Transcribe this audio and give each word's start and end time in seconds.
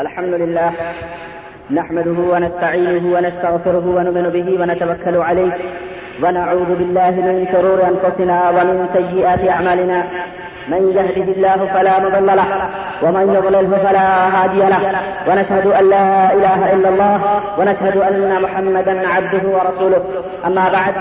الحمد 0.00 0.34
لله، 0.34 0.72
نحمده 1.70 2.18
ونستعينه 2.32 3.04
ونستغفره 3.14 3.84
ونؤمن 3.96 4.26
به 4.34 4.48
ونتوكل 4.60 5.16
عليه، 5.16 5.52
ونعوذ 6.22 6.70
بالله 6.78 7.10
من 7.10 7.36
شرور 7.52 7.78
انفسنا 7.92 8.38
ومن 8.56 8.76
سيئات 8.96 9.48
اعمالنا 9.48 9.98
من 10.68 10.82
يهده 10.98 11.28
الله 11.32 11.58
فلا 11.74 11.94
مضل 12.04 12.26
له، 12.40 12.48
ومن 13.02 13.24
يضلله 13.36 13.78
فلا 13.84 14.08
هادي 14.36 14.62
له، 14.72 14.82
ونشهد 15.28 15.66
ان 15.66 15.84
لا 15.90 16.32
اله 16.36 16.60
الا 16.74 16.88
الله، 16.88 17.20
ونشهد 17.58 17.96
ان 18.08 18.42
محمدا 18.42 19.08
عبده 19.08 19.44
ورسوله. 19.56 20.02
اما 20.46 20.68
بعد 20.68 20.94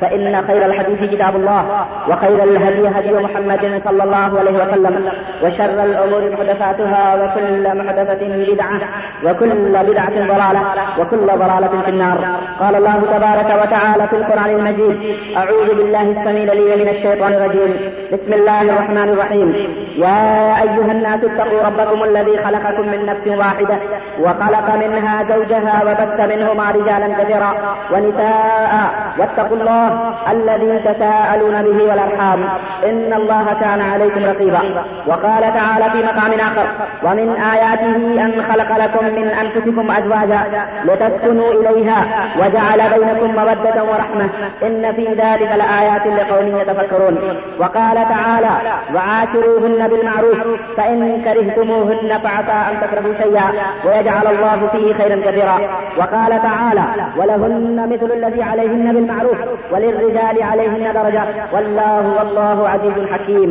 فان 0.00 0.44
خير 0.46 0.66
الحديث 0.66 1.10
كتاب 1.10 1.36
الله، 1.36 1.86
وخير 2.08 2.44
الهدي 2.44 2.88
هدي 2.88 3.12
محمد 3.12 3.82
صلى 3.84 4.02
الله 4.04 4.38
عليه 4.38 4.56
وسلم، 4.62 5.08
وشر 5.42 5.84
الامور 5.84 6.30
محدثاتها، 6.32 7.14
وكل 7.20 7.78
محدثه 7.78 8.22
بدعه 8.52 8.80
وكل 9.24 9.72
بدعه 9.88 10.10
ضلاله 10.10 10.62
وكل 10.98 11.26
ضلاله 11.26 11.82
في 11.84 11.90
النار. 11.90 12.18
قال 12.60 12.74
الله 12.76 13.02
تبارك 13.14 13.62
وتعالى 13.62 14.08
في 14.08 14.16
القران 14.16 14.50
المجيد 14.50 15.16
اعوذ 15.36 15.74
بالله 15.74 16.02
السميع 16.02 16.42
العليم 16.42 16.78
من 16.78 16.88
الشيطان 16.88 17.32
الرجيم. 17.32 17.92
بسم 18.12 18.32
الله 18.32 18.62
الرحمن 18.62 19.08
الرحيم. 19.08 19.48
يا 19.96 20.62
ايها 20.62 20.92
الناس 20.92 21.20
اتقوا 21.24 21.62
ربكم 21.66 22.04
الذي 22.04 22.38
خلقكم 22.44 22.86
من 22.88 23.06
نفس 23.06 23.38
واحده 23.38 23.78
وخلق 24.20 24.74
منها 24.74 25.24
زوجها 25.28 25.82
وبث 25.86 26.20
منهما 26.20 26.70
رجالا 26.70 27.24
كثيرا، 27.24 27.54
ونساء 27.92 28.87
واتقوا 29.18 29.56
الله 29.56 30.14
الذي 30.30 30.78
تساءلون 30.78 31.62
به 31.62 31.78
والارحام 31.90 32.40
ان 32.84 33.12
الله 33.20 33.46
كان 33.60 33.80
عليكم 33.80 34.24
رقيبا. 34.24 34.62
وقال 35.06 35.42
تعالى 35.42 35.90
في 35.92 35.98
مقام 36.08 36.32
اخر 36.40 36.66
ومن 37.02 37.28
اياته 37.52 37.96
ان 38.24 38.32
خلق 38.50 38.70
لكم 38.84 39.04
من 39.04 39.28
انفسكم 39.42 39.90
ازواجا 39.90 40.40
لتسكنوا 40.84 41.50
اليها 41.52 42.00
وجعل 42.40 42.80
بينكم 42.94 43.30
موده 43.40 43.76
ورحمه 43.90 44.28
ان 44.62 44.92
في 44.96 45.06
ذلك 45.06 45.50
لايات 45.62 46.06
لقوم 46.06 46.46
يتفكرون. 46.60 47.18
وقال 47.60 47.96
تعالى 48.14 48.54
وعاشروهن 48.94 49.88
بالمعروف 49.88 50.38
فان 50.76 51.22
كرهتموهن 51.24 52.10
فعسى 52.24 52.58
ان 52.70 52.74
تكرهوا 52.82 53.14
شيئا 53.22 53.48
ويجعل 53.84 54.26
الله 54.26 54.68
فيه 54.72 54.94
خيرا 54.94 55.16
كثيرا 55.26 55.58
وقال 55.98 56.42
تعالى 56.42 56.84
ولهن 57.16 57.88
مثل 57.92 58.12
الذي 58.12 58.42
عليهن 58.42 58.77
بالمعروف 58.86 59.38
وللرجال 59.72 60.42
عليهن 60.42 60.92
درجه 60.92 61.26
والله 61.52 62.04
والله 62.18 62.68
عزيز 62.68 63.12
حكيم. 63.12 63.50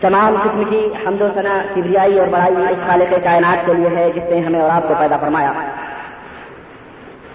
تمام 0.00 0.36
قسم 0.36 0.62
کی 0.70 0.88
حمد 1.06 1.20
و 1.20 1.28
ثنا 1.34 1.62
کبریائی 1.74 2.18
اور 2.18 2.28
بڑائی 2.28 2.54
اس 2.56 2.86
خالق 2.86 3.24
کائنات 3.24 3.66
کے 3.66 3.72
لیے 3.74 3.88
ہے 3.96 4.10
جس 4.14 4.30
نے 4.30 4.40
ہمیں 4.40 4.60
اور 4.60 4.70
آپ 4.70 4.88
کو 4.88 4.94
پیدا 4.98 5.16
فرمایا. 5.16 5.52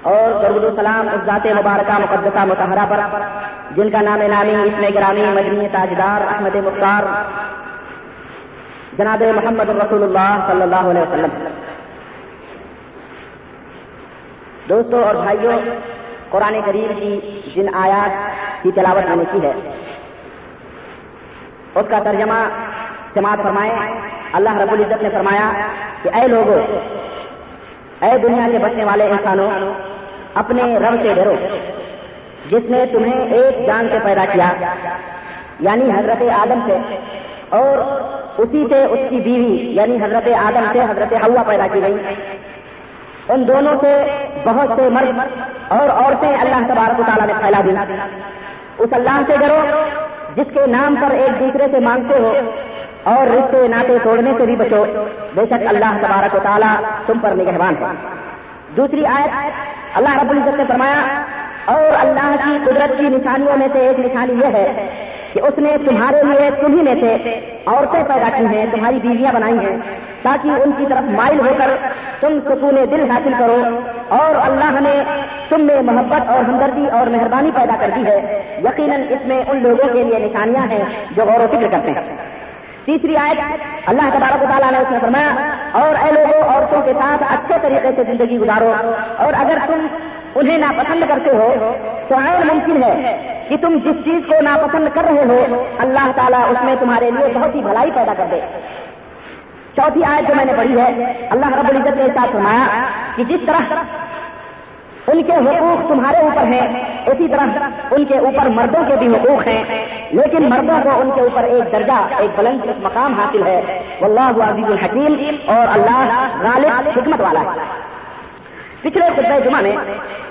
اور 0.02 0.44
درود 0.44 0.64
السلام 0.64 1.08
اس 1.08 1.26
ذات 1.26 1.45
مبارکہ 1.45 2.00
مقدسہ 2.00 2.45
متحرہ 2.45 2.86
پر، 2.89 3.22
جن 3.76 3.89
کا 3.89 4.02
نام 4.02 4.22
نامی 4.22 4.56
اس 4.64 4.80
میں 4.80 4.89
گرامی 4.95 5.22
مجنی 5.22 5.67
تاجدار 5.72 6.28
احمد 6.33 6.56
مختار، 6.56 7.03
جناب 8.98 9.23
محمد 9.36 9.70
رسول 9.70 10.03
اللہ 10.03 10.48
صلی 10.48 10.61
اللہ 10.61 10.92
علیہ 10.92 11.02
وسلم. 11.02 11.64
دوستوں 14.69 15.03
اور 15.03 15.16
بھائیوں، 15.16 15.58
قرآن 16.30 16.55
کریم 16.66 16.91
کی 16.99 17.52
جن 17.55 17.67
آیات 17.75 18.63
کی 18.63 18.71
تلاوت 18.75 19.09
میں 19.09 19.16
نے 19.16 19.23
کی 19.31 19.39
ہے، 19.44 19.52
اس 21.75 21.88
کا 21.89 21.99
ترجمہ 22.03 22.39
سماعت 23.13 23.43
فرمائے، 23.43 23.71
اللہ 24.38 24.58
رب 24.58 24.71
العزت 24.73 25.03
نے 25.03 25.09
فرمایا 25.13 25.52
کہ 26.02 26.09
اے 26.16 26.27
لوگوں، 26.27 26.59
اے 28.02 28.17
دنیا 28.23 28.48
کے 28.52 28.58
بچنے 28.64 28.83
والے 28.83 29.03
انسانوں، 29.09 29.49
اپنے 30.42 30.64
رب 30.77 30.95
سے 31.03 31.14
ڈرو، 31.15 31.36
جس 32.49 32.70
نے 32.70 32.86
تمہیں 32.92 33.20
ایک 33.36 33.65
جان 33.67 33.87
سے 33.92 33.97
پیدا 34.03 34.26
کیا 34.33 34.49
یعنی 35.59 35.89
حضرت 35.92 36.21
آدم 36.39 36.59
سے، 36.67 36.77
اور 37.58 37.77
اسی 38.42 38.65
سے 38.70 38.83
اس 38.83 38.99
کی 39.09 39.20
بیوی 39.26 39.55
یعنی 39.76 39.95
حضرت 40.02 40.27
آدم 40.39 40.65
سے 40.73 40.82
حضرت 40.89 41.14
ہوا 41.23 41.43
پیدا 41.47 41.67
کی 41.73 41.82
گئی۔ 41.82 41.95
ان 43.35 43.47
دونوں 43.47 43.73
سے 43.81 43.93
بہت 44.43 44.69
سے 44.75 44.89
مرد 44.89 45.19
اور 45.67 45.89
عورتیں 45.89 46.29
اللہ 46.29 46.67
تبارک 46.67 46.99
و 46.99 47.03
تعالیٰ 47.05 47.27
نے 47.27 47.33
پھیلا 47.41 47.61
دی 47.65 47.95
اس 48.83 48.89
اللہ 48.91 49.19
سے 49.27 49.37
ڈرو 49.39 49.59
جس 50.35 50.53
کے 50.53 50.65
نام 50.67 50.95
پر 51.01 51.11
ایک 51.15 51.39
دوسرے 51.39 51.67
سے 51.71 51.79
مانگتے 51.79 52.19
ہو 52.19 52.33
اور 53.03 53.27
رشتے 53.27 53.67
ناطے 53.67 53.97
توڑنے 54.03 54.31
سے 54.37 54.45
بھی 54.45 54.55
بچو۔ 54.55 54.83
بے 55.35 55.45
شک 55.45 55.67
اللہ 55.69 55.97
تبارک 56.01 56.35
و 56.35 56.39
تعالیٰ 56.43 56.73
تم 57.05 57.19
پر 57.19 57.35
نگہبان 57.35 57.73
ہے۔ 57.81 57.91
دوسری 58.77 59.05
آیت، 59.05 59.29
اللہ 59.97 60.17
رب 60.21 60.29
العزت 60.29 60.57
نے 60.57 60.63
فرمایا، 60.67 61.02
اور 61.65 61.91
اللہ 61.99 62.35
کی 62.43 62.57
قدرت 62.65 62.97
کی 62.97 63.09
نشانیوں 63.09 63.57
میں 63.57 63.67
سے 63.73 63.79
ایک 63.79 63.99
نشانی 63.99 64.33
یہ 64.41 64.55
ہے 64.55 64.87
کہ 65.33 65.39
اس 65.39 65.57
نے 65.57 65.77
تمہارے 65.85 66.23
لیے 66.23 66.49
تمہیں 66.61 66.83
میں 66.83 66.95
سے 67.02 67.39
عورتیں 67.65 68.03
پیدا 68.03 68.29
کی 68.37 68.45
ہیں، 68.45 68.65
تمہاری 68.71 68.99
بیویاں 69.03 69.33
بنائی 69.33 69.59
ہیں۔ 69.59 69.77
تاکہ 70.25 70.47
ان 70.47 70.71
کی 70.77 70.86
طرف 70.89 71.03
مائل 71.03 71.39
ہو 71.39 71.53
کر 71.58 71.67
تم 72.19 72.39
سکون 72.45 72.75
دل 72.91 73.11
حاصل 73.11 73.33
کرو 73.39 73.80
اور 74.08 74.36
اللہ 74.49 74.89
نے 74.89 75.03
تم 75.49 75.61
میں 75.61 75.81
محبت 75.81 76.30
اور 76.30 76.39
ہمدردی 76.39 76.86
اور 76.87 77.08
مہربانی 77.08 77.52
پیدا 77.55 77.75
کر 77.80 77.89
دی 77.95 78.05
ہے۔ 78.05 78.43
یقیناً 78.64 79.02
اس 79.09 79.27
میں 79.27 79.43
ان 79.47 79.64
لوگوں 79.64 79.93
کے 79.93 80.03
لیے 80.03 80.19
نشانیاں 80.19 80.67
ہیں 80.71 80.83
جو 81.11 81.23
غور 81.23 81.39
و 81.39 81.47
فکر 81.52 81.67
کرتے 81.71 81.91
ہیں۔ 81.91 82.17
تیسری 82.85 83.17
آیت، 83.17 83.41
اللہ 83.85 84.02
تبارک 84.02 84.43
و 84.43 84.45
تعالیٰ 84.49 84.71
نے 84.71 84.77
اس 84.77 84.91
میں 84.91 84.99
فرمایا، 84.99 85.35
اور 85.71 86.05
اے 86.05 86.11
لوگوں، 86.11 86.43
عورتوں 86.43 86.81
کے 86.81 86.93
ساتھ 86.93 87.33
اچھے 87.33 87.53
طریقے 87.61 87.89
سے 87.95 88.03
زندگی 88.11 88.39
گزارو۔ 88.39 88.73
اور 89.17 89.33
اگر 89.39 89.58
تم 89.67 89.87
انہیں 90.35 90.58
ناپسند 90.58 91.03
کرتے 91.08 91.30
ہو، 91.30 91.73
تو 92.08 92.15
عین 92.15 92.47
ممکن 92.47 92.83
ہے 92.83 93.17
کہ 93.49 93.58
تم 93.61 93.77
جس 93.85 94.05
چیز 94.05 94.21
کو 94.27 94.41
ناپسند 94.41 94.87
کر 94.93 95.02
رہے 95.03 95.23
ہو، 95.25 95.64
اللہ 95.80 96.11
تعالیٰ 96.15 96.41
اس 96.49 96.58
میں 96.64 96.75
تمہارے 96.80 97.11
لیے 97.11 97.27
بہت 97.33 97.55
ہی 97.55 97.61
بھلائی 97.61 97.91
پیدا 97.95 98.14
کر 98.17 98.25
دے۔ 98.31 98.39
چوتھی 99.75 100.03
آیت 100.03 100.27
جو 100.27 100.33
میں 100.36 100.45
نے 100.45 100.53
پڑھی 100.58 100.81
ہے، 100.81 101.27
اللہ 101.31 101.45
رب 101.45 101.69
العزت 101.69 101.97
نے 101.97 102.08
ساتھ 102.15 102.31
فرمایا 102.31 102.65
کہ 103.15 103.23
جس 103.23 103.39
طرح 103.45 103.73
ان 105.08 105.23
کے 105.23 105.31
حقوق 105.31 105.89
تمہارے 105.89 106.17
اوپر 106.17 106.41
ہیں، 106.41 106.83
اسی 107.05 107.27
طرح 107.27 107.59
ان 107.91 108.05
کے 108.05 108.17
اوپر 108.17 108.45
مردوں 108.45 108.83
کے 108.87 108.95
بھی 108.95 109.08
حقوق 109.08 109.47
ہیں۔ 109.47 109.85
لیکن 110.11 110.49
مردوں 110.49 110.77
کو 110.83 111.02
ان 111.02 111.09
کے 111.15 111.21
اوپر 111.21 111.43
ایک 111.43 111.71
درجہ، 111.71 112.08
ایک 112.17 112.39
بلند 112.39 112.83
مقام 112.83 113.14
حاصل 113.14 113.47
ہے۔ 113.47 113.83
واللہ 114.02 114.43
عزیز 114.43 114.71
الحکیم 114.71 115.15
اور 115.45 115.67
اللہ 115.73 116.27
غالب 116.41 116.99
حکمت 116.99 117.21
والا 117.21 117.39
ہے۔ 117.39 117.59
پچھلے 118.81 119.05
خطبہ 119.15 119.39
جمعہ 119.39 119.61
میں 119.61 119.75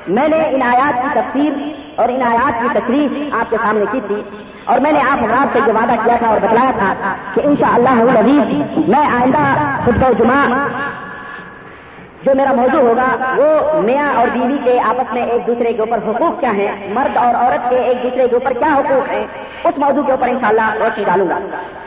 میں 0.09 0.29
نے 0.29 0.37
ان 0.37 0.63
آیات 0.63 1.03
کی 1.03 1.09
تفسیر 1.15 1.53
اور 1.97 2.09
ان 2.09 2.23
آیات 2.23 2.63
کی 2.63 2.69
تشریح 2.73 3.09
آپ 3.41 3.51
کے 3.51 3.57
سامنے 3.63 3.85
کی 3.93 4.01
تھی۔ 4.07 4.44
اور 4.65 4.79
میں 4.81 4.93
نے 4.93 5.01
آپ 5.11 5.23
حضرات 5.23 5.53
سے 5.53 5.59
یہ 5.67 5.73
وعدہ 5.73 5.97
کیا 6.05 6.17
تھا 6.19 6.29
اور 6.29 6.41
بتلایا 6.41 6.71
تھا 6.79 7.15
کہ 7.35 7.41
ان 7.45 7.55
شاء 7.61 7.73
اللہ 7.75 8.03
میں 8.89 9.07
آئندہ 9.21 9.43
خطبہ 9.85 10.13
جمعہ 10.19 10.69
جو 12.25 12.33
میرا 12.37 12.53
موضوع 12.57 12.81
ہوگا، 12.81 13.07
وہ 13.37 13.81
میاں 13.83 14.13
اور 14.17 14.29
بیوی 14.33 14.59
کے 14.65 14.79
آپس 14.91 15.13
میں 15.15 15.23
ایک 15.23 15.47
دوسرے 15.47 15.73
کے 15.73 15.81
اوپر 15.81 15.99
حقوق 16.07 16.41
کیا 16.41 16.53
ہیں، 16.57 16.69
مرد 16.95 17.17
اور 17.25 17.35
عورت 17.43 17.69
کے 17.71 17.79
ایک 17.79 18.03
دوسرے 18.03 18.29
کے 18.29 18.35
اوپر 18.35 18.53
کیا 18.59 18.73
حقوق 18.75 19.11
ہیں، 19.13 19.25
اس 19.65 19.79
موضوع 19.79 20.03
کے 20.03 20.13
اوپر 20.13 20.29
انشاءاللہ 20.29 20.71
روشنی 20.81 21.05
ڈالوں 21.05 21.29
گا۔ 21.29 21.39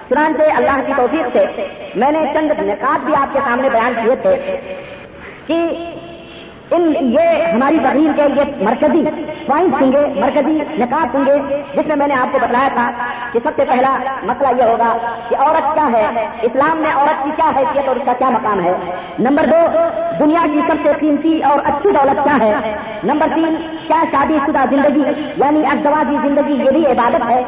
چنانچہ 0.09 0.52
اللہ 0.56 0.82
کی 0.86 0.94
توفیق 0.98 1.26
سے 1.34 1.66
میں 1.96 2.12
نے 2.12 2.22
چند 2.34 2.52
نکات 2.59 3.06
بھی 3.06 3.16
آپ 3.22 3.34
کے 3.34 3.40
سامنے 3.46 3.70
بیان 3.70 3.94
کیے 4.02 4.16
تھے 4.22 4.36
کہ 5.48 5.58
ان 6.75 6.81
یہ 7.13 7.44
ہماری 7.53 7.78
تقریر 7.83 8.11
کے 8.16 8.23
لیے 8.33 8.44
مرکزی 8.66 9.03
پوائنٹ 9.47 9.73
ہوں 9.81 9.91
گے 9.91 10.00
مرکزی، 10.22 10.57
نکات 10.79 11.16
ہوں 11.16 11.25
گے 11.25 11.35
جس 11.75 11.88
میں 11.88 11.95
میں 11.95 12.07
نے 12.07 12.13
آپ 12.13 12.31
کو 12.31 12.39
بتلایا 12.41 12.67
تھا 12.73 12.89
کہ 13.33 13.39
سب 13.44 13.49
سے 13.55 13.66
پہلا 13.69 13.96
مسئلہ 14.23 14.49
یہ 14.58 14.69
ہوگا 14.69 14.91
کہ 15.29 15.35
عورت 15.35 15.73
کیا 15.73 15.87
ہے، 15.93 16.25
اسلام 16.47 16.81
میں 16.81 16.91
عورت 16.96 17.23
کی 17.23 17.31
کیا 17.35 17.49
حیثیت 17.55 17.87
اور 17.87 17.96
اس 17.96 18.05
کا 18.05 18.14
کیا 18.19 18.29
مقام 18.29 18.64
ہے؟ 18.64 18.73
نمبر 19.19 19.46
دو، 19.46 19.61
دنیا 20.19 20.46
کی 20.53 20.59
سب 20.67 20.84
سے 20.84 20.93
قیمتی 20.99 21.40
اور 21.49 21.59
اچھی 21.66 21.91
دولت 21.91 22.23
کیا 22.23 22.37
ہے؟ 22.41 22.75
نمبر 23.03 23.34
تین، 23.35 23.55
کیا 23.87 24.03
شادی 24.11 24.37
شدہ 24.46 24.66
زندگی 24.70 25.03
یعنی 25.37 25.66
ازدواجی 25.72 26.17
زندگی 26.23 26.63
یہ 26.63 26.72
بھی 26.72 26.85
عبادت 26.85 27.29
ہے؟ 27.29 27.41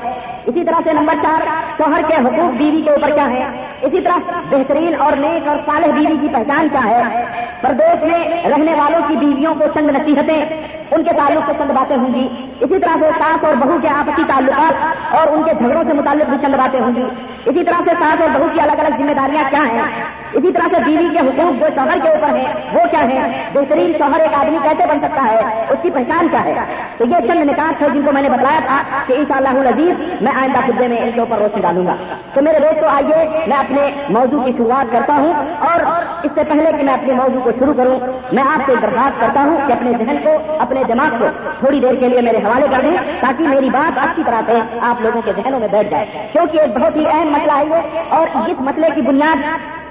اسی 0.50 0.63
طرح 0.63 0.81
سے 0.84 0.94
نمبر 0.94 1.13
چار، 1.22 1.42
شوہر 1.78 2.01
کے 2.07 2.13
حقوق 2.13 2.54
بیوی 2.57 2.81
کے 2.81 2.90
اوپر 2.90 3.10
کیا 3.10 3.30
ہے؟ 3.30 3.48
اسی 3.81 4.01
طرح 4.01 4.18
بہترین 4.50 4.96
اور 5.00 5.12
نیک 5.18 5.48
اور 5.48 5.57
صالح 5.66 5.86
بیوی 5.86 6.18
کی 6.22 6.28
پہچان 6.34 6.68
کیا 6.69 6.86
ہے؟ 6.86 7.25
پردیش 7.62 8.04
میں 8.04 8.44
رہنے 8.50 8.74
والوں 8.74 9.00
کی 9.07 9.16
بیویوں 9.16 9.56
کو 9.56 9.66
چند 9.74 9.90
نصیحتیں، 9.90 10.46
ان 10.92 11.04
کے 11.04 11.12
تعلق 11.18 11.44
سے 11.46 11.51
چند 11.60 11.72
باتیں 11.72 11.98
ہوں 11.98 12.13
گی۔ 12.13 12.28
اسی 12.60 12.80
طرح 12.80 12.96
سے 13.00 13.10
ساس 13.19 13.44
اور 13.44 13.54
بہو 13.60 13.78
کے 13.81 13.88
آپسی 13.88 14.22
تعلقات 14.28 14.74
اور 15.16 15.28
ان 15.28 15.44
کے 15.44 15.51
جھگڑوں 15.60 15.84
سے 15.88 15.94
متعلق 15.94 16.30
بھی 16.30 16.38
چند 16.42 16.56
باتیں 16.56 16.80
ہوں 16.80 16.96
گی۔ 16.96 17.04
اسی 17.46 17.63
طرح 17.63 17.81
سے 17.86 17.92
ساس 18.00 18.22
اور 18.22 18.30
بہو 18.34 18.48
کی 18.54 18.62
الگ 18.62 18.72
الگ 18.72 19.04
ذمہ 19.04 19.13
داریاں 19.13 19.44
کیا 19.50 19.63
ہیں؟ 19.63 20.04
اسی 20.34 20.51
طرح 20.51 20.68
سے 20.72 20.81
بیوی 20.86 21.10
کے 21.10 21.19
حقوق 21.19 21.60
جو 21.60 21.68
شوہر 21.75 22.00
کے 22.04 22.10
اوپر 22.10 22.36
ہے 22.36 22.54
وہ 22.74 22.80
کیا 22.92 23.04
ہے 23.04 23.50
بہترین 23.54 23.92
شوہر 23.98 24.19
ایک 24.19 24.34
آدمی 24.34 24.57
کیسے 24.63 24.88
بن 24.90 25.00
سکتا 25.01 25.24
ہے؟ 25.24 25.66
اس 25.69 25.78
کی 25.81 25.90
پہچان 25.90 26.28
کیا 26.28 26.44
ہے؟ 26.44 26.56
تو 26.98 27.06
یہ 27.06 27.28
چند 27.28 27.50
نکات 27.50 27.81
ہے 27.81 27.88
جن 27.94 28.01
کو 28.06 28.12
میں 28.12 28.22
نے 28.22 28.30
بتایا 28.30 28.60
تھا 28.66 28.81
کہ 29.07 29.13
ان 29.13 29.24
شاء 29.28 29.36
اللہ 29.36 29.80
میں 30.22 30.31
آئندہ 30.39 30.59
خدے 30.68 30.88
میں 30.88 30.97
ان 30.97 31.12
کے 31.13 31.19
اوپر 31.19 31.38
روشنی 31.38 31.62
ڈالوں 31.62 31.86
گا۔ 31.88 31.95
تو 32.33 32.41
میرے 32.41 32.59
دوستوں 32.59 32.89
آئیے 32.89 33.45
میں 33.47 33.57
اپنے 33.57 33.89
موضوع 34.09 34.44
کی 34.44 34.51
شروعات 34.57 34.91
کرتا 34.91 35.15
ہوں 35.15 35.33
اور 35.69 35.80
اس 36.24 36.31
سے 36.36 36.44
پہلے 36.50 36.71
کہ 36.77 36.83
میں 36.83 36.94
اپنے 36.94 37.13
موضوع 37.13 37.41
کو 37.44 37.51
شروع 37.59 37.74
کروں، 37.74 38.00
میں 38.31 38.44
آپ 38.44 38.62
سے 38.65 38.75
درخواست 38.81 39.19
کرتا 39.21 39.41
ہوں 39.41 39.57
کہ 39.68 39.74
اپنے 39.74 39.91
ذہن 40.00 40.18
کو، 40.24 40.38
اپنے 40.59 40.83
دماغ 40.83 41.18
کو 41.19 41.27
تھوڑی 41.59 41.80
دیر 41.80 41.95
کے 42.00 42.09
لیے 42.09 42.21
میرے 42.21 42.38
حوالے 42.38 42.68
کر 42.71 42.81
دیں 42.83 42.97
تاکہ 43.21 43.47
میری 43.47 43.69
بات 43.69 43.97
اچھی 44.03 44.24
طرح 44.25 44.41
سے 44.47 44.59
آپ 44.91 45.01
لوگوں 45.01 45.21
کے 45.25 45.31
ذہنوں 45.36 45.59
میں 45.59 45.68
بیٹھ 45.68 45.89
جائے۔ 45.91 46.27
کیونکہ 46.33 46.59
ایک 46.59 46.77
بہت 46.77 46.95
ہی 46.95 47.06
اہم 47.07 47.30
مسئلہ 47.31 47.57
ہے 47.57 47.65
یہ، 47.65 48.15
اور 48.15 48.27
اس 48.47 48.62
مسئلے 48.62 48.88
کی 48.95 49.01
بنیاد 49.01 49.44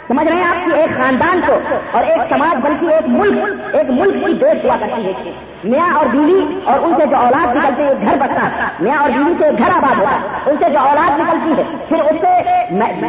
سمجھ 0.09 0.27
رہے 0.29 0.37
ہیں 0.37 0.45
آپ 0.45 0.65
کی، 0.65 0.81
ایک 0.81 0.97
خاندان 0.97 1.41
کو 1.47 1.55
اور 1.93 2.05
ایک 2.05 2.21
سماج 2.29 2.67
بلکہ 2.67 2.95
ایک 2.95 3.09
ملک 3.09 3.75
ایک 3.75 3.91
ملک 3.91 4.27
کی 4.27 4.33
دیکھ 4.35 4.65
ہوا 4.67 4.77
کرتی 4.81 5.07
ہے۔ 5.07 5.33
میاں 5.65 5.95
اور 5.95 6.07
بیوی 6.07 6.61
اور 6.65 6.79
ان 6.83 6.93
سے 6.99 7.07
جو 7.07 7.17
اولاد 7.17 7.57
نکلتے 7.57 7.83
ہیں 7.83 7.95
گھر 8.07 8.17
بستا 8.17 8.49
میاں 8.81 8.99
اور 8.99 9.11
بیوی 9.11 9.33
سے 9.39 9.51
گھر 9.59 9.71
آباد 9.77 9.99
ہوتا 9.99 10.11
ہے 10.11 10.51
ان 10.51 10.57
سے 10.61 10.71
جو 10.71 10.79
اولاد 10.79 11.19
نکلتی 11.19 11.53
ہے، 11.59 11.65
پھر 11.89 12.05
اس 12.05 12.21
سے 12.21 12.33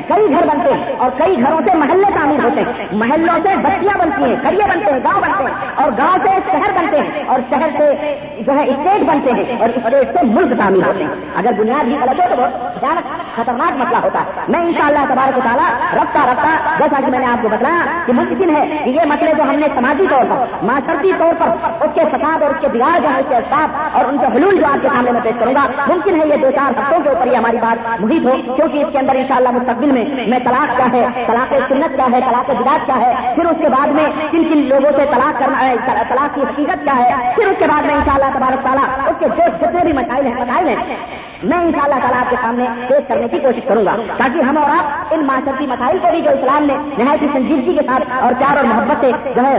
کئی 0.08 0.26
گھر 0.30 0.48
بنتے 0.48 0.74
ہیں 0.74 0.96
اور 0.98 1.12
کئی 1.18 1.36
گھروں 1.42 1.60
سے 1.66 1.78
محلے 1.78 2.12
تعمیر 2.16 2.44
ہوتے 2.44 2.62
ہیں۔ 2.62 2.88
محلوں 2.92 3.36
سے 3.44 3.56
بستیاں 3.56 3.98
بنتی 4.00 4.24
ہیں 4.24 4.36
کڑیے 4.44 4.64
بنتے 4.70 4.92
ہیں، 4.92 5.00
گاؤں 5.04 5.22
بنتے 5.22 5.44
ہیں 5.44 5.54
اور 5.76 5.92
گاؤں 5.98 6.18
سے 6.24 6.30
شہر 6.52 6.72
بنتے 6.78 7.00
ہیں 7.00 7.24
اور 7.28 7.40
شہر 7.50 7.70
سے 7.78 8.16
جو 8.46 8.54
ہے 8.54 8.64
اسٹیٹ 8.64 9.04
بنتے 9.08 9.32
ہیں 9.32 9.60
اور 9.60 9.70
اسٹیٹ 9.70 10.18
سے 10.18 10.26
ملک 10.26 10.58
تعمیر 10.58 10.88
ہوتے 10.88 11.04
ہیں۔ 11.04 11.16
اگر 11.36 11.52
بنیاد 11.58 11.88
ہی 11.88 11.96
غلط 12.02 12.20
ہو 12.20 12.26
تو 12.30 12.42
بہت 12.42 13.36
خطرناک 13.36 13.78
مسئلہ 13.78 13.98
ہوتا 14.04 14.20
ہے۔ 14.20 14.42
میں 14.48 14.60
ان 14.60 14.72
شاء 14.78 14.88
اللہ 14.88 15.06
تبارک 15.10 15.40
تعالیٰ 15.44 15.70
رفتہ 15.94 16.20
رفتہ 16.30 16.80
جیسا 16.80 17.02
کہ 17.06 17.12
میں 17.12 17.20
نے 17.20 17.26
آپ 17.26 17.42
کو 17.42 17.50
بتایا 17.50 17.86
کہ 18.06 18.14
ممکن 18.14 18.56
ہے 18.56 18.66
کہ 18.84 18.90
یہ 18.90 19.02
مسئلے 19.06 19.34
جو 19.38 19.44
ہم 19.44 19.60
نے 19.60 19.68
سماجی 19.76 20.06
طور 20.10 20.26
پر، 20.30 20.66
معاشرتی 20.66 21.12
طور 21.18 21.34
پر، 21.40 21.48
اس 21.86 21.92
کے 21.94 22.02
فساد 22.40 22.44
اور 22.44 22.52
اس 22.52 22.62
کے 22.62 22.68
بگاڑ 22.68 23.00
جو 23.00 23.10
ہے 23.14 23.20
اس 23.20 23.26
کے 23.30 23.36
اسباب 23.36 23.98
اور 23.98 24.06
ان 24.06 24.18
کے 24.18 24.28
حلول 24.36 24.58
جو 24.60 24.66
آپ 24.66 24.82
کے 24.82 24.90
سامنے 24.94 25.12
میں 25.12 25.22
پیش 25.24 25.36
کروں 25.40 25.54
گا، 25.56 25.66
ممکن 25.88 26.20
ہے 26.20 26.28
یہ 26.28 26.42
دو 26.42 26.52
چار 26.56 26.80
ہفتوں 26.80 27.04
کے 27.04 27.10
اوپر 27.10 27.28
یہ 27.28 27.38
ہماری 27.38 27.58
بات 27.62 28.02
محیط 28.02 28.26
ہو، 28.26 28.56
کیونکہ 28.56 28.78
اس 28.78 28.92
کے 28.92 29.00
اندر 29.00 29.16
انشاءاللہ 29.16 29.52
مستقبل 29.52 29.92
میں 29.92 30.06
میں 30.28 30.40
طلاق 30.46 30.76
کیا 30.78 30.88
ہے، 30.94 31.26
طلاق 31.28 31.54
سنت 31.70 31.96
کیا 31.96 32.08
ہے، 32.14 32.20
طلاق 32.30 32.52
جداد 32.52 32.86
کیا 32.86 33.00
ہے، 33.00 33.14
پھر 33.36 33.46
اس 33.46 33.62
کے 33.62 33.70
بعد 33.70 33.96
میں 34.00 34.06
کن 34.32 34.44
کن 34.50 34.68
لوگوں 34.74 34.92
سے 34.98 35.06
طلاق 35.14 35.40
کرنا 35.40 35.68
ہے، 35.68 35.76
طلاق 36.10 36.36
کی 36.36 36.42
حقیقت 36.42 36.84
کیا 36.84 36.98
ہے، 36.98 37.34
پھر 37.36 37.48
اس 37.48 37.58
کے 37.60 37.68
بعد 37.74 37.86
میں 37.86 37.96
انشاءاللہ 37.96 38.38
تبارک 38.38 38.64
تعالیٰ 38.66 38.86
اس 39.08 39.20
کے 39.20 39.28
جو 39.38 39.50
جتنے 39.62 39.84
بھی 39.84 39.94
مسائل 39.94 40.26
ہیں 40.26 40.36
مسائل 40.36 40.68
ہیں، 40.68 40.98
میں 41.50 41.58
ان 41.58 41.72
شاء 41.74 41.84
اللہ 41.84 42.00
تعالیٰ 42.02 42.20
آپ 42.20 42.30
کے 42.30 42.36
سامنے 42.42 42.66
پیش 42.88 43.08
کرنے 43.08 43.28
کی 43.32 43.40
کوشش 43.40 43.68
کروں 43.68 43.86
گا۔ 43.86 43.96
تاکہ 44.18 44.42
ہم 44.44 44.58
اور 44.58 44.70
آپ 44.70 45.14
ان 45.14 45.26
معاشرتی 45.26 45.66
مسائل 45.68 45.98
کو 46.02 46.08
بھی 46.12 46.22
جو 46.22 46.32
اسلام 46.32 46.66
نے 46.66 46.76
نہایت 46.98 47.24
سنجیدگی 47.34 47.76
کے 47.76 47.86
ساتھ 47.90 48.12
اور 48.24 48.34
پیار 48.40 48.58
اور 48.58 48.66
محبت 48.66 49.06
سے 49.06 49.12
جو 49.36 49.46
ہے 49.46 49.54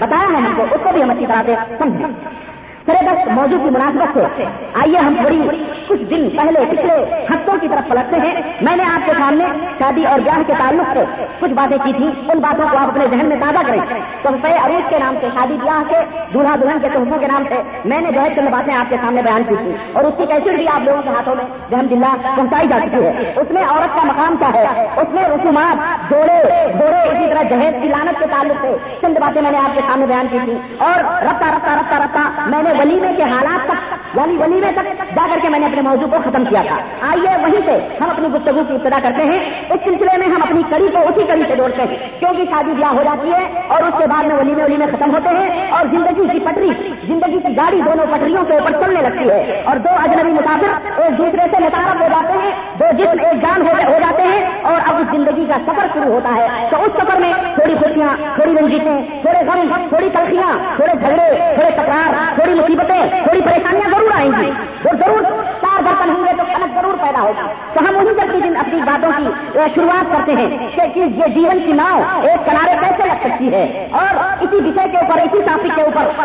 بتایا 0.00 0.28
ہے 0.32 0.40
ہم 0.46 0.52
کو، 0.56 0.62
اس 0.64 0.82
کو 0.82 0.90
بھی 0.94 1.02
ہم 1.02 1.10
اچھی 1.10 1.26
طرح 1.26 1.42
سے 1.46 1.54
سمجھیں 1.82 2.51
سر 2.86 3.04
بس 3.04 3.26
موضوع 3.26 3.58
کی 3.58 3.70
مناسبت 3.70 4.18
سے، 4.36 4.44
آئیے 4.74 4.98
ہم 4.98 5.14
تھوڑی 5.20 5.42
کچھ 5.88 6.02
دن 6.02 6.28
پہلے 6.30 6.60
پچھلے 6.70 7.24
ہفتوں 7.30 7.54
کی 7.60 7.68
طرف 7.68 7.88
پلٹتے 7.88 8.16
ہیں۔ 8.16 8.42
میں 8.60 8.76
نے 8.76 8.82
آپ 8.82 9.06
کے 9.06 9.12
سامنے 9.18 9.44
شادی 9.78 10.04
اور 10.06 10.20
بیاہ 10.20 10.42
کے 10.46 10.52
تعلق 10.58 10.98
سے 10.98 11.24
کچھ 11.40 11.52
باتیں 11.52 11.78
کی 11.84 11.92
تھیں۔ 11.92 12.10
ان 12.32 12.38
باتوں 12.38 12.66
کو 12.70 12.76
آپ 12.76 12.88
اپنے 12.88 13.04
ذہن 13.10 13.26
میں 13.26 13.36
تازہ 13.40 13.58
کریں۔ 13.66 13.80
تو 14.22 14.28
عروج 14.64 14.82
کے 14.88 14.98
نام 14.98 15.14
سے، 15.20 15.28
شادی 15.34 15.56
بیاہ 15.62 15.82
کے 15.88 15.96
دولہا 16.34 16.56
دلہن 16.62 16.78
کے 16.82 16.88
تحفوں 16.92 17.18
کے 17.18 17.26
نام 17.26 17.42
سے 17.48 17.54
میں 17.84 18.00
نے 18.00 18.12
جو 18.12 18.20
ہے 18.20 18.28
چند 18.36 18.48
باتیں 18.48 18.74
آپ 18.74 18.90
کے 18.90 18.96
سامنے 19.02 19.22
بیان 19.22 19.42
کی 19.48 19.54
تھی 19.58 19.72
اور 19.92 20.04
اس 20.04 20.14
کی 20.16 20.26
کیسی 20.26 20.50
بھی 20.50 20.68
آپ 20.68 20.80
لوگوں 20.84 21.02
کے 21.02 21.08
ہاتھوں 21.08 21.34
میں 21.34 21.44
جہم 21.70 21.86
جلد 21.90 22.36
پہنچائی 22.36 22.68
جا 22.68 22.78
چکی 22.80 23.04
ہے۔ 23.04 23.32
اس 23.36 23.50
میں 23.50 23.64
عورت 23.64 23.94
کا 23.94 24.00
مقام 24.04 24.36
کیا 24.36 24.50
ہے؟ 24.54 24.86
اس 24.96 25.14
میں 25.14 25.22
رسومات، 25.22 26.10
جوڑے 26.10 26.38
جوڑے 26.72 27.02
اسی 27.08 27.34
طرح 27.34 27.42
جہیز 27.42 27.82
کی 27.82 27.88
لانت 27.88 28.18
کے 28.18 28.26
تعلق 28.30 28.56
سے 28.60 28.76
چند 29.00 29.18
باتیں 29.18 29.42
میں 29.42 29.50
نے 29.50 29.58
آپ 29.58 29.74
کے 29.74 29.80
سامنے 29.86 30.06
بیان 30.06 30.26
کی 30.30 30.38
تھی 30.44 30.76
اور 30.78 30.98
رفتہ 30.98 31.44
رفتہ 31.44 31.70
رفتہ 31.70 31.94
رفتہ 31.94 32.48
میں 32.48 32.62
نے 32.62 32.71
ولیمے 32.78 33.12
کے 33.16 33.22
حالات 33.22 33.66
تک 33.66 34.16
یعنی 34.16 34.36
ولیمے 34.36 34.70
تک 34.76 35.14
جا 35.16 35.26
کر 35.30 35.38
کے 35.42 35.48
میں 35.48 35.58
نے 35.58 35.66
اپنے 35.66 35.82
موضوع 35.82 36.06
کو 36.06 36.16
ختم 36.24 36.44
کیا 36.44 36.62
تھا۔ 36.68 36.76
آئیے 37.08 37.36
وہیں 37.42 37.60
سے 37.66 37.76
ہم 38.00 38.10
اپنی 38.10 38.28
گفتگو 38.28 38.62
کی 38.68 38.74
ابتدا 38.74 38.98
کرتے 39.02 39.24
ہیں۔ 39.24 39.38
اس 39.70 39.80
سلسلے 39.84 40.16
میں 40.18 40.26
ہم 40.26 40.42
اپنی 40.42 40.62
کڑی 40.70 40.88
کو 40.92 40.98
اسی 40.98 41.24
کڑی 41.28 41.42
سے 41.48 41.56
جوڑتے 41.56 41.82
ہیں، 41.82 41.96
کیونکہ 42.20 42.44
شادی 42.50 42.70
بیاہ 42.70 42.92
ہو 42.92 43.02
جاتی 43.04 43.32
ہے 43.32 43.62
اور 43.68 43.82
اس 43.82 43.94
کے 43.98 44.06
بعد 44.06 44.24
میں 44.24 44.36
ولیمے 44.36 44.62
ولیمے 44.62 44.86
ختم 44.92 45.14
ہوتے 45.14 45.28
ہیں 45.28 45.70
اور 45.70 45.86
زندگی 45.90 46.28
کی 46.32 46.38
پٹری، 46.38 46.70
زندگی 47.06 47.38
کی 47.46 47.56
گاڑی 47.56 47.80
دونوں 47.86 48.06
پٹریوں 48.12 48.44
کے 48.44 48.54
اوپر 48.54 48.72
چلنے 48.80 49.02
لگتی 49.02 49.30
ہے 49.30 49.62
اور 49.64 49.76
دو 49.76 49.94
اجنبی 50.04 50.32
مسافر 50.32 51.00
ایک 51.00 51.18
دوسرے 51.18 51.46
سے 51.50 51.62
متعارف 51.62 52.02
ہو 52.02 52.08
جاتے 52.08 52.38
ہیں، 52.42 52.50
دو 52.80 52.84
جسم 52.98 53.24
ایک 53.24 53.42
جان 53.42 53.62
ہو 53.62 53.98
جاتے 54.00 54.22
ہیں 54.22 54.44
اور 54.62 54.88
اب 54.88 54.96
اس 54.96 55.06
زندگی 55.12 55.46
کا 55.48 55.56
سفر 55.66 55.86
شروع 55.92 56.12
ہوتا 56.12 56.34
ہے۔ 56.36 56.68
تو 56.70 56.82
اس 56.82 56.92
سفر 57.02 57.20
میں 57.20 57.32
تھوڑی 57.54 57.74
خوشیاں، 57.74 58.16
تھوڑی 58.34 58.56
رنجیتیں 58.60 59.22
تھوڑے 59.22 59.44
غم، 59.46 59.86
تھوڑی 59.88 60.08
تلخیاں، 60.12 60.52
تھوڑے 60.76 60.92
جھگڑے، 60.92 61.54
تھوڑے 61.54 61.70
تکرار، 61.70 62.14
تھوڑی 62.34 62.58
مصیبتیں 62.62 63.22
تھوڑی 63.24 63.40
پریشانیاں 63.40 63.90
ضرور 63.90 64.10
آئیں 64.16 64.30
گی۔ 64.38 64.50
وہ 64.84 64.90
ضرور 64.98 65.22
چار 65.62 65.82
برتن 65.82 66.10
ہوں 66.10 66.24
گے 66.24 66.32
تو 66.38 66.44
کنک 66.52 66.74
ضرور 66.80 66.94
پیدا 67.02 67.20
ہوگا 67.20 67.46
تو 67.72 67.80
ہم 67.80 67.96
انہیں 67.98 68.14
جب 68.14 68.32
دن 68.44 68.56
اپنی 68.56 68.80
باتوں 68.86 69.10
کی 69.16 69.58
شروعات 69.74 70.12
کرتے 70.12 70.32
ہیں 70.32 70.68
کہ 70.76 70.98
یہ 70.98 71.32
جیون 71.34 71.60
کی 71.66 71.72
ناؤ 71.72 72.00
ایک 72.28 72.46
کنارے 72.46 72.76
کیسے 72.80 73.08
لگ 73.08 73.26
سکتی 73.26 73.52
ہے 73.52 73.64
اور 74.00 74.20
اسی 74.44 74.56
وشے 74.68 74.88
کے 74.92 75.01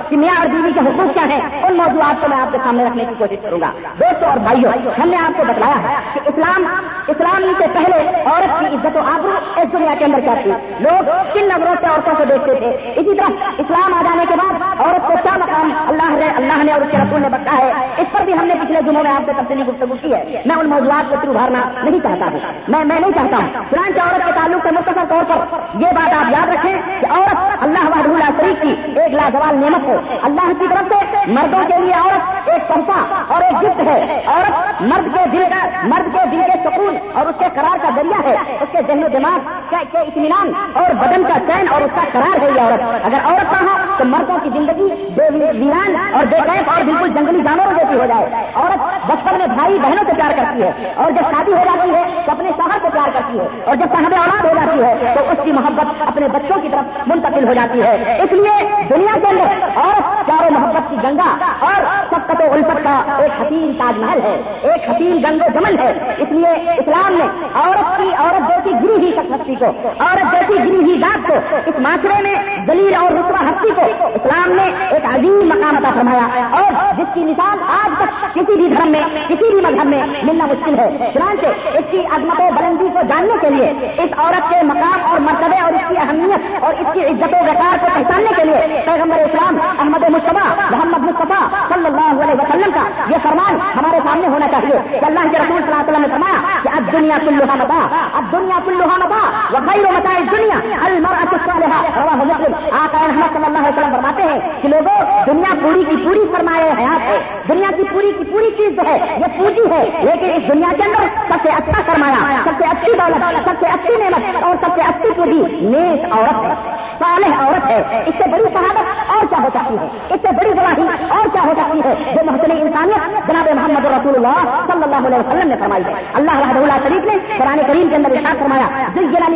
کے 0.10 0.16
میاں 0.16 0.40
اور 0.40 0.48
بیوی 0.48 0.74
کے 0.74 0.80
حقوق 0.80 1.14
کیا 1.14 1.24
ہیں، 1.24 1.64
ان 1.64 1.78
موضوعات 1.78 2.22
کو 2.22 2.28
میں 2.30 2.38
آپ 2.38 2.52
کے 2.52 2.58
سامنے 2.64 2.86
رکھنے 2.86 3.06
کی 3.06 3.16
کوشش 3.18 3.36
کروں 3.44 3.62
گا۔ 3.62 3.72
دوستوں 4.00 4.30
اور 4.30 4.38
بھائیوں 4.38 5.02
ہم 5.02 5.10
نے 5.10 5.18
آپ 5.18 5.38
کو 5.38 5.44
بتلایا 5.48 5.90
ہے 5.90 5.96
کہ 6.14 6.20
اسلام 6.26 6.64
اسلام 7.08 7.44
سے 7.58 7.66
پہلے 7.74 8.24
عورت 8.26 8.60
کی 8.60 8.76
عزت 8.76 8.96
و 8.96 9.00
آبرو 9.00 9.62
اس 9.62 9.74
دنیا 9.74 9.96
کے 10.00 10.06
اندر 10.06 10.20
کیا 10.20 10.34
تھی؟ 10.44 10.52
لوگ 10.80 11.06
کن 11.34 11.46
نظروں 11.46 11.76
سے 11.82 11.86
عورتوں 11.86 12.14
کو 12.18 12.24
دیکھتے 12.24 12.56
تھے؟ 12.56 12.94
اسی 12.96 13.16
طرح 13.16 13.52
اسلام 13.58 13.94
آ 13.94 14.02
جانے 14.02 14.24
کے 14.30 14.36
بعد 14.36 14.82
عورت 14.82 15.08
کو 15.08 15.14
کیا 15.24 15.38
مقام 15.38 15.74
اللہ 15.88 16.12
نے 16.12 16.26
اللہ 16.36 16.64
نے 16.64 16.72
اور 16.72 16.82
اس 16.82 16.88
کے 16.92 16.98
رسول 16.98 17.22
نے 17.22 17.30
بتا 17.30 17.58
ہے؟ 17.58 17.72
اس 17.98 18.08
پر 18.12 18.22
بھی 18.26 18.34
ہم 18.34 18.46
نے 18.46 18.56
پچھلے 18.62 18.82
دنوں 18.82 19.04
میں 19.04 19.12
آپ 19.12 19.22
سے 19.26 19.32
تفصیلی 19.34 19.64
گفتگو 19.64 19.96
کی 20.02 20.14
ہے۔ 20.14 20.42
میں 20.46 20.56
ان 20.56 20.70
موضوعات 20.70 21.10
کو 21.10 21.16
پھر 21.22 21.30
ابھارنا 21.30 21.60
نہیں 21.84 22.00
چاہتا 22.04 22.26
ہوں۔ 22.32 22.40
میں 22.68 22.86
میں 22.86 23.00
نہیں 23.00 23.12
چاہتا 23.12 23.38
ہوں۔ 23.38 23.66
فرانچ 23.70 23.98
عورت 23.98 24.26
کے 24.26 24.32
تعلق 24.36 24.68
سے 24.68 24.72
مختصر 24.72 25.04
طور 25.10 25.24
پر 25.30 25.58
یہ 25.80 25.88
بات 25.96 26.14
آپ 26.14 26.32
یاد 26.32 26.50
رکھیں 26.50 26.82
کہ 27.00 27.06
عورت 27.10 27.64
اللہ 27.64 27.90
وحدہ 27.90 28.42
شریف 28.42 28.62
کی 28.62 29.00
ایک 29.00 29.14
لاجوال 29.14 29.56
نعمت 29.56 29.90
ہے۔ 29.90 29.97
اللہ 30.24 30.52
کی 30.60 30.68
طرف 30.70 30.94
سے 30.94 31.32
مردوں 31.32 31.60
کے 31.68 31.82
لیے 31.82 31.94
عورت 31.94 32.50
ایک 32.50 32.68
تحفہ 32.68 33.24
اور 33.28 33.42
ایک 33.42 33.64
گفٹ 33.64 33.82
ہے۔ 33.82 34.24
عورت 34.28 34.82
مرد 34.82 35.18
کے 35.18 35.26
دل 35.32 35.44
کا 35.50 35.66
مرد 35.84 36.14
کے 36.14 36.20
دل 36.32 36.42
کے 36.42 36.70
سکون 36.70 36.98
اور 37.14 37.26
اس 37.26 37.36
کے 37.40 37.46
قرار 37.56 37.78
کا 37.82 37.90
ذریعہ 37.96 38.22
ہے۔ 38.24 38.58
اس 38.62 38.68
کے 38.72 38.78
ذہن 38.88 39.04
و 39.04 39.08
دماغ 39.08 39.40
کے 39.70 39.98
اطمینان 39.98 40.52
اور 40.74 40.94
بدن 40.94 41.24
کا 41.24 41.40
چین 41.48 41.66
اور 41.72 41.82
اس 41.82 41.92
کا 41.96 42.02
قرار 42.12 42.42
ہے 42.42 42.50
یہ 42.56 42.62
عورت۔ 42.62 43.06
اگر 43.06 43.18
عورت 43.24 43.52
کا 43.52 43.62
ہو 43.62 43.78
تو 43.98 44.06
مردوں 44.06 44.38
کی 44.44 44.50
زندگی 44.54 45.10
بے 45.16 45.30
ویران 45.34 45.96
اور 46.14 46.26
بے 46.26 46.38
قید 46.48 46.68
اور 46.68 46.84
بالکل 46.84 47.14
جنگلی 47.14 47.42
جانوروں 47.42 47.74
جیسی 47.78 48.00
ہو 48.00 48.06
جائے۔ 48.06 48.52
عورت 48.56 49.12
بچپن 49.12 49.38
میں 49.38 49.48
بھائی 49.48 49.78
بہنوں 49.82 50.04
سے 50.08 50.12
پیار 50.16 50.32
کرتی 50.38 50.64
ہے 50.64 50.94
اور 50.96 51.12
جب 51.12 51.22
شادی 51.32 51.54
ہو 51.54 51.64
جاتی 51.66 51.96
ہے 51.96 52.22
تو 52.26 52.32
اپنے 52.32 52.50
شوہر 52.58 52.80
کو 52.82 52.88
پیار 52.94 53.10
کرتی 53.14 53.40
ہے 53.40 53.48
اور 53.66 53.76
جب 53.76 53.86
صاحب 53.92 54.14
اولاد 54.14 54.46
ہو 54.46 54.54
جاتی 54.56 54.84
ہے 54.84 55.14
تو 55.16 55.22
اس 55.32 55.38
کی 55.44 55.52
محبت 55.52 56.02
اپنے 56.08 56.28
بچوں 56.28 56.62
کی 56.62 56.70
طرف 56.72 57.08
منتقل 57.08 57.48
ہو 57.48 57.54
جاتی 57.54 57.82
ہے۔ 57.82 58.18
اس 58.24 58.32
لیے 58.32 58.86
دنیا 58.90 59.20
کے 59.20 59.28
اندر 59.28 59.80
عورت 59.88 60.26
پیار 60.26 60.52
محبت 60.52 60.90
کی 60.90 60.96
گنگا 61.04 61.36
اور 61.60 61.82
سب 62.10 62.32
و 62.40 62.54
الفت 62.54 62.84
کا 62.84 63.16
ایک 63.18 63.32
حسین 63.42 63.74
تاج 63.78 64.00
محل 64.00 64.22
ہے، 64.22 64.60
ایک 64.62 64.90
حسین 64.90 65.24
گنگ 65.24 65.42
و 65.42 65.60
جمل 65.60 65.80
ہے۔ 65.80 66.16
اس 66.18 66.28
لیے 66.30 66.72
اسلام 66.72 67.14
نے 67.14 67.26
عورت 67.56 67.98
کی 67.98 68.10
عورت 68.20 68.48
جیسی 68.48 68.72
گری 68.84 69.06
ہی 69.06 69.12
شخصی 69.12 69.56
کو، 69.56 69.66
عورت 70.00 70.32
جیسی 70.32 70.54
گری 70.54 70.94
ہی 70.94 71.00
ذات 71.00 71.28
کو، 71.28 71.58
اس 71.66 71.80
معاشرے 71.80 72.22
میں 72.22 72.36
دلیل 72.68 72.96
اور 72.96 73.12
رسوا 73.12 73.50
ہستی 73.50 73.70
کو 73.76 74.08
اسلام 74.08 74.52
نے 74.52 74.72
ایک 74.90 75.06
عظیم 75.06 75.48
مقام 75.48 75.78
عطا 75.78 75.90
فرمایا۔ 75.94 76.28
اور 76.52 76.72
جس 76.98 77.14
کی 77.14 77.24
مثال 77.24 77.58
آج 77.68 77.90
تک 77.98 78.36
کسی 78.36 78.56
بھی 78.56 78.76
دھرم 78.76 78.92
میں، 78.92 79.04
کسی 79.28 79.52
بھی 79.52 79.62
مذہب 79.62 79.86
میں 79.86 80.06
ملنا 80.24 80.46
مشکل 80.46 80.80
ہے۔ 80.80 81.12
چنانچہ 81.14 81.46
اس 81.78 81.84
کی 81.92 82.00
عظمت 82.00 82.40
و 82.40 82.50
بلندی 82.56 82.88
کو 82.94 83.00
جاننے 83.08 83.34
کے 83.42 83.50
لیے، 83.50 83.70
اس 84.04 84.10
عورت 84.18 84.50
کے 84.50 84.64
مقام 84.64 85.12
اور 85.12 85.20
مرتبے 85.20 85.60
اور 85.60 85.74
اس 85.74 85.82
کی 85.90 85.96
اہمیت 85.98 86.64
اور 86.64 86.74
اس 86.74 86.88
کی 86.94 87.06
عزت 87.06 87.34
و 87.34 87.46
وقار 87.48 87.78
کو 87.82 87.88
پہچاننے 87.94 88.30
کے 88.36 88.44
لیے 88.44 88.82
پیغمبر 88.86 89.18
اسلام 89.18 89.58
احمد 89.80 90.10
مصطفیٰ، 90.10 90.48
محمد 90.72 91.04
مصطفیٰ 91.08 91.42
صلی 91.70 91.86
اللہ 91.86 92.24
علیہ 92.24 92.36
وسلم 92.42 92.72
کا 92.74 92.84
یہ 93.10 93.16
فرمان 93.24 93.58
ہمارے 93.78 94.00
سامنے 94.04 94.28
ہونا 94.28 94.48
چاہیے 94.48 95.00
کہ 95.00 95.06
اللہ 95.06 95.20
کے 95.20 95.38
رسول 95.38 95.62
صلی 95.62 95.72
اللہ 95.72 95.82
علیہ 95.82 95.92
وسلم 95.92 96.02
نے 96.02 96.08
فرمایا 96.08 96.60
کہ 96.64 96.70
اب 96.78 96.92
دنیا 96.92 97.18
کلوہا 97.26 97.56
متا 97.56 97.88
اب 98.18 98.24
دنیا 98.32 98.60
کلوہا 98.66 98.98
متا 98.98 99.20
وہ 99.52 99.58
خیر 99.68 99.92
متا 99.92 100.14
دنیا 100.32 100.60
المرأة 100.86 101.28
الصالحہ۔ 101.32 101.82
رواہ 101.96 102.16
مسلم۔ 102.16 102.54
آقا 102.80 102.98
احمد 102.98 103.34
صلی 103.34 103.46
اللہ 103.46 103.58
علیہ 103.58 103.78
وسلم 103.78 103.96
فرماتے 103.96 104.24
ہیں 104.24 104.40
کہ 104.62 104.68
لوگوں 104.68 105.26
دنیا 105.28 105.54
پوری 105.62 105.84
کی 105.90 105.96
پوری 106.04 106.20
فرمائے 106.36 106.72
حیات 106.78 107.02
ہے، 107.02 107.18
دنیا 107.50 107.72
کی 107.78 107.84
پوری 107.92 108.12
کی 108.18 108.24
پوری 108.24 108.50
چیز 108.58 108.72
جو 108.76 108.82
ہے، 108.88 109.18
یہ 109.18 109.38
پوجی 109.38 109.72
ہے، 109.72 109.90
لیکن 110.04 110.32
اس 110.36 110.54
دنیا 110.54 110.74
کے 110.78 110.84
اندر 110.84 111.08
سب 111.28 111.38
سے 111.44 111.50
اچھا 111.50 111.82
سرمایہ 111.86 112.44
سب 112.44 112.52
سے 112.58 112.66
اچھی 112.66 112.92
دولت، 112.92 113.46
سب 113.46 113.54
سے 113.60 113.66
اچھی 113.66 113.94
نعمت 114.04 114.44
اور 114.44 114.56
سب 114.62 114.76
سے 114.76 114.82
اچھی 114.82 115.10
پوجی 115.16 115.44
نیک 115.62 116.18
عورت 116.18 116.46
ہے۔ 116.46 116.87
صالح 117.00 117.42
عورت 117.44 117.70
ہے. 117.70 118.04
اس 118.08 118.16
سے 118.18 118.30
بڑی 118.32 118.50
شہادت 118.54 119.12
اور 119.16 119.26
کیا 119.32 119.40
ہو 119.44 119.50
سکتی 119.56 119.78
ہے؟ 119.78 119.88
اس 120.14 120.22
سے 120.22 120.36
بڑی 120.38 120.52
گواہی 120.60 120.88
اور 121.18 121.28
کیا 121.34 121.44
ہو 121.46 121.54
سکتی 121.58 121.82
ہے؟ 121.86 121.94
جو 122.14 122.26
محسن 122.32 122.52
انسانیت 122.58 123.28
جناب 123.28 123.50
محمد 123.56 123.86
رسول 123.96 124.16
اللہ 124.16 124.40
صلی 124.72 124.84
اللہ 124.84 125.08
علیہ 125.08 125.20
وسلم 125.20 125.48
نے 125.50 125.56
فرمائی 125.62 125.84
ہے. 125.88 126.04
اللہ 126.22 126.40
رحمۃ 126.44 126.62
اللہ 126.62 126.78
شریف 126.84 127.06
نے 127.12 127.18
قرآن 127.38 127.60
کریم 127.68 127.90
کے 127.90 127.96
اندر 127.96 128.18
ارشاد 128.18 128.42
فرمایا 128.44 128.88
دل 128.96 129.12
جلال 129.14 129.36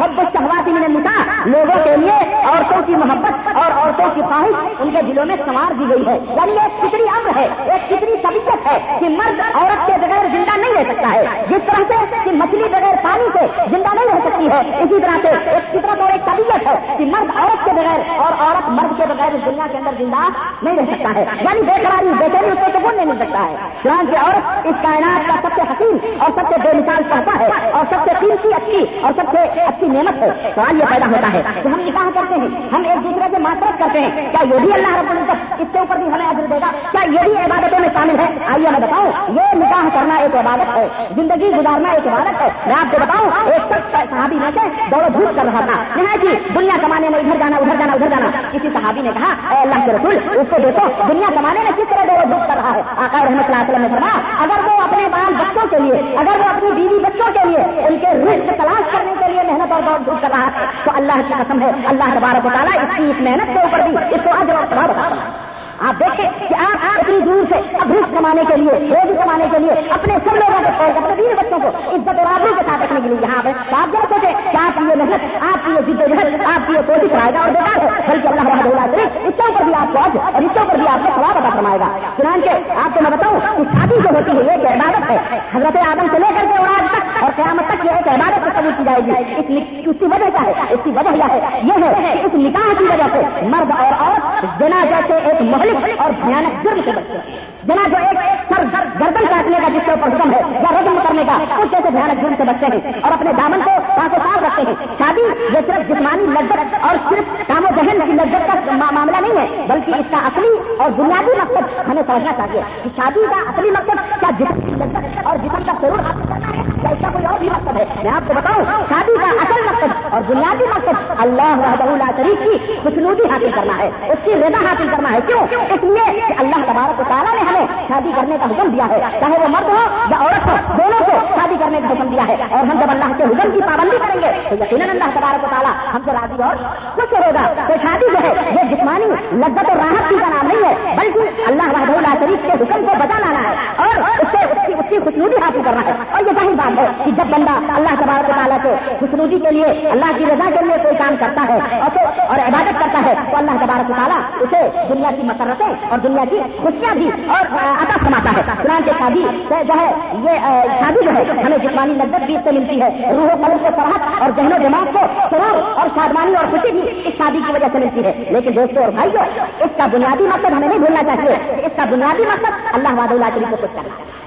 حب 0.00 0.18
الشہوات 0.20 0.68
من 0.68 0.84
النساء 0.84 1.20
لوگوں 1.46 1.78
کے 1.84 1.96
لیے 1.96 2.16
عورتوں 2.42 2.80
کی 2.86 2.94
محبت 3.02 3.56
اور 3.56 3.70
عورتوں 3.78 4.08
کی 4.14 4.22
خواہش 4.22 4.80
ان 4.80 4.90
کے 4.90 5.02
دلوں 5.06 5.26
میں 5.26 5.36
سنوار 5.44 5.72
دی 5.78 5.88
گئی 5.90 6.06
ہے. 6.06 6.16
یعنی 6.36 6.52
ایک 6.62 6.80
فطری 6.82 7.08
امر 7.16 7.36
ہے، 7.36 7.46
ایک 7.72 7.86
فطری 7.90 8.16
طبیعت 8.22 8.66
ہے 8.66 8.78
کہ 9.00 9.08
مرد 9.16 9.40
عورت 9.52 9.86
کے 9.86 9.98
بغیر 10.06 10.26
زندہ 10.34 10.56
نہیں 10.56 10.74
رہ 10.76 10.92
سکتا 10.92 11.12
ہے. 11.12 11.24
جس 11.48 11.66
طرح 11.66 11.82
سے 11.88 12.20
کہ 12.24 12.30
مچھلی 12.42 12.68
بغیر 12.72 12.96
پانی 13.04 13.28
سے 13.38 13.46
زندہ 13.70 13.94
نہیں 13.94 14.12
رہ 14.12 14.20
سکتی 14.28 14.50
ہے، 14.50 14.60
اسی 14.82 15.00
طرح 15.00 15.18
سے 15.22 15.28
ایک 15.54 15.70
فطرت 15.72 16.00
اور 16.00 16.10
ایک 16.12 16.26
طبیعت 16.26 16.66
ہے 16.66 16.89
کہ 16.98 17.04
مرد 17.04 17.30
عورت 17.40 17.64
کے 17.64 17.70
بغیر 17.70 18.20
اور 18.20 18.32
عورت 18.40 18.68
مرد 18.68 18.98
کے 18.98 19.06
بغیر 19.08 19.34
اس 19.34 19.46
دنیا 19.46 19.66
کے 19.72 19.78
اندر 19.78 19.90
زندہ 19.98 20.28
نہیں 20.62 20.76
رہ 20.76 20.94
سکتا 20.94 21.14
ہے۔ 21.14 21.24
یعنی 21.40 21.62
بے 21.62 21.72
قراری، 21.82 22.08
بے 22.18 22.24
چینی، 22.32 22.48
اس 22.48 22.58
کو 22.64 22.78
سکون 22.78 22.96
نہیں 22.96 23.06
مل 23.06 23.18
سکتا 23.18 23.44
ہے۔ 23.44 23.56
چنانچہ 23.82 24.16
عورت 24.16 24.66
اس 24.66 24.74
کائنات 24.82 25.26
کا 25.26 25.48
سب 25.48 25.48
سے 25.54 25.60
حسین 25.60 26.20
اور 26.20 26.30
سب 26.34 26.48
سے 26.48 26.54
بے 26.62 26.78
مثال 26.78 27.02
پڑتا 27.10 27.38
ہے 27.40 27.70
اور 27.70 27.84
سب 27.90 27.96
سے 28.04 28.10
قیمتی 28.20 28.48
اچھی 28.54 29.00
اور 29.00 29.12
سب 29.16 29.22
سے 29.32 29.60
اچھی 29.60 29.86
نعمت 29.86 30.22
ہے۔ 30.22 30.52
سوال 30.54 30.80
یہ 30.80 30.84
پیدا 30.90 31.06
ہوتا 31.06 31.32
ہے 31.32 31.42
کہ 31.62 31.68
ہم 31.68 31.80
نکاح 31.80 32.10
کرتے 32.14 32.34
ہیں، 32.34 32.68
ہم 32.72 32.82
ایک 32.86 33.04
دوسرے 33.04 33.28
سے 33.32 33.38
معطرت 33.38 33.78
کرتے 33.78 34.00
ہیں۔ 34.00 34.32
کیا 34.32 34.54
یہ 34.54 34.60
بھی 34.60 34.72
اللہ 34.72 34.96
رب 34.96 35.10
العزت 35.10 35.54
اس 35.58 35.66
کے 35.72 35.78
اوپر 35.78 35.96
بھی 35.96 36.06
ہمیں 36.06 36.26
اجر 36.26 36.46
دے 36.46 36.54
گا؟ 36.54 36.70
کیا 36.90 37.00
یہ 37.04 37.18
بھی 37.24 37.36
عبادتوں 37.36 37.78
میں 37.78 37.88
شامل 37.92 38.18
ہے؟ 38.18 38.26
آئیے 38.52 38.70
میں 38.70 38.80
بتاؤں 38.80 39.12
یہ 39.28 39.54
نکاح 39.54 39.88
کرنا 39.94 40.14
ایک 40.14 40.36
عبادت 40.36 40.76
ہے، 40.76 40.88
زندگی 41.16 41.50
گزارنا 41.58 41.88
ایک 41.90 42.06
عبادت 42.06 42.42
ہے۔ 42.42 42.48
میں 42.66 42.74
آپ 42.74 42.92
کو 42.92 42.96
بتاؤں، 43.00 43.30
ایک 43.52 43.72
سب 43.72 43.96
صحابی 44.10 44.36
میں 44.36 44.50
سے 44.54 44.68
دوڑ 44.90 45.08
دھوپ 45.08 45.36
کر 45.36 45.44
رہا 45.44 45.60
تھا۔ 45.60 46.00
جی 46.20 46.28
دنیا 46.54 46.76
کمانے 46.82 47.08
میں 47.08 47.18
ادھر 47.18 47.38
جانا 47.38 47.56
ادھر 47.56 47.76
جانا 47.78 47.92
ادھر 47.92 48.08
جانا۔ 48.08 48.30
کسی 48.52 48.68
صحابی 48.72 49.00
نے 49.00 49.10
کہا، 49.14 49.50
اے 49.50 49.58
اللہ 49.62 49.86
کے 49.86 49.92
رسول، 49.92 50.16
اس 50.16 50.46
کو 50.50 50.56
دیکھو، 50.62 51.12
دنیا 51.12 51.26
کمانے 51.34 51.60
میں 51.62 51.72
کس 51.76 51.88
طرح 51.90 52.04
دور 52.04 52.26
دکھ 52.26 52.48
کر 52.48 52.56
رہا 52.56 52.74
ہے۔ 52.74 52.82
آقا 52.96 53.18
رحمت 53.24 53.50
اللہ 53.50 53.62
وسلم 53.62 53.82
نے 53.82 53.88
فرمایا، 53.88 54.42
اگر 54.42 54.64
وہ 54.64 54.82
اپنے 54.82 55.08
بال 55.12 55.34
بچوں 55.34 55.68
کے 55.70 55.78
لیے، 55.78 56.16
اگر 56.16 56.40
وہ 56.40 56.48
اپنی 56.48 56.70
بیوی 56.70 56.98
بچوں 56.98 57.32
کے 57.32 57.48
لیے، 57.48 57.86
ان 57.86 57.98
کے 57.98 58.06
رشت 58.06 58.62
تلاش 58.62 58.92
کرنے 58.92 59.14
کے 59.18 59.32
لیے 59.32 59.42
محنت 59.42 59.72
اور 59.72 59.82
دوڑ 59.82 59.98
دھوپ 59.98 60.22
کر 60.22 60.28
رہا 60.30 60.46
ہے، 60.46 60.66
تو 60.84 60.90
اللہ 60.94 61.12
کی 61.28 61.34
قسم 61.38 61.62
ہے، 61.62 61.70
اللہ 61.86 62.18
تبارک 62.18 62.46
و 62.46 62.48
تعالیٰ 62.52 62.82
اس 62.82 62.96
کی 62.96 63.02
اس 63.02 63.20
محنت 63.20 63.54
کے 63.54 63.60
اوپر 63.60 63.78
بھی 63.78 63.96
اس 64.14 64.20
کو 64.24 64.30
آج 64.30 64.50
بتا 64.50 64.86
رہا 64.86 65.16
ہے 65.16 65.50
آپ 65.88 66.00
دیکھیں 66.00 66.48
کہ 66.48 66.54
آپ 66.54 66.84
اتنی 66.86 67.18
دور 67.20 67.44
سے 67.48 67.58
ابھی 67.80 67.98
کمانے 68.16 68.42
کے 68.48 68.56
لیے، 68.56 68.72
روزی 68.72 69.14
کمانے 69.20 69.44
کے 69.52 69.58
لیے 69.58 69.72
اپنے 69.90 70.14
سب 70.24 70.34
لوگوں 70.34 70.58
کو 70.64 70.70
چھوڑ 70.76 70.88
اپنے 70.96 71.14
بیوی 71.16 71.34
بچوں 71.34 71.58
کو 71.60 71.68
عزت 71.68 72.18
اور 72.18 72.26
آبرو 72.34 72.54
کے 72.58 72.64
ساتھ 72.66 72.82
رکھنے 72.82 73.00
کے 73.00 73.08
لیے 73.08 73.18
یہاں 73.22 73.42
پہ 73.44 73.52
آپ 73.76 73.92
جو 73.92 74.02
سوچے 74.08 74.32
کہ 74.50 74.56
آپ 74.56 74.78
کی 74.78 74.84
یہ 74.90 74.96
محنت، 74.96 75.44
آپ 75.52 75.64
کی 75.64 75.72
یہ 75.72 75.80
جد 75.86 76.00
جہد، 76.00 76.46
آپ 76.54 76.66
کی 76.66 76.74
یہ 76.74 76.86
کوشش 76.86 77.12
رہے 77.12 77.32
گا 77.34 77.40
اور 77.40 77.48
بیکار 77.48 77.78
ہے، 77.84 78.02
بلکہ 78.08 78.28
اللہ 78.28 78.48
رحمۃ 78.48 78.70
اللہ 78.70 78.86
کرے 78.92 79.02
اس 79.28 79.34
کے 79.36 79.42
اوپر 79.42 79.64
بھی 79.64 79.74
آپ 79.74 79.92
کو 79.92 79.98
آج 79.98 80.18
اور 80.34 80.42
اس 80.42 80.50
کے 80.54 80.60
اوپر 80.60 80.76
بھی 80.76 80.88
آپ 80.88 81.06
کو 81.06 81.12
سواب 81.14 81.38
ادا 81.38 81.48
فرمائے 81.54 81.80
گا۔ 81.80 81.88
چنانچہ 82.16 82.50
آپ 82.84 82.94
کو 82.94 83.02
میں 83.02 83.10
بتاؤں 83.10 83.40
کہ 83.56 83.62
شادی 83.72 84.00
جو 84.02 84.16
ہوتی 84.16 84.36
ہے، 84.36 84.42
یہ 84.42 84.50
ایک 84.50 84.66
عبادت 84.72 85.10
ہے۔ 85.10 85.38
حضرت 85.54 85.76
آدم 85.90 86.06
سے 86.12 86.18
لے 86.18 86.32
کر 86.36 86.46
کے 86.50 86.58
اور 86.58 86.68
آج 86.68 86.84
تک 86.92 87.22
اور 87.22 87.30
قیامت 87.36 87.68
تک 87.68 87.84
یہ 87.86 87.90
ایک 87.90 88.08
عبادت 88.08 88.44
کو 88.44 88.50
قبول 88.58 88.72
کی 88.76 88.84
جائے 88.84 89.00
گی۔ 89.06 89.64
اس 89.90 89.96
کی 90.00 90.06
وجہ 90.12 90.28
کیا 90.30 90.42
ہے؟ 90.42 90.52
اس 90.70 90.80
کی 90.84 90.90
وجہ 90.96 91.16
یہ 91.16 91.32
ہے 91.32 91.60
یہ 91.62 91.84
ہے 91.84 91.92
کہ 91.94 92.26
اس 92.26 92.34
نکاح 92.34 92.72
کی 92.78 92.84
وجہ 92.84 93.08
سے 93.12 93.46
مرد 93.46 93.70
اور 93.78 93.92
عورت 93.92 94.62
بنا 94.62 94.84
جیسے 94.90 95.14
ایک 95.14 95.42
مہلک 95.42 95.69
اور 95.74 96.10
بھیانک 96.24 96.64
جرم 96.64 96.80
سے 96.84 96.92
بچتے 96.92 97.18
ہیں 97.18 97.49
جنا 97.68 97.88
جو 97.88 97.96
ایک 97.96 98.52
سر 98.52 98.62
گردن 99.00 99.26
کاٹنے 99.30 99.58
کا 99.62 99.68
جس 99.68 99.80
کے 99.84 99.90
اوپر 99.90 100.08
حکم 100.08 100.32
ہے 100.32 100.40
یا 100.62 100.70
رجم 100.80 100.98
کرنے 101.02 101.24
کا، 101.24 101.32
اس 101.32 101.70
جیسے 101.70 101.90
بھیانک 101.90 102.20
جرم 102.22 102.34
سے 102.36 102.42
بچتے 102.42 102.66
ہیں 102.66 102.92
اور 103.02 103.12
اپنے 103.12 103.32
دامن 103.32 103.60
کو 103.64 103.70
پاس 103.96 104.14
و 104.18 104.40
رکھتے 104.46 104.62
ہیں۔ 104.68 104.86
شادی 104.98 105.20
یہ 105.54 105.58
صرف 105.66 105.88
جسمانی 105.88 106.26
لذت 106.26 106.74
اور 106.80 106.96
صرف 107.08 107.48
کام 107.48 107.64
و 107.64 107.68
ذہن 107.76 108.00
کی 108.06 108.12
لذت 108.12 108.66
کا 108.66 108.90
معاملہ 108.90 109.16
نہیں 109.20 109.38
ہے، 109.40 109.66
بلکہ 109.68 109.90
اس 109.90 110.06
کا 110.10 110.16
اصلی 110.26 110.74
اور 110.78 110.90
بنیادی 110.90 111.36
مقصد 111.40 111.88
ہمیں 111.88 112.02
سمجھنا 112.06 112.32
چاہیے 112.36 112.62
کہ 112.82 112.90
شادی 112.96 113.26
کا 113.30 113.40
اصلی 113.50 113.70
مقصد 113.70 114.20
کیا 114.20 114.30
جسم 114.38 114.60
کی 114.60 114.70
لذت 114.70 115.26
اور 115.26 115.36
جسم 115.36 115.62
کا 115.66 115.72
ضرور 115.82 115.98
حاصل 115.98 116.28
کرنا 116.28 116.48
ہے 116.48 116.62
یا 116.82 116.90
اس 116.90 116.98
کا 117.02 117.10
کوئی 117.12 117.24
اور 117.24 117.38
بھی 117.38 117.48
مقصد 117.50 117.76
ہے؟ 117.76 117.84
میں 118.02 118.12
آپ 118.12 118.28
کو 118.28 118.34
بتاؤں، 118.34 118.82
شادی 118.88 119.16
کا 119.20 119.30
اصل 119.42 119.64
مقصد 119.66 120.14
اور 120.14 120.22
بنیادی 120.26 120.64
مقصد 120.70 121.10
اللہ 121.18 121.56
وحدہ 121.58 121.90
اللہ 121.90 122.10
شریف 122.16 122.44
کی 122.44 122.72
خوشنودی 122.82 123.30
حاصل 123.30 123.50
کرنا 123.54 123.78
ہے، 123.78 123.90
اس 124.08 124.24
کی 124.24 124.34
رضا 124.34 124.64
حاصل 124.70 124.88
کرنا 124.90 125.12
ہے۔ 125.12 125.18
کیوں؟ 125.26 125.40
اس 125.40 125.82
لیے 125.82 126.20
کہ 126.20 126.34
اللہ 126.38 126.64
تبارک 126.66 127.02
تعالیٰ 127.08 127.34
نے 127.34 127.49
ہمیں 127.50 127.66
شادی 127.88 128.12
کرنے 128.16 128.36
کا 128.38 128.44
حکم 128.44 128.68
دیا 128.68 128.86
ہے۔ 128.90 129.00
چاہے 129.20 129.38
وہ 129.38 129.48
مرد 129.48 129.68
ہو 129.68 129.76
یا 130.10 130.16
عورت 130.20 130.46
ہو، 130.46 130.56
دونوں 130.78 131.04
کو 131.04 131.12
شادی 131.34 131.54
کرنے 131.60 131.80
کا 131.80 131.86
حکم 131.86 132.08
دیا 132.08 132.26
ہے۔ 132.28 132.36
اور 132.50 132.60
ہم 132.60 132.80
جب 132.80 132.86
اللہ 132.88 133.16
کے 133.16 133.24
حکم 133.24 133.50
کی 133.50 133.60
پابندی 133.60 133.96
کریں 133.96 134.22
گے، 134.22 134.48
تو 134.48 134.54
یقیناً 134.54 134.90
اللہ 134.90 135.04
تبارک 135.04 135.50
تعالیٰ 135.50 135.72
ہم 135.94 136.00
سے 136.04 136.10
راضی 136.12 136.42
اور 136.42 136.56
خوش 136.94 137.12
ہوگا۔ 137.12 137.52
تو 137.66 137.74
شادی 137.82 138.06
جو 138.12 138.18
ہے، 138.22 138.34
یہ 138.50 138.76
جسمانی 138.76 139.04
لذت 139.32 139.68
اور 139.68 139.76
راحت 139.76 140.08
کی 140.08 140.16
کا 140.20 140.28
نام 140.28 140.46
نہیں 140.46 140.68
ہے، 140.68 140.96
بلکہ 140.96 141.42
اللہ 141.48 141.62
وحدہ 141.62 141.96
اللہ 141.96 142.14
شریف 142.18 142.38
کے 142.42 142.52
حکم 142.52 142.84
کو 142.86 142.92
بچا 142.98 143.18
لانا 143.18 143.50
ہے 143.50 143.54
اور 143.76 143.98
اس 144.18 144.26
سے 144.30 144.44
اس 144.44 144.66
کی 144.66 144.72
اس 144.72 144.84
کی 144.88 144.98
خوشنودی 144.98 145.36
حاصل 145.36 145.60
کرنا 145.64 145.80
ہے۔ 145.80 145.92
اور 146.10 146.20
یہ 146.20 146.32
ظاہر 146.40 146.52
بات 146.52 146.78
ہے 146.78 147.04
کہ 147.04 147.10
جب 147.10 147.24
بندہ 147.26 147.72
اللہ 147.74 148.04
تبارک 148.04 148.26
تعالیٰ 148.26 148.58
کے 148.62 148.74
خوشنودی 149.00 149.38
کے 149.38 149.50
لیے 149.50 149.64
اللہ 149.64 150.18
کی 150.18 150.24
رضا 150.26 150.50
کے 150.50 150.66
لیے 150.66 150.76
کوئی 150.82 150.94
کام 150.94 151.14
کرتا 151.20 151.46
ہے 151.48 151.80
اور 152.28 152.38
عبادت 152.38 152.80
کرتا 152.80 153.02
ہے، 153.06 153.14
تو 153.30 153.36
اللہ 153.36 153.50
تبارک 153.50 153.88
تعالیٰ 153.96 154.18
اسے 154.40 154.92
دنیا 154.94 155.10
کی 155.10 155.22
مسرتیں 155.22 155.74
اور 155.88 155.98
دنیا 155.98 156.24
کی 156.30 156.38
خوشیاں 156.62 156.94
بھی 156.94 157.10
اور 157.28 157.39
عطا 157.40 157.96
سماتا 158.04 158.32
ہے 158.36 158.42
چنانچہ 158.52 158.96
شادی 158.98 159.22
جو 159.66 159.74
ہے 159.74 159.88
یہ 160.24 160.46
شادی 160.80 161.04
جو 161.04 161.16
ہے 161.16 161.24
ہمیں 161.40 161.58
جسمانی 161.58 161.94
لذت 161.94 162.24
بھی 162.24 162.36
اس 162.36 162.44
سے 162.44 162.52
ملتی 162.52 162.80
ہے 162.82 162.90
روح 163.10 163.32
و 163.32 163.36
قلب 163.44 163.64
کو 163.64 163.74
فرحت 163.76 164.22
اور 164.22 164.36
ذہن 164.36 164.52
و 164.52 164.62
دماغ 164.62 164.92
کو 164.92 165.06
سرور 165.30 165.60
اور 165.74 165.88
شادمانی 165.94 166.36
اور 166.36 166.50
خوشی 166.50 166.72
بھی 166.72 166.86
اس 167.04 167.18
شادی 167.18 167.42
کی 167.46 167.52
وجہ 167.52 167.72
سے 167.72 167.78
ملتی 167.78 168.04
ہے 168.04 168.14
لیکن 168.30 168.56
دوستوں 168.56 168.82
اور 168.82 168.92
بھائیوں 168.92 169.24
اس 169.58 169.76
کا 169.76 169.86
بنیادی 169.92 170.26
مقصد 170.26 170.52
ہمیں 170.52 170.68
نہیں 170.68 170.78
بھولنا 170.78 171.02
چاہیے 171.04 171.60
اس 171.60 171.76
کا 171.76 171.84
بنیادی 171.90 172.30
مقصد 172.30 172.74
اللہ 172.74 172.98
واد 172.98 173.12
اللہ 173.12 173.34
شریف 173.34 173.50
کو 173.50 173.56
کچھ 173.62 173.76
کرنا 173.76 173.98
ہے 173.98 174.18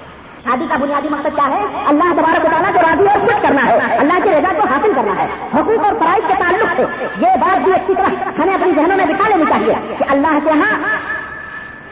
شادی 0.46 0.66
کا 0.70 0.78
بنیادی 0.78 1.10
مقصد 1.10 1.36
کیا 1.36 1.48
ہے 1.48 1.62
اللہ 1.88 2.14
تبارک 2.18 2.46
تعالیٰ 2.46 2.72
کو 2.74 2.82
راضی 2.82 3.06
اور 3.08 3.20
خوش 3.20 3.42
کرنا 3.42 3.66
ہے 3.66 3.78
اللہ 3.98 4.24
کی 4.24 4.30
رضا 4.30 4.52
کو 4.58 4.68
حاصل 4.72 4.94
کرنا 4.96 5.16
ہے 5.18 5.28
حقوق 5.54 5.86
اور 5.86 6.00
فرائض 6.00 6.28
کے 6.28 6.34
تعلق 6.40 6.76
سے 6.76 6.86
یہ 7.22 7.36
بات 7.42 7.64
بھی 7.64 7.74
اچھی 7.74 7.94
طرح 7.94 8.42
ہمیں 8.42 8.54
اپنی 8.54 8.72
ذہنوں 8.76 8.98
میں 8.98 9.06
بتا 9.06 9.30
لینی 9.30 9.46
چاہیے 9.50 9.76
کہ 10.00 10.10
اللہ 10.10 10.40
کے 10.46 10.58
یہاں 10.58 10.74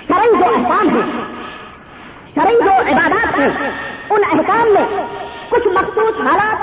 شرعی 0.08 0.38
جو 0.40 0.46
احکام 0.46 0.90
ہیں، 0.90 1.12
شرعی 2.36 2.56
جو 2.64 2.72
عبادات 2.72 3.40
ہیں، 3.40 3.72
ان 4.10 4.22
احکام 4.32 4.74
میں 4.74 5.04
کچھ 5.50 5.68
مخصوص 5.68 6.20
حالات 6.20 6.62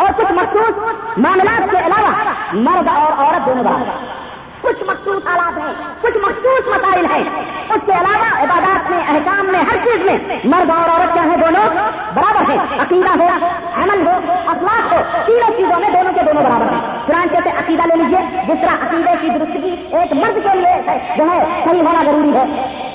اور 0.00 0.08
کچھ 0.16 0.32
مخصوص 0.32 0.84
معاملات 1.18 1.70
کے 1.70 1.76
علاوہ 1.78 2.10
مرد 2.52 2.88
اور 2.88 3.24
عورت 3.24 3.46
دونوں 3.46 3.64
برابر 3.64 4.16
کچھ 4.60 4.82
مخصوص 4.82 5.26
حالات 5.26 5.58
ہیں، 5.58 5.74
کچھ 6.00 6.16
مخصوص 6.16 6.76
مسائل 6.76 7.04
ہیں۔ 7.04 7.22
اس 7.68 7.80
کے 7.86 7.92
علاوہ 7.92 8.42
عبادات 8.42 8.90
میں، 8.90 8.98
احکام 9.08 9.46
میں، 9.46 9.60
ہر 9.60 9.76
چیز 9.84 10.06
میں 10.06 10.18
مرد 10.44 10.70
اور 10.70 10.88
عورت 10.88 11.12
کیا 11.12 11.22
ہیں، 11.22 11.36
دونوں 11.36 11.68
برابر 12.14 12.50
ہیں۔ 12.50 12.58
عقیدہ 12.80 13.22
ہو، 13.22 13.28
عمل 13.74 14.06
ہو، 14.06 14.32
اخلاق 14.46 14.92
ہو، 14.92 14.98
تینوں 15.26 15.56
چیزوں 15.56 15.80
میں 15.80 15.90
دونوں 15.90 16.12
کے 16.12 16.20
دونوں 16.22 16.42
برابر 16.42 16.72
ہیں۔ 16.72 16.95
چنانچہ 17.06 17.40
سے 17.44 17.50
عقیدہ 17.58 17.86
لے 17.88 17.96
لیجیے 18.02 18.20
جس 18.46 18.60
طرح 18.62 18.84
عقیدے 18.86 19.12
کی 19.20 19.28
درستگی 19.38 19.74
ایک 19.98 20.12
مرد 20.22 20.38
کے 20.44 20.56
لیے 20.58 20.98
جو 21.16 21.24
ہے، 21.30 21.38
صحیح 21.64 21.82
ہونا 21.82 22.02
ضروری 22.06 22.32
ہے 22.36 22.44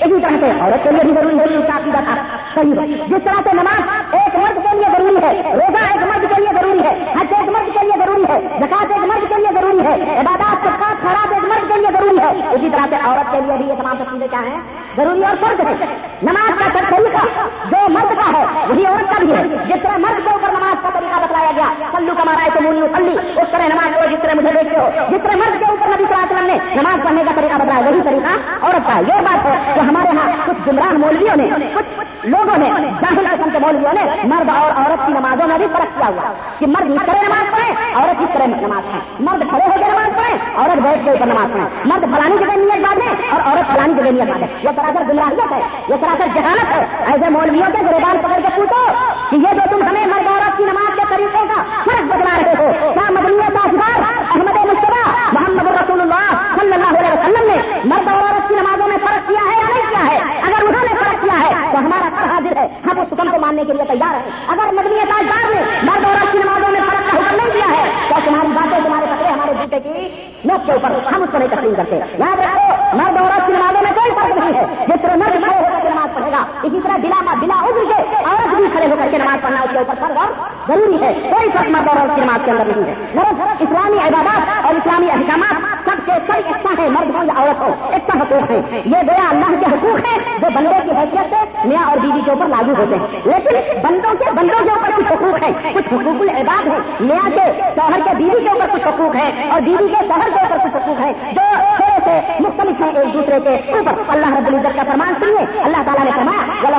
اسی 0.04 0.20
طرح 0.22 0.36
سے 0.40 0.50
عورت 0.60 0.84
کے 0.84 0.90
لیے 0.90 1.04
بھی 1.04 1.14
ضروری 1.14 1.38
ہے 1.38 1.44
اس 1.58 1.66
کا 1.66 1.76
عقیدہ 1.76 2.00
تھا 2.06 2.14
صحیح 2.54 2.80
ہے، 2.80 2.86
جس 3.08 3.24
طرح 3.24 3.40
سے 3.44 3.56
نماز 3.56 4.14
ایک 4.20 4.36
مرد 4.36 4.58
کے 4.64 4.76
لیے 4.76 4.90
ضروری 4.96 5.24
ہے، 5.24 5.32
روزہ 5.52 5.84
ایک 5.92 6.02
مرد 6.10 6.28
کے 6.34 6.40
لیے 6.40 6.52
ضروری 6.58 6.82
ہے، 6.86 6.94
حج 7.14 7.34
ایک 7.38 7.48
مرد 7.56 7.72
کے 7.78 7.86
لیے 7.86 7.98
ضروری 8.04 8.24
ہے 8.32 8.40
زکات 8.60 8.92
ایک 8.96 9.04
مرد 9.12 9.28
کے 9.28 9.40
لیے 9.42 9.54
ضروری 9.60 9.86
ہے، 9.86 10.18
عبادات 10.20 10.62
کے 10.64 10.70
ساتھ 10.80 11.02
خراب 11.02 11.32
ایک 11.34 11.44
مرد 11.52 11.72
کے 11.72 11.80
لیے 11.80 11.92
ضروری 11.98 12.18
ہے، 12.18 12.30
اسی 12.54 12.70
طرح 12.72 12.86
سے 12.90 12.96
عورت 13.04 13.32
کے 13.32 13.40
لیے 13.46 13.56
بھی 13.56 13.68
یہ 13.68 13.80
تمام 13.80 13.96
سب 13.98 14.10
چیزیں 14.12 14.28
کیا 14.30 14.42
ہیں؟ 14.48 14.60
ضروری 14.96 15.24
اور 15.24 15.36
فرض 15.40 15.60
ہے۔ 15.66 15.74
نماز 16.22 16.50
کا 16.58 16.64
سر 16.72 16.84
طریقہ 16.90 17.24
جو 17.70 17.78
مرد 17.92 18.10
کا 18.16 18.26
ہے، 18.32 18.44
وہی 18.68 18.84
عورت 18.86 19.08
کا 19.10 19.18
بھی 19.18 19.32
ہے۔ 19.32 19.42
جس 19.66 19.82
طرح 19.82 19.96
مرد 19.98 20.18
کے 20.24 20.30
اوپر 20.30 20.48
نماز 20.48 20.82
کا 20.82 20.88
طریقہ 20.94 21.20
بتلایا 21.22 21.50
گیا 21.56 21.88
کلو 21.92 22.14
کا 22.16 22.24
مارا 22.24 22.44
ہے 22.44 22.50
تو 22.54 22.62
مونی 22.62 22.86
کلی 22.96 23.16
اس 23.40 23.48
طرح 23.52 23.66
نماز 23.72 23.96
کو 23.96 24.08
جس 24.10 24.22
طرح 24.22 24.34
مجھے 24.34 24.52
دیکھتے 24.52 24.78
ہو۔ 24.80 24.88
جس 25.10 25.22
طرح 25.22 25.36
مرد 25.36 25.58
کے 25.58 25.70
اوپر 25.70 25.88
نبی 25.88 26.04
صلی 26.04 26.14
اللہ 26.14 26.24
علیہ 26.24 26.36
وسلم 26.36 26.46
نے 26.46 26.80
نماز 26.80 27.04
پڑھنے 27.04 27.22
کا 27.26 27.32
طریقہ 27.36 27.56
بتلایا، 27.62 27.88
وہی 27.88 28.00
طریقہ 28.04 28.32
عورت 28.62 28.86
کا 28.86 28.98
یہ 29.08 29.20
بات 29.28 29.46
ہے 29.46 29.56
کہ 29.74 29.80
ہمارے 29.80 30.14
یہاں 30.14 30.46
کچھ 30.46 30.68
گمراہ 30.68 30.92
مولویوں 30.98 31.36
نے، 31.36 31.48
کچھ 31.74 32.26
لوگوں 32.32 32.56
نے، 32.58 32.68
جاہل 33.00 33.26
قسم 33.30 33.50
کے 33.52 33.58
مولویوں 33.58 33.92
نے 33.92 34.02
مرد 34.32 34.48
اور 34.48 34.70
عورت 34.80 35.06
کی 35.06 35.12
نمازوں 35.12 35.46
میں 35.48 35.58
بھی 35.58 35.66
فرق 35.72 35.98
کیا 35.98 36.08
ہوا 36.08 36.32
کہ 36.58 36.66
مرد 36.66 36.90
اس 36.90 37.06
طرح 37.06 37.22
نماز 37.22 37.50
پڑھے 37.52 37.70
عورت 37.94 38.22
اس 38.22 38.28
طرح 38.34 38.46
نماز 38.46 38.84
پڑھے 38.90 39.24
مرد 39.24 39.42
کھڑے 39.50 39.64
ہو 39.66 39.78
کے 39.78 39.90
نماز 39.90 40.16
پڑھے 40.16 40.36
عورت 40.56 40.82
بیٹھ 40.82 41.04
کے 41.04 41.10
اوپر 41.10 41.26
نماز 41.26 41.52
پڑھے 41.52 41.66
مرد 41.84 42.04
فلانی 42.14 42.36
جگہ 42.38 42.56
نیت 42.56 42.86
بات 42.86 43.02
ہے 43.06 43.30
اور 43.30 43.40
عورت 43.46 43.72
فلانی 43.72 43.94
جگہ 43.94 44.10
نیت 44.10 44.28
بات 44.28 44.42
ہے 44.42 44.48
سراسر 44.82 45.08
گمراہیت 45.08 45.52
ہے، 45.52 45.60
یہ 45.88 45.94
سراسر 46.00 46.34
جہالت 46.34 46.70
ہے۔ 46.74 46.84
ایسے 47.12 47.28
مولویوں 47.30 47.70
کے 47.72 47.84
گروبان 47.86 48.16
پکڑ 48.22 48.40
کے 48.42 48.54
پوچھو 48.56 48.82
کہ 49.30 49.36
یہ 49.36 49.54
جو 49.54 49.68
تم 49.70 49.82
ہمیں 49.88 50.06
مرد 50.06 50.26
عورت 50.26 50.56
کی 50.56 50.64
نماز 50.64 50.94
کے 50.96 51.04
طریقے 51.10 51.46
کا 51.48 51.62
فرق 51.84 52.04
بتلا 52.08 52.36
رہے 52.36 52.54
ہو، 52.58 52.92
کیا 52.94 53.10
مدنیت 53.10 53.56
اخبار 53.64 54.00
احمد 54.30 54.56
مشتبہ 54.66 55.00
محمد 55.32 55.70
رسول 55.72 56.00
اللہ 56.00 56.28
صلی 56.56 56.72
اللہ 56.72 56.98
علیہ 56.98 57.12
وسلم 57.12 57.46
نے 57.50 57.56
مرد 57.84 58.08
اور 58.08 58.22
عورت 58.22 58.48
کی 58.48 58.54
نمازوں 58.54 58.88
میں 58.88 58.96
فرق 59.02 59.28
کیا 59.28 59.44
ہے 59.46 59.56
یا 59.58 59.68
نہیں 59.68 59.88
کیا 59.90 60.04
ہے؟ 60.06 60.18
اگر 60.42 60.66
انہوں 60.68 60.82
نے 60.82 60.94
فرق 61.00 61.22
کیا 61.22 61.38
ہے 61.38 61.70
تو 61.72 61.78
ہمارا 61.78 62.08
سر 62.16 62.30
حاضر 62.32 62.56
ہے، 62.56 62.66
ہم 62.84 63.00
اس 63.00 63.12
حکم 63.12 63.30
کو 63.30 63.40
ماننے 63.40 63.64
کے 63.64 63.72
لیے 63.72 63.84
تیار 63.88 64.14
ہیں۔ 64.14 64.30
اگر 64.48 64.72
مدنی 64.74 65.04
تاجدار 65.10 65.50
نے 65.54 65.62
مرد 65.82 66.04
عورت 66.04 66.32
کی 66.32 66.38
نمازوں 66.38 66.70
میں 66.72 66.80
فرق 66.80 67.10
کا 67.10 67.16
حکم 67.16 67.36
نہیں 67.36 67.52
دیا 67.54 67.70
ہے، 67.76 67.90
تو 68.08 68.20
تمہاری 68.24 68.52
باتیں، 68.54 68.78
تمہارے 68.84 69.06
پکڑے 69.06 69.28
ہمارے 69.28 69.54
جوتے 69.60 69.80
کی 69.80 70.08
نوک 70.44 70.66
کے 70.66 70.72
اوپر 70.72 70.90
ہم 71.14 71.22
اس 71.22 71.28
کو 71.32 71.38
نہیں 71.38 71.48
تسلیم 71.48 71.74
کرتے۔ 71.74 71.96
یاد 71.96 72.38
رکھو، 72.38 72.96
مرد 72.96 73.16
عورت 73.16 73.46
کی 73.46 73.52
نمازوں 73.52 73.82
میں 73.82 73.92
کوئی 73.94 74.10
فرق 74.14 74.36
نہیں 74.36 74.60
ہے۔ 74.60 74.86
جس 74.86 75.02
طرح 75.02 75.16
مرد 75.16 75.32
کھڑے 75.32 75.56
ہو 75.56 75.68
کر 75.72 75.80
کے 75.82 75.88
نماز 75.88 76.14
پڑھے 76.14 76.21
گا۔ 76.32 76.44
اسی 76.62 76.80
طرح 76.84 76.96
بلا 76.96 77.34
بلا 77.40 77.54
ادھر 77.54 77.92
کے 77.96 78.02
عورت 78.24 78.54
بھی 78.54 78.64
کھڑے 78.72 78.86
ہو 78.86 78.94
کر 78.98 79.08
کے 79.10 79.18
نماز 79.18 79.42
پڑھنا 79.42 79.60
اس 79.60 79.70
کے 79.72 79.78
اوپر 79.78 79.94
فرض 80.00 80.16
اور 80.16 80.26
ضروری 80.68 81.02
ہے۔ 81.02 81.12
کوئی 81.30 81.50
فرق 81.50 81.70
مرد 81.70 81.88
اور 81.88 81.96
عورت 81.96 82.14
کی 82.14 82.20
نماز 82.20 82.40
کے 82.44 82.50
اندر 82.50 82.64
نہیں 82.64 82.88
ہے۔ 82.88 82.94
مرد 83.14 83.40
اسلامی 83.60 83.96
عبادات 84.08 84.66
اور 84.66 84.74
اسلامی 84.74 85.10
احکامات 85.10 85.62
سب 85.84 85.96
سے 86.06 86.12
سب 86.26 86.32
ایک 86.34 86.80
ہے 86.80 86.88
مرد 86.88 87.14
ہو 87.14 87.22
یا 87.22 87.32
عورت 87.36 87.60
ہو۔ 87.60 87.74
ایک 87.92 88.16
حقوق 88.16 88.50
ہے۔ 88.50 88.82
یہ 88.84 88.96
گیا 89.02 89.28
اللہ 89.30 89.60
کے 89.60 89.66
حقوق 89.66 90.06
ہیں 90.06 90.40
جو 90.40 90.46
بندے 90.54 90.78
کی 90.84 90.90
حیثیت 90.90 91.34
سے 91.34 91.68
میاں 91.68 91.84
اور 91.84 91.98
بیوی 91.98 92.20
کے 92.24 92.30
اوپر 92.30 92.46
لاگو 92.46 92.72
ہوتے 92.78 92.96
ہیں۔ 92.96 93.06
لیکن 93.24 93.80
بندوں 93.82 94.14
کے 94.14 94.30
بندوں 94.30 94.64
کے 94.64 94.70
اوپر 94.70 94.90
کچھ 94.96 95.12
حقوق 95.12 95.42
ہیں۔ 95.42 95.72
کچھ 95.74 95.94
حقوق 95.94 96.20
العباد 96.20 96.66
ہے 96.66 96.78
میاں 97.00 97.30
کے 97.34 97.62
شوہر 97.74 98.00
کے، 98.04 98.14
بیوی 98.16 98.40
کے 98.40 98.48
اوپر 98.48 98.66
کچھ 98.72 98.88
حقوق 98.88 99.16
ہے 99.16 99.48
اور 99.50 99.60
بیوی 99.60 99.88
کے 99.88 100.04
شوہر 100.08 100.30
کے 100.34 100.40
اوپر 100.40 100.56
کچھ 100.56 100.76
حقوق 100.76 101.00
ہے 101.00 101.12
جو 101.32 101.40
تھوڑے 101.76 101.98
سے 102.04 102.20
مختلف 102.40 102.80
ہیں 102.80 102.92
ایک 102.94 103.14
دوسرے 103.14 103.40
کے 103.40 103.72
اوپر۔ 103.72 103.92
اللہ 104.08 104.26
رب 104.26 104.46
العزت 104.46 104.76
کا 104.76 104.82
فرمان 104.88 105.14
سنیے۔ 105.20 105.62
اللہ 105.62 105.76
تعالیٰ 105.76 106.04
نے 106.04 106.10
فرمایا 106.22 106.72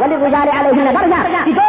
ولی 0.00 0.16
گزارے 0.16 0.50
علیہ 0.60 0.92
جو 1.46 1.62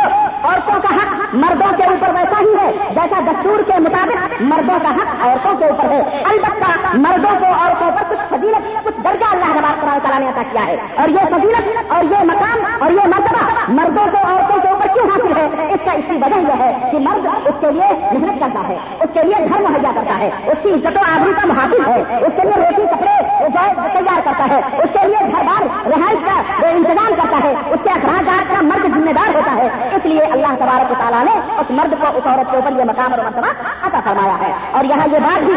عورتوں 0.44 0.82
کا 0.82 0.96
حق 0.96 1.36
مردوں 1.36 1.78
کے 1.78 1.84
اوپر 1.84 2.10
ویسا 2.10 2.40
ہی 2.40 2.54
ہے 2.62 2.72
جیسا 2.90 3.20
دستور 3.20 3.64
کے 3.64 3.80
مطابق 3.80 4.42
مردوں 4.42 4.80
کا 4.84 4.90
حق 4.90 5.28
عورتوں 5.28 5.58
کے 5.58 5.66
اوپر 5.66 5.92
ہے۔ 5.92 6.24
البتہ 6.26 6.98
مردوں 6.98 7.40
کو 7.40 7.46
عورتوں 7.46 7.92
پر 7.92 8.04
کچھ 8.10 8.22
فضیلت 8.30 8.86
کچھ 8.86 8.96
درجہ 9.04 9.26
اللہ 9.32 9.58
رباد 9.58 9.82
تعالیٰ 9.82 10.20
نے 10.20 10.30
عطا 10.30 10.42
کیا 10.52 10.66
ہے۔ 10.66 10.76
اور 10.96 11.10
یہ 11.10 11.26
فضیلت 11.30 11.94
اور 11.94 12.04
یہ 12.04 12.24
مقام 12.24 12.84
اور 12.84 12.92
یہ 12.92 13.08
مرتبہ 13.08 13.50
مردوں 13.68 14.06
کو 14.12 14.28
عورتوں 14.28 14.62
کے 14.62 14.68
اوپر 14.68 14.88
کیوں 14.94 15.06
حاصل 15.10 15.38
ہے؟ 15.38 15.68
اس 15.74 15.80
کا 15.86 15.92
اس 15.92 16.04
کی 16.10 16.16
وجہ 16.16 16.40
یہ 16.40 16.64
ہے 16.64 16.90
کہ 16.92 17.00
مرد 17.00 17.28
اس 17.46 17.54
کے 17.60 17.72
لیے 17.72 17.94
محنت 18.12 18.40
کرتا 18.40 18.68
ہے 18.68 18.78
اس 19.00 19.10
کے 19.14 19.24
لیے 19.24 19.48
گھر 19.50 19.62
مہیا 19.62 19.92
کرتا 19.96 20.18
ہے 20.18 20.30
اس 20.46 20.58
کی 20.64 20.74
عزت 20.74 20.98
و 20.98 21.00
آدمی 21.14 21.32
کا 21.42 21.48
محافظ 21.48 21.88
ہے 21.88 22.02
اس 22.02 22.32
کے 22.36 22.48
لیے 22.48 22.56
روٹی 22.56 22.82
کپڑے 22.82 23.48
تیار 23.94 24.20
کرتا 24.24 24.46
ہے 24.50 24.62
اس 24.78 24.90
کے 24.94 25.08
لیے 25.08 25.20
گھر 25.20 25.44
بار 25.46 25.88
رہائش 25.88 26.20
کا 26.26 26.68
انتظام 26.68 27.14
کرتا 27.18 27.38
ہے 27.44 27.54
اس 27.70 27.80
کے 27.84 27.90
اخراجات 27.90 28.50
کا 28.50 28.62
مرد 28.62 28.96
ذمہ 28.96 29.12
دار 29.12 29.36
ہوتا 29.36 29.56
ہے 29.56 29.68
اس 29.92 30.06
لیے 30.06 30.22
اللہ 30.22 30.48
تبارک 30.88 31.10
تعالیٰ 31.10 31.24
نے 31.24 31.54
اس 31.58 31.72
مرد 31.72 31.92
کو، 31.92 32.18
اس 32.18 32.28
عورت 32.28 32.52
کے 32.52 32.58
اوپر 32.58 32.72
یہ 32.72 32.84
مقام 32.84 33.14
اور 33.14 33.24
مرتبہ 33.24 33.48
عطا 33.82 34.00
فرمایا 34.06 34.38
ہے۔ 34.38 34.54
اور 34.72 34.86
یہاں 34.86 35.08
یہ 35.12 35.20
بات 35.20 35.40
بھی 35.40 35.54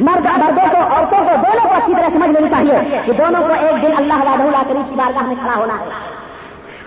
مرد، 0.00 0.26
مردوں 0.26 0.66
کو، 0.70 0.94
عورتوں 0.94 1.18
کو 1.18 1.32
دونوں 1.36 1.68
کو 1.68 1.74
اچھی 1.74 1.94
طرح 1.94 2.08
سمجھ 2.08 2.30
لینی 2.30 2.48
چاہیے 2.48 3.00
کہ 3.04 3.12
دونوں 3.12 3.42
کو 3.48 3.66
ایک 3.66 3.82
دن 3.82 3.92
اللہ 3.96 4.14
وادہ 4.14 4.68
کریم 4.68 4.82
کی 4.82 4.94
بارگاہ 4.94 5.22
میں 5.22 5.34
کھڑا 5.34 5.56
ہونا 5.56 5.74
ہے۔ 5.74 5.84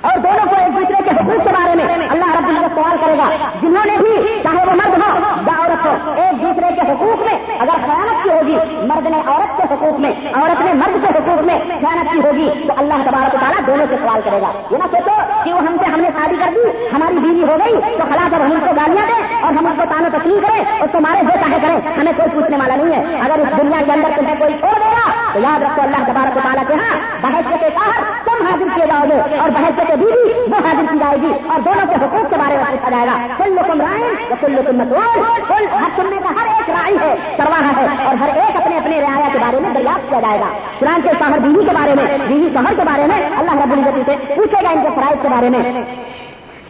اور 0.02 0.18
دونوں 0.18 0.46
کو 0.50 0.56
ایک 0.60 0.76
دوسرے 0.76 1.04
کے 1.04 1.10
حقوق 1.10 1.44
کے 1.44 1.50
بارے 1.50 1.76
میں 1.76 2.08
اللہ 2.10 2.38
رب 2.38 2.50
العزت 2.50 2.76
سوال 2.76 2.98
کرے 3.02 3.18
گا۔ 3.18 3.30
جنہوں 3.62 3.86
نے 3.86 3.98
بھی، 3.98 4.40
چاہے 4.44 4.66
وہ 4.66 4.72
مرد 4.72 4.98
ہو 4.98 5.51
یا 5.72 5.92
عورت 5.92 6.06
ہو 6.06 6.14
ایک 6.24 6.42
دوسرے 6.42 6.74
کے 6.76 6.92
حقوق 6.92 7.22
میں۔ 7.22 7.58
اگر 7.60 7.76
خیانت 7.86 8.24
کی 8.24 8.30
ہوگی، 8.30 8.58
مرد 8.88 9.08
نے 9.08 9.18
عورت 9.28 9.58
کے 9.58 9.74
حقوق 9.74 10.00
میں، 10.00 10.12
عورت 10.34 10.62
نے 10.62 10.74
مرد 10.74 10.96
کے 11.04 11.14
حقوق 11.18 11.44
میں 11.44 11.60
خیانت 11.60 12.12
کی 12.12 12.20
ہوگی، 12.20 12.50
تو 12.68 12.74
اللہ 12.78 13.04
تبارک 13.10 13.32
تعالیٰ 13.32 13.68
دونوں 13.68 13.86
سے 13.90 13.96
سوال 14.02 14.22
کرے 14.26 14.42
گا۔ 14.42 14.52
یہ 14.72 14.78
نہ 14.78 14.84
سوچو 14.84 15.44
کہ 15.44 15.54
وہ 15.54 15.60
ہم 15.60 15.78
سے 15.80 15.86
ہم 15.86 16.00
نے 16.00 16.10
شادی 16.20 16.36
کر 16.40 16.54
دی، 16.56 16.88
ہماری 16.94 17.18
بیوی 17.18 17.44
ہو 17.44 17.58
گئی، 17.66 17.98
تو 17.98 18.04
خلا 18.12 18.28
جب 18.32 18.46
ہم 18.46 18.52
اس 18.52 18.64
کو 18.68 18.76
گالیاں 18.76 19.06
دیں 19.08 19.44
اور 19.44 19.54
ہم 19.54 19.66
اس 19.66 19.74
کو 19.78 19.84
تانا 19.90 20.18
تسلیم 20.18 20.40
کریں 20.48 20.64
اور 20.80 20.88
تمہارے 20.92 21.20
جو 21.22 21.40
چاہے 21.42 21.60
کریں 21.62 22.00
ہمیں 22.00 22.14
کوئی 22.18 22.30
پوچھنے 22.34 22.58
والا 22.58 22.76
نہیں 22.76 22.96
ہے۔ 22.96 23.22
اگر 23.22 23.40
اس 23.40 23.58
دنیا 23.62 23.80
کے 23.86 23.92
اندر 23.92 24.10
تمہیں 24.16 24.36
کوئی 24.40 24.58
چھوڑ 24.60 24.74
دے 24.74 24.92
گا، 24.92 25.12
تو 25.34 25.40
یاد 25.40 25.64
رکھو 25.64 25.82
اللہ 25.82 26.12
تبارک 26.12 26.40
تعالیٰ 26.44 26.64
کے 26.68 26.74
ہاں 26.74 26.96
بحث 27.22 27.60
کے 27.60 27.70
باہر 27.76 28.21
تم 28.42 28.48
حاضر 28.48 28.68
کیے 28.76 28.86
جاؤ 28.88 29.04
گے 29.10 29.40
اور 29.40 29.50
بحث 29.50 29.80
کے 29.88 29.96
بیوی 29.96 30.30
وہ 30.52 30.56
حاضر 30.66 30.86
کی 30.92 30.98
جائے 31.00 31.18
گی 31.22 31.32
اور 31.50 31.60
دونوں 31.60 31.86
کے 31.90 31.96
حقوق 31.96 32.30
کے 32.30 32.38
بارے 32.38 32.58
میں 32.58 32.66
پوچھا 32.72 32.90
جائے 32.90 33.08
گا۔ 33.08 33.36
کل 33.38 33.52
لکم 33.52 33.82
رائے 33.82 34.14
یا 34.30 34.36
کل 34.42 34.52
لکم 34.52 34.78
مسور 34.78 35.18
کل 35.48 35.66
ہر 35.82 35.90
سننے 35.96 36.18
کا 36.24 36.30
ہر 36.30 36.48
ایک 36.48 36.70
رائی 36.70 36.98
ہے، 37.02 37.16
چرواہا 37.38 37.72
ہے 37.78 38.06
اور 38.06 38.16
ہر 38.16 38.30
ایک 38.36 38.56
اپنے 38.56 38.78
اپنے 38.78 39.02
رعایا 39.02 39.28
کے 39.34 39.40
بارے 39.42 39.60
میں 39.60 39.70
دریافت 39.70 40.10
کیا 40.10 40.20
جائے 40.20 40.40
گا۔ 40.40 40.50
چنانچہ 40.80 41.10
شہر 41.20 41.40
بیوی 41.40 41.66
کے 41.66 41.72
بارے 41.72 41.96
میں، 41.96 42.18
بیوی 42.28 42.50
شہر 42.54 42.74
کے 42.76 42.84
بارے 42.86 43.08
میں 43.08 43.30
اللہ 43.38 43.52
رب 43.52 43.72
العزت 43.72 44.10
سے 44.10 44.36
پوچھے 44.36 44.64
گا 44.64 44.70
ان 44.70 44.82
کے 44.82 44.90
فرائض 44.96 45.18
کے 45.22 45.30
بارے 45.30 45.50
میں۔ 45.50 45.82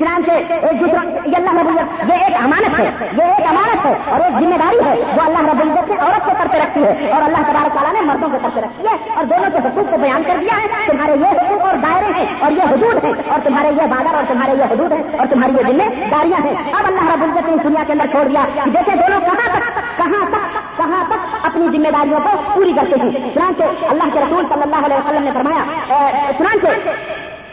چنانچہ 0.02 0.32
ایک 0.32 0.80
دوسرا 0.80 1.02
یہ 1.26 1.36
اللہ 1.38 1.58
رب 1.60 1.68
العزت 1.72 2.10
یہ 2.10 2.24
ایک 2.26 2.36
امانت 2.44 2.80
ہے، 2.80 2.86
یہ 3.18 3.24
ایک 3.24 3.48
امانت 3.50 3.86
ہے 3.86 3.94
اور 4.12 4.20
ایک 4.20 4.38
ذمہ 4.40 4.58
داری 4.62 4.80
ہے 4.86 4.96
جو 5.16 5.22
اللہ 5.26 5.50
رب 5.50 5.62
العزت 5.62 5.90
نے 5.90 5.96
عورت 6.06 6.26
کو 6.26 6.32
کرتے 6.40 6.60
رکھی 6.60 6.84
ہے 6.86 7.12
اور 7.12 7.24
اللہ 7.24 7.44
تبارک 7.50 7.74
تعالیٰ 7.74 7.94
نے 7.94 8.02
مردوں 8.08 8.30
کو 8.32 8.38
کرتے 8.44 8.62
رکھی 8.62 8.88
ہے 8.88 8.96
اور 9.16 9.26
دونوں 9.32 9.50
کے 9.52 9.60
حقوق 9.68 9.92
کو 9.92 9.98
بیان 10.02 10.24
کر 10.28 10.38
دیا 10.42 10.58
ہے۔ 10.62 10.68
تمہارے 10.88 11.16
یہ 11.22 11.38
حقوق 11.40 11.66
اور 11.66 11.76
دائرے 11.84 12.12
ہیں 12.18 12.26
اور 12.40 12.52
یہ 12.52 12.72
حدود 12.72 13.04
ہیں 13.04 13.14
اور 13.28 13.40
تمہارے 13.44 13.70
یہ 13.82 13.92
بادر 13.94 14.16
اور 14.16 14.24
تمہارے 14.28 14.58
یہ 14.60 14.74
حدود 14.74 14.92
ہیں 14.92 15.04
اور 15.18 15.28
تمہاری 15.32 15.54
یہ 15.60 15.72
ذمہ 15.72 16.10
داریاں 16.12 16.42
ہیں۔ 16.46 16.56
اب 16.74 16.86
اللہ 16.86 17.14
رب 17.14 17.24
العزت 17.24 17.50
نے 17.50 17.54
اس 17.56 17.64
دنیا 17.64 17.84
کے 17.88 17.94
اندر 17.94 18.12
چھوڑ 18.12 18.24
دیا۔ 18.28 18.46
دیکھیں 18.74 18.96
دونوں 18.96 19.20
کہاں 19.30 19.48
تک 19.56 19.80
کہاں 19.98 20.26
تک 20.34 20.60
کہاں 20.78 21.04
تک 21.10 21.46
اپنی 21.46 21.68
ذمہ 21.78 21.92
داریوں 21.98 22.20
کو 22.26 22.38
پوری 22.54 22.74
کرتے 22.76 23.02
ہیں۔ 23.02 23.12
چنانچہ 23.34 23.64
اللہ 23.90 24.14
کے 24.14 24.20
رسول 24.20 24.46
صلی 24.54 24.64
اللہ 24.64 24.86
علیہ 24.86 24.98
وسلم 24.98 25.24
نے 25.24 25.32
فرمایا 25.34 26.32
چنانچہ 26.38 26.68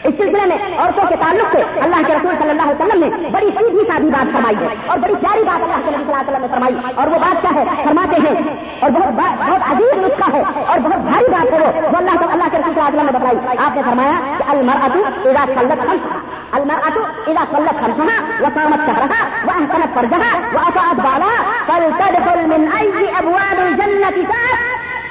اس 0.07 0.13
سلسلے 0.17 0.43
میں 0.49 0.57
عورتوں 0.77 1.05
کے 1.09 1.15
تعلق 1.19 1.51
سے 1.51 1.61
اللہ 1.85 2.03
کے 2.07 2.13
رسول 2.13 2.35
صلی 2.39 2.49
اللہ 2.49 2.69
علیہ 2.69 2.75
وسلم 2.75 3.01
نے 3.03 3.29
بڑی 3.29 3.49
سیدھی 3.55 3.81
سادھی 3.87 4.09
بات 4.09 4.31
فرمائی 4.33 4.55
ہے 4.57 4.75
اور 4.87 4.97
بڑی 4.97 5.15
پیاری 5.23 5.43
بات 5.43 5.63
اللہ 5.63 5.75
کے 5.77 5.91
صلی 5.91 5.95
اللہ 5.95 6.15
علیہ 6.15 6.29
وسلم 6.29 6.41
نے 6.41 6.47
فرمائی 6.53 6.75
اور 6.95 7.07
وہ 7.07 7.19
بات 7.19 7.41
کیا 7.41 7.51
ہے؟ 7.55 7.63
فرماتے 7.83 8.21
ہیں 8.21 8.35
اور 8.79 8.89
بہت 8.89 9.13
بہت 9.41 9.65
عجیب 9.71 10.05
نسخہ 10.05 10.29
ہے 10.35 10.41
اور 10.65 10.79
بہت 10.79 11.03
بھاری 11.09 11.31
بات 11.31 11.53
ہے 11.53 11.59
وہ 11.59 11.97
اللہ 11.97 12.19
کو 12.21 12.29
اللہ 12.31 12.51
کے 12.51 12.57
رسول 12.57 12.73
صلی 12.73 12.81
اللہ 12.81 12.89
علیہ 12.89 12.99
وسلم 12.99 13.11
نے 13.11 13.17
بتائی 13.19 13.57
آپ 13.65 13.75
نے 13.75 13.81
فرمایا 13.85 14.19
کہ 14.37 14.49
المر 14.51 14.83
اتو 14.83 15.03
ادا 15.29 15.45
سلت 15.53 15.85
المر 16.53 16.87
اتو 16.87 17.03
ادا 17.31 17.43
سلت 17.51 17.81
خمسہ 17.81 18.17
وہ 18.41 18.53
کامت 18.55 18.85
شہرہ 18.85 19.19
وہ 19.45 19.51
احسنت 19.53 19.95
پر 19.95 20.05
جہاں 20.11 20.33
وہ 20.53 20.59
اطاعت 20.67 21.03
بالا 21.03 21.33
کل 21.67 21.89
تدخل 21.99 22.45
من 22.47 22.67
ای 22.77 22.87
ابواب 23.13 23.59
الجنت 23.59 24.17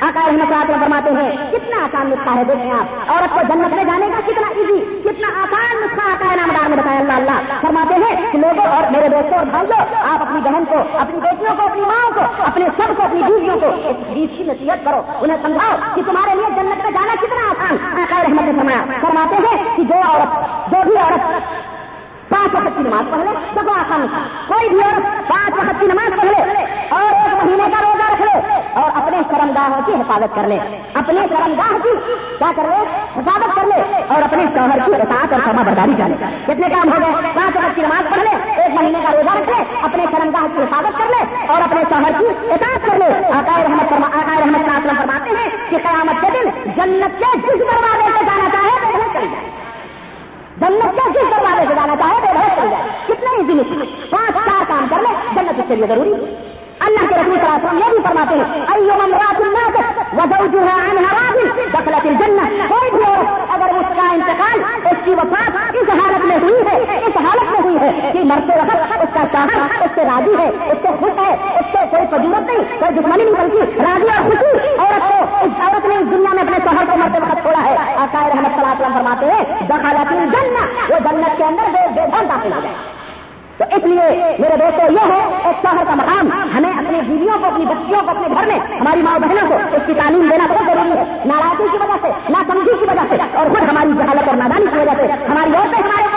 آقا 0.07 0.21
رحمت 0.27 0.53
اللہ 0.53 0.81
فرماتے 0.81 1.11
ہیں، 1.11 1.31
کتنا 1.53 1.77
آسان 1.85 2.11
نسخہ 2.11 2.35
ہے 2.37 2.43
دیکھیں 2.45 2.71
آپ، 2.73 3.11
عورت 3.11 3.33
کو 3.35 3.41
جنت 3.49 3.73
میں 3.75 3.85
جانے 3.85 4.07
کا 4.13 4.21
کتنا 4.27 4.49
ایزی 4.49 4.79
کتنا 5.05 5.29
آسان 5.43 5.81
نسخہ 5.81 6.05
آتا 6.11 6.31
ہے 6.31 6.37
نامدار 6.37 6.69
میں 6.69 6.77
بتایا 6.77 6.99
اللہ 6.99 7.13
اللہ۔ 7.13 7.59
فرماتے 7.61 7.95
ہیں 7.95 8.33
کہ 8.33 8.39
لوگوں 8.39 8.67
اور 8.67 8.91
میرے 8.91 9.09
دوستوں 9.09 9.39
اور 9.39 9.47
بھائیوں، 9.47 9.81
آپ 10.13 10.23
اپنی 10.23 10.41
بہن 10.41 10.65
کو، 10.65 10.99
اپنی 10.99 11.21
بیٹیوں 11.21 11.55
کو، 11.57 11.67
اپنی 11.67 11.81
ماں 11.81 12.11
کو، 12.15 12.45
اپنے 12.45 12.65
سب 12.77 12.97
کو، 12.97 13.03
اپنی 13.03 13.23
بیویوں 13.23 13.61
کو 13.61 13.67
ایک 13.67 13.97
چیز 14.15 14.37
کی 14.37 14.45
نصیحت 14.45 14.85
کرو، 14.85 15.03
انہیں 15.21 15.37
سمجھاؤ 15.43 15.77
کہ 15.95 16.03
تمہارے 16.07 16.35
لیے 16.35 16.51
جنت 16.57 16.83
میں 16.85 16.91
جانا 16.91 17.15
کتنا 17.21 17.49
آسان۔ 17.51 18.01
آقا 18.03 18.23
رحمت 18.23 18.43
نے 18.43 18.53
فرمایا، 18.59 18.85
فرماتے 19.01 19.47
ہیں 19.47 19.77
کہ 19.77 19.83
جو 19.83 20.01
عورت، 20.05 20.71
جو 20.71 20.83
بھی 20.85 20.97
عورت 20.97 21.67
پانچ 22.31 22.55
وقت 22.55 22.77
کی 22.77 22.83
نماز 22.83 23.11
پڑھ 23.11 23.21
لے، 23.21 23.35
سب 23.55 23.71
آسان 23.71 24.07
کوئی 24.47 24.69
بھی 24.69 24.81
عورت 24.81 25.29
پانچ 25.29 25.59
وقت 25.59 25.81
کی 25.81 25.87
نماز 25.87 26.17
پڑھ 26.19 26.29
لے 26.29 26.65
اور 26.89 27.03
ایک 27.03 27.45
مہینے 27.45 27.71
کا 27.75 27.81
روزہ 27.83 28.13
رکھ 28.13 28.23
لے 28.23 28.61
اور 28.81 28.91
اپنے 29.67 29.77
شرمگاہ 29.77 29.97
کی 29.97 30.03
حفاظت 30.03 30.35
کر 30.35 30.49
لے۔ 30.49 30.59
اپنے 30.95 31.21
شرمگاہ 31.29 31.79
کی 31.83 32.15
کیا 32.39 32.51
کر 32.57 32.63
لے؟ 32.63 32.77
حفاظت 33.17 33.57
کر 33.57 33.65
لے 33.65 34.05
اور 34.09 34.23
اپنے 34.23 34.45
شوہر 34.55 34.79
کی 34.87 34.95
اطاعت 34.95 35.33
اور 35.33 35.41
سما 35.45 35.63
برداری 35.63 35.93
کر 35.99 36.09
لے 36.09 36.15
کتنے 36.45 36.69
کام 36.69 36.93
ہو 36.93 36.99
گئے؟ 37.01 37.33
پانچ 37.35 37.57
وقت 37.57 37.75
کی 37.75 37.83
نماز 37.83 38.11
پڑھ 38.11 38.19
لے، 38.19 38.63
ایک 38.63 38.81
مہینے 38.81 38.99
کا 39.07 39.13
روزہ 39.13 39.39
رکھ 39.39 39.51
لے، 39.51 39.75
اپنے 39.83 40.05
شرمگاہ 40.11 40.57
کی 40.57 40.63
حفاظت 40.63 40.99
کر 40.99 41.05
لے 41.07 41.47
اور 41.49 41.63
اپنے 41.63 41.83
شوہر 41.89 42.13
کی 42.19 42.51
اطاعت 42.51 42.87
کر 42.87 42.99
لے۔ 42.99 43.27
آکائے 43.27 43.65
رحمت 43.65 43.93
آکائے 43.93 44.41
رحمت 44.41 44.69
فرماتے 44.99 45.31
ہیں 45.31 45.51
کہ 45.69 45.77
قیامت 45.77 46.21
کے 46.21 46.27
دن 46.31 46.71
جنت 46.71 47.19
کے 47.19 47.39
جس 47.39 47.59
دروازے 47.59 48.19
سے 48.19 48.25
جانا 48.25 48.51
چاہے 48.51 48.93
تو 48.93 48.99
جائے۔ 49.15 49.27
جنت 50.57 50.95
کے 50.95 51.11
جس 51.11 51.31
دروازے 51.31 51.65
سے 51.69 51.75
جانا 51.75 51.97
چاہے 51.97 52.21
تو 52.21 52.39
بہت 52.39 52.57
کر 52.57 52.67
جائے۔ 52.71 52.83
کتنے 53.07 53.39
ہی 53.39 53.43
دن 53.43 53.59
پانچ 54.11 54.35
چار 54.35 54.65
کام 54.69 54.87
کر 54.91 54.97
لے، 54.97 55.15
جنت 55.35 55.59
اس 55.59 55.65
کے 55.69 55.77
لیے 55.77 55.87
ضروری 55.87 56.13
ہے۔ 56.15 56.48
اللہ 56.89 57.09
کے 57.09 57.15
رسول 57.15 57.39
صلی 57.39 57.47
اللہ 57.47 57.57
علیہ 57.57 57.67
وسلم 57.67 57.79
یہ 57.79 57.91
بھی 57.91 58.03
فرماتے 58.05 58.35
ہیں 58.35 58.67
ایو 58.75 59.03
امرات 59.03 59.41
الناس 59.41 59.77
وزوجها 60.19 60.77
عنها 60.85 61.11
راض 61.17 61.37
دخلت 61.73 62.07
الجنہ۔ 62.07 62.45
کوئی 62.69 62.91
بھی 62.91 63.03
عورت 63.05 63.53
اگر 63.57 63.75
اس 63.81 63.91
کا 63.97 64.07
انتقال، 64.13 64.63
اس 64.91 65.05
کی 65.05 65.15
وفات 65.15 65.77
اس 65.81 65.89
حالت 65.89 66.25
میں 66.25 66.39
ہوئی 66.43 66.61
ہے، 66.69 67.01
اس 67.07 67.17
حالت 67.17 67.51
میں 67.51 67.61
ہوئی 67.65 67.77
ہے 67.81 68.11
کہ 68.13 68.25
مرتے 68.25 68.59
وقت 68.61 69.03
اس 69.03 69.15
کا 69.15 69.25
شوہر 69.33 69.83
اس 69.85 69.91
سے 69.95 70.05
راضی 70.05 70.37
ہے، 70.39 70.49
اس 70.49 70.79
سے 70.83 70.89
خوش 71.01 71.27
ہے، 71.27 71.33
اس 71.33 71.67
سے 71.73 71.85
کوئی 71.91 72.07
فضولت 72.11 72.51
نہیں، 72.51 72.79
کوئی 72.79 72.99
دشمنی 72.99 73.25
نہیں 73.25 73.35
بلکہ 73.35 73.81
راضی 73.81 74.09
اور 74.17 74.31
خوشی۔ 74.31 74.75
عورت 74.79 75.09
کو 75.09 75.25
اس 75.41 75.61
عورت 75.61 75.87
نے 75.87 75.95
اس 75.97 76.11
دنیا 76.11 76.35
میں 76.35 76.43
اپنے 76.43 76.59
شوہر 76.65 76.85
کو 76.91 76.99
مرتے 76.99 77.19
وقت 77.23 77.43
چھوڑا 77.43 77.65
ہے۔ 77.65 77.77
آقائے 77.97 78.29
رحمت 78.29 78.55
صلی 78.55 78.61
اللہ 78.61 78.73
علیہ 78.73 78.87
وسلم 78.87 78.99
فرماتے 78.99 79.27
ہیں، 79.27 79.67
دخلت 79.69 80.13
الجنہ، 80.13 80.93
وہ 80.93 80.99
جنت 81.11 81.39
کے 81.39 81.45
اندر 81.45 81.71
بے 81.73 81.89
بے 81.97 82.25
داخل 82.29 82.53
ہو 82.53 82.61
جائے۔ 82.63 82.98
تو 83.59 83.65
اس 83.73 83.85
لیے 83.85 84.37
میرے 84.39 84.57
دوستو 84.57 84.93
یہ 84.93 85.13
ہے، 85.13 85.23
ایک 85.45 85.63
شوہر 85.63 85.85
کا 85.89 85.95
مقام۔ 85.95 86.29
ہمیں 86.57 86.71
اپنی 86.71 87.01
بیویوں 87.07 87.39
کو، 87.39 87.47
اپنی 87.47 87.65
بچیوں 87.67 88.01
کو، 88.03 88.11
اپنے 88.11 88.29
گھر 88.35 88.47
میں، 88.47 88.59
ہماری 88.81 89.03
ماں 89.03 89.19
بہنوں 89.19 89.49
کو 89.49 89.55
اس 89.77 89.83
کی 89.87 89.95
تعلیم 89.95 90.29
دینا 90.31 90.47
بہت 90.51 90.67
ضروری 90.67 90.93
ہے۔ 90.93 91.05
ناراضی 91.25 91.67
کی 91.73 91.79
وجہ 91.81 91.97
سے 92.03 92.09
نہ 92.29 92.37
سمجھی 92.49 92.77
کی 92.79 92.85
وجہ 92.85 93.07
سے 93.11 93.17
اور 93.35 93.47
خود 93.47 93.69
ہماری 93.69 93.93
جہالت 93.99 94.29
اور 94.29 94.37
نادانی 94.37 94.67
کی 94.73 94.79
وجہ 94.79 94.97
سے 94.97 95.07
ہماری 95.31 95.51
عورتیں 95.55 95.83
ہمارے 95.83 96.08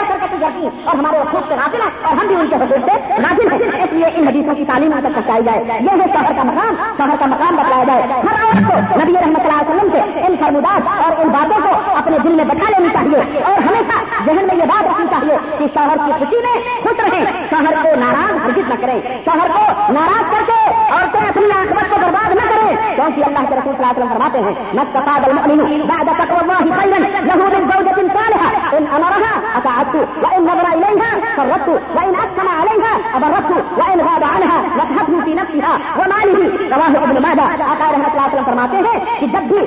اوپر 0.44 0.54
سرکتی 0.54 0.68
جاتی 0.68 0.78
ہیں 0.78 0.86
اور 0.86 0.98
ہمارے 0.98 1.18
حقوق 1.18 1.48
سے 1.48 1.54
حاصل 1.54 1.80
ہیں 1.80 1.90
اور 2.02 2.16
ہم 2.16 2.26
بھی 2.26 2.36
ان 2.36 2.46
کے 2.46 2.56
حقوق 2.56 2.90
سے 2.90 3.20
نازل 3.20 3.52
ہیں۔ 3.52 3.82
اس 3.82 3.92
لیے 3.92 4.06
ان 4.14 4.28
حدیثوں 4.28 4.54
کی 4.54 4.64
تعلیم 4.64 4.90
تک 4.90 5.14
پہنچائی 5.14 5.42
جائے۔ 5.44 5.64
یہ 5.80 5.90
ہے 5.90 6.06
شہر 6.12 6.32
کا 6.36 6.42
مقام۔ 6.42 6.74
شہر 6.98 7.16
کا 7.20 7.26
مقام 7.26 7.56
بتایا 7.56 7.84
جائے۔ 7.84 8.02
ہر 8.02 8.44
عورت 8.44 8.92
کو 8.92 9.00
نبی 9.02 9.12
رحمت 9.12 9.40
اللہ 9.40 9.62
علیہ 9.62 9.74
وسلم 9.74 9.88
سے 9.92 10.20
ان 10.20 10.34
فرمودات 10.40 11.02
اور 11.02 11.12
ان 11.18 11.28
باتوں 11.28 11.58
کو 11.62 11.96
اپنے 11.96 12.18
دل 12.18 12.28
میں 12.28 12.44
بٹھا 12.44 12.70
لینی 12.70 12.88
چاہیے۔ 12.92 13.42
اور 13.42 13.58
ہمیشہ 13.58 13.98
ذہن 14.26 14.46
میں 14.46 14.56
یہ 14.56 14.64
بات 14.64 14.84
رکھنی 14.84 15.06
چاہیے 15.10 15.38
کہ 15.58 15.66
شوہر 15.74 15.96
کی 16.06 16.12
خوشی 16.18 16.36
میں 16.36 16.82
خوش 16.82 17.00
رہے۔ 17.00 17.24
شوہر 17.50 17.74
کو 17.82 17.88
ناراض 18.00 18.44
ہرگز 18.44 18.68
نہ 18.68 18.74
کرے۔ 18.80 19.00
شوہر 19.24 19.48
کو 19.54 19.92
ناراض 19.92 20.30
کر 20.30 20.42
کے 20.46 20.90
عورتیں 20.90 21.28
اپنی 21.28 21.44
آنکھ 21.44 21.72
کو 21.90 21.96
برباد 22.02 22.30
نہ 22.30 22.40
کریں۔ 22.40 22.76
کیونکہ 22.96 23.24
اللہ 23.24 23.38
کے 23.38 23.54
رسول 23.54 23.74
صلی 23.76 23.84
اللہ 23.84 23.86
علیہ 23.86 24.04
وسلم 24.04 24.08
فرماتے 24.08 24.38
ہیں 24.38 24.54
نقصاد 24.74 25.28
المؤمن 25.28 25.80
بعد 25.80 26.04
تقوى 26.04 26.38
الله 26.40 26.80
خيرا 26.80 26.98
له 27.00 27.36
من 27.36 27.70
زوجة 27.72 28.08
صالحة 28.12 28.78
إن 28.78 28.84
أمرها 28.96 29.58
أطاعته 29.58 30.30
وإن 30.32 30.44
نظر 30.44 30.66
إليها 30.76 31.10
سرته 31.36 31.72
وإن 31.96 32.14
أسكن 32.14 32.48
عليها 32.58 32.92
أبرته 33.16 33.56
وإن 33.78 34.00
غاب 34.00 34.24
عنها 34.24 34.58
نكهته 34.76 35.20
في 35.24 35.34
نفسها 35.34 35.74
وماله. 35.98 36.40
رواه 36.74 36.92
ابن 37.06 37.16
ماجه. 37.22 37.46
آقا 37.72 37.86
رحمۃ 37.92 38.12
اللہ 38.12 38.26
علیہ 38.28 38.44
فرماتے 38.46 38.76
ہیں 38.86 38.98
کہ 39.20 39.26
جب 39.34 39.44
بھی 39.50 39.60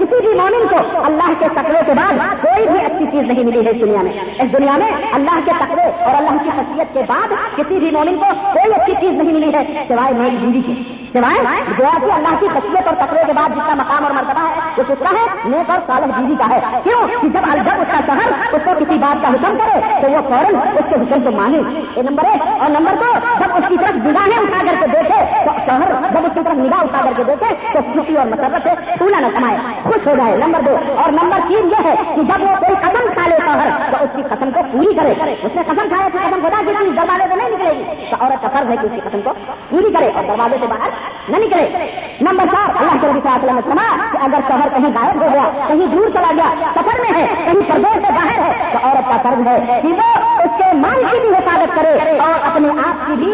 کسی 0.00 0.20
بھی 0.26 0.32
مومن 0.40 0.66
کو 0.72 0.78
اللہ 1.08 1.32
کے 1.38 1.48
تقوی 1.56 1.80
کے 1.86 1.94
بعد 2.00 2.14
کوئی 2.42 2.66
بھی 2.68 2.80
اچھی 2.88 3.04
چیز 3.12 3.24
نہیں 3.30 3.44
ملی 3.44 3.64
ہے 3.66 3.70
اس 3.70 3.80
دنیا 3.80 4.02
میں. 4.02 4.12
اس 4.42 4.52
دنیا 4.52 4.76
میں 4.82 4.90
اللہ 5.18 5.40
کے 5.46 5.52
تقوی 5.60 5.88
اور 6.04 6.14
اللہ 6.20 6.42
کی 6.44 6.50
خصیت 6.58 6.94
کے 6.94 7.02
بعد 7.08 7.34
کسی 7.56 7.78
بھی 7.78 7.90
مومن 7.98 8.16
کو 8.22 8.28
کوئی 8.52 8.72
اچھی 8.80 8.94
چیز 9.00 9.12
نہیں 9.22 9.32
ملی 9.38 9.50
ہے 9.54 9.84
سوائے 9.88 10.14
میری 10.18 10.36
زندگی 10.44 10.62
کی. 10.66 10.74
سوائے 11.16 11.62
جو 11.78 11.84
کہ 12.00 12.12
اللہ 12.12 12.40
کی 12.40 12.46
خصیت 12.54 12.86
اور 12.86 12.94
تقوی 12.94 13.18
کے 13.26 13.32
بعد 13.32 13.48
جس 13.48 13.62
کا 13.66 13.74
مقام 13.74 14.04
اور 14.04 14.12
مرتبہ 14.12 14.48
ہے، 14.48 14.54
وہ 14.78 14.82
کس 14.88 14.98
کا 14.98 15.10
ہے، 15.10 15.48
نیک 15.48 15.70
اور 15.70 15.78
صالح 15.86 16.06
بیوی 16.06 16.34
کا 16.36 16.48
ہے۔ 16.48 16.60
کیوں؟ 16.84 17.08
کہ 17.22 17.28
جب 17.28 17.40
جب 17.64 17.80
اس 17.80 17.86
کا 17.90 18.00
شہر 18.06 18.54
اس 18.54 18.60
کو 18.64 18.70
کسی 18.80 18.98
بات 18.98 19.22
کا 19.22 19.28
حکم 19.28 19.58
کرے، 19.58 19.80
تو 20.00 20.10
وہ 20.10 20.18
فوراً 20.28 20.54
اس 20.54 20.82
کے 20.88 20.94
حکم 20.94 21.20
کو 21.20 21.30
مانے۔ 21.30 21.58
یہ 21.96 22.02
نمبر 22.10 22.24
ایک۔ 22.24 22.62
اور 22.62 22.70
نمبر 22.70 22.94
دو، 23.00 23.12
جب 23.38 23.56
اس 23.56 23.64
کی 23.68 23.76
طرف 23.76 23.96
نگاہیں 23.96 24.38
اٹھا 24.38 24.64
کر 24.64 24.74
کے 24.80 24.86
دیکھے، 24.86 25.24
تو 25.44 25.50
شہر 25.66 26.12
جب 26.12 26.18
اس 26.18 26.30
کی 26.34 26.40
طرف 26.44 26.54
نگاہ 26.54 26.80
اٹھا 26.80 27.00
کر 27.04 27.12
کے 27.16 27.24
دیکھے، 27.24 27.54
تو 27.72 27.78
خوشی 27.94 28.16
اور 28.16 28.26
مسرت 28.26 28.68
سے 28.68 28.94
پھولا 28.98 29.20
نہ 29.20 29.26
کمائے 29.26 29.58
خوش 29.82 30.06
ہو 30.06 30.14
جائے۔ 30.16 30.36
نمبر 30.36 30.60
دو۔ 30.60 30.76
اور 30.96 31.12
نمبر 31.12 31.38
تین 31.48 31.70
یہ 31.70 31.84
ہے 31.84 31.94
کہ 32.14 32.22
جب 32.22 32.42
وہ 32.42 32.56
کوئی 32.56 32.74
قدم 32.82 33.12
کھا 33.12 33.28
لے 33.28 33.36
شوہر، 33.44 33.68
تو 33.90 33.96
اس 34.00 34.16
کی 34.16 34.22
قسم 34.22 34.50
کو 34.54 34.60
پوری 34.72 34.94
کرے۔ 34.94 35.10
اس 35.10 35.56
نے 35.56 35.62
قسم 35.66 35.88
کھایا 35.88 36.08
کہ 36.08 36.18
قسم 36.18 36.48
خدا 36.48 36.84
کی 36.84 36.90
دروازے 36.90 37.24
سے 37.30 37.36
نہیں 37.36 37.48
نکلے 37.48 37.72
گی۔ 37.78 38.06
تو 38.10 38.16
عورت 38.20 38.42
کا 38.42 38.48
فرض 38.48 38.70
ہے 38.70 38.76
کہ 38.76 38.86
اس 38.86 38.92
کی 38.94 39.00
قسم 39.04 39.20
کو 39.20 39.30
پوری 39.70 39.92
کرے 39.92 40.10
اور 40.14 40.24
دروازے 40.24 40.56
سے 40.60 40.66
باہر 40.66 40.90
نہ 41.28 41.36
نکلے۔ 41.36 41.86
نمبر 42.20 42.46
چار، 42.52 42.68
اللہ 42.80 43.00
کے 43.00 43.06
ربی 43.06 43.20
صاحب 43.24 43.44
نے 43.44 43.60
سنا 43.70 43.84
کہ 44.12 44.18
اگر 44.24 44.40
شوہر 44.48 44.68
کہیں 44.68 44.90
غائب 44.94 45.22
ہو 45.22 45.28
گیا، 45.32 45.50
کہیں 45.68 45.86
دور 45.86 46.08
چلا 46.14 46.30
گیا، 46.36 46.72
سفر 46.74 47.00
میں 47.00 47.20
ہے، 47.20 47.26
کہیں 47.44 47.68
پردیش 47.68 48.06
سے 48.06 48.12
باہر 48.12 48.38
ہے، 48.38 48.52
تو 48.72 48.78
عورت 48.82 49.08
کا 49.08 49.16
فرض 49.22 49.46
ہے 49.46 49.80
کہ 49.82 49.88
وہ 49.88 50.10
اس 50.44 50.50
کے 50.58 50.76
مال 50.76 51.02
کی 51.10 51.20
بھی 51.20 51.28
حفاظت 51.28 51.76
کرے 51.76 52.18
اور 52.18 52.46
اپنے 52.46 52.68
آپ 52.86 53.06
کی 53.06 53.12
بھی 53.12 53.32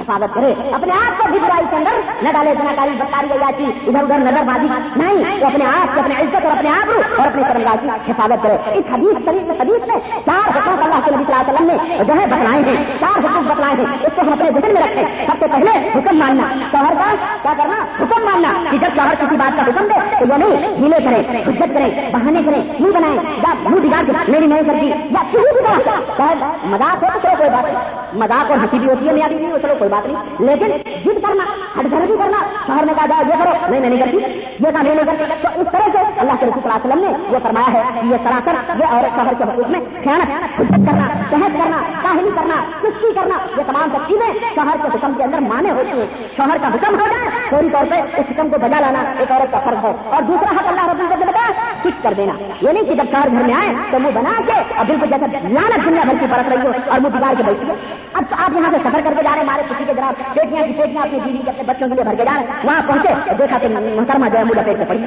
حفاظت 0.00 0.34
کرے۔ 0.34 0.54
اپنے 0.72 0.92
آپ 0.92 1.22
کو 1.22 1.28
بھی 1.30 1.38
برائی 1.38 1.64
کے 1.70 1.76
اندر 1.76 2.22
نہ 2.22 2.28
ڈالے 2.32 2.50
اتنا 2.50 2.72
کاری 2.76 2.90
بکاری 2.98 3.64
ادھر 3.86 4.02
ادھر 4.02 4.18
نظر 4.18 4.42
بازی۔ 4.42 4.66
نہیں، 4.96 5.40
وہ 5.40 5.46
اپنے 5.46 5.64
آپ 5.64 5.94
کے 5.94 6.00
اپنے 6.00 6.14
عزت 6.14 6.44
اور 6.44 6.52
اپنے 6.52 6.68
آپ 6.68 7.20
اور 7.20 7.26
اپنے 7.26 7.42
کرمگاہ 7.48 7.96
کی 8.04 8.12
حفاظت 8.12 8.42
کرے۔ 8.42 8.52
اس 8.52 8.84
حدیث 8.92 9.28
حدیث 9.60 9.86
میں 9.86 9.96
چار 10.26 10.48
حکومت 10.48 10.82
اللہ 10.82 10.94
کے 11.04 11.10
نبی 11.10 11.24
صلی 11.26 11.34
اللہ 11.34 11.50
علیہ 11.50 11.54
وسلم 11.54 11.66
نے 11.66 12.04
جو 12.04 12.20
ہے 12.20 12.26
بتلائے 12.26 12.62
ہیں۔ 12.62 12.84
چار 13.00 13.18
حکم 13.18 13.42
بتلائے 13.46 13.74
ہیں۔ 13.78 13.96
اس 14.00 14.12
کو 14.14 14.20
ہم 14.20 14.32
اپنے 14.32 14.50
ذہن 14.50 14.74
میں 14.74 14.82
رکھیں۔ 14.82 15.26
سب 15.26 15.32
سے 15.40 15.46
پہلے 15.52 15.88
حکم 15.94 16.16
ماننا۔ 16.16 16.42
شوہر 16.70 16.92
کا 16.92 17.14
کیا 17.42 17.52
کرنا؟ 17.56 18.04
حکم 18.04 18.24
ماننا 18.24 18.70
کہ 18.70 18.78
جب 18.78 18.88
شوہر 18.94 19.14
کسی 19.14 19.36
بات 19.36 19.56
کا 19.56 19.62
حکم 19.62 19.84
دے 19.84 20.16
تو 20.18 20.24
وہ 20.28 20.36
نہیں، 20.36 20.66
ہیلے 20.78 20.98
کرے، 21.04 21.42
حجت 21.50 21.74
کرے، 21.74 22.08
بہانے 22.12 22.40
کرے، 22.46 22.72
منہ 22.80 22.92
بنائے، 22.92 23.16
یا 23.36 23.54
منہ 23.70 23.88
بگاڑ 23.88 24.04
کے 24.06 24.30
میری 24.30 24.46
نہیں 24.46 24.62
کرتی 24.62 24.86
یا 24.86 25.22
کسی 25.32 25.38
بھی 25.38 25.62
طرح۔ 25.62 26.32
مذاق 26.64 27.04
ہو 27.04 27.08
تو 27.22 27.28
کوئی 27.38 27.50
بات 27.50 27.64
نہیں۔ 27.64 27.99
مذاق 28.14 28.50
اور 28.50 28.58
ہنسی 28.58 28.78
بھی 28.78 28.88
ہوتی 28.88 29.08
ہے 29.08 29.12
میری 29.12 29.34
بھی 29.36 29.46
چلو 29.62 29.74
کوئی 29.78 29.90
بات 29.90 30.06
نہیں۔ 30.06 30.22
لیکن 30.38 30.66
ضد 31.04 31.26
کرنا، 31.26 31.44
ہٹ 31.80 31.86
گھر 31.90 32.06
بھی 32.06 32.16
کرنا، 32.16 32.38
شہر 32.66 32.84
میں 32.84 32.94
کہا 32.94 33.06
جائے 33.06 33.24
یہ 33.28 33.44
کرو، 33.44 33.70
نہیں، 33.70 33.80
میں 33.80 33.90
نہیں 33.90 34.00
کرتی۔ 34.00 34.16
یہ 34.60 34.70
کام 34.70 34.82
نہیں 34.82 35.04
کرتی۔ 35.06 35.24
تو 35.42 35.48
اس 35.60 35.66
طرح 35.72 35.88
سے 35.92 35.98
اللہ 36.16 36.32
کے 36.40 36.46
رسول 36.46 36.62
صلی 36.62 36.70
اللہ 36.72 36.94
علیہ 36.94 37.08
وسلم 37.08 37.22
نے 37.22 37.32
یہ 37.32 37.38
فرمایا 37.42 37.72
ہے 37.72 38.00
یہ 38.04 38.16
سراسر 38.24 38.80
یہ 38.80 38.84
اور 38.84 39.04
شہر 39.14 39.34
کے 39.38 39.44
حقوق 39.44 39.70
میں 39.70 39.80
خیانت 40.04 40.26
کرنا 40.68 41.06
تحت 41.30 41.64
کرنا 41.64 41.76
کاہلی 42.02 42.30
کرنا، 42.36 42.54
کشتی 42.82 43.14
کرنا، 43.14 43.34
یہ 43.56 43.62
تمام 43.66 43.88
سب 43.92 44.08
چیزیں 44.08 44.34
شہر 44.54 44.76
کے 44.82 44.98
حکم 44.98 45.12
کے 45.16 45.22
اندر 45.24 45.38
مانے 45.38 45.70
ہوتی 45.70 46.00
ہیں۔ 46.00 46.06
شوہر 46.36 46.56
کا 46.62 46.68
حکم 46.68 47.00
ہو 47.00 47.06
جائے 47.10 47.28
فوری 47.50 47.70
طور 47.70 47.84
پہ 47.90 47.94
اس 47.94 48.24
حکم 48.30 48.48
کو 48.48 48.58
بجا 48.58 48.80
لانا 48.80 48.98
ایک 49.18 49.32
عورت 49.32 49.52
کا 49.52 49.58
فرض 49.58 49.84
ہے۔ 49.84 49.92
اور 50.04 50.22
دوسرا 50.22 50.50
حق 50.50 50.66
اللہ 50.66 50.88
رب 50.88 51.00
العزت 51.00 51.18
نے 51.18 51.26
بتایا 51.26 51.50
کچھ 51.82 52.02
کر 52.02 52.12
دینا۔ 52.16 52.32
یہ 52.60 52.72
نہیں 52.72 52.84
کہ 52.84 52.94
جب 52.94 53.04
شوہر 53.10 53.28
گھر 53.30 53.46
میں 53.46 53.54
آئے 53.54 53.74
تو 53.90 53.98
منہ 53.98 54.10
بنا 54.14 54.40
کے 54.46 54.74
اور 54.76 54.84
بالکل 54.84 55.06
جیسا 55.06 55.26
لانت 55.48 55.84
دنیا 55.84 56.02
بھر 56.02 56.14
کی 56.20 56.26
برت 56.30 56.48
رہی 56.48 56.66
ہو 56.66 56.72
اور 56.90 57.00
منہ 57.00 57.08
بگاڑ 57.08 57.34
کے 57.38 57.42
بیٹھی 57.46 57.68
ہو۔ 57.68 57.74
اب 58.14 58.22
آپ 58.32 58.50
یہاں 58.50 58.70
سے 58.70 58.76
سفر 58.84 59.00
کر 59.04 59.14
کے 59.16 59.22
جا 59.22 59.30
رہے 59.30 59.38
ہیں 59.38 59.44
ہمارے 59.44 59.62
کسی 59.70 59.84
کے 59.86 59.94
جناب 59.94 60.14
بیٹیاں 60.34 60.66
کی 60.66 60.72
بیٹیاں 60.72 61.02
اپنی 61.02 61.18
بیوی 61.20 61.38
کے 61.38 61.50
اپنے 61.50 61.62
بچوں 61.62 61.88
کے 61.88 61.94
لیے 61.94 62.04
بھر 62.04 62.14
کے 62.14 62.24
جا 62.24 62.30
رہے 62.34 62.40
ہیں۔ 62.40 62.46
وہاں 62.64 62.82
پہنچے 62.86 63.34
دیکھا 63.38 63.58
کہ 63.58 63.68
محترمہ 63.68 64.28
جو 64.28 64.38
ہے 64.38 64.44
منہ 64.44 64.60
لپیٹ 64.60 64.76
میں 64.78 64.86
پڑی 64.86 64.98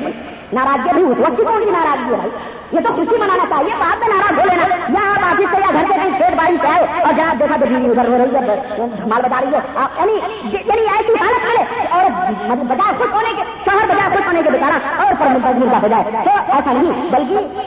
ناراضگی 0.54 0.94
بھی 0.94 1.02
ہوئی۔ 1.04 1.22
وقت 1.22 1.38
کون 1.38 1.64
کی 1.66 1.72
ناراضگی 1.72 2.12
ہے 2.12 2.18
بھائی؟ 2.18 2.32
یہ 2.72 2.80
تو 2.80 2.94
خوشی 2.94 3.16
منانا 3.16 3.46
چاہیے۔ 3.50 3.72
بعد 3.80 3.98
میں 3.98 4.08
ناراض 4.08 4.40
ہو 4.40 4.44
لینا۔ 4.46 5.00
یا 5.00 5.12
آپ 5.12 5.24
آفس 5.32 5.44
سے 5.52 5.58
یا 5.60 5.68
گھر 5.74 5.86
سے 5.88 5.94
کہیں 5.94 6.18
کھیت 6.18 6.38
باڑی 6.38 6.58
سے 6.62 6.68
آئے 6.68 7.04
اور 7.04 7.14
جہاں 7.14 7.36
دیکھا 7.36 7.56
تو 7.60 7.66
بیوی 7.66 7.90
ادھر 7.90 8.08
ہو 8.08 8.18
رہی 8.18 8.36
ہے 8.36 8.56
دھمال 8.76 9.22
بتا 9.22 9.42
رہی 9.42 9.54
ہے۔ 9.54 9.60
یعنی 10.00 10.14
یعنی 10.54 10.82
ایسی 10.82 11.14
حالت 11.22 11.46
میں 11.46 11.88
اور 11.92 12.12
مطلب 12.48 12.66
بجائے 12.66 12.94
خوش 12.98 13.14
ہونے 13.14 13.34
کے 13.38 13.44
شہر 13.66 13.86
بجائے 13.86 14.10
خوش 14.16 14.28
ہونے 14.28 14.42
کے 14.44 14.50
بتانا 14.50 15.04
اور 15.04 15.14
پر 15.20 15.26
مدد 15.26 15.84
ہو 15.84 15.88
جائے۔ 15.88 16.04
تو 16.04 16.30
ایسا 16.54 16.72
نہیں، 16.72 17.12
بلکہ 17.12 17.64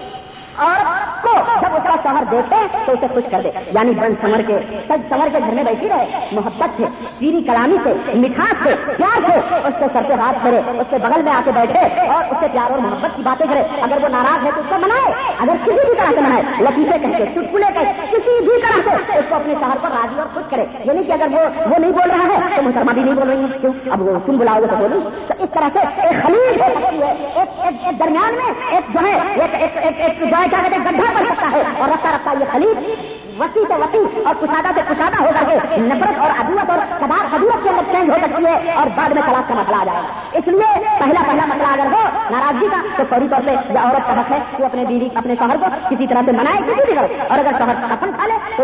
اور 0.58 0.84
کو 1.22 1.32
جب 1.62 1.76
اس 1.76 1.82
کا 1.86 1.96
شوہر 2.02 2.22
دیکھے 2.30 2.56
تو 2.86 2.92
اسے 2.92 3.06
خوش 3.14 3.24
کر 3.30 3.40
دے۔ 3.44 3.50
یعنی 3.66 3.90
بن 3.90 4.14
سمر 4.20 4.40
کے 4.46 4.58
سج 4.88 5.14
سمر 5.14 5.28
کے 5.32 5.38
گھر 5.46 5.52
میں 5.52 5.62
بیٹھی 5.62 5.88
رہے۔ 5.88 6.28
محبت 6.32 6.68
سے 6.76 6.82
شیری 7.18 7.42
کلامی 7.42 7.76
سے، 7.84 7.94
مٹھاس 8.14 8.54
سے، 8.62 8.74
پیار 8.96 9.20
سے۔ 9.26 9.56
اس 9.64 9.74
کے 9.78 9.84
سر 9.92 10.02
پہ 10.08 10.12
ہاتھ 10.12 10.38
کرے 10.44 10.58
اس 10.58 10.86
کے 10.90 10.98
بغل 10.98 11.22
میں 11.22 11.32
آ 11.32 11.40
کے 11.44 11.50
بیٹھے 11.54 11.80
اور 12.06 12.24
اس 12.30 12.36
سے 12.40 12.46
پیار 12.52 12.70
اور 12.70 12.78
محبت 12.78 13.16
کی 13.16 13.22
باتیں 13.22 13.46
کرے۔ 13.46 13.62
اگر 13.82 14.02
وہ 14.02 14.08
ناراض 14.08 14.44
ہے 14.44 14.50
تو 14.54 14.60
اس 14.60 14.66
کو 14.68 14.74
منائے۔ 14.78 15.34
اگر 15.40 15.52
کسی 15.64 15.86
بھی 15.86 15.94
طرح 15.94 16.10
سے 16.14 16.20
منائے، 16.20 16.42
لطیفے 16.60 16.98
کہہ 16.98 17.18
کے، 17.18 17.26
چٹکلے 17.26 17.66
کہ 17.74 18.16
کسی 18.16 18.40
بھی 18.40 18.62
طرح 18.62 18.80
سے 18.84 19.18
اس 19.18 19.24
کو 19.28 19.34
اپنے 19.34 19.54
شہر 19.60 19.76
کو 19.80 19.86
راضی 19.86 20.18
اور 20.20 20.26
خوش 20.34 20.44
کرے۔ 20.50 20.64
یعنی 20.84 21.04
کہ 21.04 21.12
اگر 21.12 21.26
وہ 21.30 21.70
وہ 21.70 21.78
نہیں 21.78 21.92
بول 21.92 22.10
رہا 22.10 22.34
ہے 22.34 22.56
تو 22.56 22.62
محترمہ 22.62 22.92
بھی 22.92 23.02
نہیں 23.02 23.14
بول 23.14 23.30
رہی 23.30 23.42
ہے 23.42 23.58
کیوں؟ 23.60 23.72
اب 23.90 24.02
وہ 24.02 24.18
تم 24.26 24.36
بلاؤ 24.36 24.60
گے 24.60 24.66
تو 24.66 24.76
بولوں 24.76 25.00
تو 25.26 25.34
اس 25.38 25.50
طرح 25.50 25.68
سے 25.72 26.06
ایک 26.06 26.22
خلیج 26.22 26.62
ایک 26.62 27.98
درمیان 27.98 28.34
میں 28.34 28.52
ایک 28.70 28.94
جو 28.94 29.06
ہے 29.06 29.36
کیا 30.48 30.62
کہتے 30.62 30.76
ہیں 30.76 30.84
گڈھا 30.86 31.12
بن 31.12 31.24
سکتا 31.26 31.50
ہے 31.52 31.62
اور 31.78 31.88
رفتہ 31.88 32.14
رفتہ 32.14 32.38
یہ 32.40 32.52
خلیج 32.52 33.25
وسیع 33.40 33.62
سے 33.68 33.74
وسیع 33.80 34.26
اور 34.26 34.34
کشادہ 34.40 34.70
سے 34.74 34.80
کشادہ 34.88 35.22
ہو 35.22 35.30
کر 35.34 35.44
کے 35.48 35.80
نفرت 35.80 36.18
اور 36.18 36.30
ادوت 36.40 36.70
اور 36.70 36.78
کباب 37.00 37.24
خدورت 37.32 37.62
کے 37.62 37.68
اندر 37.68 37.92
چینج 37.92 38.10
ہو 38.10 38.16
سکتی 38.22 38.44
ہے 38.44 38.72
اور 38.72 38.86
بعد 38.96 39.10
میں 39.16 39.22
طلاق 39.26 39.48
کا 39.48 39.54
مسئلہ 39.54 39.76
آ 39.76 39.84
جائے 39.84 40.02
گا۔ 40.02 40.38
اس 40.38 40.46
لیے 40.46 40.68
پہلا 40.98 41.22
پہلا 41.26 41.46
مسئلہ 41.46 41.72
اگر 41.72 41.92
ہو 41.92 42.02
ناراضگی 42.30 42.68
کا، 42.70 42.80
تو 42.96 43.02
فوری 43.10 43.28
طور 43.30 43.46
پہ 43.46 43.56
جو 43.72 43.78
عورت 43.82 44.06
کا 44.06 44.20
حق 44.20 44.30
ہے 44.32 44.38
وہ 44.58 44.64
اپنے 44.64 44.84
بیوی، 44.84 45.08
اپنے 45.14 45.34
شوہر 45.38 45.56
کو 45.60 45.66
کسی 45.88 46.06
طرح 46.06 46.22
سے 46.26 46.32
منائے، 46.32 46.62
کسی 46.66 46.86
بھی 46.86 46.94
کرے 46.94 47.20
اور 47.28 47.38
اگر 47.38 47.58
شوہر 47.58 47.84
قسم 47.90 48.10
کھا 48.18 48.26
لے، 48.26 48.38
تو 48.56 48.62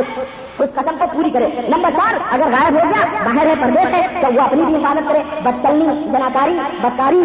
اس 0.62 0.70
قسم 0.74 0.96
کو 0.98 1.06
پوری 1.12 1.30
کرے۔ 1.30 1.46
نمبر 1.68 1.90
چار، 1.96 2.18
اگر 2.34 2.50
غائب 2.52 2.74
ہو 2.74 2.88
گیا، 2.90 3.04
باہر 3.24 3.46
ہے، 3.46 3.54
پردیش 3.60 3.94
ہے، 3.94 4.06
تو 4.20 4.32
وہ 4.34 4.40
اپنی 4.40 4.62
بھی 4.64 4.74
حفاظت 4.76 5.08
کرے۔ 5.08 5.22
بدتلنی 5.44 5.86
جناکاری، 6.12 6.58
بدکاری 6.82 7.22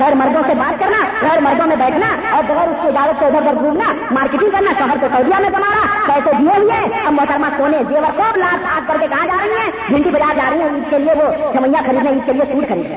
غیر 0.00 0.14
مردوں 0.14 0.42
سے 0.46 0.54
بات 0.58 0.78
کرنا، 0.80 1.00
غیر 1.22 1.40
مردوں 1.40 1.66
میں 1.66 1.76
بیٹھنا 1.76 2.10
اور 2.36 2.42
بغیر 2.48 2.68
اس 2.68 2.76
کی 2.82 2.88
اجازت 2.88 3.18
سے 3.18 3.26
ادھر 3.26 3.40
ادھر 3.40 3.60
گھومنا، 3.62 3.92
مارکیٹنگ 4.10 4.50
کرنا 4.50 4.72
شہر 4.78 4.96
کو 5.00 5.06
سعودیا 5.12 5.38
میں 5.42 5.50
کمانا 5.50 5.82
پیسے 6.06 6.30
دیے 6.38 6.58
ہوئے 6.58 7.00
اب 7.06 7.12
محترمہ 7.12 7.46
سونے 7.56 7.78
زیور 7.88 8.10
کو 8.16 8.22
لال 8.36 8.64
آگ 8.76 8.80
کر 8.86 8.96
کے 9.00 9.06
کہاں 9.06 9.26
جا 9.26 9.36
رہی 9.42 9.56
ہیں؟ 9.56 9.70
بھنڈی 9.88 10.10
بازار 10.10 10.34
جا 10.34 10.50
رہی 10.50 10.58
ہیں 10.58 10.68
ان 10.68 10.82
کے 10.90 10.98
لیے 10.98 11.12
وہ 11.12 11.52
چمیا 11.52 11.80
خریدنے 11.86 12.10
ان 12.10 12.20
کے 12.26 12.32
لیے 12.32 12.44
سوٹ 12.52 12.68
خریدنے 12.68 12.96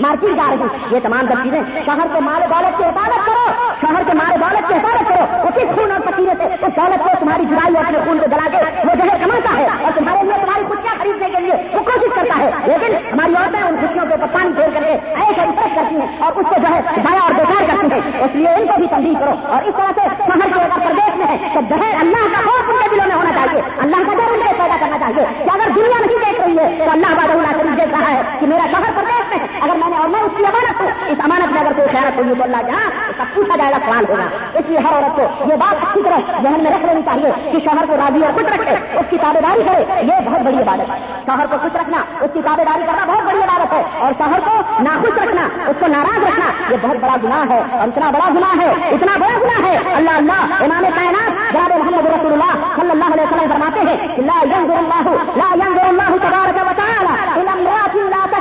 مارکیٹ 0.00 0.36
جا 0.36 0.42
رہی 0.50 0.94
یہ 0.94 1.00
تمام 1.02 1.26
سب 1.28 1.34
چیزیں 1.44 1.60
شہر 1.86 2.06
کے 2.12 2.20
مال 2.20 2.42
دولت 2.50 2.78
کی 2.78 2.84
حفاظت 2.84 3.26
کرو۔ 3.26 3.50
شہر 3.80 4.02
کے 4.06 4.12
مال 4.14 4.40
دولت 4.40 4.68
کی 4.68 4.74
حفاظت 4.74 5.08
کرو۔ 5.08 5.48
اسی 5.56 5.66
خون 5.66 5.90
اور 5.90 6.00
پسینے 6.00 6.32
سے 6.38 6.44
اس 6.44 6.76
دولت 6.76 7.02
کو 7.02 7.08
تمہاری 7.20 7.44
جڑائی 7.50 7.76
اپنے 7.76 7.98
خون 8.04 8.18
کو 8.18 8.26
جلا 8.26 8.48
کے 8.52 8.56
وہ 8.88 8.94
جو 8.94 9.12
ہے 9.12 9.18
کماتا 9.24 9.58
ہے 9.58 9.66
اور 9.82 9.92
تمہارے 9.98 10.22
لیے 10.22 10.32
تمہاری 10.44 10.64
خوشیاں 10.68 10.94
خریدنے 10.98 11.28
کے 11.30 11.40
لیے 11.40 11.52
وہ 11.72 11.82
کوشش 11.84 12.14
کرتا 12.14 12.38
ہے۔ 12.38 12.50
لیکن 12.64 12.94
ہماری 13.12 13.34
عورتیں 13.34 13.62
ان 13.62 13.76
خوشیوں 13.80 14.06
کے 14.06 14.14
اوپر 14.14 14.26
پانی 14.32 14.52
پھیر 14.52 14.70
کر 14.74 14.80
کے 14.80 14.92
ایسے 15.14 15.40
امپریس 15.40 15.76
کرتی 15.76 15.96
ہیں 15.96 16.06
اور 16.18 16.32
اس 16.32 16.46
کو 16.48 16.60
جو 16.60 16.74
ہے 16.74 16.80
ضائع 16.96 17.20
اور 17.22 17.32
بیکار 17.34 17.62
کرتی 17.68 17.94
ہیں۔ 17.94 18.24
اس 18.24 18.30
لیے 18.34 18.48
ان 18.48 18.66
کو 18.66 18.72
بھی 18.76 18.86
تنظیم 18.90 19.14
کرو 19.14 19.52
اور 19.52 19.62
اس 19.62 19.74
طرح 19.76 19.90
سے 19.96 20.08
شہر 20.26 20.48
کے 20.48 20.84
پردیش 20.84 21.16
میں 21.16 21.26
ہے 21.26 21.36
تو 21.54 21.60
بہر 21.60 21.94
اللہ 22.00 22.36
کا 22.36 22.40
خوف 22.44 22.68
ان 22.68 22.76
کے 22.82 22.88
دلوں 22.90 23.06
میں 23.06 23.16
ہونا 23.16 23.30
چاہیے۔ 23.34 23.60
اللہ 23.78 23.96
کا 23.96 24.14
ڈر 24.14 24.32
ان 24.32 24.40
کو 24.48 24.54
پیدا 24.58 24.76
کرنا 24.80 24.98
چاہیے۔ 24.98 25.44
کہ 25.44 25.50
اگر 25.54 25.70
دنیا 25.74 26.06
نہیں 26.06 26.18
دیکھ 26.26 26.40
رہی 26.40 26.58
ہے 26.58 26.84
تو 26.84 26.90
اللہ 26.90 27.06
باد 27.06 27.30
اللہ 27.30 27.62
شریف 27.62 27.80
دیکھ 27.80 28.00
رہا 28.00 28.12
ہے 28.12 28.22
کہ 28.40 28.46
میرا 28.46 28.66
شہر 28.72 28.90
پردیش 28.96 29.28
میں 29.28 29.38
ہے۔ 29.38 29.46
اگر 29.60 29.74
میں 29.76 29.88
نے 29.88 29.96
اور 29.96 30.08
میں 30.08 30.20
اس 30.20 30.30
کی 30.36 30.44
امانت 30.46 30.80
ہوں، 30.80 30.88
اس 31.06 31.18
امانت 31.24 31.52
میں 31.52 31.60
اگر 31.60 31.72
کوئی 31.76 31.88
خیالت 31.88 32.18
ہوگی 32.18 32.34
تو 32.38 32.42
اللہ 32.42 32.56
جہاں 32.56 32.86
اس 33.08 33.16
کا 33.16 33.24
پوچھا 33.34 33.56
جائے 33.56 33.72
گا 33.72 33.78
سوال 33.86 34.04
ہوگا۔ 34.08 34.58
اس 34.58 34.64
لیے 34.68 34.78
ہر 34.78 34.92
عورت 34.92 35.16
کو 35.16 35.43
یہ 35.46 35.56
بات 35.56 35.72
اچھی 35.72 36.02
طرح 36.02 36.32
ذہن 36.42 36.62
میں 36.62 36.70
رکھ 36.70 36.86
لینی 36.86 37.00
چاہیے 37.02 37.50
کہ 37.52 37.58
شوہر 37.64 37.86
کو 37.86 37.96
راضی 37.96 38.24
اور 38.24 38.32
خوش 38.34 38.44
رکھے، 38.44 38.98
اس 38.98 39.06
کی 39.10 39.16
تابے 39.16 39.40
داری 39.40 39.62
کرے، 39.62 40.02
یہ 40.02 40.30
بہت 40.30 40.40
بڑی 40.40 40.56
عبادت 40.56 40.90
ہے۔ 40.90 40.98
شوہر 41.26 41.46
کو 41.46 41.56
خوش 41.62 41.76
رکھنا، 41.76 41.98
اس 42.20 42.30
کی 42.34 42.40
تابے 42.44 42.64
داری 42.64 42.82
کرنا 42.86 43.04
بہت 43.06 43.24
بڑی 43.24 43.38
عبادت 43.38 43.72
ہے۔ 43.72 43.82
اور 43.98 44.12
شوہر 44.18 44.40
کو 44.44 44.82
ناخوش 44.82 45.18
رکھنا، 45.22 45.48
اس 45.66 45.76
کو 45.80 45.86
ناراض 45.86 46.22
رکھنا، 46.22 46.72
یہ 46.72 46.76
بہت 46.82 46.96
بڑا 46.96 47.16
گناہ 47.24 47.50
ہے۔ 47.50 47.62
اور 47.72 47.88
اتنا 47.88 48.10
بڑا 48.10 48.28
گناہ 48.34 48.62
ہے، 48.62 48.88
اتنا 48.88 49.12
بڑا 49.18 49.38
گناہ 49.42 49.70
ہے۔ 49.70 49.94
اللہ 49.96 50.10
اللہ، 50.10 50.64
امام 50.64 50.84
کائنات، 50.94 51.52
جناب 51.52 51.70
محمد 51.78 52.06
رسول 52.06 52.32
اللہ 52.32 52.80
صلی 52.80 52.90
اللہ 52.90 53.04
علیہ 53.04 53.22
وسلم 53.22 53.52
فرماتے 53.52 53.80
ہیں 53.80 53.96
لا 54.16 54.42
ينظر 54.42 54.74
الله 54.76 55.16
لا 55.36 55.66
ينظر 55.66 55.88
الله 55.88 56.16
تبارك 56.16 56.70
وتعالى 56.70 57.40
الى 57.40 57.48
امراه 57.48 58.08
لا 58.08 58.26
لا 58.30 58.33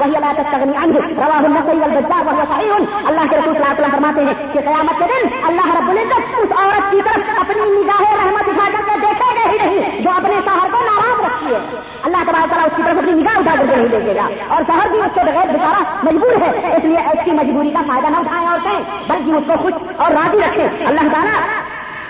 وہی 0.00 0.16
اللہ 0.16 0.32
تک 0.32 0.50
تغنی 0.52 0.76
عنہ 0.82 1.00
رواه 1.06 1.44
النسائی 1.44 1.78
والبزار 1.78 2.26
وهو 2.28 2.44
صحیح 2.52 3.08
اللہ 3.10 3.30
کے 3.30 3.36
رسول 3.36 3.54
صلی 3.54 3.62
اللہ 3.62 3.72
علیہ 3.72 3.80
وسلم 3.80 3.94
فرماتے 3.94 4.24
ہیں 4.24 4.34
کہ 4.52 4.60
قیامت 4.68 4.98
کے 4.98 5.08
دن 5.12 5.48
اللہ 5.48 5.72
رب 5.78 5.90
العزت 5.90 6.38
اس 6.42 6.52
عورت 6.58 6.90
کی 6.90 7.00
طرف 7.08 7.40
اپنی 7.40 7.68
نگاہ 7.72 8.02
رحمت 8.20 8.48
اٹھا 8.48 8.68
کر 8.76 8.86
کے 8.88 8.98
دیکھے 9.00 9.28
گا 9.38 9.50
ہی 9.50 9.56
نہیں، 9.56 10.00
جو 10.02 10.10
اپنے 10.16 10.40
شہر 10.44 10.72
کو 10.72 10.84
ناراض 10.84 11.20
رکھی 11.24 11.54
ہے۔ 11.54 11.60
اللہ 12.02 12.24
تبارک 12.26 12.50
تعالیٰ 12.50 12.66
اس 12.66 12.76
کی 12.76 12.82
طرف 12.82 12.98
اپنی 12.98 13.12
نگاہ 13.12 13.38
اٹھا 13.38 13.54
کر 13.58 13.66
کے 13.70 13.76
نہیں 13.76 13.88
دیکھے 13.88 14.14
گا۔ 14.16 14.28
اور 14.48 14.62
شہر 14.66 14.88
بھی 14.90 15.00
اس 15.00 15.14
کے 15.14 15.24
بغیر 15.30 15.52
بچارا 15.54 15.82
مجبور 16.02 16.40
ہے، 16.42 16.76
اس 16.76 16.84
لیے 16.84 17.06
ایسی 17.10 17.30
مجبوری 17.40 17.70
کا 17.70 17.82
فائدہ 17.88 18.08
نہ 18.08 18.16
اٹھائیں 18.16 18.46
اور 18.48 18.58
کہیں 18.64 18.82
بلکہ 19.08 19.36
اس 19.38 19.44
کو 19.46 19.62
خوش 19.62 19.82
اور 19.96 20.10
راضی 20.10 20.38
رکھیں۔ 20.38 20.86
اللہ 20.86 21.12
تعالیٰ 21.12 21.38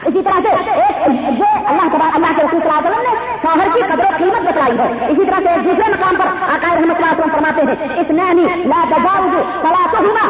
اسی 0.09 0.21
طرح 0.27 0.39
سے 0.45 0.51
ایک 0.81 1.09
یہ 1.41 1.69
اللہ 1.71 1.89
کے 1.93 1.99
بعد 2.01 2.15
اللہ 2.15 2.33
کے 2.37 2.43
رسول 2.43 2.61
صلی 2.61 2.71
اللہ 2.71 2.79
علیہ 2.79 2.91
وسلم 2.91 3.03
نے 3.07 3.15
شوہر 3.43 3.69
کی 3.75 3.81
قدر 3.89 4.05
و 4.05 4.17
قیمت 4.17 4.43
بتائی 4.49 4.79
ہے۔ 4.79 4.89
اسی 5.09 5.25
طرح 5.25 5.41
سے 5.45 5.49
ایک 5.49 5.65
دوسرے 5.65 5.91
مقام 5.93 6.15
پر 6.21 6.27
آکار 6.55 6.77
رحمت 6.77 6.97
اللہ 6.97 7.13
وسلم 7.13 7.35
فرماتے 7.35 7.63
ہیں 7.69 8.01
اس 8.01 8.11
نینی 8.21 8.47
لا 8.73 8.85
تجاوز 8.91 9.35
صلاة 9.63 9.95
ہما 10.01 10.25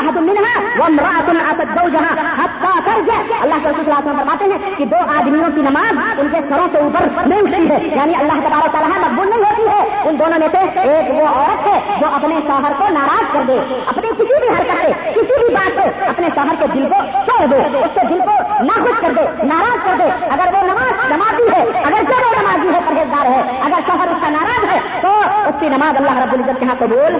احد 0.00 0.16
منها 0.28 0.54
وامرأة 0.78 1.28
آتت 1.50 1.68
زوجها 1.78 2.12
حتى 2.40 2.72
ترجع. 2.86 3.18
اللہ 3.42 3.58
کے 3.62 3.68
رسول 3.68 3.84
صلی 3.84 3.92
اللہ 3.92 3.98
علیہ 3.98 4.10
وسلم 4.10 4.18
فرماتے 4.18 4.44
ہیں 4.52 4.74
کہ 4.76 4.84
دو 4.92 5.00
آدمیوں 5.16 5.48
کی 5.54 5.62
نماز 5.68 6.20
ان 6.20 6.28
کے 6.32 6.40
سروں 6.48 6.66
سے 6.72 6.78
اوپر 6.78 7.06
نہیں 7.26 7.40
اٹھتی 7.40 7.70
ہے 7.70 7.78
یعنی 7.96 8.14
اللہ 8.20 8.40
تبارک 8.46 8.72
تعالیٰ 8.72 8.90
مقبول 9.04 9.30
نہیں 9.30 9.44
ہوتی 9.44 9.68
ہے۔ 9.68 10.08
ان 10.08 10.18
دونوں 10.18 10.38
میں 10.38 10.48
سے 10.52 10.90
ایک 10.90 11.10
وہ 11.14 11.26
عورت 11.26 11.66
ہے 11.66 11.78
جو 12.00 12.06
اپنے 12.14 12.40
شوہر 12.46 12.72
کو 12.78 12.88
ناراض 12.94 13.32
کر 13.32 13.42
دے، 13.48 13.58
اپنی 13.86 14.08
کسی 14.18 14.40
بھی 14.40 14.48
حرکت 14.48 14.82
سے، 14.82 14.92
کسی 15.14 15.38
بھی 15.40 15.54
بات 15.54 15.80
سے 15.80 16.06
اپنے 16.08 16.28
شوہر 16.34 16.60
کے 16.60 16.66
دل 16.74 16.88
کو 16.92 17.02
توڑ 17.26 17.46
دے، 17.52 17.62
اس 17.78 17.94
کے 17.94 18.06
دل 18.08 18.20
کو 18.26 18.36
ناخوش 18.60 19.00
کر 19.00 19.12
دے، 19.16 19.44
ناراض 19.44 19.84
کر 19.84 19.92
دے۔ 19.98 20.26
اگر 20.30 20.54
وہ 20.54 20.62
نماز 20.62 21.10
نمازی 21.10 21.42
ہے، 21.52 21.62
اگر 21.62 21.92
وہ 21.92 22.42
نمازی 22.42 22.68
ہے، 22.68 22.80
پرہیزگار 22.88 23.26
ہے، 23.26 23.60
اگر 23.64 23.80
شوہر 23.86 24.08
اس 24.08 24.16
کا 24.20 24.28
ناراض 24.28 24.64
ہے، 24.72 24.80
تو 25.00 25.20
اس 25.46 25.54
کی 25.60 25.68
نماز 25.68 25.96
اللہ 25.96 26.18
رب 26.18 26.32
العزت 26.32 26.60
کے 26.60 26.64
یہاں 26.64 26.74
قبول 26.78 27.16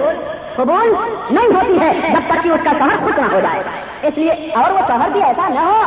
قبول 0.55 0.93
نہیں 1.31 1.47
ہوتی 1.47 1.79
ہے 1.79 1.93
جب 2.13 2.21
تک 2.27 2.43
کہ 2.43 2.49
اس 2.49 2.59
کا 2.63 2.71
شوہر 2.77 2.97
خوش 2.99 3.19
نہ 3.19 3.25
ہو 3.31 3.39
جائے۔ 3.39 3.63
اس 4.01 4.17
لیے 4.17 4.31
اور 4.31 4.71
وہ 4.71 4.79
شوہر 4.87 5.09
بھی 5.09 5.23
ایسا 5.23 5.47
نہ 5.49 5.59
ہو 5.59 5.81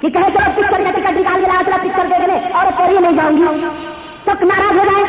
کہ 0.00 0.10
کہے 0.10 0.22
چلو 0.22 0.50
پکچر 0.56 0.82
کا 0.82 0.90
ٹکٹ 0.90 1.10
نکال 1.10 1.34
کے 1.34 1.52
لا 1.52 1.62
چلو 1.66 1.76
پکچر 1.82 2.06
دیکھنے 2.10 2.38
اور 2.52 2.66
پوری 2.76 2.98
نہیں 2.98 3.12
جاؤں 3.12 3.36
گی۔ 3.36 3.68
تو 4.24 4.32
ناراض 4.42 4.78
ہو 4.78 4.84
جائے۔ 4.84 5.04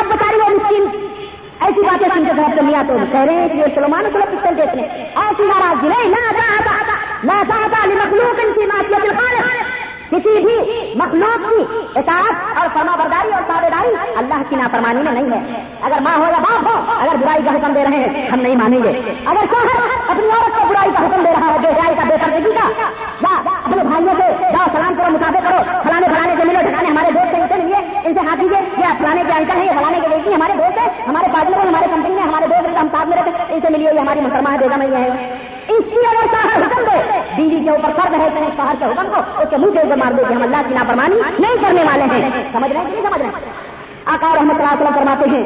اب 0.00 0.06
بتائیے 0.06 0.42
وہ 0.42 0.48
مسکین، 0.48 1.06
ایسی 1.60 1.82
باتیں 1.82 2.08
سن 2.14 2.24
کے 2.24 2.32
گھر 2.36 2.54
سے 2.54 2.60
لیا 2.62 2.82
تو 2.88 2.96
کہہ 3.12 3.20
رہے 3.20 3.34
ہیں 3.34 3.48
کہ 3.48 3.74
چلو 3.74 3.88
مانو 3.88 4.08
چلو 4.12 4.24
پکچر 4.30 4.52
دیکھنے 4.52 4.82
ایسی 4.82 5.42
ناراضگی 5.42 5.88
نہیں 5.88 6.08
نہ 6.08 6.50
نہ 7.24 7.32
چاہتا 7.48 7.86
مخلوق 7.86 8.40
ان 8.44 8.52
کی 8.54 8.66
معافیت 8.66 9.02
الخالق. 9.02 9.48
کسی 10.10 10.30
بھی 10.44 10.54
مخلوق 10.98 11.42
کی 11.48 11.88
اطاعت 11.98 12.58
اور 12.58 12.68
فرما 12.74 12.94
برداری 12.96 13.32
اور 13.32 13.42
تابے 13.46 13.68
داری 13.70 14.14
اللہ 14.16 14.42
کی 14.48 14.56
نافرمانی 14.56 15.02
میں 15.02 15.12
نہیں 15.12 15.30
ہے. 15.32 15.60
اگر 15.82 16.00
ماں 16.00 16.16
ہو 16.16 16.30
یا 16.30 16.38
باپ 16.38 16.66
ہو، 16.68 16.94
اگر 17.00 17.16
برائی 17.16 17.42
کا 17.44 17.50
حکم 17.50 17.72
دے 17.72 17.84
رہے 17.84 18.00
ہیں، 18.04 18.28
ہم 18.30 18.40
نہیں 18.40 18.56
مانیں 18.56 18.82
گے. 18.82 18.92
اگر 19.26 19.44
شوہر 19.50 19.78
اپنی 20.08 20.30
عورت 20.30 20.56
کو 20.56 20.66
برائی 20.68 20.90
کا 20.96 21.06
حکم 21.06 21.22
دے 21.24 21.30
رہا 21.30 21.52
ہے، 21.52 21.58
بے 21.58 21.68
برائی 21.74 21.94
کا 21.94 22.04
بے 22.08 22.16
پردگی 22.22 22.52
کا 22.54 22.68
یا 23.20 23.36
اپنے 23.52 23.82
بھائیوں 23.82 24.14
سے، 24.18 24.28
جاؤ 24.52 24.66
سلام 24.72 24.94
کرو، 24.94 25.12
مطابق 25.12 25.48
کرو، 25.48 25.62
فلانے 25.82 26.06
فلانے 26.06 26.34
سے 26.38 26.44
ملو، 26.44 26.60
ٹھکانے 26.62 26.88
ہمارے 26.88 27.12
دوست 27.12 27.34
ہیں، 27.34 27.42
ان 27.42 27.48
سے 27.48 27.62
ملیے، 27.62 28.00
ان 28.04 28.14
سے 28.14 28.26
ہاتھ 28.26 28.40
دیجیے 28.40 28.60
یا 28.78 28.94
فلانے 28.98 29.22
کے 29.26 29.32
انکل 29.32 29.56
ہیں 29.56 29.66
یہ 29.66 29.78
فلانے 29.78 30.00
کے 30.00 30.08
بیٹی 30.08 30.34
ہمارے 30.34 30.52
دوست 30.52 30.78
ہیں، 30.78 30.88
ہمارے 31.08 31.32
پارٹنر 31.32 31.66
ہمارے 31.66 31.86
کمپنی 31.90 32.14
میں 32.14 32.22
ہمارے 32.22 32.46
دوست 32.46 32.76
ہم 32.80 32.88
ساتھ 32.92 33.08
میں 33.08 33.16
رہتے 33.16 33.52
ان 33.54 33.60
سے 33.60 33.72
ملیے، 33.72 33.90
یہ 33.94 34.00
ہماری 34.00 34.20
مسلمان 34.20 34.56
بیگم 34.56 34.82
ہے۔ 34.82 35.08
اس 35.70 35.84
کی 35.90 36.00
اگر 36.10 36.26
شاہر 36.32 36.62
حکم 36.62 36.82
دے، 36.90 36.96
بیوی 37.36 37.64
کے 37.64 37.70
اوپر 37.70 37.90
فرد 38.00 38.14
ہے 38.20 38.28
کہ 38.34 38.46
شہر 38.56 38.74
کے 38.78 38.84
حکم 38.84 39.06
کو، 39.14 39.20
اس 39.42 39.50
کے 39.50 39.56
منہ 39.56 39.72
کے 39.74 39.80
اوپر 39.80 39.96
مار 40.04 40.12
دے 40.12 40.22
کہ 40.28 40.34
ہم 40.34 40.42
اللہ 40.48 40.60
کی 40.68 40.74
نافرمانی 40.74 41.20
نہیں 41.38 41.62
کرنے 41.62 41.84
والے 41.90 42.04
ہیں۔ 42.14 42.30
سمجھ 42.52 42.72
رہے 42.72 42.80
ہیں 42.80 42.86
کہ 42.86 42.96
نہیں 42.96 43.06
سمجھ 43.08 43.22
رہے 43.22 43.26
ہیں؟ 43.26 43.52
آکار 44.14 44.36
رحمت 44.36 44.60
اللہ 44.60 44.74
وسلم 44.74 44.94
فرماتے 44.98 45.30
ہیں، 45.30 45.44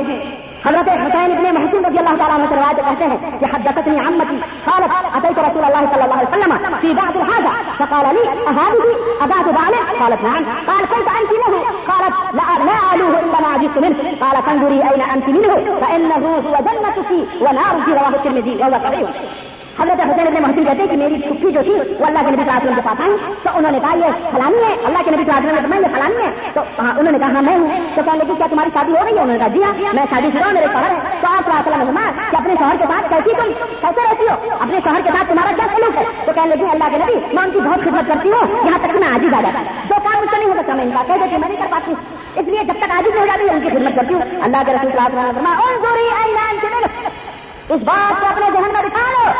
حضرت 0.66 0.88
حسین 0.88 1.32
ابن 1.32 1.46
محسن 1.54 1.84
رضی 1.84 1.98
اللہ 1.98 2.14
تعالیٰ 2.18 2.36
عنہ 2.36 2.46
روایت 2.50 2.78
کہتے 2.84 3.04
ہیں 3.08 3.38
کہ 3.40 3.46
حدثتني 3.54 3.98
عمتي 4.04 4.36
قالت 4.66 4.92
اتيت 5.16 5.38
رسول 5.46 5.64
الله 5.64 5.82
صلى 5.92 6.04
الله 6.04 6.18
عليه 6.18 6.30
وسلم 6.32 6.52
في 6.84 6.94
بعض 7.00 7.16
الحاجه 7.22 7.52
فقال 7.78 8.06
لي 8.16 8.22
اهذه 8.50 8.88
اداه 9.24 9.46
بعل 9.58 9.74
قالت، 10.00 10.24
نعم 10.28 10.44
قال، 10.70 10.82
كيف 10.94 11.06
انت 11.18 11.32
له 11.42 11.52
قالت، 11.90 12.14
لا 12.38 12.48
لا 12.68 12.78
الوه 12.94 13.16
الا 13.24 13.38
ما 13.44 13.52
جئت 13.62 13.76
منه 13.84 14.16
قال، 14.22 14.36
فانظري 14.46 14.78
اين 14.88 15.02
انت 15.14 15.28
منه 15.28 15.52
فانه 15.82 16.22
هو 16.46 16.56
جنتك 16.66 17.10
ونارك. 17.44 17.86
رواه 17.88 18.14
الترمذي، 18.18 18.54
وهو 18.60 18.78
صحيح. 18.84 19.43
حضرت 19.80 20.00
حسین 20.00 20.26
ابن 20.26 20.42
محسن 20.42 20.64
کہتے 20.64 20.78
ہیں 20.78 20.86
کہ 20.86 20.96
میری 20.96 21.20
چھٹی 21.20 21.50
جو 21.50 21.62
تھی 21.62 21.72
وہ 21.98 22.06
اللہ 22.06 22.18
کے 22.18 22.30
نبی 22.30 22.42
صلی 22.44 22.58
اللہ 22.62 22.74
کے 22.74 22.82
پاس 22.84 23.00
آئی۔ 23.00 23.34
تو 23.42 23.48
انہوں 23.54 23.72
نے 23.72 23.80
کہا، 23.80 23.96
یہ 23.96 24.12
فلانی 24.32 24.64
ہے، 24.68 24.76
اللہ 24.84 24.98
کے 25.04 25.10
نبی 25.10 25.24
صلی 25.24 25.32
اللہ 25.36 25.50
علیہ 25.50 25.60
وسلم 25.60 25.72
یہ 25.72 25.96
فلانی 25.96 26.26
ہے۔ 26.26 26.50
تو 26.54 26.60
ہاں، 26.78 26.98
انہوں 26.98 27.12
نے 27.12 27.18
کہا 27.18 27.28
ہاں، 27.34 27.42
میں 27.42 27.56
ہوں۔ 27.56 27.70
تو 27.94 28.02
کہنے 28.02 28.18
لگی 28.18 28.34
کیا 28.36 28.46
تمہاری 28.50 28.70
شادی 28.74 28.90
ہو 28.90 29.06
گئی؟ 29.06 29.16
ہے 29.16 29.22
انہوں 29.22 29.38
نے 29.38 29.38
کہا 29.38 29.48
جی 29.48 29.62
ہاں 29.62 29.94
میں 29.94 30.04
شادی 30.10 30.28
شروع 30.32 30.52
میرے 30.52 30.66
شوہر 30.72 30.90
ہے 30.90 31.18
تو 31.20 31.26
آپ 31.26 31.64
صلی 31.64 31.72
اللہ 31.72 32.00
علیہ 32.00 32.30
کہ 32.30 32.36
اپنے 32.36 32.54
شوہر 32.58 32.76
کے 32.78 32.84
ساتھ 32.84 33.08
کیسی 33.08 33.30
تم؟ 33.36 33.52
کیسے 33.80 34.00
رہتی 34.10 34.24
ہو؟ 34.28 34.56
اپنے 34.60 34.78
شوہر 34.84 35.00
کے 35.04 35.10
ساتھ 35.18 35.30
تمہارا 35.30 35.52
کیا 35.56 35.66
سلوک 35.76 35.96
ہے؟ 35.96 36.04
تو 36.26 36.32
کہنے 36.32 36.56
لگی، 36.56 36.64
اللہ 36.70 36.84
کے 36.90 36.96
نبی، 36.96 37.14
میں 37.32 37.44
ان 37.44 37.50
کی 37.50 37.60
بہت 37.60 37.84
خدمت 37.84 38.08
کرتی 38.08 38.32
ہوں۔ 38.32 38.66
یہاں 38.66 38.78
تک 38.82 38.96
میں 38.96 39.08
آج 39.08 39.22
ہی 39.22 39.28
جاتا 39.30 39.62
جو 39.88 39.94
کام 40.04 40.20
مجھ 40.20 40.30
سے 40.30 40.36
نہیں 40.36 40.48
ہو 40.48 40.54
سکتا، 40.58 40.74
میں 40.74 40.84
ان 40.84 40.90
کا 40.90 41.04
کہہ 41.06 41.24
دیتی 41.24 41.36
میں 41.36 41.48
نہیں 41.48 41.60
کر 41.60 41.66
پاتی۔ 41.70 41.94
اس 42.36 42.46
لیے 42.46 42.64
جب 42.64 42.74
تک 42.78 42.90
آج 42.90 43.06
ہی 43.14 43.20
ہو 43.20 43.26
جاتی 43.26 43.48
ہے 43.48 43.54
ان 43.54 43.60
کی 43.60 43.68
خدمت 43.68 43.96
کرتی 43.96 44.14
ہوں۔ 44.14 44.22
اللہ 44.42 44.56
کے 44.66 44.72
رسول 44.72 44.90
صلی 44.90 45.00
اللہ 45.04 45.20
علیہ 45.20 45.38
وسلم 45.38 47.23
اس 47.68 47.82
بات 47.84 48.20
کو 48.20 48.26
اپنے 48.26 48.46
ذہن 48.52 48.72
میں 48.72 48.82
دکھا 48.82 49.10
لو۔ 49.10 49.30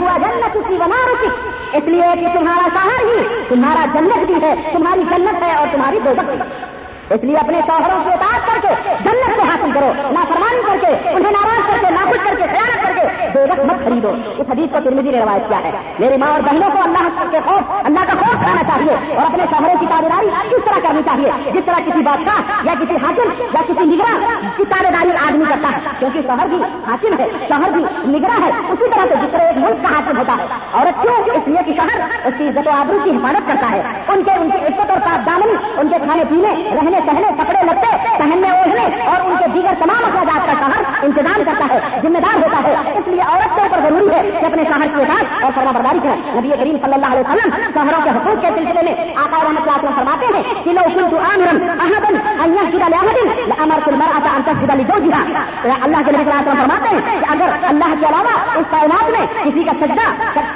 ہوا 0.00 0.16
جنت 0.18 0.68
کی 0.68 0.76
بنا 0.76 0.96
رکھی 1.12 1.48
اس 1.78 1.84
لیے 1.84 2.20
کہ 2.20 2.38
تمہارا 2.38 2.68
شہر 2.74 3.04
ہی 3.04 3.44
تمہارا 3.48 3.84
جنت 3.94 4.18
بھی 4.26 4.34
ہے، 4.34 4.54
تمہاری 4.72 5.02
جنت 5.10 5.42
ہے 5.42 5.54
اور 5.54 5.66
تمہاری 5.72 5.98
دو 6.04 6.10
بھی۔ 6.14 6.85
اس 7.10 7.24
لیے 7.24 7.36
اپنے 7.36 7.60
شوہروں 7.66 8.04
کی 8.04 8.12
اطاعت 8.12 8.46
کر 8.46 8.68
کے 8.68 8.94
جنت 9.04 9.36
کو 9.36 9.42
حاصل 9.42 9.70
کرو 9.72 9.92
نہ 9.96 10.18
فرمانی 10.28 10.62
کر 10.66 10.76
کے، 10.80 11.08
انہیں 11.08 11.32
ناراض 11.32 11.66
کر 11.66 11.78
کے 11.80 11.90
نہ 11.90 12.10
کر 12.10 12.34
کے 12.34 12.42
خیال 12.42 12.78
کر 12.82 12.92
کے، 12.96 13.28
بے 13.34 13.42
وقت 13.42 13.60
مت 13.60 13.84
خریدو۔ 13.84 14.12
اس 14.38 14.46
حدیث 14.50 14.72
کو 14.72 14.78
ترمیدی 14.84 15.10
نے 15.10 15.20
روایت 15.20 15.48
کیا 15.48 15.58
ہے۔ 15.58 15.70
میری 15.98 16.16
ماں 16.16 16.28
اور 16.28 16.40
بہنوں 16.40 16.70
کو 16.70 16.78
اللہ 16.82 17.08
کے 17.30 17.38
خوف، 17.44 17.62
اللہ 17.84 17.98
کا 17.98 18.12
خوف 18.18 18.32
کرانا 18.32 18.62
چاہیے 18.62 19.14
اور 19.14 19.26
اپنے 19.26 19.44
شوہروں 19.50 19.74
کی 19.80 19.86
تابے 19.86 20.06
کس 20.50 20.64
طرح 20.64 20.78
کرنی 20.82 21.02
چاہیے۔ 21.04 21.50
جس 21.50 21.64
طرح 21.64 21.80
کسی 21.86 22.02
بادشاہ 22.02 22.66
یا 22.66 22.74
کسی 22.80 22.96
حاکم 22.96 23.42
یا 23.54 23.62
کسی 23.66 23.84
نگراں 23.84 24.40
کی 24.56 24.64
تابے 24.64 24.90
داری 24.90 25.10
آدمی 25.28 25.44
کرتا 25.48 25.68
ہے، 25.72 25.78
کیونکہ 25.98 26.22
شوہر 26.22 26.46
بھی 26.46 26.62
حاکم 26.86 27.18
ہے، 27.18 27.26
شوہر 27.48 27.70
بھی 27.70 27.84
نگراں 28.18 28.42
ہے، 28.46 28.50
اسی 28.68 28.84
طرح 28.94 29.04
سے 29.08 29.14
جس 29.14 29.32
طرح 29.32 29.42
ایک 29.42 29.56
ملک 29.56 29.82
کا 29.82 29.98
حاکم 29.98 30.18
ہوتا 30.18 30.32
ہے۔ 30.32 30.46
اور 30.70 30.86
کیوں؟ 31.02 31.14
اس 31.14 31.48
لیے 31.48 31.62
کہ 31.66 31.72
شوہر 31.72 32.26
اس 32.26 32.34
کی 32.38 32.48
عزت 32.48 32.66
و 32.66 32.70
آبرو 32.70 32.98
کی 33.04 33.10
حفاظت 33.10 33.48
کرتا 33.48 33.70
ہے۔ 33.70 33.82
ان 34.08 34.22
کے 34.22 34.30
ان 34.30 34.50
کی 34.50 34.58
عزت 34.58 34.90
اور 34.90 34.98
صاف 35.04 35.26
دامنی 35.26 35.54
ان 35.76 35.88
کے 35.88 35.96
کھانے 36.04 36.24
پینے، 36.24 36.70
رہنے 36.74 36.95
سہنے 37.06 37.28
کپڑے 37.38 37.62
لگتے 37.62 37.96
پہننے 38.18 38.50
اوڑھنے 38.50 38.84
اور 39.06 39.20
ان 39.24 39.36
کے 39.36 39.46
دیگر 39.54 39.74
تمام 39.78 40.04
اخراجات 40.04 40.46
کا 40.46 40.52
شہر 40.60 41.04
انتظام 41.04 41.42
کرتا 41.46 41.66
ہے، 41.70 41.78
ذمہ 42.02 42.18
دار 42.18 42.36
ہوتا 42.36 42.60
ہے۔ 42.68 42.74
اس 42.94 43.08
لیے 43.08 43.20
عورت 43.20 43.54
کے 43.54 43.60
اوپر 43.60 43.80
ضروری 43.82 44.10
ہے 44.14 44.38
کہ 44.40 44.46
اپنے 44.46 44.64
شہر 44.64 44.86
کے 44.96 45.04
ساتھ 45.08 45.44
اور 45.44 45.52
فرما 45.54 45.70
برداری 45.70 45.98
کریں۔ 46.02 46.38
نبی 46.38 46.48
کریم 46.48 46.76
صلی 46.84 46.94
اللہ 46.94 47.06
علیہ 47.06 47.20
وسلم 47.20 47.50
شہروں 47.74 48.00
کے 48.04 48.10
حقوق 48.10 48.40
کے 48.40 48.48
سلسلے 48.56 48.82
میں 48.82 49.14
آقا 49.24 49.42
رحمت 49.44 49.68
اللہ 49.68 49.90
فرماتے 49.96 50.26
ہیں 50.34 50.42
کہ 50.64 50.72
لو 50.72 50.80
كنت 50.94 51.14
امرا 51.14 51.72
احدا 51.84 52.44
ان 52.44 52.54
يسجد 52.54 52.88
لاحد 52.88 53.18
لامرت 53.48 53.88
المراه 53.88 54.34
ان 54.36 54.42
تسجد 54.46 54.70
لزوجها۔ 54.70 55.76
اللہ 55.84 55.96
کے 56.06 56.12
نبی 56.12 56.24
صلی 56.24 56.30
اللہ 56.30 56.40
علیہ 56.40 56.50
وسلم 56.50 56.62
فرماتے 56.62 56.94
ہیں 56.94 57.20
کہ 57.20 57.32
اگر 57.32 57.66
اللہ 57.68 57.94
کے 58.00 58.06
علاوہ 58.06 58.58
اس 58.58 58.66
کائنات 58.70 59.10
میں 59.10 59.26
کسی 59.44 59.64
کا 59.64 59.72
سجدہ 59.80 60.06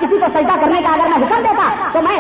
کسی 0.01 0.19
کو 0.19 0.27
سجدہ 0.35 0.61
کرنے 0.61 0.81
کا 0.81 0.93
اگر 0.93 1.09
میں 1.09 1.27
حکم 1.27 1.43
دیتا 1.43 1.69
تو 1.93 2.03
میں 2.03 2.19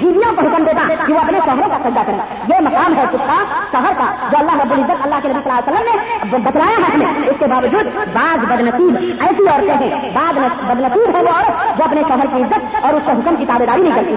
بیویوں 0.00 0.32
کو 0.36 0.46
حکم 0.46 0.64
دیتا 0.64 1.06
کہ 1.06 1.12
وہ 1.12 1.18
اپنے 1.18 1.38
شہروں 1.44 1.68
کا 1.68 1.78
سجدہ 1.84 2.02
کریں 2.06 2.18
یہ 2.48 2.60
مقام 2.60 2.96
ہے 2.96 3.04
کس 3.12 3.26
کا 3.26 3.59
شہر 3.72 3.92
کا، 3.98 4.06
جو 4.30 4.38
اللہ 4.38 4.54
رب 4.62 4.72
العزت 4.72 5.04
اللہ 5.04 5.18
کے 5.22 5.28
نبی 5.28 5.40
صلی 5.44 5.50
اللہ 5.50 5.58
علیہ 5.60 5.72
وسلم 5.72 6.32
نے 6.32 6.38
بتلایا 6.48 6.76
ہے 6.86 7.28
اس 7.30 7.36
کے 7.38 7.46
باوجود 7.46 7.94
بعض 8.12 8.44
بدنصیب 8.44 8.96
ایسی 8.96 9.48
عورتیں 9.48 9.76
ہیں، 9.76 10.10
بعض 10.14 10.38
بدنصیب 10.70 11.16
ہے 11.16 11.22
وہ 11.22 11.34
عورت 11.34 11.78
جو 11.78 11.84
اپنے 11.84 12.02
شوہر 12.08 12.26
کی 12.32 12.42
عزت 12.42 12.84
اور 12.84 12.92
اس 12.92 13.02
کا 13.06 13.12
حکم 13.12 13.36
کی 13.36 13.44
تابے 13.48 13.66
داری 13.66 13.82
نہیں 13.82 13.96
کرتی۔ 13.96 14.14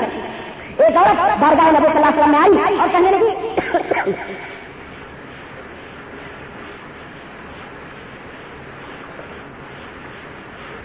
ایک 0.83 0.97
عورت 0.97 1.39
بارگاہ 1.39 1.71
نبی 1.71 1.87
صلی 1.87 2.03
اللہ 2.03 2.07
علیہ 2.07 2.19
وسلم 2.19 2.31
میں 2.31 2.39
آئی 2.63 2.79
اور 2.79 2.87
کہنے 2.91 3.11
لگی 3.11 3.31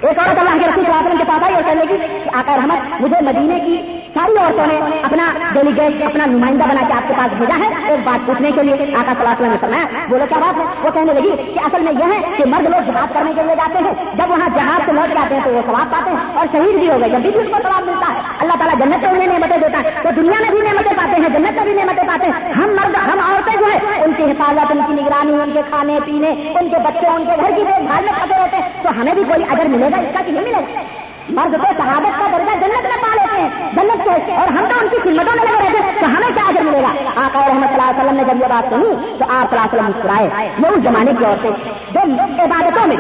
ایک 0.09 0.19
عورت 0.19 0.39
اللہ 0.39 0.59
کے 0.61 0.67
رسول 0.67 0.85
صلی 0.85 0.93
اللہ 0.93 0.99
علیہ 0.99 1.07
وسلم 1.07 1.19
کے 1.19 1.25
پاس 1.29 1.43
آئی 1.45 1.55
اور 1.55 1.63
کہنے 1.63 1.85
لگی 1.85 2.21
کہ 2.25 2.37
آقا 2.37 2.57
رحمت، 2.57 3.01
مجھے 3.01 3.25
مدینے 3.25 3.59
کی 3.67 3.77
ساری 4.15 4.37
عورتوں 4.41 4.67
نے 4.67 4.77
اپنا 5.07 5.25
ڈیلیگیٹ 5.53 6.03
اپنا 6.05 6.27
نمائندہ 6.27 6.65
بنا 6.69 6.83
کے 6.89 6.95
آپ 6.95 7.09
کے 7.09 7.15
پاس 7.17 7.33
بھیجا 7.39 7.57
ہے 7.59 7.69
ایک 7.89 8.01
بات 8.05 8.27
پوچھنے 8.27 8.51
کے 8.55 8.63
لیے 8.63 8.75
آقا 8.75 9.13
صلی 9.13 9.25
اللہ 9.25 9.29
علیہ 9.29 9.33
وسلم 9.33 9.53
نے 9.53 9.59
فرمایا، 9.61 10.07
بولو 10.09 10.25
کیا 10.29 10.39
بات 10.39 10.59
ہے؟ 10.59 10.65
وہ 10.85 10.91
کہنے 10.95 11.13
لگی 11.19 11.33
کہ 11.55 11.61
اصل 11.65 11.83
میں 11.83 11.93
یہ 11.99 12.13
ہے 12.13 12.35
کہ 12.37 12.45
مرد 12.53 12.69
لوگ 12.71 12.91
جہاد 12.91 13.15
کرنے 13.15 13.33
کے 13.37 13.43
لیے 13.49 13.57
جاتے 13.57 13.83
ہیں، 13.85 13.93
جب 14.19 14.31
وہاں 14.31 14.49
جہاز 14.55 14.87
سے 14.87 14.93
لوٹ 14.99 15.15
جاتے 15.15 15.35
ہیں 15.35 15.43
تو 15.45 15.51
وہ 15.55 15.63
ثواب 15.67 15.93
پاتے 15.93 16.11
ہیں 16.11 16.39
اور 16.39 16.47
شہید 16.53 16.79
بھی 16.79 16.91
ہو 16.91 16.99
گئے، 17.01 17.09
جب 17.09 17.27
بھی 17.27 17.35
اس 17.35 17.51
کو 17.53 17.63
ثواب 17.63 17.87
ملتا 17.89 18.13
ہے، 18.15 18.21
اللہ 18.41 18.59
تعالیٰ 18.59 18.79
جنت 18.79 19.05
میں 19.05 19.11
انہیں 19.11 19.33
نعمتیں 19.33 19.57
دیتا 19.57 19.83
ہے، 19.85 19.95
تو 20.03 20.11
دنیا 20.17 20.41
میں 20.41 20.51
بھی 20.51 20.67
نعمتیں 20.69 20.97
پاتے 20.97 21.21
ہیں، 21.21 21.29
جنت 21.29 21.61
میں 21.61 21.65
بھی 21.65 21.75
نعمتیں 21.81 22.07
پاتے 22.09 22.27
ہیں۔ 22.27 22.53
ہم 22.55 22.75
مرد، 22.81 22.97
ہم 23.13 23.21
عورتیں 23.27 23.57
جو 23.59 23.73
ہے 23.73 24.03
ان 24.05 24.13
کی 24.17 24.31
حفاظت، 24.31 24.73
ان 24.73 24.83
کی 24.87 24.93
نگرانی، 25.03 25.41
ان 25.43 25.53
کے 25.55 25.63
کھانے، 25.71 25.99
پینے، 26.07 26.31
ان 26.59 26.69
کے 26.71 26.83
بچے، 26.89 27.07
ان 27.07 27.25
کے 27.25 27.41
گھر 27.41 27.57
کی 27.57 27.63
دیکھ 27.63 27.83
بھال 27.93 28.05
میں 28.05 28.13
کھاتے 28.19 28.43
رہتے 28.43 28.57
ہیں، 28.57 28.83
تو 28.83 29.01
ہمیں 29.01 29.15
بھی 29.15 29.25
کوئی 29.29 29.45
اجر 29.51 29.69
ملے 29.77 29.91
گا؟ 29.93 29.98
اس 29.99 30.19
کا 30.19 30.21
کہ 30.27 30.33
نہیں 30.33 30.45
ملے۔ 30.45 30.77
گا 30.77 30.83
مرد 31.29 31.53
کو 31.53 31.67
شہادت 31.79 32.19
کا 32.19 32.39
درجہ 32.39 32.67
جنت 32.67 32.83
میں 32.83 33.03
پا 33.03 33.15
لیتے 33.15 33.43
ہیں، 33.43 33.73
جنت 33.73 34.05
کے۔ 34.05 34.33
اور 34.33 34.49
ہم 34.49 34.65
تو 34.69 34.81
ان 34.81 34.89
کی 34.89 34.97
خدمتوں 34.97 35.37
میں 35.37 35.45
لگے 35.45 35.69
رہتے 35.69 35.83
ہیں 35.83 35.93
تو 36.01 36.07
ہمیں 36.07 36.29
کیا 36.35 36.45
اجر 36.49 36.61
ملے 36.61 36.83
گا۔ 36.83 37.11
آپ 37.25 37.37
اور 37.37 37.49
رحمت 37.49 37.69
اللہ 37.73 37.91
علیہ 37.91 38.05
وسلم 38.05 38.17
نے 38.17 38.25
جب 38.25 38.41
یہ 38.41 38.49
بات 38.49 38.71
سنی 38.71 39.17
تو 39.19 39.25
آپ 39.29 39.51
صلی 39.51 39.59
اللہ 39.59 39.61
علیہ 39.61 39.79
وسلم 39.79 39.87
مسکرائے 39.87 40.53
یہ 40.59 40.69
اس 40.69 40.83
زمانے 40.85 41.13
کی 41.19 41.25
عورتیں 41.25 41.51
جو 41.93 42.01
عبادتوں 42.45 42.87
میں۔ 42.87 42.97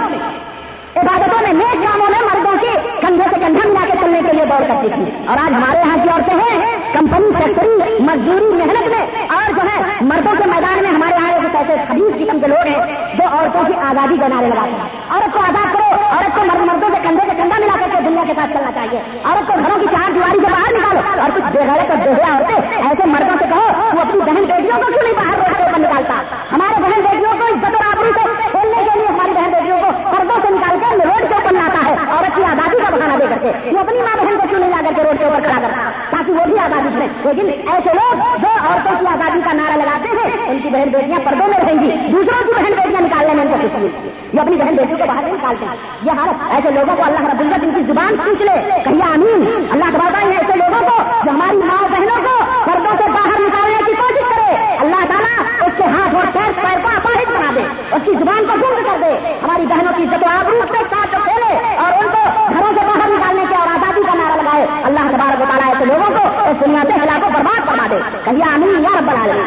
عبادتوں 0.98 1.42
میں 1.42 1.52
نیک 1.52 1.86
کاموں 1.86 2.06
میں 2.10 2.20
مردوں 2.20 2.58
کے 2.60 2.70
کندھے 3.00 3.24
سے 3.30 3.40
کندھا 3.46 3.68
ملا 3.68 3.86
کے 3.86 3.92
چلنے 4.00 4.20
کے 4.26 4.32
لیے 4.32 4.44
دور 4.44 4.68
کرتی 4.68 4.88
تھی۔ 4.94 5.26
اور 5.26 5.36
آج 5.36 5.54
ہمارے 5.54 5.78
یہاں 5.78 5.96
کی 6.02 6.08
عورتیں 6.08 6.34
ہیں، 6.34 6.76
کمپنی، 6.92 7.42
فیکٹری، 7.42 8.02
مزدوری، 8.02 8.54
محنت 8.54 8.88
میں 8.88 9.26
اور 9.28 9.52
جو 9.52 9.62
ہے، 9.62 9.82
مردوں 10.00 10.32
کے 10.38 10.48
میدان 10.50 10.78
میں 10.82 10.90
ہمارے 10.90 11.14
یہاں 11.14 11.32
ایک 11.32 11.56
ایسے 11.56 11.74
خبیز 11.88 12.14
قسم 12.14 12.40
کے 12.40 12.46
لوگ 12.46 12.66
ہیں 12.66 13.14
جو 13.14 13.24
عورتوں 13.32 13.64
کی 13.66 13.72
آزادی 13.80 14.16
کے 14.20 14.28
نعرے 14.28 14.46
لگاتے 14.46 14.70
ہیں۔ 14.70 14.88
عورت 15.10 15.32
کو 15.32 15.38
آزاد 15.38 15.72
کرو، 15.72 15.94
عورت 16.10 16.36
کو 16.36 16.44
مرد 16.44 16.60
مردوں 16.60 16.88
سے 16.88 17.08
کندھے 17.08 17.30
سے 17.30 17.42
کندھا 17.42 17.60
ملا 17.60 17.76
کر 17.80 17.90
کے 17.90 18.08
دنیا 18.08 18.22
کے 18.26 18.32
ساتھ 18.36 18.52
چلنا 18.52 18.72
چاہیے۔ 18.74 19.00
عورت 19.24 19.46
کو 19.46 19.52
گھروں 19.66 19.78
کی 19.80 19.86
چار 19.90 20.12
دیواری 20.12 20.38
سے 20.38 20.52
باہر 20.52 20.72
نکالو 20.72 21.20
اور 21.20 21.30
کچھ 21.34 21.44
بے 21.52 21.58
غیرت 21.58 21.90
اور 21.90 22.14
بے 22.14 22.22
عورتیں 22.22 22.76
ایسے 22.76 23.06
مردوں 23.06 23.36
سے 23.38 23.44
کہو، 23.50 23.66
وہ 23.94 24.00
اپنی 24.00 24.20
بہن 24.20 24.44
بیٹیوں 24.44 24.76
کو 24.76 24.92
کیوں 24.92 25.02
نہیں 25.02 25.14
باہر 25.14 25.38
روڈ 25.38 25.56
کے 25.56 25.62
اوپر 25.62 25.78
نکالتا؟ 25.78 26.14
ہمارے 26.52 26.82
بہن 26.82 27.00
بیٹیوں 27.00 27.32
کو 27.38 27.44
عزت 27.44 27.64
اور 27.64 27.96
آبرو 27.96 28.10
سے 28.16 28.28
کھیلنے 28.50 28.84
کے 28.84 28.98
لیے 28.98 29.06
ہماری 29.08 29.32
بہن 29.32 29.50
بیٹیوں 29.50 29.78
کو 29.78 30.16
پردوں 30.16 30.36
سے 30.42 30.48
نکال 30.50 30.78
کر 30.80 31.06
روڈ 31.06 31.28
کے 31.28 31.34
اوپر 31.34 31.50
لاتا 31.52 31.90
ہے 31.90 31.96
عورت 32.18 32.36
کی 32.36 32.44
آزادی 32.44 32.76
کا 32.76 32.96
بہانا 32.96 33.16
دے 33.18 33.24
کر 33.30 33.38
کے، 33.42 33.70
وہ 33.72 33.78
اپنی 33.78 33.98
ماں 33.98 34.16
بہن 34.16 34.36
کو 34.36 34.48
کیوں 34.48 34.60
نہیں 34.60 34.70
لا 34.70 34.80
کر 34.86 34.92
کے 34.96 35.02
روڈ 35.02 35.18
کے 35.18 35.24
اوپر 35.24 35.40
کھڑا 35.40 35.60
کرتا؟ 35.60 35.90
تاکہ 36.10 36.32
وہ 36.32 36.44
بھی 36.44 36.58
آزادی 36.58 36.88
کریں 36.94 37.08
لیکن 37.24 37.70
ایسے 37.70 37.90
لوگ 37.94 38.14
جو 38.40 38.48
عورتوں 38.68 38.92
کی 39.00 39.06
آزادی 39.06 39.40
کا 39.44 39.52
نعرہ 39.52 39.76
لگاتے 39.76 40.08
ہیں، 40.08 40.50
ان 40.50 40.58
کی 40.58 40.68
بہن 40.68 40.88
بیٹیاں 40.88 41.18
پردوں 41.24 41.48
میں 41.48 41.58
رہیں 41.58 41.78
گی۔ 41.82 42.12
دوسروں 42.12 42.46
کی 42.46 42.52
بہن 42.56 42.72
بیٹیاں 42.76 43.00
نکالنے 43.00 43.34
میں 43.34 43.44
ان 43.44 43.50
کو 43.50 43.56
خوشی 43.62 43.84
ملتی 43.84 44.08
یہ 44.32 44.40
اپنی 44.40 44.56
بہن 44.56 44.74
بیٹیوں 44.76 44.98
کو 44.98 45.04
باہر 45.08 45.22
نہیں 45.22 45.34
نکالتے۔ 45.34 45.64
ہیں 45.66 45.76
یہ 46.02 46.10
حالت 46.10 46.50
ایسے 46.50 46.70
لوگوں 46.70 46.96
کو 46.96 47.02
اللہ 47.06 47.20
رب 47.20 47.40
العزت 47.40 47.64
ان 47.64 47.70
کی 47.74 47.82
زبان 47.92 48.16
کھینچ 48.22 48.42
لے۔ 48.42 48.82
کہیے 48.84 49.14
امین 49.14 49.66
اللہ 49.70 49.84
کباتا 49.84 50.20
ہے 50.20 50.26
ایسے 50.26 50.58
لوگوں 50.58 50.90
کو، 50.90 51.02
جو 51.24 51.30
ہماری 51.30 51.56
ماں 51.56 51.88
بہنوں 51.88 52.22
کو 52.22 52.44
پردوں 52.64 52.96
سے 52.98 53.10
باہر 53.10 53.40
نکالنے 53.40 53.78
کی 53.86 53.92
کوشش 53.92 54.28
کرے، 54.30 54.76
اللہ 54.80 55.04
تعالیٰ 55.08 55.66
اس 55.66 55.72
کے 55.76 55.82
ہاتھ 55.82 56.14
اور 56.14 56.24
پیر 56.32 56.52
پیر 56.62 56.78
کو 56.82 56.88
اپاہد 56.96 57.28
بنا 57.28 57.52
دے۔ 57.54 57.62
اس 57.92 58.02
کی 58.04 58.12
زبان 58.12 58.46
کو 58.46 58.52
گنگ 58.52 58.84
کر 58.84 58.98
دے۔ 59.00 59.34
ہماری 59.42 59.66
بہنوں 59.66 59.92
کی 59.96 60.02
عزت 60.02 60.22
و 60.22 60.28
آبرو 60.40 60.62
کے 60.72 60.84
ساتھ 60.90 61.14
اور 61.56 61.92
ان 61.92 62.08
کو 62.12 62.46
گھروں 62.48 62.72
سے 62.74 62.80
باہر 62.86 63.08
نکالنے 63.08 63.44
کے 63.48 63.54
اور 63.54 63.66
آزادی 63.66 64.00
کا 64.02 64.14
نعرہ 64.14 64.42
لگائے۔ 64.42 64.66
اللہ 64.84 65.00
تبارک 65.00 65.40
و 65.40 65.44
تعالیٰ 65.48 65.68
ایسے 65.68 65.84
لوگوں 65.84 66.10
کو 66.10 66.28
اس 66.28 66.66
دنیا 66.66 66.82
سے 66.82 66.92
ہلاکوں 66.92 67.30
برباد 67.30 67.66
کروا 67.66 67.86
دے۔ 67.90 67.98
کہیے 68.24 68.54
آمین 68.54 68.84
یا 68.84 69.00
رب 69.00 69.10
العالمین۔ 69.10 69.46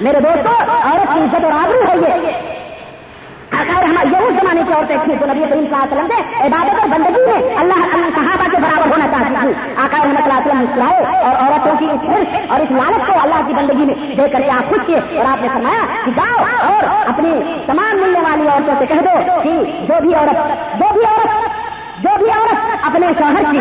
میرے 0.00 0.20
دوستوں 0.20 0.64
عورت 0.84 1.14
کی 1.14 1.20
عزت 1.20 1.44
اور 1.44 1.52
آبرو 1.52 1.82
ہے 1.88 1.96
یہ 1.96 2.53
اگر 3.50 3.82
ہم 3.82 4.12
یہ 4.12 4.16
اس 4.18 4.34
زمانے 4.34 4.62
کی 4.66 4.72
عورتیں 4.72 4.96
تھیں 5.04 5.16
تو 5.20 5.26
نبی 5.26 5.44
کریم 5.50 5.64
صلی 5.64 5.74
اللہ 5.74 5.84
علیہ 5.84 5.94
وسلم 5.94 6.08
سے 6.08 6.46
عبادت 6.46 6.80
اور 6.80 6.88
بندگی 6.88 7.24
میں 7.26 7.56
اللہ 7.56 7.82
اللہ 7.94 8.08
صحابہ 8.14 8.48
کے 8.50 8.56
برابر 8.56 8.90
ہونا 8.90 9.06
چاہتی 9.10 9.34
تھی۔ 9.40 9.52
آقا 9.76 9.98
رحمت 9.98 10.22
اللہ 10.22 10.38
وسلم 10.38 10.62
مسکرائے 10.62 11.04
اور 11.20 11.36
عورتوں 11.36 11.74
کی 11.78 11.86
اس 11.86 12.08
حرص 12.08 12.50
اور 12.50 12.60
اس 12.60 12.70
لالچ 12.70 13.06
کو 13.06 13.18
اللہ 13.22 13.46
کی 13.46 13.54
بندگی 13.54 13.84
میں 13.84 14.16
دے 14.16 14.28
کر 14.28 14.40
کے 14.40 14.50
آپ 14.50 14.68
خوش 14.68 14.86
کیے 14.86 15.18
اور 15.18 15.26
آپ 15.26 15.42
نے 15.42 15.48
فرمایا 15.48 15.84
کہ 16.04 16.10
جاؤ 16.16 16.44
اور 16.68 16.84
اپنی 17.06 17.32
تمام 17.66 17.96
ملنے 17.96 18.20
والی 18.20 18.48
عورتوں 18.48 18.74
سے 18.78 18.86
کہہ 18.86 19.04
دو 19.04 19.40
کہ 19.42 19.52
جو 19.88 20.00
بھی 20.02 20.14
عورت 20.14 20.40
جو 20.78 20.92
بھی 20.92 21.04
عورت 21.06 21.52
جو 22.02 22.16
بھی 22.18 22.30
عورت 22.30 22.86
اپنے 22.86 23.06
شوہر 23.18 23.50
کی 23.50 23.60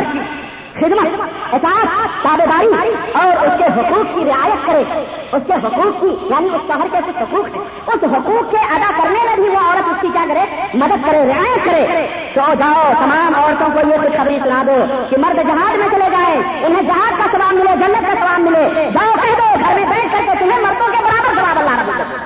خدمت، 0.79 1.29
اطاعت 1.53 2.23
تابے 2.23 2.45
داری 2.45 2.89
اور 3.13 3.45
اس 3.45 3.53
کے 3.57 3.63
حقوق 3.63 4.15
کی 4.15 4.25
رعایت 4.25 4.65
کرے۔ 4.65 4.83
اس 5.31 5.43
کے 5.47 5.53
حقوق 5.53 6.01
کی 6.01 6.07
یعنی 6.07 6.49
اس 6.55 6.62
شہر 6.67 6.88
کے 6.91 6.97
کچھ 7.07 7.17
حقوق 7.21 7.55
ہیں۔ 7.55 7.63
اس 7.88 8.03
حقوق 8.03 8.51
کے 8.51 8.57
ادا 8.57 8.91
کرنے 8.97 9.19
میں 9.23 9.36
بھی 9.36 9.49
وہ 9.49 9.57
عورت 9.65 9.88
اس 9.88 10.01
کی 10.01 10.07
کیا 10.13 10.25
کرے؟ 10.27 10.67
مدد 10.73 11.05
کرے، 11.05 11.17
رعایت 11.17 11.65
کرے۔ 11.65 12.07
تو 12.33 12.41
جاؤ، 12.59 12.91
تمام 12.99 13.36
عورتوں 13.36 13.67
کو 13.73 13.79
یہ 13.79 14.07
کچھ 14.07 14.17
خبریں 14.17 14.39
سنا 14.43 14.63
دو 14.67 14.86
کہ 15.09 15.17
مرد 15.17 15.36
جہاز 15.36 15.77
میں 15.77 15.88
چلے 15.91 16.09
جائیں، 16.12 16.65
انہیں 16.65 16.81
جہاز 16.81 17.12
کا 17.17 17.23
سواب 17.31 17.53
ملے، 17.53 17.71
جنت 17.71 18.01
کا 18.01 18.13
سواب 18.19 18.39
ملے۔ 18.39 18.89
جاؤ، 18.93 19.13
کہہ 19.21 19.38
دو، 19.38 19.55
گھر 19.65 19.73
میں 19.73 19.86
بیٹھ 19.86 20.07
کر 20.12 20.21
کے 20.25 20.45
تمہیں 20.45 20.62
مردوں 20.62 20.88
کے 20.91 21.03
برابر 21.03 21.36
سواب 21.36 21.59
اللہ 21.59 21.77
رہا 21.77 22.22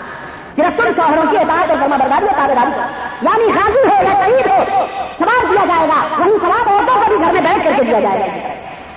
صرف 0.57 0.95
شوہروں 0.95 1.23
کی 1.31 1.37
اطاعت 1.37 1.69
اور 1.69 1.77
فرما 1.81 1.97
برداری 1.97 2.25
تابے 2.25 2.53
داری 2.53 2.71
یعنی 3.21 3.59
حاضر 3.59 3.87
ہو 3.87 4.03
یا 4.03 4.25
شہید 4.25 4.47
ہو، 4.47 4.85
سوال 5.17 5.45
دیا 5.49 5.65
جائے 5.65 5.87
گا؟ 5.87 6.07
یعنی 6.19 6.31
وہی 6.31 6.39
سواب 6.41 6.69
عورتوں 6.69 6.95
کو 6.95 7.01
بھی 7.07 7.25
گھر 7.25 7.33
میں 7.33 7.41
بیٹھ 7.41 7.65
کر 7.65 7.71
کے 7.77 7.83
دیا 7.83 7.99
جائے 7.99 8.19
گا۔ 8.19 8.53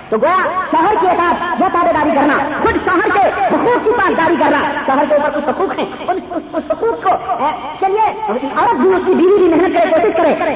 تو 0.09 0.17
گویا 0.17 0.63
شہر 0.71 0.95
کی 1.01 1.07
اطاعت 1.07 1.61
وہ 1.61 1.67
تابے 1.73 1.93
داری 1.93 2.09
کرنا، 2.15 2.37
خود 2.61 2.75
شہر 2.85 3.09
کے 3.13 3.45
حقوق 3.55 3.83
کی 3.83 3.89
پاسداری 3.89 4.35
کرنا۔ 4.39 4.57
شہر 4.85 5.05
کے 5.09 5.15
اوپر 5.15 5.39
کچھ 5.39 5.49
حقوق 5.49 5.79
ہیں 5.79 5.85
اس 6.53 6.63
حقوق 6.71 7.03
کو 7.03 7.09
چلیے، 7.79 8.31
عورت 8.57 8.75
بھی 8.75 8.89
اس 8.89 9.01
کی 9.05 9.13
بیوی 9.15 9.37
بھی 9.37 9.47
محنت 9.47 9.77
کرے، 9.77 9.91
کوشش 9.91 10.17
کرے۔ 10.17 10.55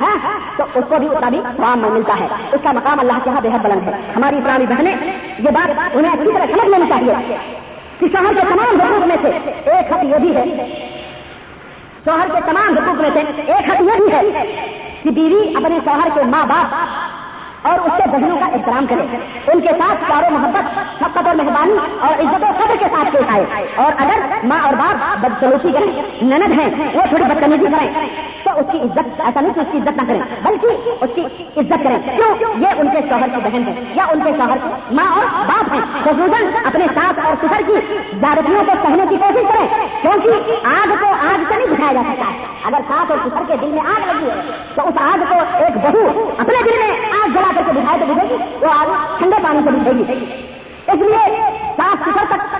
ہاں، 0.00 0.16
تو 0.56 0.64
اس 0.74 0.84
کو 0.88 0.96
بھی 0.98 1.08
اتنا 1.08 1.28
بھی 1.28 1.40
سوام 1.56 1.78
ملتا 1.78 2.14
ہے۔ 2.20 2.28
اس 2.52 2.60
کا 2.62 2.72
مقام 2.72 3.00
اللہ 3.00 3.12
کے 3.24 3.30
یہاں 3.30 3.40
بےحد 3.40 3.58
بلند 3.58 3.82
ہے۔ 3.86 3.92
ہماری 4.16 4.36
پرانی 4.44 4.66
بہنیں، 4.66 4.96
یہ 5.38 5.50
بات 5.50 5.70
انہیں 5.92 6.12
اچھی 6.12 6.32
طرح 6.34 6.46
سمجھ 6.46 6.68
لینی 6.68 6.88
چاہیے۔ 6.88 7.63
کہ 7.98 8.06
شہر 8.12 8.34
کے 8.34 8.40
تمام 8.40 8.80
حقوق 8.80 9.06
میں 9.06 9.16
سے 9.22 9.28
ایک 9.70 9.92
حق 9.92 10.04
یہ 10.04 10.16
بھی 10.16 10.36
ہے۔ 10.36 10.44
شوہر 12.04 12.26
کے 12.34 12.40
تمام 12.46 12.78
حقوق 12.78 13.00
میں 13.00 13.10
سے 13.14 13.52
ایک 13.52 13.70
حق 13.70 13.80
یہ 13.80 13.96
بھی 13.96 14.12
ہے 14.12 14.56
کہ 15.02 15.10
بیوی 15.10 15.54
اپنے 15.54 15.78
شوہر 15.84 16.08
کے 16.14 16.22
ماں 16.24 16.46
باپ 16.46 16.74
اور 17.64 17.78
اس 17.78 17.92
کے 17.96 18.10
بہنوں 18.10 18.36
کا 18.36 18.46
احترام 18.46 18.86
کرے 18.86 19.16
ان 19.52 19.60
کے 19.60 19.68
ساتھ 19.68 20.04
پیار 20.08 20.22
و 20.22 20.38
محبت، 20.38 20.78
شفقت 20.98 21.26
اور 21.26 21.36
مہربانی 21.36 21.76
اور 22.00 22.20
عزت 22.20 22.42
و 22.42 22.64
قدر 22.64 22.76
کے 22.78 22.84
ساتھ 22.84 23.12
پیش 23.12 23.34
آئے۔ 23.34 23.66
اور 23.74 23.92
اگر 23.98 24.20
ماں 24.44 24.58
اور 24.62 24.72
باپ 24.72 25.18
بدسلوکی 25.20 25.72
کریں، 25.72 26.02
نند 26.22 26.60
ہیں، 26.60 26.70
وہ 26.94 27.00
تھوڑی 27.08 27.24
بدتمیزی 27.24 27.64
کریں، 27.64 28.06
تو 28.44 28.50
اس 28.50 28.66
کی 28.72 28.78
عزت، 28.80 29.20
ایسا 29.20 29.40
نہیں 29.40 29.52
کہ 29.52 29.60
اس 29.60 29.66
کی 29.72 29.78
عزت 29.78 30.02
نہ 30.02 30.02
کریں، 30.08 30.20
بلکہ 30.42 30.66
اس 31.00 31.10
کی 31.14 31.22
عزت 31.56 31.84
کریں۔ 31.84 31.98
کیوں؟ 32.16 32.54
یہ 32.58 32.66
ان 32.76 32.88
کے 32.88 32.98
شوہر 33.08 33.28
کی 33.34 33.40
بہن 33.44 33.68
ہے 33.68 33.84
یا 33.94 34.04
ان 34.08 34.20
کے 34.24 34.30
شوہر 34.36 34.56
کی 34.64 34.94
ماں 34.94 35.14
اور 35.14 35.46
باپ 35.46 35.72
ہیں۔ 35.72 36.02
خصوصاً 36.04 36.46
اپنے 36.66 36.84
ساتھ 36.94 37.26
اور 37.26 37.34
سسر 37.42 37.62
کی 37.66 37.96
زیادتیوں 38.20 38.64
کو 38.64 38.72
سہنے 38.82 39.04
کی 39.08 39.16
کوشش 39.16 39.52
کریں، 39.52 39.88
کیونکہ 40.02 40.52
آگ 40.66 40.88
کو 41.00 41.06
آگ 41.06 41.42
سے 41.48 41.56
نہیں 41.56 41.66
دکھایا 41.66 41.92
جا 41.92 42.00
سکتا۔ 42.00 42.32
ہے 42.32 42.54
اگر 42.64 42.78
ساتھ 42.88 43.12
اور 43.12 43.18
سسر 43.24 43.42
کے 43.48 43.54
دل 43.60 43.66
میں 43.66 43.82
آگ 43.86 44.10
لگی 44.10 44.30
ہے، 44.30 44.40
تو 44.74 44.88
اس 44.88 44.94
آگ 45.00 45.18
کو 45.28 45.34
ایک 45.64 45.76
بہو 45.76 46.30
اپنے 46.38 46.62
دل 46.64 46.70
میں 46.78 46.96
آگ 47.24 47.28
جلا 47.28 47.53
کر 47.54 47.62
کے 47.66 47.72
بٹھائے 47.72 47.98
تو 47.98 48.06
بجھے 48.06 48.28
گی، 48.28 48.42
وہ 48.60 48.70
آگ 48.70 49.18
ٹھنڈے 49.18 49.36
پانی 49.42 49.58
سے 49.64 49.70
بجھے 49.70 49.92
گی۔ 49.92 50.24
اس 50.86 51.00
لیے 51.00 51.40
صاف 51.76 52.08
ستھر 52.08 52.24
تک 52.28 52.56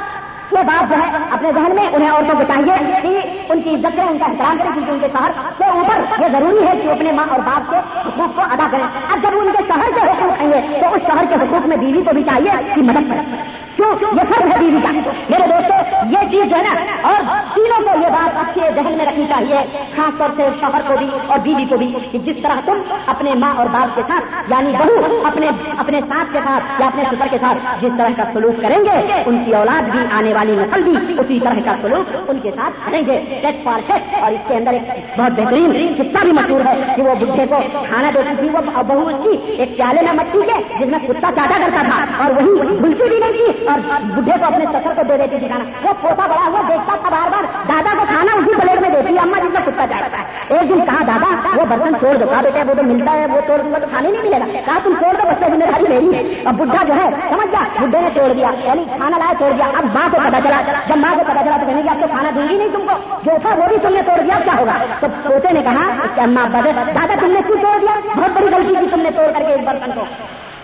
کے 0.57 0.63
بعد 0.67 0.91
جو 0.91 0.97
ہے 0.97 1.23
اپنے 1.31 1.53
ذہن 1.55 1.75
میں 1.75 1.87
انہیں 1.93 2.11
عورتوں 2.11 2.39
کو 2.39 2.45
چاہیے 2.49 3.01
کہ 3.03 3.53
ان 3.53 3.63
کی 3.63 3.71
عزت 3.71 3.97
کریں، 3.97 4.09
ان 4.09 4.19
کا 4.19 4.27
احترام 4.27 4.59
کریں، 4.59 4.71
کیونکہ 4.75 4.91
ان 4.91 4.99
کے 5.01 5.09
شہر 5.13 5.31
کے 5.59 5.71
اوپر 5.71 6.23
یہ 6.23 6.33
ضروری 6.33 6.67
ہے 6.67 6.73
کہ 6.83 6.89
وہ 6.89 6.93
اپنے 6.93 7.13
ماں 7.13 7.27
اور 7.31 7.41
باپ 7.41 7.71
کے 7.71 7.83
حقوق 8.07 8.37
کو 8.37 8.43
ادا 8.53 8.67
کریں۔ 8.71 8.85
اب 8.85 9.23
جب 9.23 9.39
ان 9.41 9.51
کے 9.57 9.65
شہر 9.69 9.91
کے 9.95 10.07
حقوق 10.11 10.41
ہیں 10.41 10.51
گے، 10.53 10.81
تو 10.81 10.95
اس 10.95 11.03
شہر 11.07 11.25
کے 11.29 11.35
حقوق 11.35 11.67
میں 11.67 11.77
بیوی 11.77 12.03
کو 12.03 12.15
بھی 12.15 12.23
چاہیے 12.23 12.75
کہ 12.75 12.81
مدد 12.83 13.11
کریں 13.11 13.53
کیوں؟ 13.77 13.89
یہ 14.17 14.23
فرض 14.31 14.51
ہے 14.53 14.59
بیوی 14.59 14.81
کا۔ 14.83 14.91
میرے 15.31 15.47
دوستوں 15.47 16.11
یہ 16.11 16.29
چیز 16.31 16.51
جو 16.51 16.57
ہے 16.57 16.63
نا، 16.63 17.09
اور 17.09 17.23
تینوں 17.55 17.87
کو 17.87 17.99
یہ 18.03 18.09
بات 18.09 18.37
اچھے 18.43 18.69
ذہن 18.75 18.97
میں 18.97 19.07
رکھنی 19.07 19.27
چاہیے، 19.29 19.83
خاص 19.97 20.19
طور 20.19 20.31
سے 20.37 20.49
شوہر 20.61 20.81
کو 20.87 20.95
بھی 20.99 21.09
اور 21.27 21.39
بیوی 21.39 21.65
کو 21.71 21.77
بھی، 21.77 21.93
کہ 22.13 22.19
جس 22.19 22.37
طرح 22.43 22.61
تم 22.65 22.83
اپنے 23.07 23.35
ماں 23.35 23.53
اور 23.55 23.67
باپ 23.67 23.95
کے 23.95 24.03
ساتھ 24.09 24.53
یعنی 24.53 24.73
بہو 24.79 25.23
اپنے 25.27 25.49
اپنے 25.79 26.01
ساتھ 26.09 26.33
کے 26.33 26.39
ساتھ 26.45 26.81
یا 26.81 26.87
اپنے 26.87 27.03
سفر 27.11 27.27
کے 27.31 27.39
ساتھ 27.41 27.59
جس 27.81 27.93
طرح 27.99 28.09
کا 28.17 28.25
سلوک 28.33 28.63
کریں 28.63 28.79
گے، 28.85 29.23
ان 29.27 29.45
کی 29.45 29.55
اولاد 29.55 29.91
بھی 29.91 30.01
آنے 30.19 30.35
والی 30.35 30.44
نسل 30.53 30.83
بھی 30.83 30.97
اسی 31.19 31.39
طرح 31.41 31.61
کا 31.65 31.75
سلوک 31.83 32.31
ان 32.31 32.39
کے 32.41 32.51
ساتھ 32.57 32.87
کریں 32.87 33.01
گے۔ 33.07 33.19
ٹیٹ 33.43 33.65
فار 33.65 33.81
ٹیٹ 33.87 34.15
اور 34.23 34.33
اس 34.33 34.49
کے 34.49 34.55
اندر 34.55 34.73
ایک 34.73 35.19
بہت 35.19 35.33
بہترین 35.33 35.95
کتا 35.95 36.23
بھی 36.23 36.33
مشہور 36.33 36.61
ہے 36.67 36.93
کہ 36.97 37.03
وہ 37.03 37.15
بڈھے 37.15 37.47
کو 37.47 37.61
کھانا 37.73 38.11
دیتی 38.15 38.37
تھی۔ 38.39 38.49
وہ 38.49 38.83
بہو 38.83 39.07
اس 39.09 39.17
کی 39.25 39.53
ایک 39.53 39.77
پیالے 39.77 40.03
میں 40.03 40.13
مٹی 40.13 40.39
کے 40.47 40.63
جس 40.79 40.87
میں 40.87 40.99
کتا 40.99 41.31
چاٹا 41.37 41.59
کرتا 41.59 41.83
تھا 41.89 42.25
اور 42.25 42.31
وہی 42.37 42.77
بھلتی 42.79 43.09
بھی 43.09 43.19
نہیں 43.19 43.33
تھی 43.33 43.67
اور 43.67 43.79
بڈھے 44.17 44.39
کو 44.41 44.45
اپنے 44.45 44.65
سفر 44.65 44.95
کو 44.97 45.03
دے 45.09 45.17
دیتی 45.17 45.39
تھی 45.39 45.49
کھانا۔ 45.49 45.65
وہ 45.83 45.93
پوتا 46.01 46.27
بڑا 46.27 46.47
ہوا 46.47 46.61
دیکھتا 46.69 46.97
تھا 46.97 47.11
بار 47.11 47.31
بار، 47.31 47.45
دادا 47.69 47.99
کو 47.99 48.05
کھانا 48.09 48.39
اسی 48.39 48.61
پلیٹ 48.61 48.81
میں 48.81 48.91
دیتی 48.91 49.19
اما 49.19 49.39
جس 49.39 49.53
میں 49.53 49.61
کتا 49.67 49.87
چاہتا 49.91 50.19
ہے۔ 50.19 50.25
ایک 50.49 50.71
دن 50.71 50.85
کہا، 50.85 51.05
دادا، 51.07 51.57
وہ 51.57 51.65
برتن 51.69 51.95
چھوڑ 51.99 52.15
دو 52.15 52.27
کہا 52.31 52.41
بیٹا، 52.43 52.63
وہ 52.69 52.75
تو 52.75 52.83
ملتا 52.83 53.13
ہے، 53.13 53.27
وہ 53.27 53.41
توڑ 53.47 53.59
دوں 53.63 53.73
گا 53.73 53.79
تو 53.79 53.87
کھانے 53.91 54.11
نہیں 54.11 54.23
ملے 54.23 54.39
گا۔ 54.41 54.61
کہا، 54.67 54.79
تم 54.85 54.93
چھوڑ 54.99 55.13
دو 55.13 55.29
بچے 55.29 55.51
ذمہ 55.53 55.65
داری 55.65 55.85
میری 55.89 56.15
ہے۔ 56.15 56.43
اب 56.45 56.55
بڈھا 56.55 56.85
جو 56.85 56.95
ہے، 56.95 57.09
سمجھ 57.29 57.47
گیا 57.47 57.63
بڈھے 57.81 58.01
نے 58.01 58.09
چھوڑ 58.15 58.33
دیا 58.33 58.51
یعنی 58.65 58.85
کھانا 58.97 59.19
لایا، 59.19 59.35
چھوڑ 59.39 59.51
دیا۔ 59.51 59.67
اب 59.79 59.85
ماں 59.95 60.09
کو 60.11 60.19
پتا 60.43 60.63
چلا، 60.67 60.79
جب 60.87 60.97
ماں 60.97 61.15
کو 61.19 61.25
پتا 61.25 61.41
چلا 61.45 61.57
تو 61.61 61.67
کہنے 61.67 61.83
گی 61.83 61.89
اب 61.89 62.01
تو 62.01 62.07
کھانا 62.07 62.31
دوں 62.35 62.49
گی 62.49 62.57
نہیں 62.57 62.69
تم 62.73 62.87
کو۔ 62.87 63.17
جو 63.23 63.31
تھا 63.43 63.55
وہ 63.55 63.69
بھی 63.69 63.77
تم 63.83 63.95
نے 63.95 64.03
توڑ 64.03 64.21
دیا 64.21 64.39
کیا 64.45 64.53
ہوگا؟ 64.59 64.73
تو 65.01 65.07
پوتے 65.23 65.53
نے 65.53 65.63
کہا 65.63 66.07
کہ 66.15 66.21
اما 66.21 66.43
ابا 66.43 66.61
دادا 66.65 67.15
تم 67.21 67.31
نے 67.31 67.41
کیوں 67.47 67.57
توڑ 67.63 67.81
دیا؟ 67.81 67.99
بہت 68.17 68.31
بڑی 68.31 68.47
غلطی 68.47 68.75
کی 68.81 68.91
تم 68.91 69.01
نے 69.01 69.11
توڑ 69.11 69.27
کر 69.27 69.41
کے 69.41 69.53
ایک 69.53 69.65
برتن 69.65 69.91
کو۔ 69.95 70.05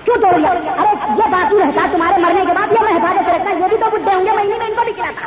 کیوں 0.05 0.17
توڑ 0.17 0.39
لیا 0.39 0.51
ارے، 0.51 0.95
یہ 1.09 1.31
باقی 1.31 1.57
رہتا، 1.59 1.87
تمہارے 1.93 2.21
مرنے 2.21 2.41
کے 2.41 2.53
بعد 2.53 2.73
یہ 2.73 2.91
میں 2.91 2.93
حفاظت 2.93 3.29
رکھتا 3.29 3.51
یہ 3.51 3.69
بھی 3.69 3.77
تو 3.77 3.87
بڈھے 3.91 4.15
ہوں 4.15 4.27
گے 4.27 4.31
مہینے 4.31 4.59
میں 4.59 4.67
ان 4.67 4.75
کو 4.75 4.85
بھی 4.85 4.93
کھلاتا۔ 4.93 5.27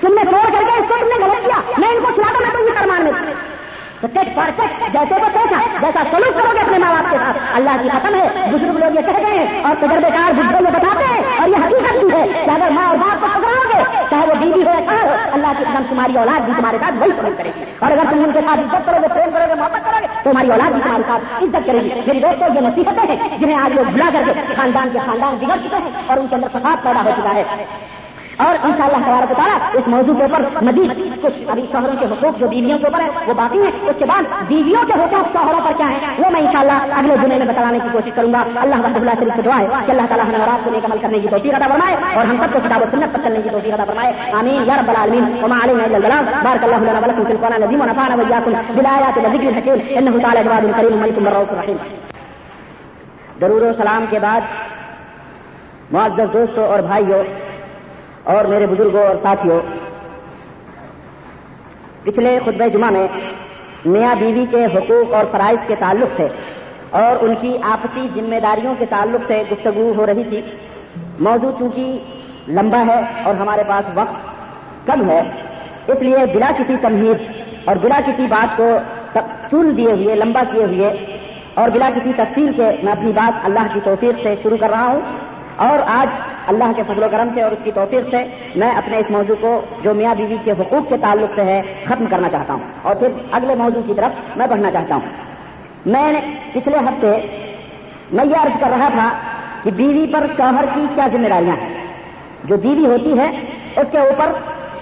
تم 0.00 0.14
نے 0.14 0.24
توڑ 0.24 0.44
کر 0.44 0.64
کے 0.66 0.80
اس 0.80 0.84
کو 0.88 0.94
تم 1.00 1.06
نے 1.06 1.24
غلط 1.24 1.46
کیا، 1.46 1.60
میں 1.78 1.88
ان 1.88 2.04
کو 2.04 2.12
کھلاتا، 2.12 2.44
میں 2.44 2.50
تو 2.52 2.68
یہ 2.68 2.80
کرمان 2.80 3.04
میں 3.04 3.55
تو 4.00 4.06
ٹیک 4.12 4.36
پرفیکٹ 4.36 4.92
جیسے 4.92 5.14
وہ 5.14 5.28
پیسہ 5.34 5.80
جیسا 5.80 6.02
سلوک 6.10 6.34
کرو 6.34 6.54
گے 6.54 6.60
اپنے 6.60 6.78
ماں 6.78 6.92
باپ 6.92 7.10
کے 7.10 7.16
ساتھ۔ 7.16 7.38
اللہ 7.54 7.70
کی 7.82 7.88
ختم 7.88 8.14
ہے، 8.14 8.28
بزرگ 8.52 8.78
لوگ 8.78 8.94
یہ 8.94 9.00
کہہ 9.00 9.26
گئے 9.26 9.38
ہیں 9.38 9.64
اور 9.64 9.76
تجربے 9.76 10.10
کار 10.14 10.32
بزرگ 10.32 10.60
یہ 10.60 10.70
بتاتے 10.70 11.04
ہیں 11.04 11.22
اور 11.38 11.48
یہ 11.48 11.56
حقیقت 11.56 12.04
بھی 12.04 12.12
ہے 12.12 12.44
کہ 12.44 12.50
اگر 12.50 12.70
ماں 12.70 12.88
اور 12.88 12.96
باپ 12.96 13.20
کو 13.20 13.26
پکڑاؤ 13.34 13.72
گے، 13.74 14.04
چاہے 14.10 14.26
وہ 14.26 14.34
بیوی 14.34 14.62
ہو 14.62 14.68
یا 14.68 14.80
کہاں 14.80 15.02
ہو، 15.02 15.14
اللہ 15.32 15.46
کی 15.58 15.64
قدم 15.64 15.82
تمہاری 15.88 16.18
اولاد 16.18 16.40
بھی 16.40 16.52
تمہارے 16.56 16.78
ساتھ 16.80 16.94
وہی 17.00 17.10
سلوک 17.20 17.38
کرے 17.38 17.50
گی۔ 17.56 17.64
اور 17.78 17.92
اگر 17.92 18.02
تم 18.10 18.24
ان 18.24 18.32
کے 18.32 18.40
ساتھ 18.40 18.60
عزت 18.60 18.86
کرو 18.86 18.96
گے، 19.02 19.08
پریم 19.08 19.30
کرو 19.34 19.44
گے، 19.48 19.54
محبت 19.54 19.84
کرو 19.84 19.96
گے، 20.02 20.06
تو 20.22 20.30
تمہاری 20.30 20.50
اولاد 20.50 20.72
بھی 20.72 20.82
تمہارے 20.82 21.02
ساتھ 21.06 21.44
عزت 21.44 21.66
کرے 21.66 21.78
گی۔ 21.78 21.90
میری 22.06 22.20
دوستوں، 22.20 22.54
یہ 22.54 22.60
نصیحتیں 22.60 23.16
ہیں 23.16 23.38
جنہیں 23.38 23.58
آج 23.58 23.74
لوگ 23.74 23.90
بھلا 23.90 24.10
کر 24.12 24.22
کے 24.26 24.54
خاندان 24.56 24.88
کے 24.92 24.98
خاندان 25.06 25.36
بگڑ 25.36 25.56
چکے 25.56 25.76
ہیں 25.76 25.90
اور 26.06 26.18
ان 26.18 26.28
کے 26.28 26.34
اندر 26.34 26.48
فساد 26.48 26.84
پیدا 26.84 27.02
ہو 27.04 27.10
چکا 27.16 27.34
ہے۔ 27.34 27.44
اور 28.36 28.54
ان 28.62 28.70
شاء 28.78 28.84
اللہ 28.84 29.06
تبارک 29.06 29.36
تعالیٰ 29.36 29.58
اس 29.72 29.88
موضوع 29.88 30.14
کے 30.14 30.22
اوپر 30.22 30.64
مزید 30.64 31.22
کچھ 31.22 31.32
ابھی 31.48 31.66
شوہروں 31.72 31.96
کے 32.00 32.06
حقوق 32.06 32.40
جو 32.40 32.48
بیویوں 32.48 32.78
کے 32.78 32.84
اوپر 32.84 33.00
ہے 33.00 33.10
وہ 33.26 33.34
باقی 33.34 33.58
ہے 33.58 33.70
اس 33.82 33.94
کے 33.98 34.04
بعد 34.04 34.22
بیویوں 34.48 34.86
کے 34.86 34.92
حقوق 34.92 35.36
شوہروں 35.36 35.60
پر 35.64 35.72
کیا 35.76 35.90
ہے 35.90 35.98
وہ 36.18 36.30
میں 36.30 36.40
انشاءاللہ 36.40 36.94
اگلے 36.94 37.16
جمعے 37.22 37.38
میں 37.38 37.46
بتانے 37.46 37.78
کی 37.78 37.88
کوشش 37.92 38.10
کروں 38.14 38.32
گا۔ 38.32 38.44
اللہ 38.56 38.74
وحد 38.74 38.96
اللہ 38.96 39.10
شریف 39.10 39.36
سے 39.36 39.42
دعا 39.42 39.58
ہے 39.58 39.66
کہ 39.86 39.90
اللہ 39.90 40.06
تعالیٰ 40.08 40.26
ہمیں 40.26 40.38
رات 40.38 40.64
کو 40.64 40.70
نیک 40.70 40.84
عمل 40.84 40.98
کرنے 40.98 41.18
کی 41.18 41.28
توفیق 41.28 41.54
عطا 41.54 41.66
فرمائے 41.68 41.96
اور 42.14 42.24
ہم 42.24 42.36
سب 42.40 42.52
کو 42.52 42.58
کتاب 42.64 42.82
و 42.82 42.84
سنت 42.90 43.14
پر 43.14 43.20
چلنے 43.24 43.42
کی 43.42 43.48
توفیق 43.50 43.74
عطا 43.74 43.84
فرمائے۔ 43.84 44.12
آمین۔ 44.32 44.62
یا 44.66 44.76
رب 44.76 44.88
العالمین، 44.88 45.44
وما 45.44 45.58
علینا 45.64 45.84
الا 45.84 45.96
البلاغ۔ 45.96 46.22
بارك 46.44 46.64
الله 46.64 46.82
لنا 46.82 46.98
ولكم 46.98 47.24
في 47.24 47.32
القران 47.32 47.52
العظيم 47.52 47.80
ونفعنا 47.80 48.14
واياكم 48.14 48.52
بالآيات 48.74 49.18
والذكر 49.18 49.48
الحكيم 49.48 49.98
انه 49.98 50.20
تعالى 50.22 50.40
جواد 50.44 50.80
كريم 50.80 50.98
ملك 50.98 51.18
الرؤوف 51.18 51.52
الرحيم 51.52 51.76
درود 53.40 53.62
و 53.62 53.72
سلام 53.76 54.04
کے 54.10 54.18
بعد، 54.18 54.40
معزز 55.92 56.32
دوستوں 56.32 56.66
اور 56.66 56.78
بھائیوں 56.78 57.45
اور 58.34 58.44
میرے 58.44 58.66
بزرگوں 58.66 59.02
اور 59.06 59.16
ساتھیوں، 59.22 59.60
پچھلے 62.04 62.38
خطبہ 62.44 62.66
جمعہ 62.72 62.90
میں 62.90 63.06
میاں 63.84 64.14
بیوی 64.18 64.44
کے 64.50 64.64
حقوق 64.74 65.14
اور 65.14 65.24
فرائض 65.32 65.66
کے 65.66 65.74
تعلق 65.78 66.16
سے 66.16 66.26
اور 67.00 67.24
ان 67.24 67.34
کی 67.40 67.56
آپسی 67.72 68.06
ذمہ 68.14 68.40
داریوں 68.42 68.74
کے 68.78 68.86
تعلق 68.90 69.26
سے 69.26 69.42
گفتگو 69.50 69.92
ہو 69.96 70.06
رہی 70.06 70.24
تھی، 70.28 70.40
موضوع 71.26 71.50
چونکہ 71.58 72.52
لمبا 72.56 72.82
ہے 72.86 73.00
اور 73.24 73.34
ہمارے 73.34 73.62
پاس 73.68 73.90
وقت 73.94 74.86
کم 74.86 75.08
ہے، 75.10 75.20
اس 75.86 76.02
لیے 76.02 76.24
بلا 76.34 76.50
کسی 76.58 76.76
تمہید 76.82 77.18
اور 77.68 77.76
بلا 77.82 78.00
کسی 78.06 78.26
بات 78.28 78.56
کو 78.56 78.68
چون 79.50 79.76
دیے 79.76 79.92
ہوئے، 79.92 80.14
لمبا 80.14 80.42
کیے 80.52 80.64
ہوئے 80.64 80.90
اور 81.54 81.68
بلا 81.74 81.90
کسی 81.94 82.12
تفصیل 82.16 82.52
کے، 82.56 82.70
میں 82.82 82.92
اپنی 82.92 83.12
بات 83.12 83.44
اللہ 83.44 83.72
کی 83.72 83.80
توفیق 83.84 84.22
سے 84.22 84.34
شروع 84.42 84.56
کر 84.56 84.70
رہا 84.70 84.86
ہوں۔ 84.86 85.00
اور 85.56 85.78
آج 85.86 86.06
اللہ 86.46 86.72
کے 86.76 86.82
فضل 86.86 87.02
و 87.02 87.06
کرم 87.10 87.28
سے 87.34 87.42
اور 87.42 87.52
اس 87.52 87.58
کی 87.64 87.70
توفیق 87.70 88.10
سے 88.10 88.24
میں 88.56 88.70
اپنے 88.70 88.98
اس 88.98 89.10
موضوع 89.10 89.34
کو 89.40 89.60
جو 89.82 89.94
میاں 89.94 90.14
بیوی 90.14 90.36
کے 90.44 90.52
حقوق 90.52 90.88
کے 90.88 90.96
تعلق 90.96 91.32
سے 91.34 91.42
ہے، 91.42 91.62
ختم 91.86 92.06
کرنا 92.06 92.28
چاہتا 92.28 92.52
ہوں۔ 92.52 92.62
اور 92.82 92.96
پھر 92.96 93.08
اگلے 93.32 93.54
موضوع 93.54 93.82
کی 93.86 93.94
طرف 93.96 94.38
میں 94.38 94.46
بڑھنا 94.46 94.70
چاہتا 94.70 94.94
ہوں۔ 94.94 95.08
میں 95.86 96.12
نے 96.12 96.20
پچھلے 96.52 96.76
ہفتے 96.76 97.16
میں 98.12 98.24
یہ 98.24 98.36
عرض 98.36 98.60
کر 98.60 98.68
رہا 98.68 98.88
تھا 98.88 99.08
کہ 99.62 99.70
بیوی 99.70 100.06
پر 100.12 100.26
شوہر 100.36 100.64
کی 100.74 100.86
کیا 100.94 101.06
ذمہ 101.12 101.28
داریاں 101.28 101.56
ہیں؟ 101.56 101.86
جو 102.44 102.56
بیوی 102.56 102.86
ہوتی 102.86 103.18
ہے، 103.18 103.30
اس 103.76 103.86
کے 103.90 103.98
اوپر 103.98 104.32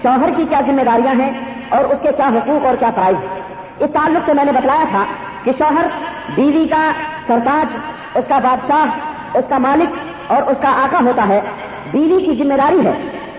شوہر 0.01 0.29
کی 0.37 0.45
کیا 0.49 0.61
ذمہ 0.67 0.81
داریاں 0.81 1.21
ہیں 1.21 1.31
اور 1.69 1.83
اس 1.83 1.97
کے 2.01 2.09
کیا 2.17 2.27
حقوق 2.27 2.65
اور 2.65 2.75
کیا 2.75 2.91
فرائض 2.95 3.15
اس 3.79 3.89
تعلق 3.93 4.25
سے 4.25 4.33
میں 4.33 4.45
نے 4.45 4.51
بتلایا 4.51 4.83
تھا 4.89 5.05
کہ 5.43 5.51
شوہر 5.57 5.85
بیوی 6.35 6.67
کا 6.67 6.91
سرتاج، 7.27 7.77
اس 8.17 8.25
کا 8.27 8.39
بادشاہ، 8.39 8.85
اس 9.37 9.45
کا 9.49 9.57
مالک 9.57 10.04
اور 10.27 10.41
اس 10.41 10.57
کا 10.61 10.69
آقا 10.69 10.97
ہوتا 11.05 11.27
ہے۔ 11.27 11.41
بیوی 11.91 12.25
کی 12.25 12.43
ذمہ 12.43 12.53
داری 12.53 12.85
ہے 12.85 12.91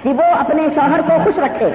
کہ 0.02 0.08
وہ 0.08 0.22
اپنے 0.40 0.62
شوہر 0.74 1.00
کو 1.00 1.12
خوش 1.24 1.38
رکھے، 1.38 1.66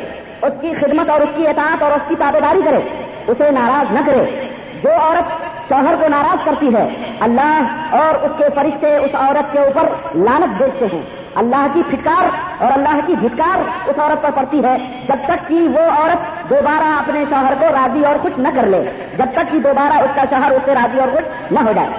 اس 0.42 0.54
کی 0.62 0.74
خدمت 0.80 1.10
اور 1.10 1.22
اس 1.22 1.30
کی 1.36 1.48
اطاعت 1.48 1.84
اور 1.84 1.92
اس 1.92 2.02
کی 2.08 2.16
تابے 2.20 2.40
داری 2.40 2.62
کرے۔ 2.66 3.04
اسے 3.28 3.52
ناراض 3.52 3.94
نہ 3.94 4.00
کرے۔ 4.06 4.48
جو 4.84 4.90
عورت 4.90 5.24
شوہر 5.70 5.96
کو 6.00 6.08
ناراض 6.08 6.46
کرتی 6.46 6.76
ہے، 6.76 7.14
اللہ 7.20 7.62
اور 7.92 8.24
اس 8.24 8.32
کے 8.38 8.44
فرشتے 8.56 8.96
اس 8.96 9.10
عورت 9.14 9.54
کے 9.54 9.60
اوپر 9.60 9.84
لانت 10.16 10.64
بیچتے 10.64 10.86
ہیں۔ 10.94 11.02
اللہ 11.36 11.68
کی 11.74 11.82
پھٹکار 11.90 12.26
اور 12.64 12.72
اللہ 12.72 13.00
کی 13.06 13.14
جھٹکار 13.22 13.90
اس 13.90 14.00
عورت 14.00 14.22
پر 14.22 14.30
پڑتی 14.36 14.64
ہے۔ 14.64 15.06
جب 15.08 15.16
تک 15.26 15.48
کہ 15.48 15.56
وہ 15.56 16.02
عورت 16.02 16.50
دوبارہ 16.50 17.00
اپنے 17.00 17.24
شوہر 17.30 17.54
کو 17.60 17.66
راضی 17.66 18.06
اور 18.06 18.16
خوش 18.22 18.32
نہ 18.38 18.48
کر 18.56 18.64
لے، 18.64 19.08
جب 19.18 19.26
تک 19.34 19.52
کہ 19.52 19.60
دوبارہ 19.60 20.04
اس 20.04 20.10
کا 20.16 20.22
شوہر 20.30 20.52
اس 20.52 20.62
سے 20.66 20.76
راضی 20.76 21.00
اور 21.00 21.08
خوش 21.12 21.52
نہ 21.52 21.60
ہو 21.60 21.72
جائے۔ 21.76 21.90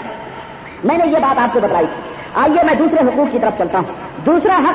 میں 0.84 0.98
نے 0.98 1.06
یہ 1.06 1.18
بات 1.18 1.38
آپ 1.38 1.52
کو 1.52 1.60
بتائی 1.60 1.86
تھی۔ 1.86 2.11
آئیے 2.34 2.62
میں 2.64 2.74
دوسرے 2.74 3.00
حقوق 3.00 3.32
کی 3.32 3.38
طرف 3.38 3.58
چلتا 3.58 3.78
ہوں۔ 3.78 4.20
دوسرا 4.26 4.56
حق 4.56 4.74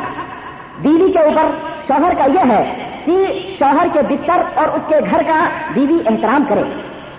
بیوی 0.82 1.12
کے 1.12 1.20
اوپر 1.20 1.44
شوہر 1.88 2.14
کا 2.18 2.26
یہ 2.26 2.52
ہے 2.52 2.90
کہ 3.06 3.48
شوہر 3.60 3.88
کے 3.94 4.00
بستر 4.10 4.42
اور 4.56 4.68
اس 4.68 4.82
کے 4.88 4.96
گھر 5.10 5.22
کا 5.28 5.50
بیوی 5.74 5.98
احترام 6.06 6.44
کرے۔ 6.50 6.64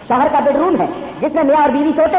شوہر 0.09 0.26
کا 0.32 0.41
بیڈ 0.41 0.57
روم 0.57 0.80
ہے، 0.80 0.86
جس 1.20 1.34
میں 1.34 1.45
میاں 1.45 1.61
اور 1.61 1.70
بیوی 1.70 1.91
سوتے، 1.97 2.16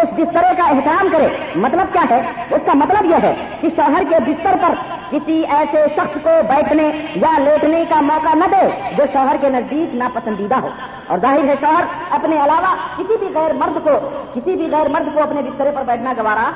اس 0.00 0.12
بسترے 0.12 0.54
کا 0.56 0.64
احترام 0.64 1.08
کرے۔ 1.12 1.28
مطلب 1.56 1.92
کیا 1.92 2.02
ہے؟ 2.10 2.32
اس 2.50 2.62
کا 2.66 2.72
مطلب 2.74 3.04
یہ 3.04 3.14
ہے 3.22 3.34
کہ 3.60 3.68
شوہر 3.76 4.02
کے 4.10 4.16
بستر 4.26 4.56
پر 4.62 4.74
کسی 5.10 5.42
ایسے 5.50 5.84
شخص 5.96 6.14
کو 6.14 6.30
بیٹھنے 6.48 6.90
یا 7.14 7.38
لیٹنے 7.38 7.84
کا 7.88 8.00
موقع 8.00 8.34
نہ 8.34 8.44
دے 8.44 8.94
جو 8.96 9.04
شوہر 9.12 9.36
کے 9.40 9.48
نزدیک 9.48 9.94
ناپسندیدہ 9.94 10.54
ہو۔ 10.54 10.68
اور 11.06 11.18
ظاہر 11.18 11.44
ہے، 11.44 11.54
شوہر 11.60 11.84
اپنے 12.10 12.36
علاوہ 12.36 12.74
کسی 12.96 13.16
بھی 13.16 13.28
غیر 13.34 13.52
مرد 13.52 13.84
کو، 13.84 14.10
کسی 14.34 14.56
بھی 14.56 14.68
غیر 14.72 14.88
مرد 14.88 15.14
کو 15.14 15.22
اپنے 15.22 15.42
بسترے 15.42 15.70
پر 15.74 15.82
بیٹھنا 15.86 16.12
گوارا 16.12 16.50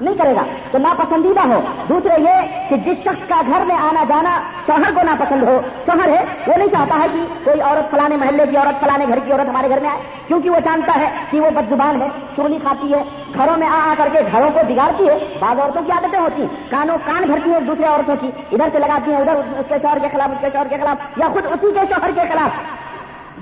نہیں 0.00 0.14
کرے 0.14 0.34
گا 0.34 0.42
تو 0.70 0.78
ناپسندیدہ 0.78 1.40
ہو۔ 1.40 1.60
دوسرے 1.88 2.20
یہ 2.22 2.68
کہ 2.68 2.76
جس 2.76 2.98
شخص 2.98 3.28
کا 3.28 3.40
گھر 3.46 3.64
میں 3.64 3.76
آنا 3.76 4.04
جانا 4.08 4.38
شوہر 4.66 4.92
کو 4.94 5.02
ناپسند 5.04 5.42
ہو، 5.42 5.60
شوہر 5.86 6.08
ہے، 6.08 6.24
وہ 6.46 6.56
نہیں 6.56 6.68
چاہتا 6.68 6.98
ہے 6.98 7.06
کہ 7.12 7.20
کوئی 7.44 7.60
عورت 7.60 7.90
فلانے 7.90 8.16
محلے 8.16 8.44
کی 8.50 8.56
عورت، 8.56 8.80
فلانے 8.80 9.06
گھر 9.08 9.18
کی 9.18 9.32
عورت 9.32 9.48
ہمارے 9.48 9.68
گھر 9.68 9.80
میں 9.80 9.90
آئے، 9.90 10.00
کیونکہ 10.28 10.50
وہ 10.50 10.60
جانتا 10.64 11.00
ہے 11.00 11.08
کہ 11.30 11.40
وہ 11.40 11.50
بد 11.50 11.70
زبان 11.70 12.02
ہے 12.02 12.08
چولی 12.36 12.58
کھاتی 12.62 12.94
ہے، 12.94 13.02
گھروں 13.34 13.56
میں 13.56 13.68
آ 13.68 13.80
آ 13.90 13.94
کر 13.98 14.08
کے 14.12 14.18
گھروں 14.32 14.50
کو 14.50 14.60
بگاڑتی 14.68 15.08
ہے۔ 15.08 15.18
بعض 15.40 15.60
عورتوں 15.60 15.82
کی 15.82 15.92
عادتیں 15.92 16.18
ہوتی 16.18 16.42
ہیں، 16.42 16.70
کانوں 16.70 16.98
کان 17.04 17.22
بھرتی 17.22 17.52
ہیں 17.52 17.60
دوسرے 17.60 17.86
عورتوں 17.86 18.16
کی، 18.20 18.30
ادھر 18.52 18.68
سے 18.72 18.78
لگاتی 18.78 19.10
ہیں، 19.10 19.18
ادھر 19.18 19.34
اس 19.34 19.66
کے 19.68 19.74
شوہر 19.82 19.98
کے 19.98 20.08
خلاف، 20.12 20.30
اس 20.30 20.40
کے 20.40 20.48
شوہر 20.52 20.66
کے 20.66 20.76
خلاف، 20.76 21.18
یا 21.18 21.28
خود 21.32 21.46
اسی 21.46 21.72
کے 21.74 21.94
شوہر 21.94 22.10
کے 22.14 22.28
خلاف۔ 22.32 22.50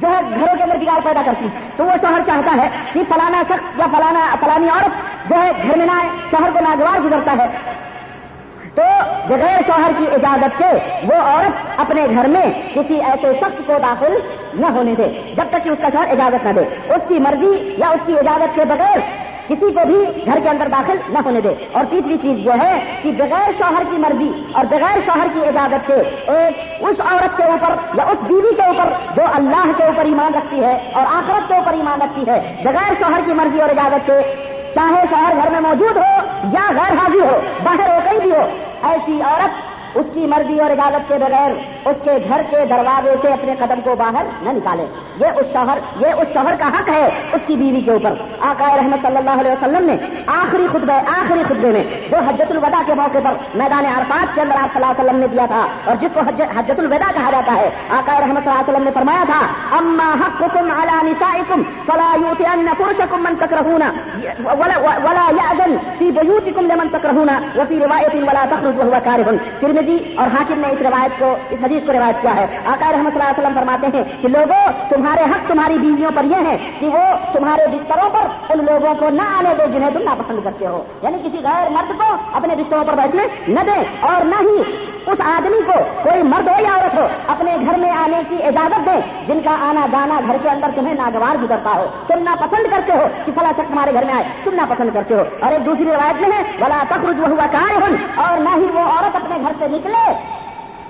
جو 0.01 0.09
ہے 0.09 0.21
گھروں 0.35 0.57
کے 0.57 0.63
اندر 0.63 0.77
بگاڑ 0.77 0.99
پیدا 1.05 1.23
کرتی 1.27 1.47
تو 1.77 1.85
وہ 1.85 1.93
شوہر 2.01 2.21
چاہتا 2.27 2.63
ہے 2.63 2.69
کہ 2.93 3.01
فلانا 3.09 3.43
شخص 3.49 3.79
یا 3.79 3.87
فلانا، 3.93 4.35
فلانی 4.41 4.69
عورت 4.69 5.31
جو 5.31 5.43
ہے 5.43 5.51
گھر 5.67 5.77
میں 5.77 5.87
نہ 5.87 5.93
آئے، 5.93 6.09
شوہر 6.31 6.51
کو 6.51 6.61
ناگوار 6.61 7.01
گزرتا 7.01 7.33
ہے۔ 7.33 7.47
تو 8.75 8.83
بغیر 9.29 9.61
شوہر 9.67 9.91
کی 9.99 10.05
اجازت 10.13 10.59
کے 10.59 10.71
وہ 11.03 11.15
عورت 11.15 11.81
اپنے 11.81 12.07
گھر 12.15 12.29
میں 12.29 12.47
کسی 12.75 13.01
ایسے 13.01 13.33
شخص 13.41 13.61
کو 13.67 13.79
داخل 13.83 14.19
نہ 14.55 14.67
ہونے 14.67 14.95
دے، 14.99 15.35
جب 15.37 15.45
تک 15.51 15.65
کہ 15.65 15.69
اس 15.69 15.79
کا 15.83 15.89
شوہر 15.93 16.11
اجازت 16.11 16.45
نہ 16.45 16.53
دے۔ 16.53 16.95
اس 16.95 17.09
کی 17.09 17.19
مرضی 17.19 17.75
یا 17.79 17.89
اس 17.89 18.01
کی 18.07 18.19
اجازت 18.19 18.55
کے 18.55 18.65
بغیر 18.65 18.99
کسی 19.49 19.73
کو 19.73 19.87
بھی 19.87 19.97
گھر 20.27 20.39
کے 20.43 20.49
اندر 20.49 20.69
داخل 20.69 20.97
نہ 21.09 21.19
ہونے 21.25 21.41
دے۔ 21.41 21.53
اور 21.73 21.85
تیسری 21.91 22.17
چیز 22.23 22.47
یہ 22.47 22.63
ہے 22.63 22.99
کہ 23.03 23.11
بغیر 23.11 23.51
شوہر 23.59 23.83
کی 23.91 23.97
مرضی 23.97 24.31
اور 24.53 24.65
بغیر 24.65 24.99
شوہر 25.07 25.27
کی 25.35 25.45
اجازت 25.49 25.87
کے 25.87 25.95
ایک 26.33 26.83
اس 26.83 27.01
عورت 27.01 27.37
کے 27.37 27.43
اوپر 27.43 27.75
یا 27.95 28.05
اس 28.05 28.25
بیوی 28.27 28.55
کے 28.55 28.63
اوپر 28.63 28.93
جو 29.17 29.23
اللہ 29.35 29.71
کے 29.77 29.85
اوپر 29.85 30.05
ایمان 30.05 30.35
رکھتی 30.35 30.65
ہے 30.65 30.75
اور 30.93 31.03
آخرت 31.03 31.49
کے 31.49 31.55
اوپر 31.55 31.73
ایمان 31.73 32.03
رکھتی 32.03 32.31
ہے، 32.31 32.57
بغیر 32.65 32.93
شوہر 32.99 33.21
کی 33.27 33.33
مرضی 33.33 33.61
اور 33.61 33.69
اجازت 33.69 34.07
کے 34.07 34.21
چاہے 34.75 35.05
شوہر 35.11 35.37
گھر 35.43 35.51
میں 35.51 35.61
موجود 35.61 35.97
ہو 35.97 36.13
یا 36.53 36.67
غیر 36.71 36.99
حاضر 36.99 37.21
ہو، 37.21 37.41
باہر 37.63 37.89
ہو 37.89 37.99
کہیں 38.05 38.21
بھی 38.21 38.31
ہو، 38.31 38.43
ایسی 38.83 39.21
عورت 39.23 39.76
اس 40.01 40.07
کی 40.15 40.27
مرضی 40.35 40.59
اور 40.61 40.71
اجازت 40.71 41.09
کے 41.09 41.19
بغیر 41.21 41.51
اس 41.91 41.99
کے 42.05 42.13
گھر 42.29 42.41
کے 42.51 42.65
دروازے 42.71 43.15
سے 43.23 43.33
اپنے 43.33 43.55
قدم 43.59 43.81
کو 43.85 43.95
باہر 43.97 44.25
نہ 44.43 44.51
نکالے۔ 44.57 44.87
یہ 45.21 45.39
اس 45.41 45.47
شوہر 45.53 45.79
یہ 46.01 46.21
اس 46.23 46.33
شوہر 46.33 46.55
کا 46.61 46.69
حق 46.77 46.89
ہے 46.89 47.05
اس 47.35 47.43
کی 47.47 47.57
بیوی 47.57 47.81
کے 47.87 47.91
اوپر۔ 47.91 48.17
آقا 48.49 48.69
رحمت 48.77 49.07
صلی 49.07 49.17
اللہ 49.17 49.41
علیہ 49.41 49.53
وسلم 49.53 49.85
نے 49.91 49.97
آخری 50.37 50.67
خطبہ 50.73 50.99
آخری 51.19 51.43
خطبے 51.49 51.71
میں 51.77 51.85
جو 52.11 52.19
حجت 52.29 52.51
الوداع 52.51 52.83
کے 52.87 52.95
موقع 53.01 53.21
پر 53.25 53.37
میدان 53.61 53.87
عرفات 53.95 54.35
کے 54.35 54.41
اندر 54.41 54.57
آپ 54.63 54.75
صلی 54.75 54.83
اللہ 54.83 54.93
علیہ 54.93 55.05
وسلم 55.05 55.21
نے 55.21 55.29
دیا 55.35 55.47
تھا 55.53 55.63
اور 55.85 55.97
جس 56.01 56.15
کو 56.15 56.21
حجت 56.59 56.79
الوداع 56.79 57.11
کہا 57.19 57.31
جاتا 57.37 57.55
ہے 57.61 57.69
آقا 57.99 58.19
رحمت 58.21 58.45
صلی 58.45 58.53
اللہ 58.53 58.61
علیہ 58.61 58.73
وسلم 58.73 58.85
نے 58.85 58.95
فرمایا 58.99 59.25
تھا 59.33 59.41
اما 59.79 60.09
حقكم 60.23 60.71
على 60.79 60.97
نسائكم 61.11 61.63
فلا 61.87 62.11
يؤتين 62.21 62.69
فرشكم 62.79 63.23
من 63.23 63.39
تكرهون 63.41 63.83
ولا, 64.61 64.77
ولا 65.07 65.25
يأذن 66.01 66.15
في 66.15 66.21
بيوتكم 66.21 66.67
لمن 66.67 66.91
تكرهون 66.91 67.31
وفي 67.57 67.79
رواية 67.79 68.29
ولا 68.29 68.45
تخرج 68.51 68.81
وهو 68.81 69.01
كاره 69.05 69.39
ترمذی 69.61 70.15
اور 70.17 70.27
حاکم 70.27 70.61
نے 70.61 70.69
اس 70.69 70.83
روایت 70.83 71.11
کو، 71.19 71.37
اس 71.51 71.59
حدیث 71.65 71.87
کو 71.87 71.93
روایت 71.93 72.23
کیا 72.23 72.37
ہے۔ 72.37 72.47
آقا 72.67 72.93
رحمۃ 72.93 73.11
اللہ 73.11 73.23
علیہ 73.23 73.39
وسلم 73.39 73.55
فرماتے 73.55 73.87
ہیں 73.95 74.05
کہ 74.21 74.29
لوگوں، 74.29 74.73
تمہارے 74.89 75.23
حق 75.23 75.49
تمہاری 75.49 75.79
بیویوں 75.79 76.11
پر 76.15 76.25
یہ 76.25 76.47
ہے 76.47 76.71
کہ 76.79 76.87
وہ 76.87 77.33
تمہارے 77.33 77.67
بستروں 77.67 78.11
پر 78.11 78.53
ان 78.53 78.65
لوگوں 78.65 78.95
کو 78.95 79.11
نہ 79.11 79.23
آنے 79.39 79.55
دو 79.59 79.73
جنہیں 79.73 79.91
تم 79.91 80.03
ناپسند 80.03 80.39
کرتے 80.45 80.67
ہو۔ 80.67 80.85
یعنی 81.03 81.19
کسی 81.19 81.39
غیر 81.45 81.71
مرد 81.71 81.99
کو 81.99 82.17
اپنے 82.33 82.57
بستروں 82.57 82.85
پر 82.85 82.95
بیٹھنے 82.95 83.23
نہ 83.49 83.61
دیں 83.61 83.85
اور 84.01 84.25
نہ 84.25 84.35
ہی 84.41 84.87
اس 85.07 85.21
آدمی 85.21 85.63
کو 85.67 85.73
کوئی 86.03 86.23
مرد 86.23 86.49
ہو 86.49 86.63
یا 86.63 86.75
عورت 86.75 86.95
ہو، 86.95 87.09
اپنے 87.27 87.57
گھر 87.71 87.79
میں 87.79 87.91
آنے 87.91 88.23
کی 88.29 88.43
اجازت 88.43 88.87
دیں 88.87 89.27
جن 89.27 89.41
کا 89.45 89.51
آنا 89.51 89.87
جانا 89.93 90.21
گھر 90.27 90.37
کے 90.43 90.49
اندر 90.49 90.67
تمہیں 90.75 90.95
ناگوار 90.95 91.37
گزرتا 91.43 91.71
ہو۔ 91.71 91.87
تم 92.07 92.19
نہ 92.19 92.31
پسند 92.41 92.71
کرتے 92.71 92.93
ہو 92.93 93.07
کہ 93.25 93.33
فلا 93.35 93.51
شخص 93.51 93.71
ہمارے 93.71 93.95
گھر 93.95 94.05
میں 94.05 94.15
آئے، 94.15 94.25
تم 94.45 94.51
نہ 94.55 94.63
پسند 94.69 94.91
کرتے 94.95 95.15
ہو۔ 95.15 95.23
اور 95.41 95.53
ایک 95.53 95.67
دوسری 95.67 95.86
روایت 95.91 96.21
میں 96.21 96.29
ہے۔ 96.37 96.43
بلا 96.59 96.83
تخرج 96.89 97.21
وہ 97.21 97.27
ہوا 97.27 97.47
کار 97.53 97.75
اور 98.17 98.39
نہ 98.39 98.57
ہی 98.57 98.67
وہ 98.75 98.81
عورت 98.81 99.17
اپنے 99.17 99.37
گھر 99.43 99.53
سے 99.59 99.69
نکلے، 99.69 100.13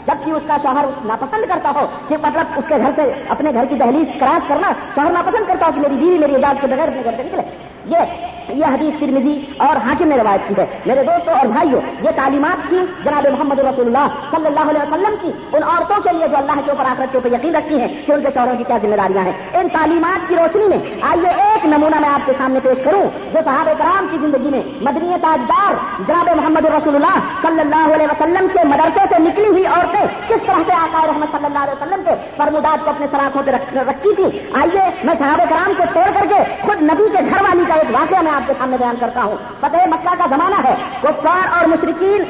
جبکہ 0.07 0.31
اس 0.31 0.43
کا 0.49 0.57
شوہر 0.63 0.85
ناپسند 1.05 1.45
کرتا 1.49 1.71
ہو، 1.77 1.87
کہ 2.09 2.17
مطلب 2.23 2.59
اس 2.59 2.65
کے 2.69 2.77
گھر 2.77 2.91
سے 2.97 3.03
اپنے 3.29 3.51
گھر 3.55 3.65
کی 3.65 3.75
دہلیز 3.75 4.09
کراس 4.21 4.49
کرنا 4.49 4.73
شوہر 4.95 5.11
ناپسند 5.13 5.49
کرتا 5.49 5.67
ہو 5.67 5.73
کہ 5.75 5.81
میری 5.81 5.95
بیوی 5.95 6.19
میری 6.19 6.35
اجازت 6.35 6.61
کے 6.61 6.67
بغیر 6.67 6.89
اپنے 6.89 7.05
گھر 7.05 7.17
سے 7.17 7.23
نکلے۔ 7.23 7.43
یہ 7.87 8.25
یہ 8.49 8.65
حدیث 8.65 9.01
ترمیزی 9.01 9.33
اور 9.57 9.77
حاکم 9.77 10.09
نے 10.09 10.17
روایت 10.17 10.49
کی 10.49 10.55
ہے۔ 10.59 10.67
میرے 10.87 11.03
دوستوں 11.03 11.35
اور 11.35 11.47
بھائیوں، 11.47 11.81
یہ 12.03 12.11
تعلیمات 12.17 12.69
تھی 12.69 12.79
جناب 13.05 13.27
محمد 13.33 13.59
رسول 13.59 13.87
اللہ 13.87 14.15
صلی 14.31 14.47
اللہ 14.47 14.71
علیہ 14.71 14.83
وسلم 14.83 15.15
کی 15.21 15.57
ان 15.57 15.63
عورتوں 15.63 15.97
کے 16.03 16.13
لیے 16.13 16.29
جو 16.29 16.37
اللہ 16.37 16.61
کے 16.65 16.71
اوپر 16.71 16.85
آخرت 16.85 17.13
کے 17.13 17.19
اوپر 17.19 17.33
یقین 17.33 17.57
رکھتی 17.57 17.81
ہیں 17.81 17.89
کہ 18.07 18.13
ان 18.13 18.23
کے 18.23 18.29
شوہروں 18.35 18.57
کی 18.59 18.65
کیا 18.65 18.79
ذمہ 18.83 18.97
داریاں 18.97 19.25
ہیں۔ 19.25 19.33
ان 19.55 19.69
تعلیمات 19.69 20.29
کی 20.29 20.37
روشنی 20.37 20.69
میں 20.69 20.79
آئیے 21.03 21.31
ایک 21.45 21.67
نمونہ 21.67 22.01
میں 22.01 22.09
آپ 22.09 22.27
کے 22.27 22.33
سامنے 22.39 22.61
پیش 22.61 22.85
کروں، 22.85 23.03
جو 23.33 23.39
صحابہ 23.45 23.73
کرام 23.79 24.07
کی 24.11 24.17
زندگی 24.21 24.51
میں 24.51 24.63
مدنی 24.81 25.19
تاجدار 25.23 25.75
جناب 26.09 26.31
محمد 26.37 26.65
رسول 26.67 26.95
اللہ 26.95 27.19
صلی 27.43 27.61
اللہ 27.61 27.95
علیہ 27.95 28.07
وسلم 28.07 28.47
کے 28.53 28.67
مدرسے 28.69 29.07
سے 29.11 29.23
نکلی 29.23 29.47
ہوئی 29.47 29.67
عورتیں 29.67 30.07
کس 30.29 30.47
طرح 30.47 30.63
سے 30.67 30.73
آقا 30.73 31.07
رحمت 31.07 31.37
صلی 31.37 31.45
اللہ 31.45 31.59
علیہ 31.59 31.83
وسلم 31.83 32.05
کے 32.05 32.15
فرمودات 32.37 32.85
کو 32.85 32.91
اپنے 32.91 33.07
سلاخوں 33.11 33.43
پہ 33.47 33.51
رکھی 33.91 34.15
تھی؟ 34.15 34.41
آئیے، 34.61 34.89
میں 35.05 35.15
صحابہ 35.19 35.45
کرام 35.51 35.73
کو 35.77 35.83
چھوڑ 35.93 36.09
کر 36.19 36.27
کے 36.29 36.43
خود 36.63 36.83
نبی 36.83 37.09
کے 37.17 37.25
گھر 37.31 37.43
والی 37.43 37.65
کا 37.69 37.76
ایک 37.79 37.95
واقعہ 37.95 38.23
میں 38.23 38.33
آپ 38.33 38.43
کے 38.47 38.53
سامنے 38.59 38.77
بیان 38.79 38.97
کرتا 39.01 39.23
ہوں۔ 39.23 39.37
فتح 39.61 39.87
مکہ 39.87 40.15
کا 40.19 40.37
زمانہ 40.37 40.69
ہے۔ 40.69 40.75
کفار 41.03 41.59
اور 41.59 41.67
مشرقین 41.67 42.23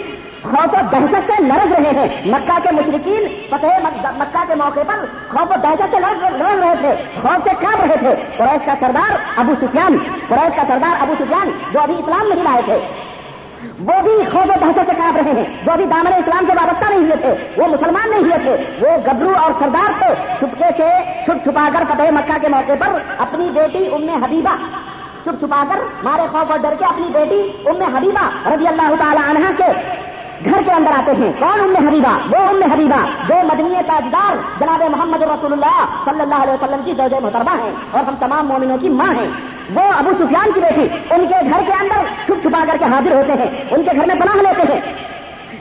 خوف 0.43 0.73
و 0.73 0.77
دہشت 0.93 1.31
سے 1.31 1.43
لڑ 1.43 1.69
رہے 1.71 1.91
ہیں۔ 1.91 2.23
مکہ 2.25 2.59
کے 2.63 2.69
مشرقین 2.73 3.29
فتح 3.51 3.67
مکہ 4.17 4.45
کے 4.49 4.55
موقع 4.55 4.81
پر 4.87 5.05
خوف 5.29 5.51
و 5.51 5.55
دہشت 5.63 5.95
سے 5.95 6.01
لڑ 6.01 6.55
رہے 6.59 6.75
تھے۔ 6.81 7.21
خوف 7.23 7.49
سے 7.49 7.51
کام 7.61 7.81
رہے 7.81 7.97
تھے۔ 7.97 8.15
قریش 8.37 8.67
کا 8.67 8.73
سردار 8.81 9.17
ابو 9.37 9.55
سفیان، 9.61 9.97
قریش 10.29 10.57
کا 10.57 10.63
سردار 10.69 11.03
ابو 11.03 11.15
سفیان 11.19 11.51
جو 11.73 11.81
ابھی 11.81 11.95
اسلام 11.95 12.33
نہیں 12.35 12.45
لائے 12.45 12.63
تھے۔ 12.65 12.79
وہ 13.79 14.03
بھی 14.03 14.25
خوف 14.33 14.43
و 14.43 14.53
دہشت 14.61 14.81
سے 14.87 14.93
کاپ 14.99 15.17
رہے 15.17 15.43
ہیں۔ 15.43 15.65
جو 15.65 15.73
ابھی 15.73 15.85
دامن 15.85 16.13
اسلام 16.13 16.45
سے 16.47 16.53
وابستہ 16.57 16.91
نہیں 16.91 17.01
ہوئے 17.01 17.17
تھے۔ 17.17 17.63
وہ 17.63 17.67
مسلمان 17.67 18.11
نہیں 18.11 18.21
ہوئے 18.21 18.39
تھے۔ 18.39 18.81
وہ 18.81 18.97
گبرو 18.97 19.33
اور 19.43 19.53
سردار 19.59 19.93
تھے۔ 19.99 20.15
چھپکے 20.39 20.65
سے 20.77 20.89
چھپ 21.25 21.45
چھپا 21.45 21.69
کر 21.73 21.85
فتح 21.89 22.03
مکہ 22.03 22.39
کے 22.41 22.49
موقع 22.49 22.73
پر 22.81 22.99
اپنی 23.19 23.51
بیٹی 23.51 23.87
ام 23.93 24.23
حبیبہ 24.25 24.57
چھپ 25.27 25.41
چھپا 25.41 25.65
کر 25.69 25.79
مارے 26.05 26.23
خوف 26.33 26.51
اور 26.51 26.59
ڈر 26.59 26.75
کے 26.79 26.85
اپنی 26.85 27.07
بیٹی 27.07 27.69
ام 27.69 27.97
حبیبہ 27.97 28.49
رضی 28.49 28.67
اللہ 28.67 28.95
تعالی 28.99 29.31
عنہ 29.31 29.47
کے 29.57 29.73
گھر 30.45 30.63
کے 30.65 30.73
اندر 30.73 30.91
آتے 30.91 31.11
ہیں۔ 31.11 31.33
کون 31.39 31.61
ام 31.61 31.87
حبیبہ؟ 31.87 32.19
وہ 32.31 32.49
ام 32.49 32.73
حبیبہ 32.73 33.29
جو 33.29 33.35
مدنی 33.45 33.75
تاجدار 33.87 34.37
جناب 34.61 34.83
محمد 34.97 35.23
رسول 35.23 35.53
اللہ 35.53 35.85
صلی 36.05 36.21
اللہ 36.21 36.35
علیہ 36.35 36.53
وسلم 36.53 36.81
کی 36.85 36.93
زوج 36.97 37.15
محترمہ 37.23 37.63
ہیں 37.63 37.73
اور 37.91 38.05
ہم 38.05 38.15
تمام 38.19 38.47
مومنوں 38.47 38.79
کی 38.79 38.89
ماں 38.89 39.15
ہیں۔ 39.15 39.29
وہ 39.75 39.93
ابو 39.99 40.11
سفیان 40.19 40.53
کی 40.53 40.61
بیٹی، 40.61 41.15
ان 41.15 41.27
کے 41.27 41.35
گھر 41.51 41.61
کے 41.67 41.73
اندر 41.73 42.05
چھپ 42.27 42.43
چھپا 42.43 42.65
کر 42.67 42.77
کے 42.79 42.85
حاضر 42.85 43.13
ہوتے 43.13 43.33
ہیں۔ 43.33 43.65
ان 43.71 43.85
کے 43.85 43.91
گھر 43.97 44.07
میں 44.07 44.15
پناہ 44.15 44.53
لیتے 44.53 44.73
ہیں۔ 44.73 44.95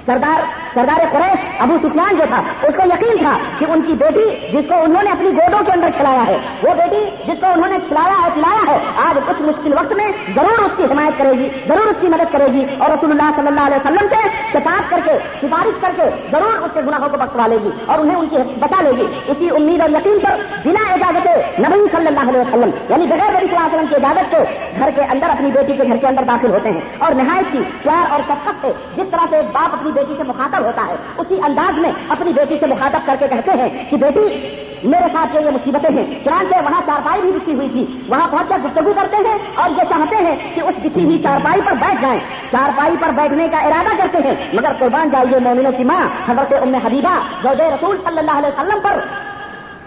سردار 0.05 0.64
سردار 0.75 1.05
قریش 1.11 1.43
ابو 1.59 1.77
سفیان 1.83 2.15
جو 2.15 2.25
تھا، 2.27 2.41
اس 2.63 2.75
کو 2.75 2.81
یقین 2.85 3.17
تھا 3.17 3.37
کہ 3.59 3.65
ان 3.69 3.81
کی 3.81 3.93
بیٹی 3.93 4.25
جس 4.53 4.65
کو 4.67 4.75
انہوں 4.83 5.03
نے 5.03 5.11
اپنی 5.11 5.29
گودوں 5.29 5.65
کے 5.65 5.71
اندر 5.71 5.89
کھلایا 5.97 6.25
ہے، 6.27 6.37
وہ 6.63 6.73
بیٹی 6.73 7.31
جس 7.31 7.39
کو 7.39 7.47
انہوں 7.53 7.71
نے 7.71 7.77
کھلایا 7.87 8.17
ہے 8.23 8.29
پلایا 8.33 8.71
ہے، 8.71 8.77
آج 9.07 9.19
کچھ 9.25 9.41
مشکل 9.41 9.73
وقت 9.73 9.93
میں 9.93 10.07
ضرور 10.35 10.63
اس 10.65 10.77
کی 10.77 10.83
حمایت 10.83 11.17
کرے 11.17 11.31
گی، 11.31 11.49
ضرور 11.67 11.87
اس 11.87 11.97
کی 12.01 12.07
مدد 12.07 12.31
کرے 12.31 12.47
گی 12.53 12.65
اور 12.79 12.89
رسول 12.89 13.11
اللہ 13.11 13.31
صلی 13.35 13.47
اللہ 13.47 13.67
علیہ 13.67 13.77
وسلم 13.77 14.07
سے 14.09 14.27
شفاعت 14.53 14.89
کر 14.89 14.99
کے، 15.05 15.17
سفارش 15.41 15.81
کر 15.81 15.91
کے 15.95 16.03
ضرور 16.31 16.61
اس 16.61 16.71
کے 16.73 16.81
گناہوں 16.81 17.09
کو 17.09 17.17
بخشوا 17.17 17.47
لے 17.47 17.57
گی 17.63 17.69
اور 17.85 17.99
انہیں 17.99 18.15
ان 18.15 18.27
کی 18.29 18.35
بچا 18.35 18.81
لے 18.81 18.91
گی۔ 18.97 19.05
اسی 19.27 19.49
امید 19.49 19.81
اور 19.81 19.89
یقین 19.89 20.19
پر 20.19 20.39
بنا 20.65 20.93
اجازت 20.93 21.27
نبی 21.59 21.87
صلی 21.91 22.07
اللہ 22.07 22.29
علیہ 22.29 22.41
وسلم 22.41 22.69
یعنی 22.89 23.05
بغیر 23.05 23.29
نبی 23.29 23.47
صلی 23.47 23.55
اللہ 23.55 23.67
علیہ 23.67 23.75
وسلم 23.75 23.87
کی 23.87 23.95
اجازت 23.95 24.31
کے 24.31 24.37
گھر 24.79 24.89
کے 24.95 25.01
اندر 25.01 25.29
اپنی 25.29 25.51
بیٹی 25.51 25.73
کے 25.73 25.83
گھر 25.87 25.97
کے 25.97 26.07
اندر 26.07 26.23
داخل 26.23 26.51
ہوتے 26.51 26.71
ہیں۔ 26.71 26.81
اور 26.97 27.11
نہایت 27.11 27.51
کی 27.51 27.63
پیار 27.83 28.11
اور 28.11 28.19
شفقت 28.27 28.61
سے 28.61 28.71
جس 28.95 29.11
طرح 29.11 29.25
سے 29.29 29.41
باپ 29.53 29.73
اپنی 29.73 29.91
بیٹی 29.91 30.13
سے 30.17 30.23
مخاطب 30.23 30.64
ہوتا 30.65 30.87
ہے۔ 30.87 30.95
اسی 31.17 31.35
انداز 31.43 31.77
میں 31.77 31.91
اپنی 32.09 32.33
بیٹی 32.33 32.57
سے 32.59 32.65
مخاطب 32.65 32.99
کر 33.05 33.15
کے 33.19 33.27
کہتے 33.27 33.51
ہیں 33.51 33.89
کہ 33.89 33.97
بیٹی، 33.97 34.55
میرے 34.83 35.05
ساتھ 35.13 35.35
یہ 35.35 35.51
مصیبتیں 35.51 35.95
ہیں۔ 35.97 36.23
چنانچہ 36.23 36.55
وہاں 36.55 36.81
چارپائی 36.85 37.21
بھی 37.21 37.31
بچھی 37.31 37.55
ہوئی 37.55 37.69
تھی۔ 37.69 37.99
وہاں 38.07 38.27
پہنچ 38.27 38.49
کر 38.49 38.57
گفتگو 38.65 38.93
کرتے 38.95 39.15
ہیں 39.15 39.37
اور 39.55 39.69
یہ 39.69 39.89
چاہتے 39.89 40.15
ہیں 40.15 40.55
کہ 40.55 40.61
اس 40.61 40.75
بچھی 40.83 41.03
ہوئی 41.05 41.21
چارپائی 41.21 41.61
پر 41.65 41.73
بیٹھ 41.73 42.01
جائیں۔ 42.01 42.19
چارپائی 42.51 42.95
پر 42.99 43.09
بیٹھنے 43.09 43.47
کا 43.47 43.57
ارادہ 43.57 43.97
کرتے 43.97 44.17
ہیں، 44.27 44.49
مگر 44.53 44.71
قربان 44.79 45.09
جائیے 45.09 45.39
مومنوں 45.39 45.71
کی 45.71 45.83
ماں، 45.83 46.31
حضرت 46.31 46.53
ام 46.61 46.75
حبیبہ 46.75 47.19
جو 47.43 47.49
رسول 47.49 47.97
صلی 48.07 48.19
اللہ 48.19 48.31
علیہ 48.31 48.49
وسلم 48.49 48.79
پر 48.83 48.99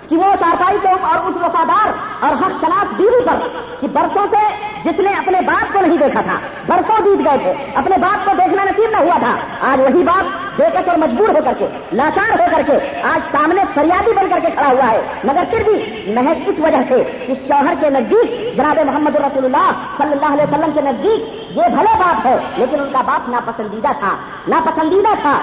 کہ 0.09 0.17
وہ 0.17 0.37
چارپائی 0.41 0.79
کو 0.83 0.89
اور 0.89 1.31
اس 1.31 1.37
وفادار 1.37 1.93
اور 2.21 2.33
ہر 2.33 2.51
شناخت 2.61 2.95
بیوی 2.97 3.25
پر 3.27 3.37
کہ 3.81 3.87
برسوں 3.87 4.27
سے 4.31 4.69
جس 4.85 4.99
نے 4.99 5.11
اپنے 5.11 5.41
باپ 5.41 5.73
کو 5.73 5.81
نہیں 5.81 5.97
دیکھا 5.97 6.21
تھا، 6.21 6.39
برسوں 6.67 7.05
بیت 7.05 7.27
گئے 7.29 7.39
تھے، 7.39 7.67
اپنے 7.75 7.99
باپ 7.99 8.25
کو 8.25 8.31
دیکھنا 8.37 8.65
نصیب 8.65 8.91
نہ 8.91 8.97
ہوا 8.97 9.19
تھا۔ 9.19 9.35
آج 9.73 9.81
وہی 9.81 10.03
باپ 10.03 10.25
بےکش 10.57 10.89
اور 10.89 10.99
مجبور 10.99 11.29
ہو 11.29 11.39
کر 11.45 11.53
کے 11.59 11.67
لاچار 11.93 12.41
ہو 12.41 12.45
کر 12.57 12.63
کے، 12.67 13.03
آج 13.03 13.21
سامنے 13.33 13.63
فریادی 13.75 14.13
بن 14.13 14.29
کر 14.31 14.39
کے 14.43 14.51
کھڑا 14.51 14.69
ہوا 14.69 14.91
ہے۔ 14.91 15.03
مگر 15.25 15.43
پھر 15.51 15.63
بھی 15.65 16.05
محض 16.15 16.37
اس 16.47 16.55
وجہ 16.59 16.83
سے 16.89 17.25
کہ 17.27 17.35
شوہر 17.35 17.75
کے 17.81 17.91
نزدیک 17.91 18.57
جناب 18.57 18.79
محمد 18.87 19.17
رسول 19.17 19.45
اللہ 19.45 19.73
صلی 19.99 20.13
اللہ 20.13 20.33
علیہ 20.33 20.45
وسلم 20.45 20.73
کے 20.75 20.81
نزدیک 20.81 21.21
یہ 21.57 21.63
بھلے 21.69 21.95
باپ 21.99 22.27
ہے، 22.27 22.37
لیکن 22.57 22.81
ان 22.81 22.93
کا 22.93 23.03
باپ 23.03 23.29
ناپسندیدہ 23.29 23.93
تھا۔ 23.99 24.17
ناپسندیدہ 24.49 25.15
تھا۔ 25.23 25.39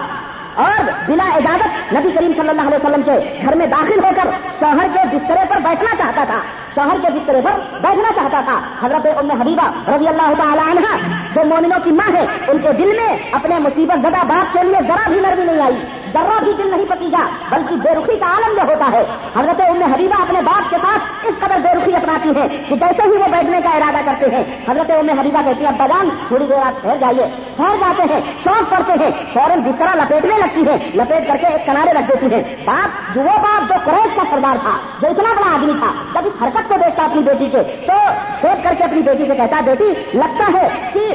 اور 0.56 1.10
بلا 1.10 1.24
اجازت 1.34 1.94
نبی 1.94 2.12
کریم 2.12 2.32
صلی 2.38 2.50
اللہ 2.50 2.62
علیہ 2.62 2.76
وسلم 2.76 3.02
کے 3.02 3.40
گھر 3.46 3.56
میں 3.56 3.66
داخل 3.66 4.04
ہو 4.04 4.10
کر 4.16 4.30
شوہر 4.60 4.88
کے 4.94 5.16
بسترے 5.16 5.46
پر 5.50 5.58
بیٹھنا 5.62 5.96
چاہتا 5.98 6.24
تھا۔ 6.24 6.40
شوہر 6.76 6.96
کے 7.02 7.14
بسترے 7.14 7.42
پر 7.44 7.52
بیٹھنا 7.82 8.14
چاہتا 8.16 8.42
تھا۔ 8.46 8.86
حضرت 8.86 9.08
ام 9.18 9.42
حبیبہ 9.42 9.96
رضی 9.96 10.08
اللہ 10.08 10.34
تعالی 10.38 10.72
عنہ، 10.72 10.98
جو 11.36 11.46
مومنوں 11.46 11.80
کی 11.84 11.92
ماں 11.92 12.16
ہے، 12.16 12.26
ان 12.48 12.58
کے 12.58 12.74
دل 12.74 12.92
میں 12.96 13.18
اپنے 13.32 13.60
مصیبت 13.60 14.00
زدہ 14.00 14.26
باپ 14.28 14.54
کے 14.54 14.64
لیے 14.64 14.80
ذرا 14.88 15.10
بھی 15.10 15.20
نرمی 15.20 15.44
نہیں 15.44 15.62
آئی۔ 15.62 16.05
ذرا 16.16 16.38
بھی 16.44 16.52
دل 16.58 16.70
نہیں 16.72 16.86
پتی 16.90 17.10
جا 17.12 17.24
بلکہ 17.50 17.76
بے 17.84 17.96
رخی 17.96 18.18
کا 18.20 18.28
عالم 18.34 18.58
یہ 18.58 18.72
ہوتا 18.72 18.92
ہے۔ 18.92 19.04
حضرت 19.36 19.62
ام 19.62 19.82
حبیبہ 19.94 20.22
اپنے 20.22 20.42
باپ 20.42 20.70
کے 20.70 20.78
ساتھ 20.84 21.26
اس 21.28 21.40
قدر 21.40 21.60
بے 21.64 21.74
رخی 21.78 21.96
اپناتی 21.96 22.30
ہے 22.36 22.48
کہ 22.70 22.76
جیسے 22.76 23.08
ہی 23.08 23.18
وہ 23.22 23.28
بیٹھنے 23.32 23.60
کا 23.64 23.70
ارادہ 23.78 24.06
کرتے 24.06 24.30
ہیں، 24.36 24.44
حضرت 24.68 24.92
ام 24.92 25.10
حبیبہ 25.20 25.42
کہتی 25.46 25.64
ہے 25.64 25.70
ابا 25.70 25.88
جان 25.88 26.10
تھوڑی 26.28 26.46
دیر 26.46 26.66
آپ 26.66 26.82
ٹھہر 26.82 26.98
جائیے۔ 27.02 27.28
ٹھہر 27.56 27.76
جاتے 27.80 28.04
ہیں، 28.14 28.20
چوک 28.44 28.72
پڑتے 28.72 28.94
ہیں، 29.04 29.12
فوراً 29.34 29.62
بسترا 29.62 29.94
لپیٹنے 29.96 30.38
لگتی 30.38 30.66
ہے 30.68 30.78
لپیٹ 30.96 31.28
کر 31.28 31.38
کے 31.42 31.48
ایک 31.48 31.66
کنارے 31.66 31.94
رکھ 32.00 32.12
دیتی 32.12 32.36
ہے 32.36 32.42
باپ، 32.66 33.16
جو 33.16 33.22
وہ 33.22 33.38
باپ 33.42 33.70
جو 33.70 33.80
قریش 33.86 34.16
کا 34.16 34.24
سردار 34.32 34.64
تھا، 34.64 34.78
جو 35.02 35.08
اتنا 35.08 35.34
بڑا 35.38 35.54
آدمی 35.56 35.80
تھا، 35.80 35.92
جب 36.14 36.28
اس 36.28 36.42
حرکت 36.44 36.70
کو 36.70 36.76
دیکھتا 36.86 37.04
اپنی 37.04 37.22
بیٹی 37.22 37.50
کے 37.52 37.64
تو 37.88 37.98
چھیپ 38.40 38.64
کر 38.64 38.74
کے 38.78 38.84
اپنی 38.84 39.02
بیٹی 39.02 39.24
سے 39.28 39.36
کہتا، 39.36 39.62
بیٹی، 39.66 39.94
لگتا 40.14 40.52
ہے 40.54 40.68
کہ 40.94 41.10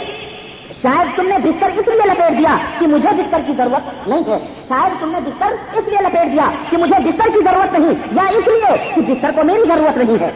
شاید 0.82 1.16
تم 1.16 1.26
نے 1.28 1.38
بستر 1.38 1.66
اس 1.66 1.88
لیے 1.88 2.06
لپیٹ 2.06 2.38
دیا 2.38 2.56
کہ 2.78 2.86
مجھے 2.86 3.08
بستر 3.18 3.40
کی 3.46 3.52
ضرورت 3.56 4.08
نہیں 4.08 4.22
ہے۔ 4.28 4.38
شاید 4.68 5.00
تم 5.00 5.10
نے 5.10 5.18
بستر 5.20 5.78
اس 5.78 5.88
لیے 5.88 5.98
لپیٹ 6.02 6.32
دیا 6.32 6.50
کہ 6.70 6.76
مجھے 6.76 7.00
بستر 7.04 7.28
کی 7.32 7.44
ضرورت 7.44 7.78
نہیں، 7.78 7.94
یا 8.12 8.22
اس 8.38 8.48
لیے 8.48 8.76
کہ 8.94 9.00
بستر 9.00 9.30
کو 9.34 9.44
میری 9.44 9.68
ضرورت 9.68 9.96
نہیں 9.96 10.20
ہے۔ 10.20 10.30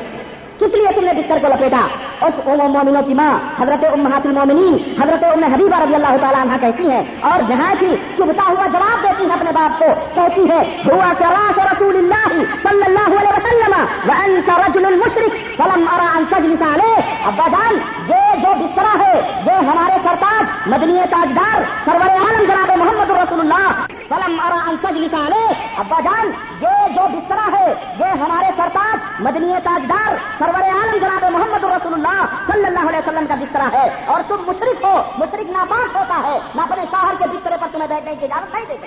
کس 0.58 0.74
لیے 0.74 0.90
تم 0.96 1.04
نے 1.04 1.12
بستر 1.14 1.38
کو 1.42 1.48
لپیٹا؟ 1.48 1.86
اس 2.26 2.34
ام 2.46 2.60
مومنوں 2.72 3.02
کی 3.06 3.14
ماں، 3.14 3.32
حضرت 3.60 3.84
ام 3.92 4.06
المومنین، 4.06 4.76
حضرت 5.00 5.24
ام 5.24 5.42
حبیبہ 5.54 5.78
رضی 5.82 5.94
اللہ 5.94 6.16
تعالیٰ 6.20 6.40
عنہ 6.40 6.56
کہتی 6.60 6.90
ہیں، 6.90 7.02
اور 7.30 7.42
جہاں 7.48 7.72
کی 7.80 7.90
چبتا 8.18 8.44
ہوا 8.48 8.66
جواب 8.74 9.02
دیتی 9.04 9.28
ہے 9.28 9.34
اپنے 9.34 9.52
باپ 9.56 9.78
کو، 9.78 9.88
کہتی 10.14 10.48
ہے 10.50 10.60
ہوا 10.84 11.12
سراس 11.18 11.58
رسول 11.72 11.96
اللہ 11.96 12.28
صلی 12.62 12.84
اللہ 12.86 13.08
علیہ 13.20 13.32
وسلم 13.36 13.74
وانت 14.08 14.50
رجل 14.60 14.84
المشرک 14.86 15.36
فلم 15.56 15.84
ارا 15.94 16.06
ان 16.18 16.24
تجلس 16.30 16.62
علیہ 16.68 17.02
ابا 17.32 17.48
جان 17.52 17.78
یہ 18.08 18.40
جو 18.42 18.54
بسترا 18.60 18.94
ہے 19.00 19.14
یہ 19.46 19.58
ہمارے 19.70 19.98
سرتاج، 20.04 20.68
مدنی 20.68 20.98
تاجدار، 21.10 21.62
سرور 21.84 22.08
عالم 22.10 22.44
جناب 22.48 22.76
محمد 22.78 23.10
رسول 23.10 23.40
اللہ، 23.40 23.84
فلم 24.08 24.40
ارا 24.46 24.58
ان 24.70 24.76
تجلس 24.82 25.14
علیہ 25.20 25.54
ابا 25.80 26.00
جان 26.04 26.30
یہ 26.62 26.94
جو 26.94 27.06
بسترا 27.12 27.46
ہے 27.52 27.66
یہ 27.98 28.22
ہمارے 28.22 28.50
سرتاج، 28.56 29.22
مدنی 29.22 29.52
تاجدار 29.64 30.16
سرور 30.44 30.64
عالم 30.70 30.98
جناب 31.00 31.24
محمد 31.32 31.64
رسول 31.64 31.94
اللہ 31.94 32.34
صلی 32.46 32.66
اللہ 32.66 32.88
علیہ 32.88 32.98
وسلم 32.98 33.26
کا 33.28 33.34
بسترا 33.40 33.68
ہے 33.72 33.86
اور 34.14 34.22
تم 34.28 34.42
مشرق 34.46 34.84
ہو 34.84 34.94
مشرق 35.18 35.50
ناپاک 35.52 35.96
ہوتا 35.96 36.20
ہے، 36.24 36.38
نہ 36.54 36.62
اپنے 36.62 36.84
شوہر 36.90 37.14
کے 37.18 37.28
بسترے 37.32 37.56
پر 37.60 37.68
تمہیں 37.72 37.88
بیٹھنے 37.88 38.14
کی 38.20 38.24
اجازت 38.24 38.54
نہیں 38.54 38.64
دیتے۔ 38.68 38.86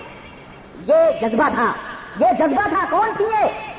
یہ 0.88 1.20
جذبہ 1.22 1.48
تھا، 1.56 1.72
یہ 2.20 2.34
جذبہ 2.40 2.68
تھا 2.70 2.86
کون 2.90 3.10
تھی 3.18 3.26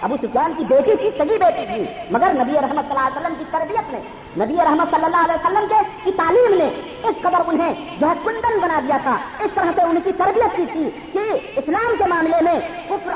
ابو 0.03 0.17
سفیان 0.23 0.53
کی 0.57 0.65
بیٹی 0.69 0.97
تھی، 0.97 1.11
سگی 1.19 1.39
بیٹی 1.39 1.65
تھی، 1.67 1.85
مگر 2.11 2.35
نبی 2.41 2.55
رحمت 2.55 2.89
صلی 2.89 2.97
اللہ 2.97 3.07
علیہ 3.07 3.19
وسلم 3.19 3.35
کی 3.39 3.45
تربیت 3.53 3.93
نے 3.93 4.01
نبی 4.45 4.57
رحمت 4.65 4.95
صلی 4.95 5.05
اللہ 5.05 5.25
علیہ 5.25 5.35
وسلم 5.35 5.67
کے 5.69 5.81
کی 6.05 6.13
تعلیم 6.17 6.53
نے 6.59 6.69
اس 7.09 7.23
قدر 7.23 7.41
انہیں 7.47 7.75
جو 8.01 8.09
ہے 8.09 8.15
کنڈن 8.25 8.59
بنا 8.63 8.79
دیا 8.87 8.99
تھا، 9.03 9.17
اس 9.45 9.51
طرح 9.55 9.71
سے 9.77 9.83
ان 9.83 10.01
کی 10.05 10.13
تربیت 10.19 10.57
کی 10.57 10.67
تھی 10.73 10.91
کہ 11.13 11.23
اسلام 11.63 11.91
کے 11.99 12.09
معاملے 12.09 12.39
میں 12.43 12.59
کفر 12.59 12.97
کفر 12.97 12.97
کفر 12.97 13.08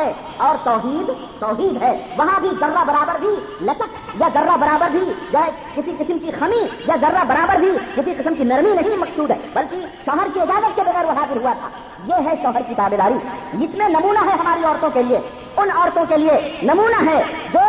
ہے 0.00 0.12
اور 0.46 0.56
توحید 0.64 1.10
توحید 1.40 1.82
ہے. 1.82 1.92
وہاں 2.18 2.38
بھی 2.40 2.50
ذرہ 2.60 2.84
برابر 2.86 3.20
بھی 3.20 3.34
لچک 3.66 4.20
یا 4.20 4.28
ذرہ 4.34 4.56
برابر 4.60 4.90
بھی 4.92 5.04
جو 5.32 5.38
ہے 5.38 5.50
کسی 5.74 5.96
قسم 5.98 6.18
کی 6.18 6.30
خمی 6.38 6.62
یا 6.88 6.96
ذرہ 7.00 7.24
برابر 7.28 7.60
بھی 7.60 7.70
کسی 7.94 8.14
قسم 8.18 8.34
کی 8.38 8.44
نرمی 8.52 8.72
نہیں 8.80 8.96
مقصود 9.04 9.30
ہے. 9.30 9.38
بلکہ 9.54 9.86
شوہر 10.04 10.34
کی 10.34 10.40
اجازت 10.40 10.76
کے 10.76 10.82
بغیر 10.90 11.04
وہ 11.04 11.18
حاضر 11.20 11.36
ہوا 11.36 11.52
تھا. 11.60 11.68
یہ 12.08 12.28
ہے 12.28 12.34
شوہر 12.42 12.62
کی 12.68 12.74
تابے 12.76 12.96
داری. 12.96 13.18
اس 13.64 13.74
میں 13.78 13.88
نمونہ 13.88 14.28
ہے 14.28 14.36
ہماری 14.40 14.64
عورتوں 14.64 14.90
کے 14.90 15.02
لیے. 15.02 15.20
ان 15.56 15.70
عورتوں 15.76 16.04
کے 16.08 16.16
لیے 16.16 16.36
نمونہ 16.62 17.08
ہے 17.10 17.22
جو 17.52 17.60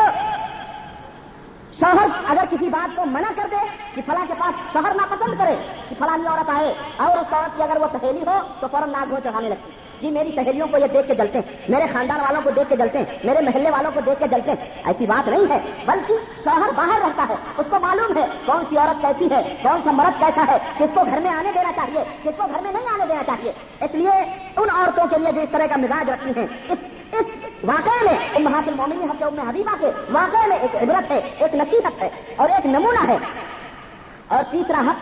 شوہر 1.80 2.10
اگر 2.32 2.46
کسی 2.50 2.68
بات 2.70 2.96
کو 2.96 3.06
منع 3.12 3.30
کر 3.36 3.48
دے 3.52 3.60
کہ 3.94 4.02
فلاں 4.06 4.26
کے 4.28 4.34
پاس 4.40 4.74
شوہر 4.74 4.96
نہ 4.96 5.06
پسند 5.10 5.40
کرے 5.40 5.56
کہ 5.90 5.96
فلانی 6.00 6.28
عورت 6.28 6.50
آئے 6.56 6.74
اور 6.98 7.18
اس 7.18 7.34
عورت 7.34 7.56
کی 7.56 7.64
اگر 7.64 7.82
وہ 7.82 7.88
سہیلی 7.94 8.24
ہو 8.28 8.38
تو 8.60 8.68
فوراً 8.72 8.90
ناگ 8.92 9.14
وہ 9.14 9.20
چڑھانے 9.24 9.50
لگتی 9.50 9.72
جی 10.02 10.12
میری 10.12 10.32
سہیلیوں 10.36 10.68
کو 10.68 10.78
یہ 10.78 10.88
دیکھ 10.94 11.08
کے 11.08 11.16
جلتے 11.16 11.40
ہیں، 11.40 11.56
میرے 11.70 11.84
خاندان 11.94 12.20
والوں 12.20 12.42
کو 12.42 12.50
دیکھ 12.50 12.70
کے 12.70 12.76
جلتے 12.76 12.98
ہیں، 12.98 13.06
میرے 13.24 13.42
محلے 13.42 13.70
والوں 13.70 13.92
کو 13.94 14.00
دیکھ 14.00 14.20
کے 14.20 14.28
جلتے 14.28 14.52
ہیں۔ 14.52 14.82
ایسی 14.86 15.06
بات 15.06 15.28
نہیں 15.28 15.50
ہے، 15.50 15.60
بلکہ 15.86 16.14
شوہر 16.44 16.72
باہر 16.76 17.00
رہتا 17.02 17.26
ہے، 17.30 17.36
اس 17.58 17.66
کو 17.70 17.80
معلوم 17.82 18.18
ہے 18.18 18.26
کون 18.46 18.64
سی 18.70 18.78
عورت 18.78 19.02
کیسی 19.02 19.26
ہے، 19.36 19.56
کون 19.62 19.82
سا 19.84 19.92
مرد 19.92 20.20
کیسا 20.20 20.46
ہے، 20.48 20.58
کس 20.78 20.90
کو 20.94 21.02
گھر 21.06 21.20
میں 21.20 21.32
آنے 21.32 21.52
دینا 21.56 21.72
چاہیے، 21.76 22.04
کس 22.24 22.32
کو 22.38 22.48
گھر 22.54 22.62
میں 22.62 22.72
نہیں 22.72 22.86
آنے 22.94 23.06
دینا 23.10 23.24
چاہیے۔ 23.26 23.52
اس 23.82 23.96
لیے 23.96 24.34
ان 24.58 24.70
عورتوں 24.74 25.08
کے 25.08 25.16
لیے 25.20 25.32
جو 25.32 25.42
اس 25.42 25.50
طرح 25.52 25.66
کا 25.68 25.76
مزاج 25.78 26.10
رکھتی 26.10 26.40
ہیں۔ 26.40 26.48
اس 26.70 26.78
اس 27.12 27.26
واقعے 27.64 28.06
میں 28.06 28.30
ان 28.36 28.44
محاطل 28.44 28.74
مومنی 28.74 29.04
حق 29.04 29.34
میں 29.34 29.50
حبیبہ 29.50 29.76
کے 29.80 29.92
واقعے 30.12 30.48
میں 30.48 30.58
ایک 30.58 30.76
عبرت 30.76 31.12
ہے، 31.12 31.20
ایک 31.38 31.56
نصیحت 31.56 32.04
ہے 32.04 32.10
اور 32.36 32.50
ایک 32.50 32.66
نمونہ 32.66 33.12
ہے۔ 33.12 33.18
اور 34.28 34.44
تیسرا 34.52 34.80
حق، 34.80 34.98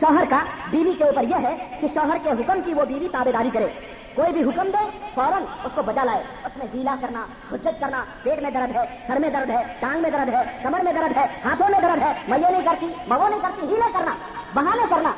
شوہر 0.00 0.24
کا 0.30 0.38
بیوی 0.70 0.92
کے 0.92 1.04
اوپر 1.04 1.22
یہ 1.22 1.34
ہے 1.34 1.78
کہ 1.80 1.86
شوہر 1.94 2.16
کے 2.22 2.30
حکم 2.30 2.60
کی 2.64 2.74
وہ 2.74 2.84
بیوی 2.84 3.08
تابے 3.12 3.32
داری 3.32 3.50
کرے۔ 3.52 3.66
کوئی 4.14 4.32
بھی 4.32 4.42
حکم 4.42 4.70
دے، 4.70 4.98
فوراً 5.14 5.42
اس 5.64 5.72
کو 5.74 5.82
بجا 5.82 6.04
لائے۔ 6.04 6.22
اس 6.44 6.56
میں 6.56 6.66
گیلا 6.72 6.94
کرنا، 7.00 7.26
حجت 7.52 7.80
کرنا، 7.80 8.04
پیٹ 8.22 8.42
میں 8.42 8.50
درد 8.50 8.76
ہے، 8.76 8.98
سر 9.06 9.16
میں 9.16 9.30
درد 9.30 9.50
ہے، 9.50 9.74
ٹانگ 9.80 10.02
میں 10.02 10.10
درد 10.10 10.28
ہے، 10.28 10.60
کمر 10.62 10.80
میں 10.84 10.92
درد 10.92 11.16
ہے، 11.16 11.26
ہاتھوں 11.44 11.68
میں 11.70 11.80
درد 11.80 12.02
ہے 12.02 12.12
میں 12.28 12.38
یہ 12.38 12.46
نہیں 12.46 12.64
کرتی 12.64 12.86
مگو 13.06 13.28
نہیں 13.28 13.40
کرتی، 13.40 13.66
ہیلے 13.66 13.92
کرنا، 13.92 14.14
بہانے 14.54 14.82
کرنا۔ 14.90 15.10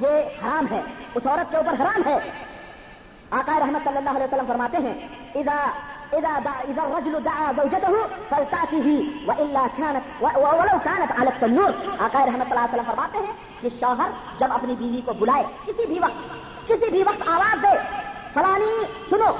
یہ 0.00 0.08
حرام 0.42 0.66
ہے، 0.70 0.80
اس 1.14 1.26
عورت 1.26 1.50
کے 1.50 1.56
اوپر 1.56 1.82
حرام 1.82 2.02
ہے۔ 2.06 2.18
آقا 3.30 3.58
رحمت 3.58 3.84
صلی 3.84 3.96
اللہ 3.96 4.10
علیہ 4.10 4.24
وسلم 4.24 4.44
فرماتے 4.48 4.76
ہیں، 4.76 5.08
اذا 5.34 5.66
اذا 6.12 6.50
اذا 6.68 6.82
الرجل 6.82 7.24
دعا 7.24 7.52
زوجته 7.56 7.94
فلتاته 8.28 9.02
والا 9.26 9.66
كانت 9.76 10.22
ولو 10.22 10.78
كانت 10.84 11.20
على 11.20 11.26
التنور. 11.26 11.72
آقا 11.98 12.26
رحمت 12.26 12.48
صلی 12.48 12.56
اللہ 12.56 12.60
علیہ 12.60 12.74
وسلم 12.74 12.84
فرماتے 12.86 13.18
ہیں 13.18 13.32
کہ 13.60 13.68
شوہر 13.80 14.10
جب 14.38 14.52
اپنی 14.52 14.74
بیوی 14.78 15.00
کو 15.00 15.12
بلائے، 15.12 15.44
کسی 15.66 15.86
بھی 15.86 15.98
وقت 15.98 16.42
کسی 16.68 16.90
بھی 16.90 17.02
وقت 17.02 17.28
آواز 17.28 17.62
دے 17.62 18.02
فلانی، 18.34 18.84
سنو 19.10 19.32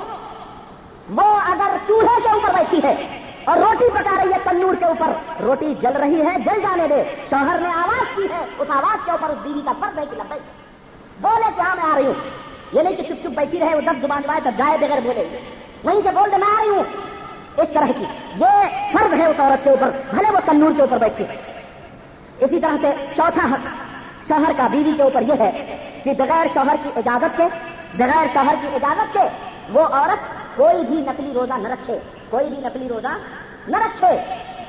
وہ 1.11 1.22
اگر 1.22 1.76
چولہے 1.88 2.20
کے 2.22 2.28
اوپر 2.28 2.51
بیٹھی 2.55 2.80
ہے 2.84 3.18
اور 3.45 3.57
روٹی 3.57 3.84
پکا 3.95 4.24
رہی 4.24 4.32
ہے 4.32 4.38
تنور 4.45 4.74
کے 4.74 4.84
اوپر، 4.84 5.07
روٹی 5.43 5.74
جل 5.80 5.97
رہی 5.97 6.20
ہے، 6.20 6.36
جل 6.38 6.61
جانے 6.62 6.88
دے، 6.88 7.03
شوہر 7.30 7.61
نے 7.61 7.68
آواز 7.68 8.16
کی 8.16 8.22
ہے، 8.22 8.45
اس 8.59 8.70
آواز 8.70 8.99
کے 9.05 9.11
اوپر 9.11 9.30
اس 9.30 9.36
بیوی 9.43 9.61
کا 9.64 9.72
فرد 9.80 9.99
ہے 9.99 10.05
کہ 10.11 10.16
لبئی 10.16 10.38
بولے 11.20 11.51
کیا 11.57 11.74
میں 11.74 11.93
آ 11.93 11.95
رہی 11.95 12.07
ہوں؟ 12.07 12.14
یہ 12.72 12.82
نہیں 12.82 12.97
کہ 12.97 13.03
چپ 13.03 13.22
چپ 13.22 13.26
بیٹھی 13.26 13.59
رہے، 13.59 13.74
وہ 13.74 13.80
دس 13.80 14.03
زبان 14.03 14.22
لائے 14.26 14.40
تب 14.45 14.51
جائے 14.57 14.78
بغیر 14.78 15.01
بولے۔ 15.01 15.40
وہیں 15.84 16.01
سے 16.03 16.09
بول 16.14 16.30
دے، 16.32 16.36
میں 16.36 16.59
آ 16.59 16.62
رہی 16.62 16.68
ہوں۔ 16.68 16.84
اس 17.57 17.68
طرح 17.74 17.86
کی، 17.97 18.05
یہ 18.36 18.68
فرض 18.93 19.12
ہے 19.12 19.26
اس 19.26 19.40
عورت 19.40 19.64
کے 19.64 19.70
اوپر، 19.70 19.90
بھلے 20.11 20.32
وہ 20.32 20.38
تنور 20.45 20.70
کے 20.76 20.82
اوپر 20.82 20.99
بیٹھی 20.99 21.24
ہے۔ 21.28 21.36
اسی 22.40 22.61
طرح 22.61 22.76
سے 22.80 22.93
چوتھا 23.16 23.47
حق 23.47 23.91
شوہر 24.28 24.52
کا 24.56 24.66
بیوی 24.66 24.92
کے 24.96 25.02
اوپر 25.02 25.22
یہ 25.22 25.40
ہے 25.40 25.50
کہ 26.04 26.12
بغیر 26.18 26.46
شوہر 26.54 26.76
کی 26.82 26.90
اجازت 26.96 27.36
کے، 27.36 27.46
بغیر 27.98 28.26
شوہر 28.32 28.54
کی 28.60 28.68
اجازت 28.74 29.12
کے 29.12 29.28
وہ 29.72 29.80
عورت 29.80 30.56
کوئی 30.56 30.86
بھی 30.86 30.96
نقلی 30.96 31.32
روزہ 31.34 31.58
نہ 31.58 31.68
رکھے، 31.68 31.98
کوئی 32.30 32.46
بھی 32.46 32.56
نقلی 32.64 32.88
روزہ 32.88 33.16
نہ 33.68 33.76
رکھے۔ 33.76 34.16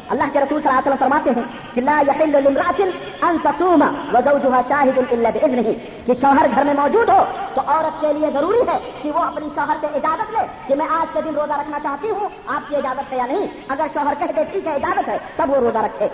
اللہ 0.09 0.23
کے 0.33 0.39
رسول 0.39 0.61
صلی 0.61 0.69
اللہ 0.69 0.79
علیہ 0.79 0.93
وسلم 0.93 1.07
فرماتے 1.07 1.29
ہیں 1.35 1.43
کہ 1.73 1.81
لا 1.81 1.97
يحل 2.07 2.33
لامرأة 2.43 3.27
ان 3.27 3.37
تصوم 3.43 3.83
وزوجها 4.13 4.61
شاهد 4.69 5.13
الا 5.15 5.29
باذنه 5.35 5.73
کہ 6.05 6.13
شوہر 6.21 6.55
گھر 6.55 6.63
میں 6.63 6.73
موجود 6.79 7.09
ہو 7.09 7.23
تو 7.53 7.61
عورت 7.67 8.01
کے 8.01 8.13
لیے 8.17 8.31
ضروری 8.33 8.61
ہے 8.67 8.77
کہ 9.01 9.11
وہ 9.11 9.23
اپنی 9.23 9.49
شوہر 9.55 9.81
سے 9.81 9.87
اجازت 10.01 10.35
لے 10.37 10.45
کہ 10.67 10.75
میں 10.81 10.87
آج 10.99 11.13
کے 11.13 11.21
دن 11.21 11.35
روزہ 11.35 11.59
رکھنا 11.61 11.79
چاہتی 11.83 12.09
ہوں، 12.09 12.29
آپ 12.55 12.69
کی 12.69 12.75
اجازت 12.75 13.11
ہے 13.11 13.17
یا 13.17 13.25
نہیں؟ 13.25 13.47
اگر 13.69 13.93
شوہر 13.93 14.19
کہہ 14.19 14.35
دے، 14.35 14.43
ٹھیک 14.51 14.67
ہے، 14.67 14.75
اجازت 14.75 15.09
ہے، 15.09 15.17
تب 15.35 15.49
وہ 15.49 15.55
روزہ 15.67 15.85
رکھے۔ 15.87 16.07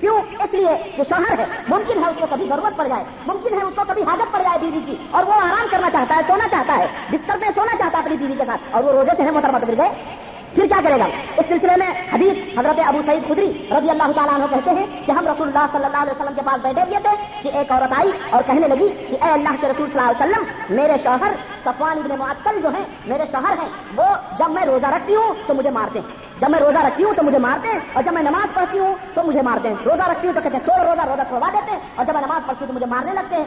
کیوں؟ 0.00 0.16
اس 0.44 0.54
لیے 0.54 0.76
کہ 0.96 1.02
شوہر 1.08 1.38
ہے، 1.38 1.46
ممکن 1.68 2.02
ہے 2.04 2.10
اس 2.10 2.18
کو 2.20 2.26
کبھی 2.30 2.46
ضرورت 2.48 2.76
پڑ 2.78 2.86
جائے، 2.88 3.04
ممکن 3.26 3.54
ہے 3.54 3.64
اس 3.64 3.74
کو 3.76 3.84
کبھی 3.88 4.02
حاجت 4.08 4.32
پڑ 4.32 4.42
جائے 4.42 4.58
بیوی 4.60 4.80
کی، 4.86 4.96
اور 5.10 5.24
وہ 5.28 5.40
آرام 5.40 5.66
کرنا 5.70 5.90
چاہتا 5.90 6.16
ہے، 6.16 6.22
سونا 6.28 6.48
چاہتا 6.50 6.76
ہے، 6.78 6.86
بستر 7.10 7.38
میں 7.40 7.50
سونا 7.54 7.76
چاہتا 7.78 7.98
ہے 7.98 8.02
اپنی 8.02 8.16
بیوی 8.16 8.38
کے 8.38 8.46
ساتھ، 8.46 8.74
اور 8.74 8.84
وہ 8.84 8.92
روزے 8.92 9.16
سے 9.16 9.22
ہے 9.24 9.30
محترمہ 9.30 9.58
تو 9.58 9.66
گئے 9.66 9.90
پھر 10.54 10.66
کیا 10.68 10.80
کرے 10.84 10.98
گا؟ 10.98 11.06
اس 11.36 11.46
سلسلے 11.48 11.74
میں 11.78 11.86
حدیث 12.12 12.36
حضرت 12.58 12.78
ابو 12.88 13.00
سعید 13.06 13.26
خدری 13.28 13.46
رضی 13.70 13.90
اللہ 13.90 14.12
تعالیٰ 14.16 14.34
عنہ 14.34 14.44
کہتے 14.50 14.70
ہیں 14.76 14.86
کہ 15.06 15.12
ہم 15.12 15.26
رسول 15.28 15.48
اللہ 15.48 15.66
صلی 15.72 15.84
اللہ 15.84 16.02
علیہ 16.02 16.12
وسلم 16.12 16.34
کے 16.34 16.42
پاس 16.46 16.60
بیٹھے 16.62 16.82
ہوئے 16.82 17.00
تھے 17.02 17.42
کہ 17.42 17.56
ایک 17.58 17.72
عورت 17.72 17.92
آئی 17.98 18.10
اور 18.30 18.42
کہنے 18.46 18.68
لگی 18.68 18.88
کہ 19.08 19.16
اے 19.22 19.30
اللہ 19.32 19.60
کے 19.60 19.68
رسول 19.68 19.88
صلی 19.92 20.00
اللہ 20.00 20.10
علیہ 20.10 20.36
وسلم، 20.36 20.74
میرے 20.76 20.96
شوہر 21.04 21.34
صفوان 21.64 21.98
ابن 21.98 22.18
معطل 22.18 22.60
جو 22.62 22.68
ہیں، 22.76 22.84
میرے 23.06 23.24
شوہر 23.32 23.58
ہیں، 23.62 23.68
وہ 23.96 24.06
جب 24.38 24.50
میں 24.50 24.64
روزہ 24.66 24.94
رکھتی 24.94 25.14
ہوں 25.14 25.34
تو 25.46 25.54
مجھے 25.54 25.70
مارتے 25.70 25.98
ہیں۔ 25.98 26.25
جب 26.40 26.50
میں 26.50 26.58
روزہ 26.58 26.78
رکھتی 26.78 27.04
ہوں 27.04 27.14
تو 27.14 27.22
مجھے 27.22 27.38
مارتے 27.38 27.68
ہیں، 27.68 27.78
اور 27.92 28.02
جب 28.02 28.12
میں 28.12 28.22
نماز 28.22 28.54
پڑھتی 28.54 28.78
ہوں 28.78 28.94
تو 29.14 29.22
مجھے 29.22 29.42
مارتے 29.42 29.68
ہیں۔ 29.68 29.74
روزہ 29.84 30.10
رکھتی 30.10 30.26
ہوں 30.26 30.34
تو 30.34 30.40
کہتے 30.40 30.56
ہیں 30.56 30.64
چھوڑ 30.64 30.88
روزہ 30.88 31.00
روزہ 31.00 31.22
چھوڑوا 31.28 31.48
دیتے 31.52 31.72
ہیں۔ 31.72 31.80
اور 31.94 32.06
جب 32.06 32.12
میں 32.12 32.22
نماز 32.22 32.46
پڑھتی 32.46 32.64
ہوں 32.64 32.66
تو 32.66 32.72
مجھے 32.72 32.86
مارنے 32.86 33.12
لگتے 33.12 33.36
ہیں۔ 33.36 33.44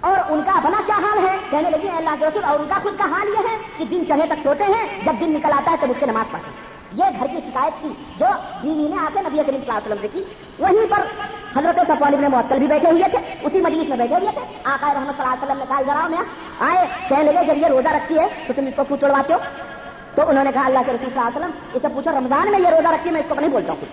اور 0.00 0.16
ان 0.28 0.40
کا 0.46 0.52
اپنا 0.52 0.82
کیا 0.86 0.94
حال 0.94 1.28
ہے؟ 1.28 1.36
کہنے 1.50 1.70
لگی 1.70 1.88
اللہ 1.96 2.10
کے 2.18 2.26
رسول، 2.26 2.44
اور 2.44 2.60
ان 2.60 2.66
کا 2.68 2.74
خود 2.82 2.98
کا 2.98 3.04
حال 3.04 3.28
یہ 3.28 3.48
ہے 3.50 3.56
کہ 3.76 3.84
دن 3.84 4.04
چڑھے 4.08 4.26
تک 4.26 4.42
سوتے 4.42 4.64
ہیں، 4.64 4.86
جب 5.04 5.12
دن 5.20 5.30
نکل 5.30 5.52
آتا 5.52 5.70
ہے 5.70 5.76
تو 5.80 5.86
مجھ 5.86 6.00
سے 6.00 6.06
نماز 6.06 6.32
پڑھتے 6.32 6.50
ہیں۔ 6.50 6.70
یہ 6.92 7.04
گھر 7.18 7.26
کی 7.26 7.36
شکایت 7.46 7.80
تھی 7.80 7.88
جو 8.18 8.26
بیوی 8.62 8.88
نے 8.88 8.96
آ 8.96 9.08
کے 9.12 9.20
نبی 9.20 9.42
کریم 9.46 9.60
صلی 9.60 9.70
اللہ 9.70 9.72
علیہ 9.72 9.86
وسلم 9.86 9.96
سے 10.00 10.08
کی۔ 10.08 10.24
وہیں 10.58 10.86
پر 10.90 11.02
حضرت 11.58 11.80
صفوان 11.86 12.14
ابن 12.14 12.24
معطل 12.30 12.58
بھی 12.58 12.66
بیٹھے 12.66 12.90
ہوئے 12.90 13.02
تھے، 13.02 13.18
اسی 13.42 13.60
مجلس 13.60 13.88
میں 13.88 13.96
بیٹھے 13.96 14.14
ہوئے 14.14 14.32
تھے۔ 14.32 14.40
آقا 14.64 14.94
رحمت 14.94 15.16
صلی 15.16 15.24
اللہ 15.24 15.34
علیہ 15.34 15.44
وسلم 15.44 15.58
نے 15.58 15.64
کہا، 15.68 15.80
ذرا 15.86 16.08
میں 16.08 16.18
آئے، 16.58 16.86
کہنے 17.08 17.32
لگے، 17.32 17.46
جب 17.46 17.58
یہ 17.58 17.66
روزہ 17.66 17.88
رکھتی 17.88 18.18
ہے 18.18 18.26
تو 18.46 18.52
تم 18.56 18.66
اس 18.66 18.72
کو 18.76 18.84
کیوں 18.84 18.98
توڑواتے 18.98 19.34
ہو۔ 19.34 19.38
تو 20.20 20.28
انہوں 20.28 20.44
نے 20.44 20.52
کہا 20.54 20.66
اللہ 20.66 20.78
کے 20.86 20.92
رسول 20.92 21.10
صلی 21.10 21.20
اللہ 21.20 21.28
علیہ 21.28 21.38
وسلم، 21.38 21.50
اسے 21.72 21.88
پوچھا 21.94 22.10
رمضان 22.12 22.50
میں 22.50 22.60
یہ 22.60 22.68
روزہ 22.68 22.88
رکھتی 22.88 23.10
میں 23.10 23.20
اس 23.20 23.26
کو 23.28 23.34
نہیں 23.34 23.48
بولتا 23.48 23.72
ہوں۔ 23.72 23.84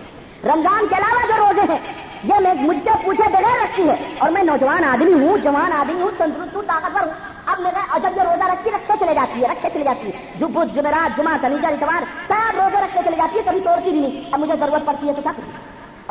رمضان 0.44 0.88
کے 0.88 0.94
علاوہ 0.94 1.26
جو 1.28 1.46
روزے 1.46 1.72
ہیں، 1.72 1.78
یہ 2.24 2.34
میں 2.40 2.54
مجھ 2.54 2.78
سے 2.84 2.90
پوچھے 3.04 3.28
بغیر 3.28 3.64
رکھتی 3.64 3.88
ہے 3.88 3.94
اور 4.18 4.30
میں 4.30 4.42
نوجوان 4.42 4.84
آدمی 4.84 5.12
ہوں، 5.12 5.38
جوان 5.38 5.72
آدمی 5.72 6.02
ہوں، 6.02 6.10
تندرست 6.18 6.56
ہوں، 6.56 6.62
طاقتور 6.66 7.06
ہوں۔ 7.06 7.14
اب 7.46 7.60
میرا 7.60 7.78
اور 7.90 8.00
جب 8.00 8.16
یہ 8.16 8.22
روزہ 8.22 8.44
رکھ 8.44 8.64
کے 8.64 8.70
رکھے 8.70 8.94
چلے 9.00 9.14
جاتی 9.14 9.42
ہے، 9.42 9.48
رکھے 9.48 9.68
چلے 9.72 9.84
جاتی 9.84 10.08
ہے۔ 10.08 10.32
جو 10.34 10.48
بدھ 10.48 10.74
جمعرات، 10.74 11.16
جمعہ 11.16 11.36
سنیجر 11.40 11.68
اتوار، 11.68 12.02
سب 12.28 12.60
روزے 12.60 12.76
رکھے 12.76 13.00
چلے 13.04 13.16
جاتی 13.16 13.38
ہے، 13.38 13.42
کبھی 13.44 13.60
توڑتی 13.60 13.90
بھی 13.90 14.00
نہیں۔ 14.00 14.24
اب 14.32 14.38
مجھے 14.40 14.54
ضرورت 14.60 14.86
پڑتی 14.86 15.08
ہے 15.08 15.12
تو 15.12 15.22
کیا 15.22 15.32
کروں؟ 15.36 15.52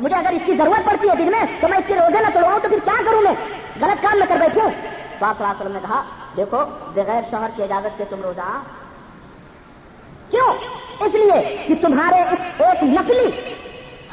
مجھے 0.01 0.15
اگر 0.15 0.31
اس 0.31 0.41
کی 0.45 0.55
ضرورت 0.57 0.85
پڑتی 0.85 1.09
ہے 1.09 1.15
دن 1.15 1.31
میں، 1.31 1.43
تو 1.59 1.67
میں 1.67 1.77
اس 1.77 1.83
کے 1.87 1.95
روزے 1.95 2.21
نہ 2.21 2.29
توڑواؤں 2.33 2.59
تو 2.59 2.69
پھر 2.69 2.77
کیا 2.83 3.03
کروں 3.05 3.21
میں؟ 3.21 3.33
غلط 3.81 4.03
کام 4.03 4.17
میں 4.17 4.27
کر 4.27 4.37
بیٹھوں 4.37 4.69
تو 5.19 5.25
آپ 5.25 5.37
صلی 5.37 5.45
اللہ 5.45 5.51
علیہ 5.51 5.61
وسلم 5.61 5.73
نے 5.73 5.79
کہا، 5.81 6.03
دیکھو، 6.37 6.57
بغیر 6.93 7.21
شوہر 7.31 7.49
کی 7.55 7.63
اجازت 7.63 7.97
سے 7.97 8.03
تم 8.09 8.21
روزہ 8.21 8.59
کیوں؟ 10.29 10.53
اس 10.99 11.13
لیے 11.13 11.63
کہ 11.67 11.75
تمہارے 11.81 12.21
اس 12.21 12.61
ایک 12.61 12.83
نسلی 12.83 13.27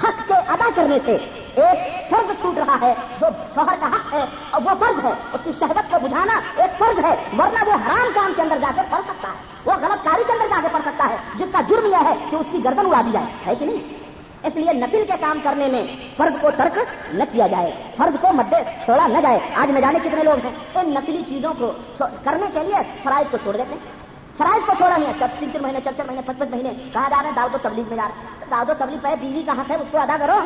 حق 0.03 0.29
کے 0.29 0.35
ادا 0.35 0.69
کرنے 0.75 0.99
سے 1.05 1.17
ایک 1.55 2.11
فرض 2.11 2.41
چھوٹ 2.41 2.59
رہا 2.59 2.77
ہے 2.81 2.95
جو 3.21 3.27
شوہر 3.55 3.75
کا 3.81 3.87
حق 3.87 4.15
ہے 4.15 4.25
اور 4.51 4.63
وہ 4.63 4.71
فرض 4.81 5.05
ہے، 5.05 5.13
اس 5.33 5.41
کی 5.45 5.51
شہبت 5.59 5.91
کو 5.91 5.97
بجھانا 6.03 6.41
ایک 6.57 6.79
فرض 6.79 7.05
ہے، 7.05 7.15
ورنہ 7.39 7.69
وہ 7.69 7.73
حرام 7.73 8.09
کام 8.15 8.33
کے 8.37 8.43
اندر 8.43 8.59
جا 8.59 8.71
کے 8.75 8.81
پڑھ 8.91 9.01
سکتا 9.09 9.29
ہے۔ 9.29 9.35
وہ 9.65 9.73
غلط 9.73 10.05
کاری 10.05 10.23
کے 10.27 10.33
اندر 10.33 10.47
جا 10.49 10.61
کے 10.63 10.69
پڑھ 10.73 10.83
سکتا 10.85 11.09
ہے، 11.11 11.17
جس 11.35 11.53
کا 11.53 11.61
جرم 11.61 11.87
یہ 11.87 11.97
ہے 12.05 12.15
کہ 12.31 12.37
اس 12.37 12.47
کی 12.53 12.65
گردن 12.65 12.87
اڑا 12.87 13.03
دی 13.07 13.11
جائے۔ 13.13 13.27
ہے 13.47 13.55
کہ 13.55 13.67
نہیں؟ 13.67 14.05
اس 14.47 14.57
لیے 14.57 14.73
نسل 14.73 15.05
کے 15.07 15.13
کام 15.21 15.39
کرنے 15.43 15.69
میں 15.69 15.87
فرض 16.17 16.41
کو 16.41 16.51
ترک 16.57 16.79
نہ 17.15 17.25
کیا 17.33 17.47
جائے 17.47 17.73
فرض 17.97 18.17
کو 18.21 18.33
مدے 18.33 18.57
چھوڑا 18.85 19.07
نہ 19.07 19.21
جائے۔ 19.21 19.41
آج 19.55 19.71
نہ 19.71 19.79
جانے 19.79 19.99
کتنے 19.99 20.23
لوگ 20.23 20.47
ہیں؟ 20.47 20.55
ان 20.75 20.91
نسلی 20.91 21.23
چیزوں 21.29 21.53
کو 21.59 21.73
کرنے 21.99 22.47
کے 22.53 22.61
لیے 22.63 22.77
فرائض 23.03 23.27
کو 23.31 23.37
چھوڑ 23.37 23.57
دیتے 23.57 23.75
ہیں۔ 23.75 24.04
فرائض 24.39 24.67
کو 24.67 24.73
چھوڑا 24.77 24.97
نہیں 24.97 25.13
ہے۔ 25.21 25.27
تین 25.39 25.53
چار 25.53 25.63
مہینے 25.63 25.79
چار 25.85 25.93
چار 25.97 26.07
مہینے 26.07 26.21
پچ 26.27 26.39
پچ 26.39 26.49
مہینے۔ 26.51 26.71
کہاں 26.93 27.11
جا 27.11 27.17
رہے 27.23 27.29
ہیں؟ 27.29 27.37
داؤد 27.37 27.55
و 27.55 27.59
تبلیغ 27.63 27.85
میں 27.89 27.97
جا 27.97 28.03
رہے 28.03 28.15
ہیں۔ 28.15 28.51
داؤد 28.51 28.69
و 28.69 28.73
تبلیغ 28.79 28.99
پہ 29.03 29.09
بیوی 29.21 29.43
کا 29.47 29.53
حق 29.53 29.71
ہے 29.71 29.77
اس 29.77 29.87
کو 29.91 29.99
ادا 29.99 30.17
کرو۔ 30.21 30.41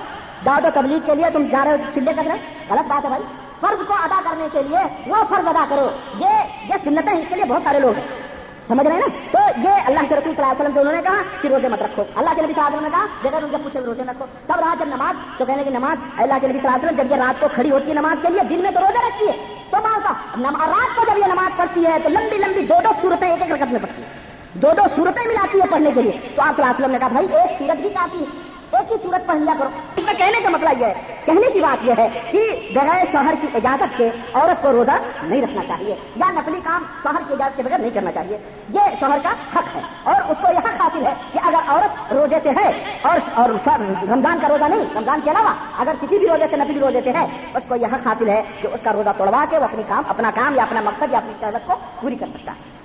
داؤد 0.47 0.64
و 0.64 0.68
تبلیغ 0.74 0.99
کے 1.07 1.14
لیے 1.14 1.30
تم 1.30 1.47
جا 1.47 1.64
رہے 1.64 1.72
ہو 1.72 1.76
چلے 1.95 2.12
کر 2.16 2.22
رہے 2.26 2.36
غلط 2.70 2.89
بات 2.89 3.05
ہے 3.05 3.09
بھائی۔ 3.09 3.22
فرض 3.61 3.86
کو 3.86 3.95
ادا 3.95 4.20
کرنے 4.24 4.49
کے 4.53 4.62
لیے 4.62 4.78
وہ 5.07 5.16
فرض 5.28 5.47
ادا 5.47 5.64
کرو۔ 5.68 5.89
یہ 6.18 6.28
یہ 6.68 6.74
سنتیں 6.84 7.12
اس 7.12 7.24
کے 7.28 7.34
لیے 7.34 7.45
بہت 7.45 7.62
سارے 7.62 7.80
لوگ 7.80 7.95
ہیں۔ 7.97 8.38
سمجھ 8.69 8.87
رہے 8.87 8.97
ہیں 8.97 9.03
نا؟ 9.07 9.27
تو 9.31 9.61
یہ 9.61 9.69
اللہ 9.87 10.01
کے 10.01 10.16
رسول 10.16 10.35
صلی 10.35 10.35
اللہ 10.37 10.47
علیہ 10.47 10.61
وسلم 10.61 10.75
سے 10.75 10.81
انہوں 10.81 10.93
نے 10.93 11.03
کہا 11.03 11.23
کہ 11.41 11.49
روزے 11.49 11.69
مت 11.69 11.83
رکھو۔ 11.83 12.05
اللہ 12.14 12.31
کے 12.37 12.43
نبی 12.43 12.53
صلی 12.53 12.62
اللہ 12.64 12.79
علیہ 12.79 12.87
وسلم 12.87 12.91
نے 12.91 12.91
کہا 12.91 13.31
جگہ 13.31 13.45
ان 13.45 13.51
سے 13.51 13.57
پوچھے 13.64 13.81
روزے 13.81 14.03
رکھو۔ 14.03 14.27
تب 14.47 14.61
رہا 14.61 14.75
جب 14.79 14.87
نماز، 14.87 15.39
تو 15.39 15.45
کہنے 15.45 15.64
کی 15.64 15.71
نماز 15.71 15.97
اللہ 16.16 16.35
کے 16.41 16.49
نبی 16.49 16.59
صلی 16.59 16.69
اللہ 16.69 16.77
علیہ 16.77 16.89
وسلم، 16.89 17.09
جب 17.09 17.16
یہ 17.16 17.25
رات 17.25 17.41
کو 17.41 17.47
کھڑی 17.55 17.71
ہوتی 17.71 17.89
ہے 17.89 17.95
نماز 17.95 18.16
کے 18.23 18.29
لیے، 18.29 18.41
دن 18.45 18.62
میں 18.62 18.71
تو 18.71 18.81
روزے 18.81 19.09
رکھتی 19.09 19.29
ہے۔ 19.29 19.64
تو 19.71 19.77
کا 19.81 20.66
رات 20.66 20.97
کو 20.97 21.03
جب 21.11 21.19
یہ 21.19 21.25
نماز 21.25 21.57
پڑھتی 21.57 21.87
ہے، 21.87 21.99
تو 22.03 22.09
لمبی 22.09 22.37
لمبی 22.37 22.61
دو 22.61 22.75
دو 22.85 22.91
صورتیں 23.03 23.31
ایک 23.31 23.43
ایک 23.43 23.53
رقم 23.53 23.73
میں 23.73 23.81
پڑتی 23.81 24.03
ہیں 24.03 24.11
دو 24.55 24.69
دو 24.77 24.83
صورتیں 24.97 25.27
ملاتی 25.29 25.59
ہے 25.61 25.66
پڑھنے 25.71 25.91
کے 25.95 26.03
لیے۔ 26.03 26.12
تو 26.12 26.43
آپ 26.43 26.57
صلی 26.57 26.64
اللہ 26.64 26.64
علیہ 26.64 26.75
وسلم 26.79 26.91
نے 26.91 26.99
کہا، 26.99 27.09
بھائی، 27.09 27.27
ایک 27.27 27.59
سورت 27.59 27.81
بھی 27.81 27.89
کافی 27.89 28.19
ہے۔ 28.19 28.47
ایک 28.73 28.91
ہی 28.93 28.97
صورت 29.03 29.27
پڑھ 29.27 29.37
لیا 29.37 29.55
کرو۔ 29.59 29.69
اس 29.97 30.05
میں 30.05 30.14
کہنے 30.19 30.41
کا 30.43 30.49
مطلب 30.51 30.81
یہ 30.81 30.87
ہے، 30.87 31.16
کہنے 31.25 31.51
کی 31.53 31.61
بات 31.61 31.85
یہ 31.85 31.93
ہے 31.99 32.09
کہ 32.31 32.41
بغیر 32.75 33.05
شوہر 33.12 33.35
کی 33.41 33.47
اجازت 33.55 33.97
کے 33.97 34.09
عورت 34.35 34.62
کو 34.62 34.73
روزہ 34.73 34.97
نہیں 35.23 35.43
رکھنا 35.43 35.64
چاہیے، 35.69 35.95
یا 36.16 36.31
نقلی 36.33 36.61
کام 36.64 36.85
شوہر 37.03 37.23
کی 37.29 37.33
اجازت 37.35 37.57
کے 37.57 37.62
بغیر 37.62 37.79
نہیں 37.79 37.95
کرنا 37.95 38.12
چاہیے۔ 38.12 38.39
یہ 38.75 38.95
شوہر 39.01 39.19
کا 39.23 39.33
حق 39.55 39.75
ہے 39.77 39.83
اور 40.05 40.31
اس 40.31 40.37
کو 40.43 40.53
یہ 40.53 40.59
حق 40.59 40.81
حاصل 40.81 41.07
ہے 41.07 41.14
کہ 41.33 41.39
اگر 41.45 41.69
عورت 41.69 42.12
روزے 42.12 42.39
سے 42.43 42.51
ہے 42.59 42.71
اور 43.03 43.19
اور 43.35 43.51
رمضان 44.11 44.39
کا 44.41 44.49
روزہ 44.49 44.64
نہیں، 44.64 44.85
رمضان 44.97 45.21
کے 45.25 45.31
علاوہ 45.31 45.55
اگر 45.79 45.95
کسی 46.01 46.19
بھی 46.19 46.29
روزے 46.29 46.47
سے 46.51 46.57
نقلی 46.57 46.81
روزے 46.81 47.01
سے 47.05 47.12
ہے، 47.19 47.27
اس 47.55 47.69
کو 47.69 47.77
یہ 47.77 47.95
حق 47.95 48.07
حاصل 48.07 48.29
ہے 48.29 48.43
کہ 48.62 48.69
اس 48.73 48.81
کا 48.85 48.93
روزہ 48.93 49.19
توڑوا 49.19 49.45
کے 49.51 49.59
وہ 49.59 49.64
اپنی 49.64 49.83
کام، 49.89 50.03
اپنا 50.09 50.31
کام 50.35 50.55
یا 50.57 50.62
اپنا 50.62 50.81
مقصد 50.85 51.12
یا 51.12 51.19
اپنی 51.19 51.33
شہرت 51.41 51.66
کو 51.66 51.77
پوری 52.01 52.16
کر 52.16 52.27
سکتا 52.35 52.53
ہے۔ 52.53 52.77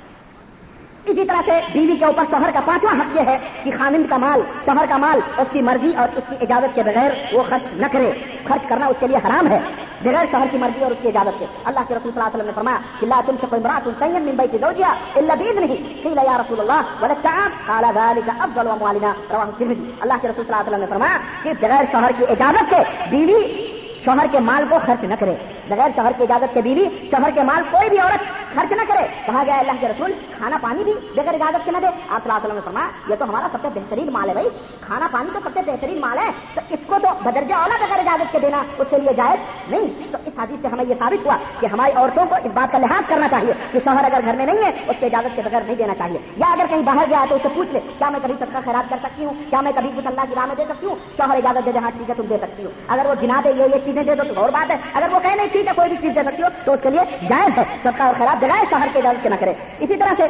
اسی 1.08 1.24
طرح 1.26 1.42
سے 1.46 1.60
بیوی 1.74 1.96
کے 1.96 2.06
اوپر 2.06 2.24
شوہر 2.30 2.52
کا 2.54 2.60
پانچواں 2.66 2.94
حق 3.00 3.16
یہ 3.16 3.26
ہے 3.26 3.38
کہ 3.64 3.72
خامند 3.78 4.10
کا 4.10 4.18
مال، 4.18 4.42
شوہر 4.66 4.86
کا 4.90 4.98
مال، 4.98 5.20
اس 5.38 5.48
کی 5.52 5.62
مرضی 5.62 5.92
اور 5.98 6.18
اس 6.18 6.24
کی 6.30 6.36
اجازت 6.42 6.76
کے 6.76 6.84
بغیر 6.84 7.12
وہ 7.32 7.44
خرچ 7.50 7.74
نہ 7.74 7.86
کرے۔ 7.92 8.12
خرچ 8.48 8.68
کرنا 8.70 8.86
اس 8.86 8.96
کے 9.00 9.08
لیے 9.08 9.18
حرام 9.18 9.48
ہے۔ 9.48 9.60
بغیر 10.04 10.26
شوہر 10.32 10.48
کی 10.52 10.58
مرضی 10.58 10.84
اور 10.84 10.92
اس 10.92 10.98
کی 11.02 11.08
اجازت 11.08 11.40
سے 11.40 11.46
اللہ 11.66 11.80
کے 11.88 11.96
رسول 11.96 12.12
صلی 12.12 12.22
اللہ 12.22 12.28
علیہ 12.28 12.36
وسلم 12.36 12.46
نے 12.46 12.56
فرمایا 12.56 12.78
کہ 13.00 13.08
لا 13.08 13.20
تم 13.26 13.36
سے 13.42 13.48
کوئی 13.50 13.62
مراد 13.62 13.88
سیم 14.00 14.24
من 14.26 14.36
بیت 14.36 14.56
زوجها 14.62 15.20
الا 15.20 15.34
باذن 15.34 15.62
نہیں 15.64 15.84
قیل 16.04 16.18
یا 16.30 16.38
رسول 16.38 16.60
اللہ 16.60 16.82
وللطعام 17.02 17.52
قال 17.68 17.86
ذلك 18.00 18.30
افضل 18.40 18.68
اموالنا 18.68 19.14
رواه 19.32 19.48
الترمذی 19.48 19.92
اللہ 20.02 20.18
کے 20.22 20.28
رسول 20.28 20.46
صلی 20.46 20.54
اللہ 20.54 20.62
علیہ 20.62 20.74
وسلم 20.74 20.84
نے 20.86 20.90
فرمایا 20.90 21.18
کہ 21.44 21.54
بغیر 21.62 21.92
شوہر 21.92 22.18
کی 22.18 22.26
اجازت 22.30 22.76
سے 22.76 22.82
بیوی 23.10 23.73
شوہر 24.06 24.26
کے 24.32 24.40
مال 24.40 24.64
کو 24.70 24.78
خرچ 24.86 25.04
نہ 25.04 25.14
کرے۔ 25.20 25.36
بغیر 25.70 25.90
شوہر 25.96 26.12
کی 26.18 26.24
اجازت 26.24 26.54
کے 26.54 26.62
بیوی، 26.62 27.08
شوہر 27.12 27.30
کے 27.36 27.44
مال 27.44 27.64
کوئی 27.72 27.90
بھی 27.90 28.00
عورت 28.00 28.20
خرچ 28.56 28.72
نہ 28.72 28.82
کرے۔ 28.88 29.08
کہا 29.26 29.44
گیا 29.46 29.56
اللہ 29.56 29.72
کے 29.80 29.88
رسول، 29.88 30.14
کھانا 30.38 30.58
پانی 30.62 30.84
بھی 30.84 30.94
بغیر 30.94 31.34
اجازت 31.34 31.66
کے 31.66 31.72
نہ 31.72 31.78
دے۔ 31.78 31.88
آپ 31.88 31.94
صلی 31.94 32.10
اللہ 32.10 32.34
علیہ 32.34 32.46
وسلم 32.46 32.56
نے 32.56 32.62
فرمایا، 32.66 32.88
یہ 33.10 33.16
تو 33.16 33.26
ہمارا 33.26 33.48
سب 33.52 33.58
سے 33.62 33.68
بہترین 33.74 34.12
مال 34.12 34.30
ہے 34.30 34.34
بھائی۔ 34.34 34.50
کھانا 34.82 35.08
پانی 35.12 35.30
تو 35.34 35.40
سب 35.44 35.50
سے 35.54 35.72
بہترین 35.72 36.00
مال 36.00 36.18
ہے۔ 36.18 36.32
تو 36.54 36.62
اس 36.70 36.80
کو 36.88 36.96
تو 37.02 37.08
بدرجہ 37.24 37.54
اولا 37.54 37.86
بغیر 37.86 38.00
اجازت 38.00 38.32
کے 38.32 38.40
دینا، 38.40 38.58
اس 38.78 38.88
کے 38.90 38.98
لیے 38.98 39.14
جائز 39.14 39.70
نہیں۔ 39.72 40.12
تو 40.12 40.18
اس 40.26 40.34
حادث 40.38 40.62
سے 40.62 40.68
ہمیں 40.68 40.86
یہ 40.90 40.94
ثابت 41.00 41.26
ہوا 41.26 41.38
کہ 41.60 41.66
ہماری 41.66 41.92
عورتوں 41.96 42.26
کو 42.26 42.36
اس 42.36 42.52
بات 42.54 42.72
کا 42.72 42.78
لحاظ 42.78 43.04
کرنا 43.08 43.30
چاہیے 43.30 43.54
کہ 43.72 43.80
شوہر 43.84 44.04
اگر 44.04 44.20
گھر 44.26 44.34
میں 44.34 44.46
نہیں 44.46 44.58
ہے، 44.58 44.72
اس 44.88 44.96
کی 45.00 45.06
اجازت 45.06 45.36
کے 45.36 45.42
بغیر 45.46 45.62
نہیں 45.62 45.76
دینا 45.76 45.96
چاہیے۔ 45.96 46.18
یا 46.38 46.46
اگر 46.52 46.66
کہیں 46.70 46.82
باہر 46.82 47.06
گیا 47.10 47.26
تو 47.30 47.36
اسے 47.36 47.48
پوچھ 47.56 47.72
لے، 47.72 47.80
کیا 47.98 48.10
میں 48.10 48.20
کبھی 48.24 48.34
سب 48.40 48.46
کا 48.54 48.60
خیرات 48.66 48.90
کر 48.90 48.98
سکتی 49.04 49.26
ہوں؟ 49.26 49.34
کیا 49.50 49.62
میں 49.62 49.72
کبھی 49.76 49.90
کچھ 49.98 50.08
اللہ 50.08 50.22
کی 50.30 50.36
راہ 50.36 50.46
میں 50.46 50.56
دے 50.56 50.64
سکتی 50.70 50.88
ہوں؟ 50.88 50.96
شوہر 51.18 51.36
اجازت 51.36 51.66
دے 51.66 51.72
دے 51.72 51.80
ہاں 51.80 51.92
ٹھیک 51.98 52.10
ہے، 52.10 52.16
تم 52.16 52.24
دے 52.24 52.38
سکتی 52.42 52.66
ہو۔ 52.66 52.70
اگر 52.88 53.06
وہ 53.06 53.14
گنا 53.22 53.42
دے، 53.44 53.50
یہ 53.50 53.86
چیز 53.86 53.93
چیزیں 53.94 54.16
دے 54.16 54.24
دو 54.24 54.34
تو 54.34 54.42
اور 54.42 54.50
بات 54.50 54.72
ہے، 54.72 54.78
اگر 54.94 55.08
وہ 55.12 55.20
کہیں 55.20 55.36
نہیں 55.36 55.48
ٹھیک 55.52 55.68
ہے، 55.68 55.72
کوئی 55.76 55.90
بھی 55.90 55.98
چیز 55.98 56.16
دے 56.16 56.24
سکتی 56.24 56.44
ہو، 56.44 56.48
تو 56.66 56.74
اس 56.74 56.80
کے 56.84 56.90
لیے 56.90 57.28
جائز 57.30 57.58
ہے۔ 57.58 57.64
سب 57.84 57.92
کا 57.98 58.04
اور 58.04 58.14
خراب 58.18 58.42
جگہ 58.42 58.64
شہر 58.70 58.88
کے 58.94 59.00
اجازت 59.00 59.24
کے 59.24 59.30
نہ 59.30 59.36
کرے۔ 59.40 59.54
اسی 59.80 59.96
طرح 59.96 60.14
سے 60.18 60.24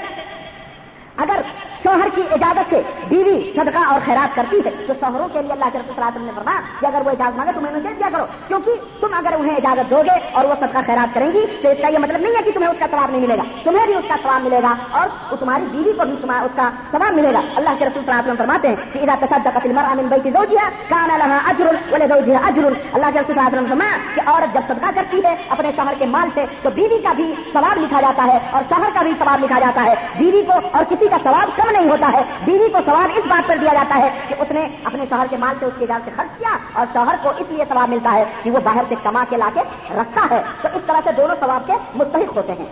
اگر 1.17 1.41
شوہر 1.83 2.09
کی 2.15 2.21
اجازت 2.31 2.69
سے 2.69 2.81
بیوی 3.07 3.51
صدقہ 3.55 3.91
اور 3.91 3.99
خیرات 4.05 4.35
کرتی 4.35 4.57
ہے 4.65 4.71
تو 4.87 4.93
شوہروں 4.99 5.27
کے 5.27 5.41
لیے 5.41 5.51
اللہ 5.51 5.65
کے 5.73 5.79
رسول 5.79 5.95
صلی 5.95 6.25
نے 6.25 6.31
فرمایا 6.35 6.59
کہ 6.79 6.85
اگر 6.85 7.01
وہ 7.05 7.09
اجازت 7.09 7.37
مانگے 7.37 7.51
تمہیں 7.55 7.73
دے 7.73 7.89
دیا 7.89 8.09
کرو۔ 8.13 8.25
کیونکہ 8.47 8.71
تم 9.01 9.13
اگر 9.13 9.33
انہیں 9.39 9.55
اجازت 9.55 9.91
دو 9.91 10.01
گے 10.05 10.19
اور 10.31 10.45
وہ 10.45 10.53
صدقہ 10.59 10.77
خیرات 10.85 11.15
کریں 11.15 11.33
گی، 11.33 11.45
تو 11.61 11.69
اس 11.69 11.77
کا 11.81 11.87
یہ 11.87 11.97
مطلب 11.97 12.21
نہیں 12.21 12.35
ہے 12.37 12.43
کہ 12.43 12.51
تمہیں 12.51 12.69
اس 12.69 12.79
کا 12.79 12.85
ثواب 12.91 13.11
نہیں 13.11 13.21
ملے 13.21 13.37
گا۔ 13.37 13.43
تمہیں 13.63 13.85
بھی 13.85 13.95
اس 13.95 14.05
کا 14.07 14.15
ثواب 14.23 14.43
ملے 14.43 14.59
گا 14.63 14.73
اور 14.91 15.35
تمہاری 15.35 15.65
بیوی 15.71 15.93
کو 15.93 16.05
بھی 16.05 16.13
اس 16.13 16.51
کا 16.55 16.69
ثواب 16.91 17.13
ملے 17.13 17.33
گا۔ 17.33 17.41
اللہ 17.55 17.69
کے 17.79 17.85
رسول 17.85 18.03
صلی 18.05 18.31
فرماتے 18.37 18.67
ہیں 18.67 18.75
کہ 18.93 18.99
ادا 18.99 19.15
تصدق 19.21 19.57
المرأة 19.63 19.93
من 19.99 20.09
بيت 20.09 20.33
زوجها 20.33 20.69
كان 20.89 21.09
لها 21.21 21.49
اجر 21.51 21.67
ولزوجها 21.91 22.47
اجر 22.47 22.65
اللہ 22.93 23.13
کے 23.13 23.19
رسول 23.19 23.35
صلی 23.35 23.45
وسلم 23.45 23.67
فرمایا 23.69 23.97
کہ 24.15 24.21
عورت 24.25 24.53
جب 24.53 24.61
صدقہ 24.67 24.91
کرتی 24.95 25.17
ہے 25.25 25.35
اپنے 25.49 25.71
شوہر 25.75 25.93
کے 25.99 26.05
مال 26.05 26.29
سے، 26.33 26.45
تو 26.61 26.69
بیوی 26.69 26.99
کا 27.03 27.13
بھی 27.13 27.33
ثواب 27.53 27.77
لکھا 27.77 28.01
جاتا 28.01 28.27
ہے 28.33 28.37
اور 28.51 28.63
شوہر 28.69 28.89
کا 28.93 29.01
بھی 29.01 29.11
ثواب 29.19 29.43
لکھا 29.43 29.59
جاتا 29.59 29.85
ہے۔ 29.85 29.95
بیوی 30.17 30.41
کو 30.41 30.59
اور 30.71 30.83
کسی 30.89 31.07
کا 31.07 31.17
ثواب 31.23 31.57
کم 31.57 31.71
نہیں 31.73 31.89
ہوتا 31.89 32.11
ہے۔ 32.13 32.23
بیوی 32.45 32.69
کو 32.69 32.77
ثواب 32.85 33.11
اس 33.15 33.25
بات 33.25 33.47
پر 33.47 33.55
دیا 33.61 33.73
جاتا 33.73 33.97
ہے 33.97 34.09
کہ 34.27 34.35
اس 34.39 34.51
نے 34.51 34.67
اپنے 34.83 35.05
شوہر 35.09 35.25
کے 35.29 35.37
مال 35.37 35.55
سے 35.59 35.65
اس 35.65 35.73
کی 35.77 35.83
اجازت 35.83 36.05
سے 36.05 36.11
خرچ 36.15 36.39
کیا 36.39 36.57
اور 36.73 36.85
شوہر 36.93 37.15
کو 37.23 37.29
اس 37.29 37.45
لیے 37.49 37.63
ثواب 37.69 37.89
ملتا 37.89 38.11
ہے 38.11 38.23
کہ 38.43 38.51
وہ 38.51 38.59
باہر 38.63 38.83
سے 38.89 38.95
کما 39.03 39.23
کے 39.29 39.37
لا 39.37 39.49
کے 39.53 39.59
رکھتا 39.89 40.27
ہے۔ 40.31 40.41
تو 40.61 40.67
اس 40.73 40.81
طرح 40.85 40.97
سے 41.03 41.09
دونوں 41.17 41.35
ثواب 41.39 41.67
کے 41.67 41.73
مستحق 41.95 42.37
ہوتے 42.37 42.53
ہیں۔ 42.53 42.65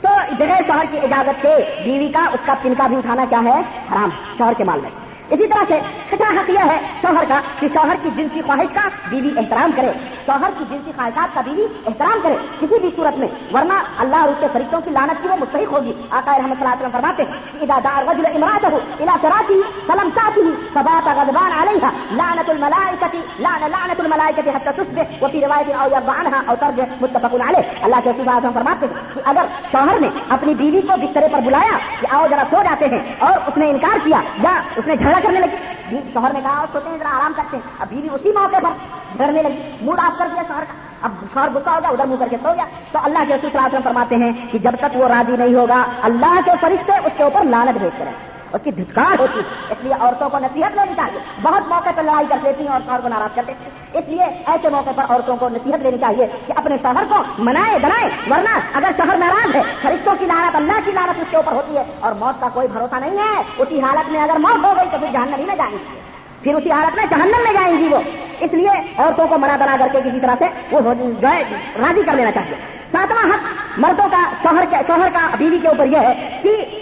تو 0.00 0.08
بغیر 0.38 0.62
شوہر 0.66 0.84
کی 0.90 0.98
اجازت 0.98 1.46
سے 1.46 1.82
بیوی 1.84 2.08
کا، 2.08 2.24
اس 2.32 2.40
کا 2.44 2.54
پنکا 2.62 2.86
بھی 2.86 2.96
اٹھانا 2.96 3.24
کیا 3.30 3.40
ہے؟ 3.44 3.60
حرام، 3.60 4.08
شوہر 4.38 4.52
کے 4.56 4.64
مال 4.64 4.80
میں۔ 4.80 5.09
اسی 5.30 5.46
طرح 5.46 5.64
سے 5.68 5.78
چھٹا 6.08 6.28
حق 6.36 6.50
یہ 6.50 6.70
ہے 6.70 6.78
شوہر 7.02 7.24
کا 7.28 7.40
کہ 7.60 7.68
شوہر 7.74 7.96
کی 8.02 8.08
جنسی 8.16 8.40
خواہش 8.46 8.72
کا 8.74 8.88
بیوی 9.10 9.30
احترام 9.38 9.70
کرے، 9.76 9.92
شوہر 10.26 10.50
کی 10.58 10.64
جنسی 10.70 10.92
خواہشات 10.96 11.34
کا 11.34 11.40
بیوی 11.46 11.66
احترام 11.86 12.18
کرے، 12.22 12.36
کسی 12.60 12.78
بھی 12.82 12.90
صورت 12.96 13.18
میں، 13.18 13.28
ورنہ 13.54 13.78
اللہ 14.04 14.16
اور 14.16 14.28
اس 14.28 14.40
کے 14.40 14.46
فرشتوں 14.52 14.80
کی 14.84 14.90
لانت 14.96 15.22
کی 15.22 15.28
وہ 15.28 15.36
مستحق 15.40 15.72
ہوگی۔ 15.72 15.92
آقا 16.18 16.36
رحمۃ 16.38 16.60
اللہ 16.60 16.74
علیہ 16.74 16.92
فرماتے 16.92 17.24
کہ 17.52 17.62
اذا 17.64 17.78
دار 17.84 18.08
رجل 18.10 18.26
امراته 18.26 18.74
الى 19.00 19.14
فراشه 19.22 19.60
فلم 19.88 20.10
تاته 20.18 20.46
فبات 20.74 21.06
غضبان 21.20 21.52
عليها 21.60 21.90
لعنه 22.20 22.48
الملائكه 22.56 23.14
لعن 23.46 23.62
لعنه 23.74 23.98
الملائكه 24.04 24.52
حتى 24.56 24.72
تصبح 24.80 25.06
وفي 25.22 25.44
روایت 25.46 25.68
او 25.70 25.86
يرضى 25.94 26.14
عنها 26.20 26.50
او 26.50 26.54
ترجع 26.64 26.86
متفق 27.02 27.32
عليه 27.48 27.64
اللہ 27.84 28.04
کے 28.04 28.10
رسول 28.10 28.26
صلی 28.30 28.52
فرماتے 28.58 28.86
ہیں 28.86 29.14
کہ 29.14 29.20
اگر 29.30 29.44
شوہر 29.72 30.00
نے 30.00 30.10
اپنی 30.36 30.54
بیوی 30.60 30.80
کو 30.90 31.00
بسترے 31.04 31.28
پر 31.32 31.46
بلایا 31.48 31.78
کہ 32.00 32.12
آؤ 32.18 32.26
ذرا 32.30 32.44
سو 32.50 32.62
جاتے 32.68 32.92
ہیں 32.94 33.02
اور 33.28 33.34
اس 33.48 33.56
نے 33.64 33.70
انکار 33.70 33.98
کیا، 34.04 34.20
یا 34.46 34.54
اس 34.76 34.86
نے 34.86 34.96
جھگڑا 34.96 35.19
کرنے 35.22 35.40
لگی۔ 35.40 35.96
شوہر 36.12 36.32
نے 36.32 36.40
کہا 36.40 36.64
سوتے 36.72 36.90
ہیں 36.90 36.98
ذرا 36.98 37.16
آرام 37.16 37.32
کرتے 37.36 37.56
ہیں۔ 37.56 37.70
اب 37.78 37.86
بیوی 37.90 38.08
اسی 38.12 38.32
موقع 38.32 38.56
پر 38.62 38.70
جھگڑنے 39.12 39.42
لگی۔ 39.42 39.76
موڈ 39.80 39.98
آف 39.98 40.18
کر 40.18 40.28
دیا 40.34 40.42
شوہر 40.48 40.64
کا۔ 40.64 40.74
اب 41.02 41.10
شوہر 41.32 41.48
غصہ 41.54 41.70
ہو 41.70 41.80
گیا، 41.80 41.88
ادھر 41.88 42.06
منہ 42.06 42.16
کر 42.16 42.28
کے 42.30 42.36
سو 42.42 42.54
گیا۔ 42.54 42.64
تو 42.92 42.98
اللہ 43.02 43.18
کے 43.28 43.36
رسول 43.36 43.50
صلی 43.50 43.58
اللہ 43.58 43.66
علیہ 43.66 43.78
وسلم 43.78 43.92
فرماتے 43.92 44.16
ہیں 44.16 44.32
کہ 44.52 44.58
جب 44.58 44.72
تک 44.80 44.96
وہ 44.96 45.08
راضی 45.08 45.36
نہیں 45.36 45.54
ہوگا، 45.54 45.84
اللہ 46.02 46.40
کے 46.44 46.50
فرشتے 46.60 46.92
اس 46.92 47.12
کے 47.16 47.22
اوپر 47.22 47.44
لانت 47.44 47.78
بھیجتے 47.78 48.04
رہے 48.04 48.39
اس 48.52 48.60
کی 48.64 48.70
دھتکار 48.70 49.20
ہوتی۔ 49.20 49.38
ہے 49.38 49.44
اس 49.70 49.84
لیے 49.84 49.94
عورتوں 50.00 50.30
کو 50.30 50.38
نصیحت 50.38 50.74
لینی 50.74 50.92
چاہیے۔ 50.96 51.20
بہت 51.42 51.68
موقع 51.68 51.88
پر 51.96 52.02
لڑائی 52.02 52.26
کر 52.30 52.36
دیتی 52.44 52.64
ہیں 52.64 52.72
اور 52.72 52.80
شوہر 52.86 53.00
کو 53.00 53.08
ناراض 53.08 53.34
کر 53.34 53.42
دیتی 53.46 53.64
ہیں 53.64 54.02
اس 54.02 54.08
لیے 54.08 54.22
ایسے 54.22 54.68
موقع 54.68 54.90
پر 54.96 55.04
عورتوں 55.08 55.36
کو 55.36 55.48
نصیحت 55.48 55.80
لینی 55.80 55.98
چاہیے 55.98 56.26
کہ 56.46 56.52
اپنے 56.56 56.76
شوہر 56.82 57.04
کو 57.08 57.16
منائے، 57.38 57.78
بنائے۔ 57.78 58.10
ورنہ 58.30 58.58
اگر 58.74 58.90
شوہر 58.96 59.16
ناراض 59.16 59.56
ہے، 59.56 59.62
فرشتوں 59.82 60.14
کی 60.18 60.26
لانت 60.26 60.56
اللہ 60.56 60.78
کی 60.84 60.92
لانت 60.92 61.18
اس 61.18 61.26
کے 61.30 61.36
اوپر 61.36 61.52
ہوتی 61.52 61.76
ہے 61.76 61.82
اور 62.00 62.12
موت 62.12 62.40
کا 62.40 62.48
کوئی 62.48 62.68
بھروسہ 62.68 62.94
نہیں 62.94 63.18
ہے، 63.18 63.42
اسی 63.58 63.80
حالت 63.80 64.10
میں 64.10 64.22
اگر 64.22 64.38
موت 64.38 64.64
ہو 64.64 64.72
گئی 64.76 64.86
تو 64.92 64.98
پھر 64.98 65.08
جہنم 65.12 65.34
نہیں 65.36 65.46
نہ 65.46 65.52
جائیں 65.52 65.72
گی 65.72 66.00
پھر 66.42 66.54
اسی 66.54 66.70
حالت 66.70 66.96
میں 66.96 67.04
جہنم 67.10 67.42
میں 67.42 67.52
جائیں 67.52 67.78
گی 67.78 67.88
وہ۔ 67.88 67.98
اس 68.40 68.52
لیے 68.52 68.70
عورتوں 68.98 69.28
کو 69.28 69.38
منع 69.38 69.56
بنا 69.56 69.76
کر 69.80 69.86
کے 69.92 70.00
کسی 70.00 70.20
طرح 70.20 70.34
سے 70.38 70.44
وہ 70.70 70.94
جو 71.20 71.28
ہے 71.28 71.42
راضی 71.80 72.02
کر 72.06 72.12
لینا 72.12 72.32
چاہیے۔ 72.32 72.54
ساتواں 72.92 73.28
حق 73.28 73.78
مردوں 73.78 74.08
کا، 74.10 74.22
شوہر 74.42 74.64
شوہر 74.86 75.08
کا 75.12 75.28
بیوی 75.38 75.58
کے 75.58 75.68
اوپر 75.68 75.86
یہ 75.86 75.96
ہے 75.96 76.40
کہ 76.42 76.79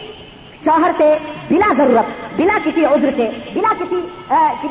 شوہر 0.69 0.91
سے 0.97 1.17
بلا 1.51 1.73
ضرورت، 1.77 2.09
بلا 2.37 2.57
کسی 2.65 2.85
عذر 2.85 3.11
کے، 3.17 3.29
بلا 3.55 3.73
کسی 3.79 4.01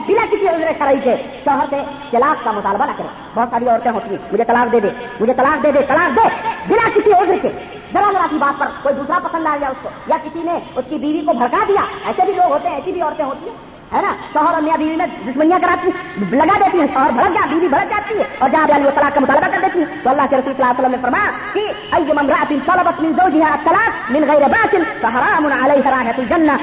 بلا 0.07 0.25
کسی 0.31 0.47
عذر 0.47 0.71
شرعی 0.77 0.99
کے 1.03 1.15
شوہر 1.43 1.65
سے 1.69 1.81
طلاق 2.11 2.43
کا 2.43 2.51
مطالبہ 2.51 2.85
نہ 2.85 2.91
کرے 2.97 3.07
بہت 3.33 3.47
ساری 3.51 3.69
عورتیں 3.69 3.91
ہوتی 3.91 4.09
ہیں، 4.09 4.17
مجھے 4.31 4.43
طلاق 4.43 4.71
دے 4.71 4.79
دے، 4.79 4.89
مجھے 5.19 5.33
طلاق 5.37 5.63
دے 5.63 5.71
دے، 5.71 5.81
طلاق 5.87 6.15
دے 6.17 6.27
بلا 6.67 6.89
کسی 6.95 7.13
عذر 7.13 7.37
کے۔ 7.41 7.49
ذرا 7.93 8.11
ذرا 8.13 8.25
کی 8.29 8.37
بات 8.39 8.59
پر 8.59 8.67
کوئی 8.81 8.95
دوسرا 8.95 9.17
پسند 9.23 9.47
آ 9.47 9.55
گیا 9.59 9.67
اس 9.67 9.81
کو، 9.81 9.89
یا 10.07 10.17
کسی 10.23 10.41
نے 10.43 10.59
اس 10.75 10.85
کی 10.89 10.97
بیوی 10.97 11.25
کو 11.25 11.33
بھڑکا 11.33 11.63
دیا، 11.67 11.85
ایسے 12.05 12.25
بھی 12.25 12.33
لوگ 12.33 12.51
ہوتے 12.51 12.69
ہیں، 12.69 12.75
ایسی 12.75 12.91
بھی 12.91 13.01
عورتیں 13.01 13.25
ہوتی 13.25 13.49
ہیں۔ 13.49 13.55
ہے 13.93 14.01
نا? 14.01 14.13
شوہر 14.33 14.53
اور 14.53 14.61
میاں 14.61 14.77
بیوی 14.77 14.95
میں 14.95 15.05
دشمنیاں 15.27 15.59
کراتی 15.61 15.89
لگا 16.31 16.57
دیتی 16.59 16.79
ہیں، 16.79 16.87
شوہر 16.93 17.11
بھڑک 17.17 17.31
گیا 17.35 17.45
بیوی 17.49 17.67
بھڑک 17.67 17.89
جاتی 17.89 18.19
ہے 18.19 18.25
اور 18.39 18.49
جہاں 18.49 18.65
بیالی 18.67 18.89
طلاق 18.95 19.13
کا 19.15 19.21
مطالبہ 19.21 19.47
کر 19.51 19.59
دیتی 19.61 19.79
ہے 19.79 19.85
تو 20.03 20.09
اللہ 20.09 20.25
کے 20.29 20.37
رسول 20.37 20.53
صلی 20.53 20.63
اللہ 20.63 20.71
علیہ 20.71 20.79
وسلم 20.79 20.95
نے 20.95 21.01
فرمایا 21.01 21.29
کہ 21.53 21.63
اي 21.95 22.11
امرأة 22.11 22.51
طلبت 22.67 23.01
من 23.01 23.13
زوجها 23.19 23.53
الطلاق 23.53 24.11
من 24.15 24.23
غير 24.31 24.47
باس، 24.55 24.75
فحرام 25.01 25.45
عليها 25.61 25.89
رائحة 25.95 26.17
الجنة. 26.23 26.57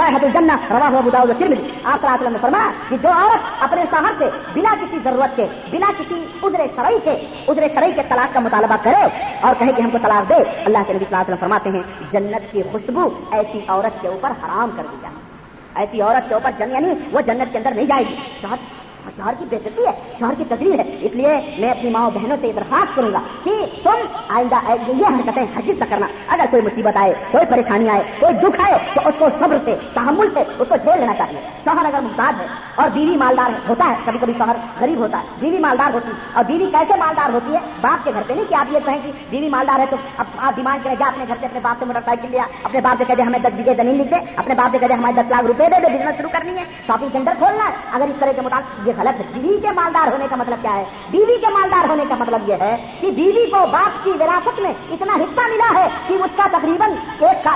رائحة 0.00 0.22
الجنة، 0.26 0.54
رواه 0.70 0.98
ابو 0.98 1.10
داؤد 1.10 1.30
الترمذي 1.30 1.72
آپ 1.84 2.00
صلی 2.00 2.10
اللہ 2.10 2.28
نے 2.28 2.38
فرمایا 2.40 2.70
کہ 2.88 2.96
جو 3.02 3.10
عورت 3.16 3.62
اپنے 3.66 3.84
شوہر 3.90 4.12
سے 4.18 4.30
بنا 4.54 4.74
کسی 4.80 4.98
ضرورت 5.04 5.36
کے، 5.36 5.46
بنا 5.72 5.92
کسی 5.98 6.22
عذر 6.44 6.64
شرعی 6.76 6.98
کے، 7.04 7.16
عذر 7.48 7.68
شرعی 7.74 7.92
کے 7.92 8.02
طلاق 8.08 8.34
کا 8.34 8.40
مطالبہ 8.48 8.76
کرے 8.82 9.04
اور 9.40 9.54
کہے 9.58 9.72
کہ 9.76 9.82
ہم 9.82 9.90
کو 9.90 9.98
طلاق 10.02 10.28
دے، 10.30 10.42
اللہ 10.64 10.82
کے 10.86 10.92
نبی 10.92 11.04
صلی 11.04 11.16
اللہ 11.16 11.22
علیہ 11.22 11.34
وسلم 11.34 11.46
فرماتے 11.46 11.70
ہیں، 11.76 11.82
جنت 12.12 12.52
کی 12.52 12.62
خوشبو 12.72 13.08
ایسی 13.36 13.60
عورت 13.68 14.02
کے 14.02 14.08
اوپر 14.08 14.30
حرام 14.44 14.70
کر 14.76 14.92
دی 14.92 14.96
جائے 15.02 15.17
ایسی 15.74 16.00
عورت 16.00 16.28
کے 16.28 16.34
اوپر 16.34 16.50
جن 16.58 16.72
یعنی 16.72 16.88
وہ 17.12 17.20
جنت 17.20 17.52
کے 17.52 17.58
اندر 17.58 17.70
نہیں 17.70 17.86
جائے 17.86 18.04
گی۔ 18.04 18.16
شہر 19.04 19.10
شہر 19.16 19.34
کی 19.38 19.44
بےزتی 19.48 19.86
ہے 19.86 19.92
شہر 20.20 20.34
کی 20.38 20.44
تقریر 20.48 20.78
ہے۔ 20.78 20.96
اس 21.00 21.12
لیے 21.12 21.56
میں 21.58 21.70
اپنی 21.70 21.90
ماؤں 21.90 22.10
بہنوں 22.10 22.36
سے 22.40 22.52
درخواست 22.56 22.96
کروں 22.96 23.12
گا 23.12 23.20
کہ 23.44 23.50
تم 23.84 24.16
آئندہ 24.28 24.74
یہ 24.88 25.06
حرکتیں 25.06 25.46
حجت 25.56 25.78
نہ 25.78 25.84
کرنا۔ 25.90 26.06
اگر 26.28 26.44
کوئی 26.50 26.62
مصیبت 26.62 26.96
آئے، 26.96 27.14
کوئی 27.30 27.46
پریشانی 27.46 27.88
آئے، 27.88 28.02
کوئی 28.20 28.34
دکھ 28.34 28.60
آئے، 28.60 28.78
تو 28.94 29.00
اس 29.04 29.14
کو 29.18 29.28
صبر 29.38 29.56
سے، 29.64 29.76
تحمل 29.94 30.30
سے 30.34 30.40
اس 30.40 30.68
کو 30.68 30.76
جھیل 30.76 31.00
لینا 31.00 31.14
چاہیے۔ 31.14 31.40
شوہر 31.64 31.84
اگر 31.84 32.00
محتاج 32.00 32.40
ہے 32.40 32.46
اور 32.74 32.88
بیوی 32.88 33.16
مالدار 33.16 33.68
ہوتا 33.68 33.84
ہے 33.90 33.94
کبھی 34.04 34.18
کبھی 34.18 34.32
شوہر 34.38 34.56
غریب 34.80 34.98
ہوتا 34.98 35.18
ہے، 35.18 35.22
بیوی 35.40 35.58
مالدار 35.58 35.94
ہوتی 35.94 36.08
ہے۔ 36.08 36.12
اور 36.32 36.44
بیوی 36.44 36.66
کیسے 36.66 36.98
مالدار 36.98 37.32
ہوتی 37.32 37.54
ہے؟ 37.54 37.58
باپ 37.80 38.04
کے 38.04 38.10
گھر 38.14 38.22
پہ 38.26 38.32
نہیں 38.32 38.44
کہ 38.48 38.54
آپ 38.54 38.66
یہ 38.72 38.78
کہیں 38.84 38.98
کہ 39.04 39.12
بیوی 39.30 39.48
مالدار 39.48 39.78
ہے 39.78 39.84
تو 39.90 39.96
اب 40.18 40.26
آپ 40.38 40.56
ڈیمانڈ 40.56 40.84
کریں 40.84 40.94
جا 40.98 41.06
اپنے 41.06 41.24
گھر 41.28 41.34
سے 41.40 41.46
اپنے 41.46 41.60
باپ 41.62 41.76
سے 41.78 41.84
موٹر 41.84 42.00
سائیکل 42.04 42.28
لیا، 42.30 42.42
اپنے 42.62 42.80
باپ 42.80 42.96
سے 42.98 43.04
کہتے 43.08 43.22
ہمیں 43.22 43.38
دس 43.38 43.54
بیگے 43.56 43.74
زمین 43.74 43.96
لکھ 43.96 44.10
دے، 44.10 44.16
اپنے 44.36 44.54
باپ 44.54 44.68
سے 44.72 44.78
کہتے 44.78 44.94
ہمیں 44.94 45.12
دس 45.12 45.30
لاکھ 45.30 45.44
روپے 45.44 45.64
دے 45.64 45.80
دے 45.80 45.98
بزنس 45.98 46.18
شروع 46.18 46.30
کرنی 46.30 46.58
ہے 46.58 46.64
شاپنگ 46.86 47.08
سینٹر 47.12 47.32
کھولنا 47.38 47.64
ہے۔ 47.64 47.74
اگر 47.92 48.04
اس 48.04 48.16
طرح 48.20 48.32
کے 48.32 48.40
مطابق 48.40 48.87
یہ 48.88 48.92
غلط 48.96 49.20
ہے۔ 49.20 49.40
بیوی 49.40 49.60
کے 49.60 49.70
مالدار 49.70 50.12
ہونے 50.12 50.26
کا 50.30 50.36
مطلب 50.36 50.58
کیا 50.62 50.74
ہے؟ 50.74 50.84
بیوی 51.10 51.36
کے 51.40 51.52
مالدار 51.52 51.88
ہونے 51.88 52.04
کا 52.08 52.14
مطلب 52.18 52.48
یہ 52.48 52.54
ہے 52.60 52.96
کہ 53.00 53.10
بیوی 53.10 53.46
کو 53.46 53.66
باپ 53.72 54.04
کی 54.04 54.10
وراثت 54.10 54.60
میں 54.60 54.72
اتنا 54.90 55.12
حصہ 55.12 55.40
ملا 55.40 55.80
ہے 55.80 55.88
کہ 56.06 56.14
اس 56.14 56.30
کا 56.36 56.46
تقریباً 56.52 56.90
ایک 57.18 57.48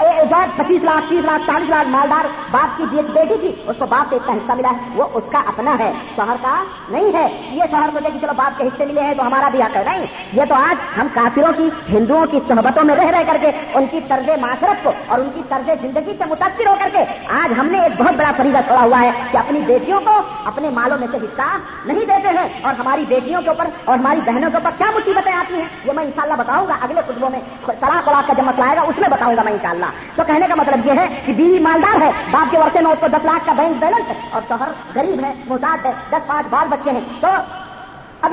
پچیس 0.57 0.83
لاکھ، 0.83 1.11
تیس 1.11 1.25
لاکھ، 1.25 1.43
چالیس 1.47 1.71
لاکھ 1.71 1.89
مالدار 1.89 2.25
باپ 2.51 2.79
کی 2.79 2.85
بیٹی 2.85 3.35
تھی، 3.41 3.53
اس 3.67 3.77
کو 3.79 3.87
باپ 3.87 4.07
سے 4.09 4.17
اتنا 4.17 4.33
حصہ 4.33 4.53
ملا 4.53 4.69
ہے۔ 4.73 4.77
وہ 4.95 5.05
اس 5.15 5.25
کا 5.33 5.39
اپنا 5.47 5.79
ہے۔ 5.79 5.93
شوہر 6.17 6.37
کا 6.43 6.65
نہیں 6.89 7.13
ہے۔ 7.15 7.49
یہ 7.53 7.63
شوہر 7.71 7.89
سوچے 7.93 8.11
کہ 8.13 8.19
چلو 8.21 8.33
باپ 8.37 8.59
کے 8.59 8.67
حصے 8.67 8.87
ملے 8.87 9.01
ہیں 9.01 9.15
تو 9.15 9.27
ہمارا 9.27 9.49
بھی 9.49 9.63
حق 9.63 9.77
ہے۔ 9.77 9.85
نہیں، 9.85 10.07
یہ 10.33 10.43
تو 10.49 10.55
آج 10.55 11.01
ہم 11.01 11.07
کافروں 11.15 11.53
کی، 11.57 11.97
ہندوؤں 11.97 12.27
کی 12.27 12.39
صحبتوں 12.49 12.85
میں 12.85 12.97
رہ 12.97 13.07
رہ 13.07 13.23
کر 13.27 13.37
کے 13.41 13.51
ان 13.75 13.87
کی 13.91 14.01
طرز 14.09 14.31
معاشرت 14.41 14.85
کو 14.85 14.93
اور 15.07 15.21
ان 15.21 15.31
کی 15.35 15.41
طرز 15.49 15.71
زندگی 15.83 16.13
سے 16.19 16.25
متاثر 16.29 16.67
ہو 16.67 16.75
کر 16.85 16.89
کے 16.93 16.99
آج 17.29 17.53
ہم 17.59 17.67
نے 17.67 17.83
ایک 17.83 18.01
بہت 18.01 18.15
بڑا 18.15 18.33
فریضہ 18.37 18.59
چھوڑا 18.67 18.83
ہوا 18.83 19.01
ہے 19.01 19.11
کہ 19.33 19.37
اپنی 19.37 19.61
بیٹیوں 19.61 20.01
کو 20.01 20.21
اپنے 20.45 20.71
مالوں 20.71 20.99
میں 20.99 21.07
سے 21.13 21.19
حصہ 21.23 21.59
نہیں 21.85 22.01
دیتے 22.01 22.29
ہیں۔ 22.29 22.49
اور 22.63 22.75
ہماری 22.75 23.05
بیٹیوں 23.09 23.43
کے 23.43 23.49
اوپر 23.49 23.65
اور 23.85 23.99
ہماری 23.99 24.21
بہنوں 24.25 24.51
کے 24.51 24.57
اوپر 24.57 24.71
کیا 24.79 24.87
مصیبتیں 24.95 25.33
آتی 25.33 25.55
ہیں؟ 25.55 25.69
یہ 25.85 25.93
میں 25.93 26.05
انشاءاللہ 26.05 26.35
بتاؤں 26.35 26.67
گا۔ 26.69 26.73
اگلے 26.81 27.01
خطبوں 27.07 27.31
میں 27.31 27.41
طلاق 27.67 28.09
ولاق 28.09 28.27
کا 28.27 28.33
جمع 28.33 28.51
مسئلہ 28.51 28.67
آئے 28.67 28.77
گا، 28.77 28.81
اس 28.81 28.99
میں 28.99 29.09
بتاؤں 29.09 29.37
گا 29.37 29.43
میں 29.43 29.53
انشاءاللہ۔ 29.53 29.87
تو 30.17 30.23
کہنے 30.27 30.47
کا 30.49 30.55
مطلب 30.55 30.87
یہ 30.87 30.93
ہے 30.93 31.23
کہ 31.27 31.33
بیوی 31.33 31.59
مالدار 31.59 32.03
ہے، 32.03 32.11
باپ 32.31 32.51
کے 32.51 32.59
ورثے 32.59 32.81
میں 32.81 32.91
اس 32.91 32.99
کو 33.01 33.07
دس 33.07 33.25
لاکھ 33.25 33.47
کا 33.47 33.53
بینک 33.53 33.77
بیلنس 33.77 34.09
ہے 34.09 34.15
اور 34.31 34.43
شوہر 34.49 34.71
غریب 34.95 35.25
ہے 35.25 35.35
محتاط 35.47 35.87
ہے، 35.87 35.93
دس 36.11 36.27
پانچ 36.27 36.47
بال 36.51 36.69
بچے 36.69 36.91
ہیں۔ 36.91 37.01
تو 37.21 37.29
اب 38.23 38.33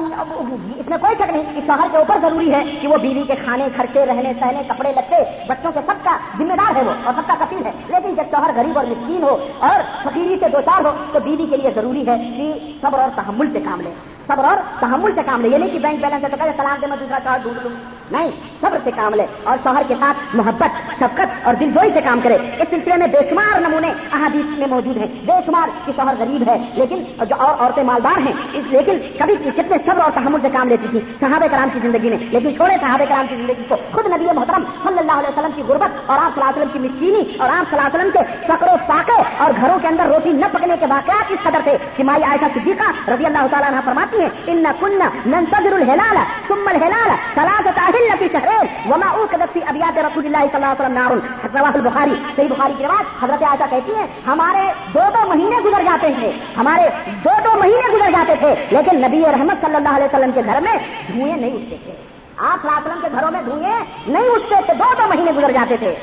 اس 0.78 0.90
میں 0.90 0.98
کوئی 0.98 1.16
شک 1.16 1.32
نہیں 1.32 1.44
کہ 1.56 1.62
شوہر 1.66 1.88
کے 1.92 1.98
اوپر 1.98 2.18
ضروری 2.22 2.54
ہے 2.54 2.64
کہ 2.82 2.88
وہ 2.88 2.98
بیوی 2.98 3.24
کے 3.28 3.34
کھانے، 3.44 3.68
خرچے، 3.78 4.06
رہنے، 4.06 4.34
سہنے، 4.40 4.62
کپڑے 4.68 4.94
لگتے 4.94 5.16
بچوں 5.48 5.72
کے 5.72 5.80
سب 5.86 6.04
کا 6.04 6.18
ذمہ 6.38 6.54
دار 6.54 6.76
ہے 6.76 6.82
وہ 6.84 6.92
اور 7.04 7.14
سب 7.16 7.28
کا 7.28 7.46
کفیل 7.46 7.66
ہے۔ 7.66 7.72
لیکن 7.88 8.16
جب 8.16 8.24
شوہر 8.32 8.52
غریب 8.56 8.78
اور 8.78 8.86
مسکین 8.86 9.24
ہو 9.24 9.38
اور 9.60 9.80
فقیری 10.04 10.38
سے 10.40 10.50
دو 10.50 10.62
چار 10.66 10.86
ہو 10.86 10.92
تو 11.12 11.20
بیوی 11.20 11.46
کے 11.50 11.58
لیے 11.58 11.72
ضروری 11.76 12.08
ہے 12.08 12.18
کہ 12.38 12.54
صبر 12.82 13.00
اور 13.00 13.10
تحمل 13.16 13.52
سے 13.52 13.60
کام 13.60 13.82
لے۔ 13.82 13.94
صبر 14.28 14.44
اور 14.44 14.58
تحمل 14.80 15.12
سے 15.16 15.22
کام 15.26 15.42
لے 15.42 15.48
یہ 15.48 15.58
نہیں 15.58 15.70
کہ 15.70 15.80
بینک 15.80 16.02
بیلنس 16.02 16.24
ہے 16.24 16.30
تو 16.30 16.38
کہ 16.38 16.50
سلام 16.58 16.78
دے 16.82 16.88
میں 16.88 16.98
دوسرا 16.98 17.18
کارڈ 17.24 17.44
ڈھونڈ 17.44 17.58
لوں۔ 17.64 17.72
نہیں، 18.12 18.32
صبر 18.62 18.78
سے 18.84 18.92
کام 18.96 19.14
لے 19.14 19.26
اور 19.44 19.58
شوہر 19.64 19.82
کے 19.88 19.96
ساتھ 20.00 20.36
محبت، 20.36 20.94
شفقت 20.96 21.48
اور 21.48 21.54
دل 21.54 21.72
جوئی 21.72 21.92
سے 21.94 22.02
کام 22.02 22.20
کرے۔ 22.24 22.36
اس 22.36 22.70
سلسلے 22.70 22.98
میں 22.98 23.08
بے 23.08 23.18
شمار 23.30 23.60
نمونے 23.60 23.94
احادیث 24.14 24.60
میں 24.60 24.68
موجود 24.68 24.98
ہیں۔ 24.98 25.08
بے 25.26 25.34
شمار 25.46 25.68
کہ 25.86 25.92
شوہر 25.96 26.14
غریب 26.20 26.50
ہے 26.50 26.58
لیکن 26.74 27.04
جو 27.30 27.36
اور 27.40 27.56
عورتیں 27.60 27.84
مالدار 27.84 28.18
ہیں، 28.18 28.34
اس 28.54 28.66
لیکن 28.68 28.98
کبھی 29.20 29.36
کتنے 29.36 29.78
صبر 29.86 30.02
اور 30.02 30.12
تحمل 30.14 30.40
سے 30.42 30.50
کام 30.54 30.70
لیتی 30.70 30.88
تھی، 30.92 31.00
صحابہ 31.20 31.48
کرام 31.52 31.70
کی 31.74 31.80
زندگی 31.84 32.10
میں۔ 32.10 32.18
لیکن 32.18 32.56
چھوڑے 32.56 32.76
صحابہ 32.82 33.06
کرام 33.10 33.28
کی 33.30 33.36
زندگی 33.36 33.64
کو۔ 33.70 33.76
خود 33.92 34.08
نبی 34.08 34.26
محترم 34.26 34.64
صلی 34.84 35.00
اللہ 35.00 35.12
علیہ 35.12 35.30
وسلم 35.30 35.52
کی 35.56 35.62
غربت 35.68 36.10
اور 36.10 36.18
آپ 36.18 36.36
صلی 36.36 36.42
اللہ 36.42 36.50
علیہ 36.50 36.62
وسلم 36.62 36.72
کی 36.74 36.80
مسکینی 36.80 37.38
اور 37.38 37.50
آپ 37.50 37.70
صلی 37.70 37.80
اللہ 37.80 37.88
علیہ 37.88 38.00
وسلم 38.00 38.12
کے 38.14 38.22
فقر 38.48 38.68
و 38.74 38.76
فاقے 38.88 39.22
اور 39.44 39.52
گھروں 39.62 39.80
کے 39.80 39.88
اندر 39.88 40.06
روٹی 40.06 40.32
نہ 40.32 40.46
پکنے 40.52 40.76
کے 40.80 40.86
واقعات 40.90 41.32
اس 41.32 41.40
قدر 41.44 41.60
تھے 41.64 41.78
کہ 41.96 42.04
مائی 42.04 42.24
عائشہ 42.24 42.46
صدیقہ 42.54 42.90
رضی 43.12 43.26
اللہ 43.26 43.48
تعالیٰ 43.52 43.70
عنہ 43.72 43.80
فرماتی 43.86 44.22
ہیں، 44.22 44.30
ان 44.48 44.66
کن 44.80 44.98
ننتظر 45.26 45.74
الهلال 45.74 46.18
ثم 46.48 46.66
الهلال 46.70 47.12
ثلاثة 47.36 47.78
أهل 47.88 48.18
في 48.20 48.28
شهرين 48.34 48.92
وما 48.92 49.10
أوكدت 49.18 49.50
في 49.54 49.62
أبيات 49.70 49.98
رسول 49.98 50.26
الله 50.26 50.44
صلى 50.48 50.58
الله 50.58 50.68
عليه 50.68 50.82
وسلم 50.82 50.94
نار 50.94 51.12
حضرت 51.44 51.76
البخاری، 51.76 52.16
صحیح 52.36 52.48
بخاری 52.50 52.74
کی 52.78 52.84
روایت 52.84 53.24
حضرت 53.24 53.44
عائشہ 53.44 53.70
کہتی 53.70 53.96
ہیں، 53.96 54.08
ہمارے 54.28 54.62
دو 54.94 55.00
دو 55.16 55.28
مہینے 55.30 55.62
گزر 55.66 55.84
جاتے 55.86 56.08
تھے، 56.20 56.32
ہمارے 56.58 56.90
دو 57.26 57.30
دو 57.46 57.60
مہینے 57.60 57.94
گزر 57.94 58.12
جاتے 58.12 58.34
تھے، 58.40 58.54
لیکن 58.72 59.02
نبی 59.02 59.22
رحمت 59.32 59.62
صلی 59.70 59.86
اللہ 59.86 59.96
علیہ 59.96 60.06
وسلم 60.06 60.32
کے 60.32 60.42
گھر 60.46 60.62
میں 60.62 60.74
دھوئیں 61.08 61.38
نہیں 61.38 61.54
اٹھتے 61.54 61.76
تھے۔ 61.84 61.94
آپ 62.38 62.62
صلی 62.62 62.70
اللہ 62.70 62.80
علیہ 62.80 62.88
وسلم 62.88 63.02
کے 63.02 63.08
گھروں 63.12 63.32
میں 63.32 63.42
دھوئیں 63.42 63.80
نہیں 64.08 64.30
اٹھتے 64.30 64.56
تھے، 64.66 64.74
دو 64.74 64.84
دو 65.02 65.08
مہینے 65.08 65.32
گزر 65.32 65.52
جاتے 65.52 65.78
تھے۔ 65.78 65.96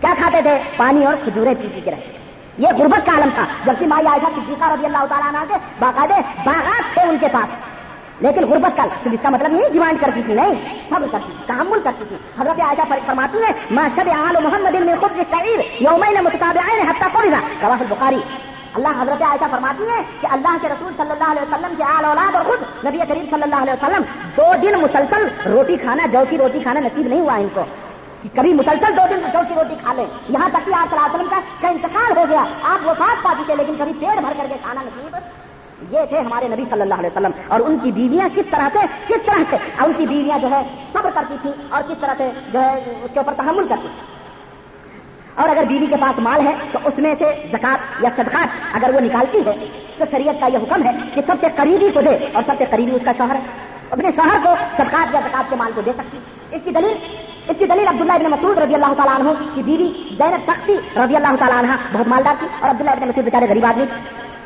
کیا 0.00 0.14
کھاتے 0.18 0.42
تھے؟ 0.42 0.58
پانی 0.76 1.04
اور 1.04 1.14
کھجورے 1.24 1.54
پی 1.62 1.68
پی 1.74 1.80
کے 1.80 1.90
رہتے 1.90 2.18
یہ 2.58 2.68
غربت 2.78 3.06
کا 3.06 3.12
عالم 3.12 3.28
تھا، 3.34 3.44
جبکہ 3.64 3.86
مائی 3.86 4.06
عائشہ 4.06 4.26
صدیقہ 4.26 4.72
رضی 4.72 4.86
اللہ 4.86 5.04
تعالیٰ 5.08 5.28
عنہ 5.28 5.38
کے 5.48 5.54
باقاعدے 5.78 6.14
باغات 6.44 6.94
تھے 6.94 7.02
ان 7.02 7.16
کے 7.20 7.26
پاس۔ 7.32 7.72
لیکن 8.20 8.44
غربت 8.44 8.76
کا، 8.76 8.86
تو 9.02 9.10
اس 9.12 9.20
کا 9.22 9.28
مطلب 9.28 9.52
نہیں 9.52 9.72
ڈیمانڈ 9.72 10.00
کرتی 10.00 10.22
تھی، 10.26 10.34
نہیں، 10.34 10.54
صبر 10.88 11.06
کرتی 11.12 11.32
تھی، 11.36 11.44
تحمل 11.46 11.80
کرتی 11.84 12.04
تھی۔ 12.08 12.16
حضرت 12.40 12.60
عائشہ 12.60 12.94
فرماتی 13.06 13.38
ہے 13.38 13.52
ماں 13.70 13.88
شب 13.96 14.08
آل 14.08 14.42
محمد 14.42 14.74
میں 14.74 14.94
خود 15.00 15.16
شعیر 15.16 15.82
یومین 15.82 16.24
متقابع 16.24 16.90
حتیٰ 16.90 17.08
کو 17.12 17.22
رواح 17.62 17.76
البخاری 17.80 18.18
اللہ 18.74 18.88
حضرت 18.88 19.22
عائشہ 19.22 19.44
فرماتی 19.50 19.84
ہے 19.84 20.02
کہ 20.20 20.26
اللہ 20.30 20.56
کے 20.62 20.68
رسول 20.68 20.92
صلی 20.96 21.10
اللہ 21.10 21.24
علیہ 21.24 21.42
وسلم 21.42 21.74
کے 21.76 21.84
آل 21.84 22.04
اولاد 22.04 22.34
اور 22.34 22.44
خود 22.44 22.86
نبی 22.86 22.98
کریم 23.08 23.24
صلی 23.30 23.42
اللہ 23.42 23.54
علیہ 23.54 23.72
وسلم 23.72 24.02
دو 24.36 24.42
دن 24.62 24.80
مسلسل 24.80 25.50
روٹی 25.50 25.76
کھانا 25.76 26.06
جو 26.06 26.18
کی 26.30 26.38
روٹی 26.38 26.60
کھانا 26.60 26.80
نصیب 26.80 27.06
نہیں 27.06 27.20
ہوا 27.20 27.34
ان 27.34 27.48
کو۔ 27.54 27.62
کہ 28.22 28.28
کبھی 28.34 28.54
مسلسل 28.54 28.96
دو 28.96 29.02
دن 29.10 29.20
جو 29.32 29.38
کی 29.48 29.54
روٹی 29.54 29.74
کھا 29.84 29.92
لیں۔ 29.92 30.06
یہاں 30.28 30.48
تک 30.48 30.66
کہ 30.66 30.74
آپ 30.74 30.90
صلی 30.90 30.98
اللہ 30.98 31.16
علیہ 31.16 31.26
وسلم 31.26 31.40
کا 31.60 31.68
انتقال 31.68 32.18
ہو 32.18 32.24
گیا۔ 32.30 32.44
آپ 32.62 32.88
وفات 32.88 33.22
پا 33.22 33.32
چکے 33.40 33.54
لیکن 33.56 33.74
کبھی 33.78 33.92
پیٹ 34.00 34.20
بھر 34.20 34.32
کر 34.36 34.46
کے 34.48 34.54
کھانا 34.62 34.82
نصیب۔ 34.82 35.16
یہ 35.90 36.04
تھے 36.08 36.20
ہمارے 36.20 36.48
نبی 36.48 36.64
صلی 36.70 36.80
اللہ 36.80 36.94
علیہ 36.94 37.10
وسلم۔ 37.10 37.30
اور 37.48 37.60
ان 37.60 37.78
کی 37.78 37.92
بیویاں 37.92 38.28
کس 38.34 38.44
طرح 38.50 38.68
سے، 38.72 38.78
کس 39.06 39.26
طرح 39.26 39.42
سے؟ 39.50 39.56
ان 39.84 39.92
کی 39.96 40.06
بیویاں 40.06 40.38
جو 40.38 40.50
ہے 40.50 40.62
صبر 40.92 41.10
کرتی 41.14 41.34
تھی 41.42 41.50
اور 41.70 41.82
کس 41.82 41.94
طرح 42.00 42.14
سے 42.16 42.30
جو 42.52 42.60
ہے 42.60 42.94
اس 43.02 43.10
کے 43.14 43.20
اوپر 43.20 43.32
تحمل 43.36 43.68
کرتی 43.68 43.88
تھی 43.88 44.21
اور 45.34 45.48
اگر 45.48 45.64
بیوی 45.64 45.86
کے 45.86 45.96
پاس 45.96 46.18
مال 46.20 46.46
ہے 46.46 46.54
تو 46.72 46.78
اس 46.84 46.98
میں 46.98 47.14
سے 47.18 47.32
زکات 47.52 48.02
یا 48.02 48.10
صدقات 48.16 48.76
اگر 48.76 48.94
وہ 48.94 49.00
نکالتی 49.00 49.38
ہے 49.46 49.52
تو 49.98 50.04
شریعت 50.10 50.40
کا 50.40 50.46
یہ 50.46 50.64
حکم 50.64 50.86
ہے 50.86 50.92
کہ 51.14 51.20
سب 51.26 51.40
سے 51.40 51.46
قریبی 51.56 51.90
کو 51.90 52.00
دے 52.00 52.16
اور 52.24 52.42
سب 52.46 52.58
سے 52.58 52.64
قریبی 52.70 52.92
اس 52.92 53.04
کا 53.04 53.12
شوہر 53.16 53.34
ہے 53.34 53.70
اپنے 53.90 54.10
شوہر 54.16 54.44
کو 54.44 54.54
صدقات 54.76 55.14
یا 55.14 55.20
زکات 55.20 55.50
کے 55.50 55.56
مال 55.56 55.72
کو 55.74 55.80
دے 55.80 55.92
سکتی 55.98 56.18
اس 56.52 56.64
کی 56.64 56.70
دلیل 56.70 56.96
اس 57.48 57.58
کی 57.58 57.66
دلیل 57.66 57.88
عبداللہ 57.88 58.12
ابن 58.12 58.30
مسعود 58.30 58.58
رضی 58.58 58.74
اللہ 58.74 58.92
تعالیٰ 58.96 59.14
عنہ 59.14 59.30
کی 59.54 59.62
بیوی 59.62 59.88
زینب 60.18 60.44
سختی 60.46 60.76
رضی 60.96 61.16
اللہ 61.16 61.36
تعالیٰ 61.38 61.58
عنہ 61.58 61.76
بہت 61.92 62.08
مالدار 62.08 62.34
تھی 62.38 62.46
اور 62.60 62.70
عبداللہ 62.70 62.90
ابن 62.90 63.08
مسعود 63.08 63.24
بیچارے 63.24 63.48
غریب 63.48 63.66
آدمی 63.66 63.84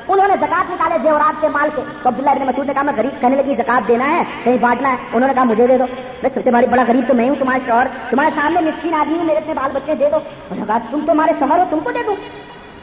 انہوں 0.09 0.29
نے 0.29 0.35
زکات 0.41 0.71
نکالے 0.71 0.95
زیورات 1.03 1.41
کے 1.41 1.49
مال 1.49 1.69
کے۔ 1.77 1.83
تو 2.03 2.09
عبداللہ 2.09 2.31
ابن 2.31 2.47
مسعود 2.47 2.67
نے 2.67 2.75
کہا، 2.75 2.83
میں 2.83 2.93
غریب 2.97 3.21
کہنے 3.21 3.37
لگی 3.37 3.55
زکات 3.55 3.89
دینا 3.89 4.11
ہے، 4.11 4.23
کہیں 4.45 4.57
بانٹنا 4.61 4.91
ہے۔ 4.91 4.97
انہوں 5.13 5.29
نے 5.29 5.35
کہا، 5.35 5.45
مجھے 5.45 5.67
دے 5.67 5.79
دو۔ 5.79 5.85
میں 6.23 6.31
سب 6.35 6.41
سے 6.45 6.51
بڑی 6.51 6.67
بڑا 6.67 6.85
غریب 6.89 7.05
تو 7.09 7.15
میں 7.15 7.29
ہوں، 7.29 7.37
تمہارے 7.37 7.61
شوہر، 7.67 7.87
تمہارے 8.11 8.31
سامنے 8.35 8.61
مسکین 8.61 8.95
آدمی 8.95 9.19
ہوں، 9.19 9.25
میرے 9.25 9.39
اپنے 9.39 9.55
بال 9.55 9.71
بچے 9.75 9.95
دے 9.95 10.11
دو۔ 10.13 10.19
کہا، 10.67 10.79
تم 10.91 11.01
تمہارے 11.07 11.33
شوہر 11.39 11.59
ہو، 11.59 11.65
تم 11.71 11.79
کو 11.85 11.91
دے 11.93 11.99
دوں۔ 12.07 12.17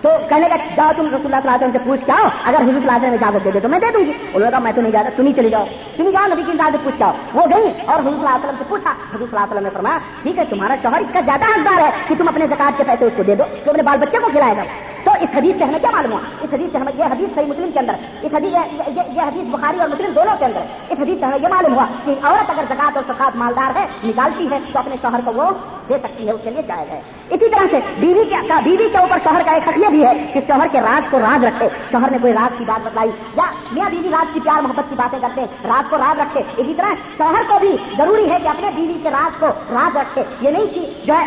تو 0.01 0.09
کہنے 0.29 0.49
کا 0.49 0.55
جاؤ 0.75 0.91
تم 0.97 1.07
رسول 1.07 1.33
اللہ 1.33 1.35
صلی 1.35 1.51
اللہ 1.51 1.71
سے 1.73 1.79
پوچھ 1.85 2.05
کے 2.05 2.11
آؤ، 2.11 2.27
اگر 2.43 2.55
حضور 2.55 2.81
صلی 2.81 2.89
اللہ 2.89 3.07
علیہ 3.07 3.09
اجازت 3.09 3.45
دے 3.45 3.51
دے 3.51 3.59
تو 3.59 3.69
میں 3.69 3.79
دے 3.79 3.85
دوں 3.93 4.05
گی۔ 4.05 4.11
انہوں 4.11 4.39
نے 4.39 4.49
کہا، 4.49 4.59
میں 4.59 4.71
تو 4.75 4.81
نہیں 4.81 4.91
جاتا، 4.91 5.09
تم 5.15 5.25
ہی 5.25 5.33
چلی 5.33 5.49
جاؤ۔ 5.49 5.65
تم 5.97 6.09
جاؤ، 6.09 6.27
نبی 6.27 6.43
کی 6.45 6.51
اجازت 6.51 6.83
پوچھ 6.83 6.95
کے 6.97 7.03
آؤ۔ 7.03 7.11
وہ 7.33 7.41
گئی 7.55 7.65
اور 7.85 7.99
حضور 7.99 8.11
صلی 8.11 8.19
اللہ 8.19 8.29
علیہ 8.29 8.45
وسلم 8.45 8.55
سے 8.57 8.63
پوچھا، 8.67 8.89
حضور 8.89 9.17
صلی 9.17 9.27
اللہ 9.31 9.39
علیہ 9.39 9.53
وسلم 9.53 9.63
نے 9.63 9.69
فرمایا، 9.73 9.97
ٹھیک 10.21 10.39
ہے، 10.39 10.43
تمہارا 10.49 10.75
شوہر 10.81 10.99
اس 10.99 11.07
کا 11.13 11.19
زیادہ 11.25 11.43
حقدار 11.43 11.79
ہے 11.79 11.91
کہ 12.07 12.15
تم 12.17 12.27
اپنے 12.27 12.47
زکات 12.47 12.77
کے 12.77 12.83
پیسے 12.83 13.05
اس 13.05 13.13
کو 13.15 13.23
دے 13.23 13.35
دو 13.35 13.43
تو 13.63 13.71
اپنے 13.71 13.83
بال 13.83 13.97
بچے 13.97 14.17
کو 14.17 14.29
کھلائے 14.31 14.57
گا۔ 14.57 14.63
تو 15.03 15.11
اس 15.21 15.29
حدیث 15.35 15.57
سے 15.57 15.63
ہمیں 15.63 15.79
کیا 15.79 15.89
معلوم 15.91 16.11
ہوا؟ 16.11 16.21
اس 16.41 16.53
حدیث 16.53 16.71
سے 16.71 16.77
ہمیں 16.77 16.91
یہ 16.97 17.11
حدیث 17.11 17.35
صحیح 17.35 17.45
مسلم 17.45 17.71
کے 17.73 17.79
اندر، 17.79 17.93
اس 18.21 18.33
حدیث 18.33 18.53
یہ 18.53 19.21
حدیث 19.21 19.47
بخاری 19.53 19.79
اور 19.79 19.89
مسلم 19.89 20.11
دونوں 20.15 20.35
کے 20.39 20.45
اندر، 20.45 20.71
اس 20.89 20.99
حدیث 20.99 21.19
سے 21.19 21.25
ہمیں 21.25 21.37
یہ 21.43 21.47
معلوم 21.53 21.73
ہوا 21.75 21.85
کہ 22.05 22.15
عورت 22.23 22.49
اگر 22.49 22.63
زکات 22.69 22.97
اور 22.97 23.03
سکات 23.07 23.35
مالدار 23.35 23.75
ہے، 23.75 23.85
نکالتی 24.03 24.47
ہے، 24.51 24.59
تو 24.73 24.79
اپنے 24.79 24.95
شوہر 25.01 25.19
کو 25.25 25.33
وہ 25.35 25.49
دے 25.89 25.97
سکتی 26.03 26.27
ہے، 26.27 26.31
اس 26.31 26.41
کے 26.43 26.49
لیے 26.49 26.61
جائز 26.67 26.91
ہے۔ 26.91 27.01
اسی 27.29 27.49
طرح 27.49 27.65
سے 27.71 27.79
بیوی 27.99 28.23
کے 28.29 28.35
بیوی 28.65 28.89
کے 28.91 28.97
اوپر 28.97 29.17
شوہر 29.23 29.41
کا 29.45 29.51
ایک 29.51 29.67
حق 29.67 29.77
یہ 29.77 29.89
بھی 29.89 30.05
ہے 30.05 30.13
کہ 30.33 30.39
شوہر 30.47 30.67
کے 30.71 30.81
راز 30.81 31.09
کو 31.09 31.19
راز 31.19 31.43
رکھے۔ 31.43 31.67
شوہر 31.91 32.11
نے 32.11 32.17
کوئی 32.21 32.33
راز 32.33 32.57
کی 32.57 32.65
بات 32.67 32.85
بتلائی، 32.85 33.11
یا 33.37 33.49
میاں 33.71 33.89
بیوی 33.89 34.09
راز 34.11 34.33
کی 34.33 34.39
پیار 34.39 34.61
محبت 34.61 34.89
کی 34.89 34.95
باتیں 34.95 35.19
کرتے 35.21 35.41
ہیں 35.41 35.47
راز 35.67 35.89
کو 35.89 35.97
راز 35.97 36.19
رکھے۔ 36.19 36.43
اسی 36.57 36.73
طرح 36.77 36.93
شوہر 37.17 37.49
کو 37.49 37.59
بھی 37.59 37.75
ضروری 37.97 38.29
ہے 38.29 38.37
کہ 38.43 38.47
اپنے 38.47 38.69
بیوی 38.75 38.99
کے 39.03 39.09
راز 39.11 39.39
کو 39.39 39.47
راز 39.71 39.97
رکھے۔ 39.97 40.23
یہ 40.41 40.49
نہیں 40.49 40.73
کہ 40.73 40.85
جو 41.05 41.13
ہے 41.13 41.23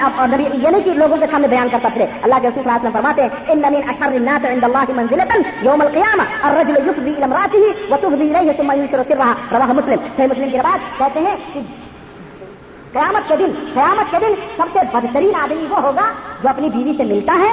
یہ 0.55 0.68
نہیں 0.68 0.83
کہ 0.85 0.93
لوگوں 0.95 1.16
کے 1.16 1.27
سامنے 1.31 1.49
بیان 1.49 1.68
کرتا 1.72 1.89
پھر 1.95 2.07
اللہ 2.22 2.39
کے 2.43 2.49
رسول 2.49 2.72
میں 2.83 2.91
فرماتے 2.93 3.22
ہیں، 3.22 3.53
ان 3.53 3.62
نمین 3.68 3.88
اشر 3.88 4.06
الناس 4.06 4.44
عند 4.44 4.64
الله 4.64 4.84
منزلة 4.96 5.44
يوم 5.62 5.82
القيامة. 5.82 6.24
الرجل 6.44 6.88
يفضي 6.88 7.10
الى 7.10 7.24
امراته 7.24 7.64
وتفضي 7.90 8.26
اليه 8.30 8.52
ثم 8.52 8.70
ينشر 8.72 9.00
سرها. 9.08 9.34
رواه 9.52 9.72
مسلم. 9.72 9.98
صحیح 10.16 10.26
مسلم 10.26 10.50
کی 10.50 10.56
روایت 10.56 10.98
کہتے 10.98 11.20
ہیں 11.20 11.36
کہ 11.52 11.60
قیامت 12.92 13.28
کے 13.28 13.36
دن 13.36 13.52
قیامت 13.74 14.10
کے 14.10 14.16
دن 14.20 14.34
سب 14.56 14.66
سے 14.72 14.78
بدترین 14.92 15.34
آدمی 15.34 15.66
وہ 15.70 15.80
ہوگا 15.80 16.12
جو 16.42 16.48
اپنی 16.48 16.68
بیوی 16.68 16.92
سے 16.96 17.04
ملتا 17.04 17.32
ہے 17.32 17.52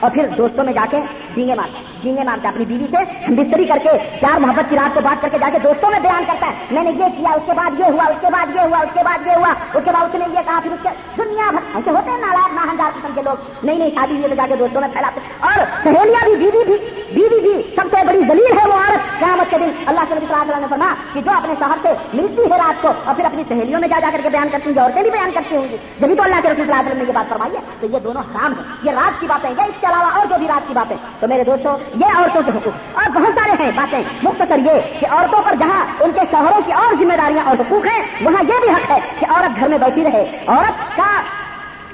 اور 0.00 0.10
پھر 0.10 0.26
دوستوں 0.26 0.64
میں 0.64 0.72
جا 0.72 0.84
کے 0.90 1.00
ڈینگے 1.34 1.54
مارتا 1.54 1.80
ڈینگے 2.02 2.24
مارتا 2.24 2.48
اپنی 2.48 2.64
بیوی 2.64 2.86
سے 2.90 3.32
بستری 3.34 3.64
کر 3.64 3.78
کے 3.82 3.88
پیار 4.20 4.40
محبت 4.40 4.70
کی 4.70 4.76
رات 4.76 4.94
کو 4.94 5.00
بات 5.00 5.22
کر 5.22 5.28
کے 5.28 5.38
جا 5.38 5.48
کے 5.52 5.58
دوستوں 5.58 5.90
میں 5.90 6.00
بیان 6.00 6.24
کرتا 6.26 6.46
ہے۔ 6.46 6.52
میں 6.70 6.82
نے 6.82 6.90
یہ 6.90 7.04
کیا، 7.16 7.30
اس 7.30 7.42
کے 7.46 7.52
بعد 7.56 7.70
یہ 7.78 7.84
ہوا، 7.84 8.04
اس 8.04 8.20
کے 8.20 8.26
بعد 8.32 8.46
یہ 8.56 8.60
ہوا، 8.60 8.78
اس 8.78 8.88
کے 8.94 9.00
بعد 9.04 9.26
یہ 9.26 9.32
ہوا، 9.32 9.54
اس 9.74 9.84
کے 9.84 9.90
بعد 9.92 10.02
اس 10.02 10.14
نے 10.14 10.24
یہ 10.28 10.38
کہا، 10.46 10.60
پھر 10.62 10.72
اس 10.72 10.78
کے 10.82 10.88
دنیا 11.18 11.50
بھر 11.50 11.60
ایسے 11.74 11.90
ہوتے 11.90 12.10
ہیں 12.10 12.18
نالاک 12.18 12.54
نہ 12.54 12.72
ہزار 12.72 12.90
قسم 12.94 13.12
کے 13.14 13.20
لوگ۔ 13.24 13.66
نئی 13.66 13.76
نئی 13.76 13.90
شادی 13.90 14.12
ہوئی 14.12 14.28
تو 14.28 14.34
جا 14.34 14.46
کے 14.48 14.56
دوستوں 14.56 14.80
میں 14.80 14.88
پھیلاتے 14.88 15.20
اور 15.40 15.58
سہیلیاں 15.82 16.24
بھی، 16.24 16.36
بیوی 16.36 16.64
بھی 16.64 17.00
بیوی 17.14 17.40
بھی 17.40 17.62
سب 17.76 17.82
سے 17.90 18.06
بڑی 18.06 18.20
دلیل 18.20 18.58
ہے 18.58 18.68
وہ 18.68 18.72
عورت 18.72 19.18
قیامت 19.18 19.50
کے 19.50 19.58
دن۔ 19.58 19.70
اللہ 19.86 20.00
کے 20.08 20.14
نبی 20.14 20.26
صلی 20.28 20.40
اللہ 20.40 20.60
نے 20.60 20.66
فرما 20.70 20.94
کہ 21.12 21.20
جو 21.20 21.30
اپنے 21.30 21.54
شوہر 21.58 21.78
سے 21.82 21.88
ملتی 22.14 22.42
ہے 22.42 22.58
رات 22.58 22.82
کو 22.82 22.88
اور 23.04 23.14
پھر 23.14 23.24
اپنی 23.24 23.42
سہیلیوں 23.48 23.80
میں 23.80 23.88
جا 23.88 24.00
جا 24.00 24.10
کر 24.12 24.20
کے 24.22 24.28
بیان 24.28 24.48
کرتی 24.52 24.70
ہیں 24.70 24.82
عورتیں 24.82 25.02
بھی 25.02 25.10
بیان 25.10 25.30
کرتی 25.34 25.56
ہوں 25.56 25.68
گی، 25.68 25.76
جبھی 26.00 26.14
تو 26.14 26.22
اللہ 26.22 26.34
کے 26.34 26.48
رسول 26.48 26.54
صلی 26.54 26.62
اللہ 26.62 26.74
علیہ 26.74 26.90
وسلم 26.90 27.02
نے 27.02 27.08
یہ 27.08 27.14
بات 27.14 27.28
فرمائی 27.28 27.56
ہے۔ 27.56 27.60
تو 27.80 27.86
یہ 27.86 27.98
دونوں 27.98 28.22
حرام 28.22 28.52
ہیں۔ 28.52 28.62
یہ 28.82 28.90
رات 28.90 29.20
کی 29.20 29.26
باتیں 29.26 29.50
یا 29.50 29.64
اس 29.64 29.80
کے 29.80 29.86
علاوہ 29.90 30.18
اور 30.18 30.26
جو 30.26 30.34
بھی 30.38 30.48
رات 30.48 30.68
کی 30.68 30.74
باتیں۔ 30.74 30.96
تو 31.20 31.28
میرے 31.28 31.44
دوستوں 31.44 31.78
یہ 31.94 32.06
عورتوں 32.14 32.42
کے 32.42 32.50
حقوق۔ 32.50 32.98
اور 32.98 33.10
بہت 33.10 33.34
سارے 33.34 33.62
ہیں 33.62 33.70
باتیں۔ 33.74 34.02
مختصر 34.22 34.58
یہ 34.58 35.00
کہ 35.00 35.06
عورتوں 35.10 35.42
پر 35.42 35.54
جہاں 35.54 35.86
ان 36.00 36.10
کے 36.12 36.20
شوہروں 36.30 36.60
کی 36.66 36.72
اور 36.72 36.94
ذمہ 36.94 37.12
داریاں 37.12 37.44
اور 37.44 37.56
حقوق 37.60 37.86
ہیں، 37.86 38.02
وہاں 38.20 38.42
یہ 38.42 38.60
بھی 38.60 38.70
حق 38.70 38.90
ہے 38.90 39.00
کہ 39.18 39.26
عورت 39.30 39.60
گھر 39.60 39.68
میں 39.68 39.78
بیٹھی 39.78 40.04
رہے۔ 40.04 40.44
عورت 40.46 40.96
کا 40.96 41.20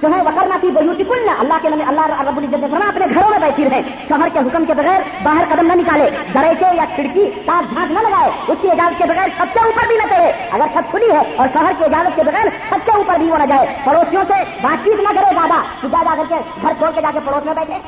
جو 0.02 0.08
ہے 0.08 0.22
وکرنا 0.22 0.56
سی 0.60 0.70
بہت 0.70 0.98
کل 0.98 1.28
اللہ 1.38 1.54
کے 1.62 1.68
اللہ 1.68 2.28
رب 2.28 2.36
العزت 2.36 2.54
نے 2.54 2.66
فرما 2.70 2.88
اپنے 2.88 3.06
گھروں 3.14 3.30
میں 3.30 3.38
بیٹھی 3.38 3.64
رہے۔ 3.64 3.82
شوہر 4.08 4.28
کے 4.32 4.38
حکم 4.38 4.64
کے 4.64 4.74
بغیر 4.74 5.00
باہر 5.22 5.44
قدم 5.48 5.66
نہ 5.66 5.72
نکالے۔ 5.72 6.10
دریچے 6.34 6.64
یا 6.76 6.84
کھڑکی 6.94 7.30
تاک 7.46 7.74
جھانک 7.74 7.92
نہ 7.92 7.98
لگائے۔ 7.98 8.30
اس 8.48 8.58
کی 8.60 8.70
اجازت 8.70 8.98
کے 8.98 9.04
بغیر 9.04 9.28
چھت 9.36 9.54
کے 9.54 9.60
اوپر 9.60 9.86
بھی 9.86 9.96
نہ 9.96 10.02
چڑھے۔ 10.02 10.32
اگر 10.50 10.66
چھت 10.72 10.90
کھلی 10.90 11.10
ہے 11.12 11.22
اور 11.36 11.48
شوہر 11.52 11.72
کی 11.78 11.84
اجازت 11.84 12.16
کے 12.16 12.22
بغیر 12.22 12.46
چھت 12.68 12.86
کے 12.86 12.90
اوپر 12.92 13.14
بھی 13.18 13.30
وہ 13.30 13.38
نہ 13.38 13.46
جائے، 13.46 13.66
پڑوسیوں 13.84 14.22
سے 14.28 14.44
بات 14.62 14.84
چیت 14.84 15.00
نہ 15.00 15.08
کرے 15.08 15.34
زیادہ۔ 15.34 15.62
کہ 15.80 15.88
جا 15.90 16.14
کر 16.16 16.22
کے 16.28 16.34
گھر 16.62 16.72
چھوڑ 16.78 16.90
کے 16.90 17.00
جا 17.00 17.10
کے 17.12 17.20
پڑوس 17.24 17.46
میں 17.46 17.54
بیٹھے۔ 17.54 17.78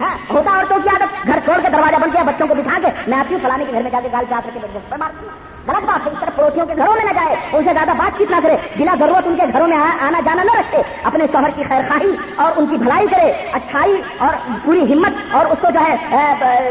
ہاں 0.00 0.16
ہوتا 0.30 0.56
عورتوں 0.56 0.78
کی 0.82 0.88
عادت، 0.88 1.26
گھر 1.26 1.38
چھوڑ 1.44 1.60
کے 1.60 1.68
دروازہ 1.68 1.96
بن 1.96 2.08
گیا 2.12 2.22
بچوں 2.22 2.46
کو 2.46 2.54
بٹھا 2.54 2.78
کے، 2.82 2.88
میں 3.06 3.18
آتی 3.18 3.34
ہوں 3.34 3.40
فلانے 3.42 3.64
کے 3.64 3.72
گھر 3.72 3.82
میں 3.82 3.90
جا 3.90 4.00
کے 4.02 4.08
گال 4.12 4.24
پہ 4.28 4.34
آ 4.34 4.40
کر 4.44 4.50
کے 4.52 4.96
مارتی 4.98 5.26
ہوں 5.26 5.47
غلط 5.66 5.84
بات 5.84 6.06
ہے 6.06 6.10
اس 6.12 6.18
طرح 6.20 6.30
پڑوسیوں 6.36 6.66
کے 6.66 6.74
گھروں 6.76 6.94
میں 6.96 7.04
نہ 7.04 7.12
جائے، 7.14 7.36
ان 7.52 7.64
سے 7.64 7.72
زیادہ 7.72 7.92
بات 7.98 8.18
چیت 8.18 8.30
نہ 8.30 8.36
کرے، 8.42 8.56
بلا 8.76 8.94
ضرورت 8.98 9.26
ان 9.26 9.36
کے 9.36 9.46
گھروں 9.52 9.66
میں 9.68 9.76
آنا 9.76 10.20
جانا 10.24 10.42
نہ 10.42 10.58
رکھے، 10.58 10.82
اپنے 11.10 11.26
شوہر 11.32 11.50
کی 11.56 11.62
خیر 11.68 11.82
خواہی 11.88 12.14
اور 12.44 12.52
ان 12.56 12.66
کی 12.66 12.76
بھلائی 12.84 13.06
کرے، 13.10 13.30
اچھائی 13.58 14.00
اور 14.26 14.34
پوری 14.64 14.92
ہمت 14.92 15.34
اور 15.36 15.46
اس 15.52 15.58
کو 15.62 15.70
جو 15.74 15.80
ہے 15.88 15.96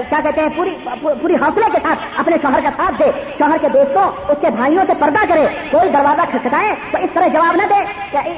کیا 0.10 0.20
کہتے 0.24 0.42
ہیں، 0.42 0.50
پوری 0.56 0.76
پوری 1.22 1.36
حوصلے 1.44 1.70
کے 1.72 1.80
ساتھ 1.84 2.20
اپنے 2.20 2.38
شوہر 2.42 2.60
کا 2.64 2.70
ساتھ 2.78 3.00
دے، 3.00 3.12
شوہر 3.38 3.58
کے 3.62 3.70
دوستوں، 3.78 4.10
اس 4.32 4.38
کے 4.42 4.50
بھائیوں 4.58 4.84
سے 4.88 4.94
پردہ 5.00 5.26
کرے، 5.30 5.46
کوئی 5.72 5.90
دروازہ 5.90 6.30
کھٹکھٹائے 6.32 6.74
تو 6.92 6.98
اس 7.04 7.14
طرح 7.14 7.28
جواب 7.34 7.56
نہ 7.56 7.68
دے 7.74 7.80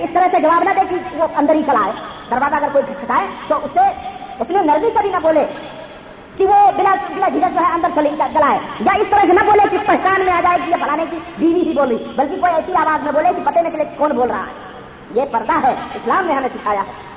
اس 0.04 0.10
طرح 0.14 0.28
سے 0.32 0.40
جواب 0.40 0.64
نہ 0.64 0.80
دے 0.80 0.88
کہ 0.90 1.18
وہ 1.18 1.28
اندر 1.36 1.56
ہی 1.56 1.64
چلا 1.66 1.86
ہے 1.86 1.92
دروازہ 2.30 2.56
اگر 2.56 2.68
کوئی 2.74 2.84
کھٹکھٹائے 2.88 3.28
تو 3.48 3.60
اسے 3.66 3.90
اس 4.40 4.50
نے 4.50 4.62
نرمی 4.64 4.90
سے 4.94 5.02
بھی 5.02 5.10
نہ 5.10 5.20
بولے۔ 5.22 5.46
وہ 7.18 7.26
جھجک 7.26 7.54
جو 7.54 7.60
ہے 7.60 7.74
اندر 7.74 7.88
چلے 7.96 8.10
چلائے 8.18 8.60
یا 8.80 8.92
اس 8.96 9.08
طرح 9.10 9.20
سے 9.20 9.34
نہ 9.34 9.46
بولے 9.46 9.68
کہ 9.72 9.78
پہچان 9.86 10.22
میں 10.22 10.34
آ 10.34 10.42
جائے 10.42 10.58
کہ 10.66 10.70
یہ 10.70 10.76
فلانے 10.82 11.06
کی 11.12 11.18
بیوی 11.38 11.62
ہی 11.62 11.74
بولی، 11.74 11.96
بلکہ 11.96 12.42
کوئی 12.42 12.54
ایسی 12.54 12.74
آواز 12.74 13.04
میں 13.04 13.12
بولے 13.12 13.30
کہ 13.38 13.44
پتہ 13.46 13.60
نہ 13.60 13.70
چلے 13.70 13.84
کون 13.98 14.12
بول 14.12 14.28
رہا 14.28 14.40
ہے۔ 14.40 14.70
یہ 15.16 15.22
پردہ 15.32 15.68
ہے۔ 15.68 15.74
اسلام 15.96 16.26
نے 16.26 16.34
ہمیں 16.34 16.50
سکھایا۔ 16.54 16.82
ہے 16.82 17.10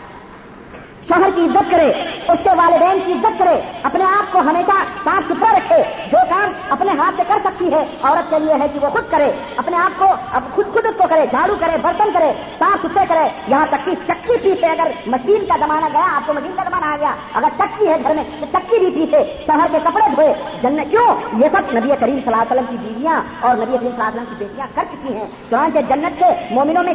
شوہر 1.08 1.28
کی 1.34 1.40
عزت 1.40 1.70
کرے، 1.70 1.92
اس 2.28 2.38
کے 2.42 2.50
والدین 2.50 2.98
کی 3.06 3.12
عزت 3.12 3.38
کرے، 3.38 3.60
اپنے 3.82 4.04
آپ 4.04 4.32
کو 4.32 4.38
ہمیشہ 4.38 4.84
صاف 5.04 5.32
ستھرا 5.32 5.58
رکھے۔ 5.58 6.06
جو 6.12 6.18
کام 6.30 6.52
اپنے 6.70 6.90
ہاتھ 6.90 7.16
سے 7.16 7.22
کر 7.28 7.38
سکتی 7.44 7.72
ہے 7.72 7.91
عورت 8.02 8.30
کے 8.30 8.38
لیے 8.38 8.54
ہے 8.54 8.68
کہ 8.68 8.78
وہ 8.82 8.90
خود 8.90 9.10
کرے، 9.10 9.32
اپنے 9.56 9.76
آپ 9.76 9.98
کو، 9.98 10.14
اب 10.32 10.42
خود 10.54 10.72
خود 10.72 10.86
اس 10.86 10.96
کو 10.96 11.04
کرے، 11.10 11.26
جھاڑو 11.30 11.54
کرے، 11.60 11.76
برتن 11.82 12.12
کرے، 12.12 12.32
صاف 12.58 12.86
ستھرے 12.86 13.04
کرے۔ 13.08 13.28
یہاں 13.48 13.66
تک 13.70 13.84
کہ 13.84 13.92
چکی 14.06 14.38
پیسے 14.38 14.66
اگر 14.66 14.90
مشین 15.06 15.46
کا 15.46 15.56
زمانہ 15.66 15.86
گیا، 15.92 16.16
آپ 16.16 16.26
کو 16.26 16.32
مشین 16.32 16.52
کا 16.56 16.62
زمانہ 16.64 16.84
آ 16.84 16.96
گیا۔ 17.00 17.14
اگر 17.34 17.48
چکی 17.58 17.88
ہے 17.88 17.96
گھر 18.02 18.14
میں، 18.14 18.24
تو 18.40 18.46
چکی 18.52 18.78
بھی 18.78 19.06
پیسے 19.06 19.42
شوہر 19.46 19.66
کے 19.72 19.78
کپڑے 19.84 20.10
دھوئے۔ 20.14 20.34
جن 20.62 20.76
کیوں؟ 20.90 21.14
یہ 21.32 21.48
سب 21.52 21.76
نبی 21.76 21.88
کریم 22.00 22.18
صلی 22.24 22.32
اللہ 22.32 22.36
علیہ 22.36 22.52
وسلم 22.52 22.66
کی 22.70 22.76
بیویاں 22.76 23.20
اور 23.40 23.54
نبی 23.54 23.64
کریم 23.64 23.78
صلی 23.78 23.88
اللہ 23.88 24.02
علیہ 24.02 24.20
وسلم 24.20 24.34
کی 24.38 24.44
بیٹیاں 24.44 24.66
کر 24.74 24.82
چکی 24.92 25.14
ہیں۔ 25.14 25.26
چنانچہ 25.50 25.78
جنت 25.88 26.18
کے 26.18 26.54
مومنوں 26.54 26.82
میں 26.82 26.94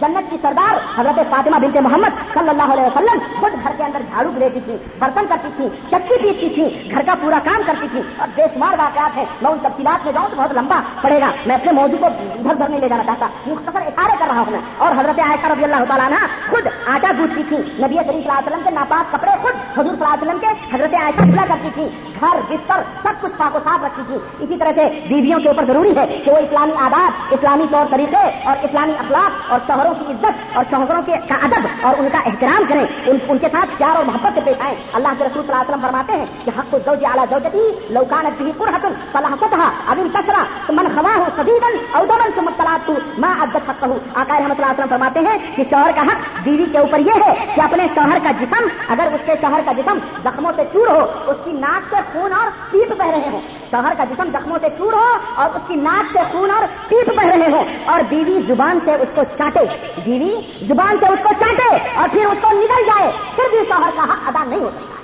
جنت 0.00 0.30
کی 0.30 0.36
سردار 0.42 1.00
حضرت 1.00 1.30
فاطمہ 1.30 1.56
بنت 1.56 1.76
محمد 1.76 2.34
صلی 2.34 2.48
اللہ 2.48 2.72
علیہ 2.72 2.82
وسلم 2.82 3.18
خود 3.40 3.52
گھر 3.62 3.70
کے 3.76 3.82
اندر 3.82 4.00
جھاڑو 4.00 4.30
دیتی 4.40 4.60
تھی، 4.60 4.76
برتن 4.98 5.26
کرتی 5.28 5.48
تھی، 5.56 5.68
چکی 5.90 6.22
پیستی 6.22 6.48
تھی، 6.48 6.90
گھر 6.90 7.02
کا 7.06 7.14
پورا 7.22 7.38
کام 7.44 7.62
کرتی 7.66 7.86
تھی۔ 7.92 8.00
اور 8.16 8.28
بے 8.34 8.42
شمار 8.54 8.78
واقعات 8.78 9.16
ہیں، 9.16 9.24
میں 9.42 9.50
ان 9.50 9.58
تفصیلات 9.62 10.04
میں 10.04 10.12
جاؤں 10.12 10.28
بہت 10.36 10.52
لمبا 10.52 10.80
پڑے 11.02 11.20
گا۔ 11.20 11.30
میں 11.46 11.54
اپنے 11.54 11.72
موضوع 11.72 11.98
کو 11.98 12.06
ادھر 12.06 12.50
ادھر 12.50 12.68
نہیں 12.68 12.80
لے 12.80 12.88
جانا 12.88 13.04
چاہتا۔ 13.04 13.26
مختصر 13.46 13.80
اشارے 13.80 14.16
کر 14.18 14.26
رہا 14.26 14.40
ہوں 14.40 14.50
میں۔ 14.50 14.60
اور 14.78 14.92
حضرت 14.92 15.20
عائشہ 15.20 15.46
رضی 15.46 15.64
اللہ 15.64 15.84
تعالیٰ 15.88 16.10
نا 16.10 16.26
خود 16.50 16.66
آٹا 16.66 17.10
گوٹتی 17.18 17.42
تھی 17.48 17.56
نبی 17.56 17.94
کریم 17.94 18.04
صلی 18.06 18.12
اللہ 18.12 18.38
علیہ 18.38 18.48
وسلم 18.48 18.62
کے 18.64 18.70
ناپاک 18.70 19.12
کپڑے 19.12 19.30
خود 19.42 19.78
حضور 19.78 19.94
صلی 19.94 20.04
اللہ 20.04 20.14
علیہ 20.14 20.28
وسلم 20.28 20.38
کے 20.38 20.76
حضرت 20.76 20.94
عائشہ 20.94 21.18
کھلا 21.18 21.44
کرتی 21.48 21.68
تھی 21.74 21.88
گھر، 22.20 22.40
بستر، 22.50 22.82
سب 23.02 23.22
کچھ 23.22 23.32
پاک 23.36 23.56
و 23.56 23.58
صاف 23.64 23.84
رکھتی 23.84 24.02
تھی 24.06 24.16
اسی 24.38 24.56
طرح 24.56 24.72
سے 24.76 25.00
بیویوں 25.08 25.40
کے 25.40 25.48
اوپر 25.48 25.64
ضروری 25.64 25.96
ہے 25.96 26.22
کہ 26.24 26.30
وہ 26.30 26.36
اسلامی 26.36 26.72
آداب، 26.80 27.12
اسلامی 27.30 27.64
طور 27.70 27.86
طریقے 27.90 28.46
اور 28.46 28.56
اسلامی 28.62 28.92
اخلاق 28.98 29.52
اور 29.52 29.60
شوہروں 29.66 29.94
کی 29.94 30.12
عزت 30.12 30.56
اور 30.56 30.64
شوہروں 30.70 31.02
کے 31.02 31.12
کا 31.28 31.34
ادب 31.42 31.66
اور 31.82 31.94
ان 31.98 32.08
کا 32.12 32.18
احترام 32.18 32.62
کریں۔ 32.68 32.86
ان 33.06 33.38
کے 33.38 33.48
ساتھ 33.52 33.78
پیار 33.78 33.96
اور 33.96 34.04
محبت 34.04 34.30
سے 34.34 34.40
پیش 34.44 34.56
آئے 34.60 34.74
اللہ 34.92 35.08
کے 35.18 35.24
رسول 35.24 35.42
صلی 35.46 35.52
اللہ 35.52 35.62
علیہ 35.62 35.74
وسلم 35.74 35.80
فرماتے 35.80 36.12
ہیں 36.12 36.26
کہ 36.44 36.50
حق 36.58 36.76
زوج 36.84 37.04
اعلیٰ 37.04 37.24
زوجتی 37.30 37.92
لوکانت 37.94 38.42
بھی 38.42 38.52
قرحت 38.58 38.86
صلاح 39.12 39.36
کتھا 39.40 39.70
ابن 39.88 40.08
کسرا 40.24 40.44
من 40.68 40.86
خواہ 40.94 41.16
ہو 41.16 41.24
سدیدن 41.36 41.96
او 41.96 42.04
دمن 42.04 42.30
سے 42.34 42.40
مطلعات 42.40 42.90
ماں 43.18 43.42
عدت 43.42 43.70
حق 43.70 43.82
ہوں 43.82 43.98
آقا 44.14 44.38
رحمۃ 44.38 44.54
اللہ 44.58 44.70
وسلم 44.70 44.86
فرماتے 44.90 45.20
ہیں 45.20 45.38
کہ 45.56 45.64
شوہر 45.70 45.90
کا 45.94 46.02
حق 46.02 46.42
بیوی 46.42 46.64
کے 46.72 46.78
اوپر 46.78 46.98
یہ 46.98 47.10
ہے 47.26 47.52
کہ 47.54 47.60
اپنے 47.60 47.86
شوہر 47.94 48.18
کا 48.22 48.30
جسم، 48.30 48.66
اگر 48.88 49.08
اس 49.12 49.20
کے 49.26 49.32
شوہر 49.40 49.60
کا 49.64 49.72
جسم 49.72 49.98
زخموں 50.24 50.52
سے 50.56 50.62
چور 50.72 50.86
ہو، 50.86 51.06
اس 51.26 51.36
کی 51.44 51.52
ناک 51.52 51.94
سے 51.94 51.96
خون 52.12 52.32
اور 52.32 52.46
پیپ 52.70 52.92
بہ 52.98 53.04
رہے 53.04 53.28
ہوں۔ 53.32 53.40
شوہر 53.70 53.92
کا 53.98 54.04
جسم 54.04 54.28
زخموں 54.32 54.58
سے 54.60 54.66
چور 54.78 54.92
ہو 54.92 55.18
اور 55.34 55.56
اس 55.56 55.62
کی 55.66 55.74
ناک 55.74 56.12
سے 56.12 56.18
خون 56.32 56.50
اور 56.50 56.64
پیپ 56.88 57.08
بہ 57.14 57.24
رہے 57.24 57.52
ہوں۔ 57.52 57.64
اور 57.84 58.00
بیوی 58.08 58.40
زبان 58.48 58.78
سے 58.84 58.94
اس 58.94 59.08
کو 59.14 59.22
چاٹے۔ 59.38 59.64
بیوی 60.04 60.64
زبان 60.66 60.96
سے 61.00 61.06
اس 61.06 61.18
کو 61.22 61.30
چاٹے 61.40 61.76
اور 61.96 62.08
پھر 62.12 62.26
اس 62.26 62.38
کو 62.40 62.48
نکل 62.52 62.82
جائے۔ 62.86 63.12
پھر 63.36 63.44
بھی 63.50 63.58
شوہر 63.68 63.90
کا 63.96 64.04
حق 64.04 64.28
ادا 64.28 64.44
نہیں 64.44 64.60
ہو 64.60 64.70
سکتا۔ 64.70 65.03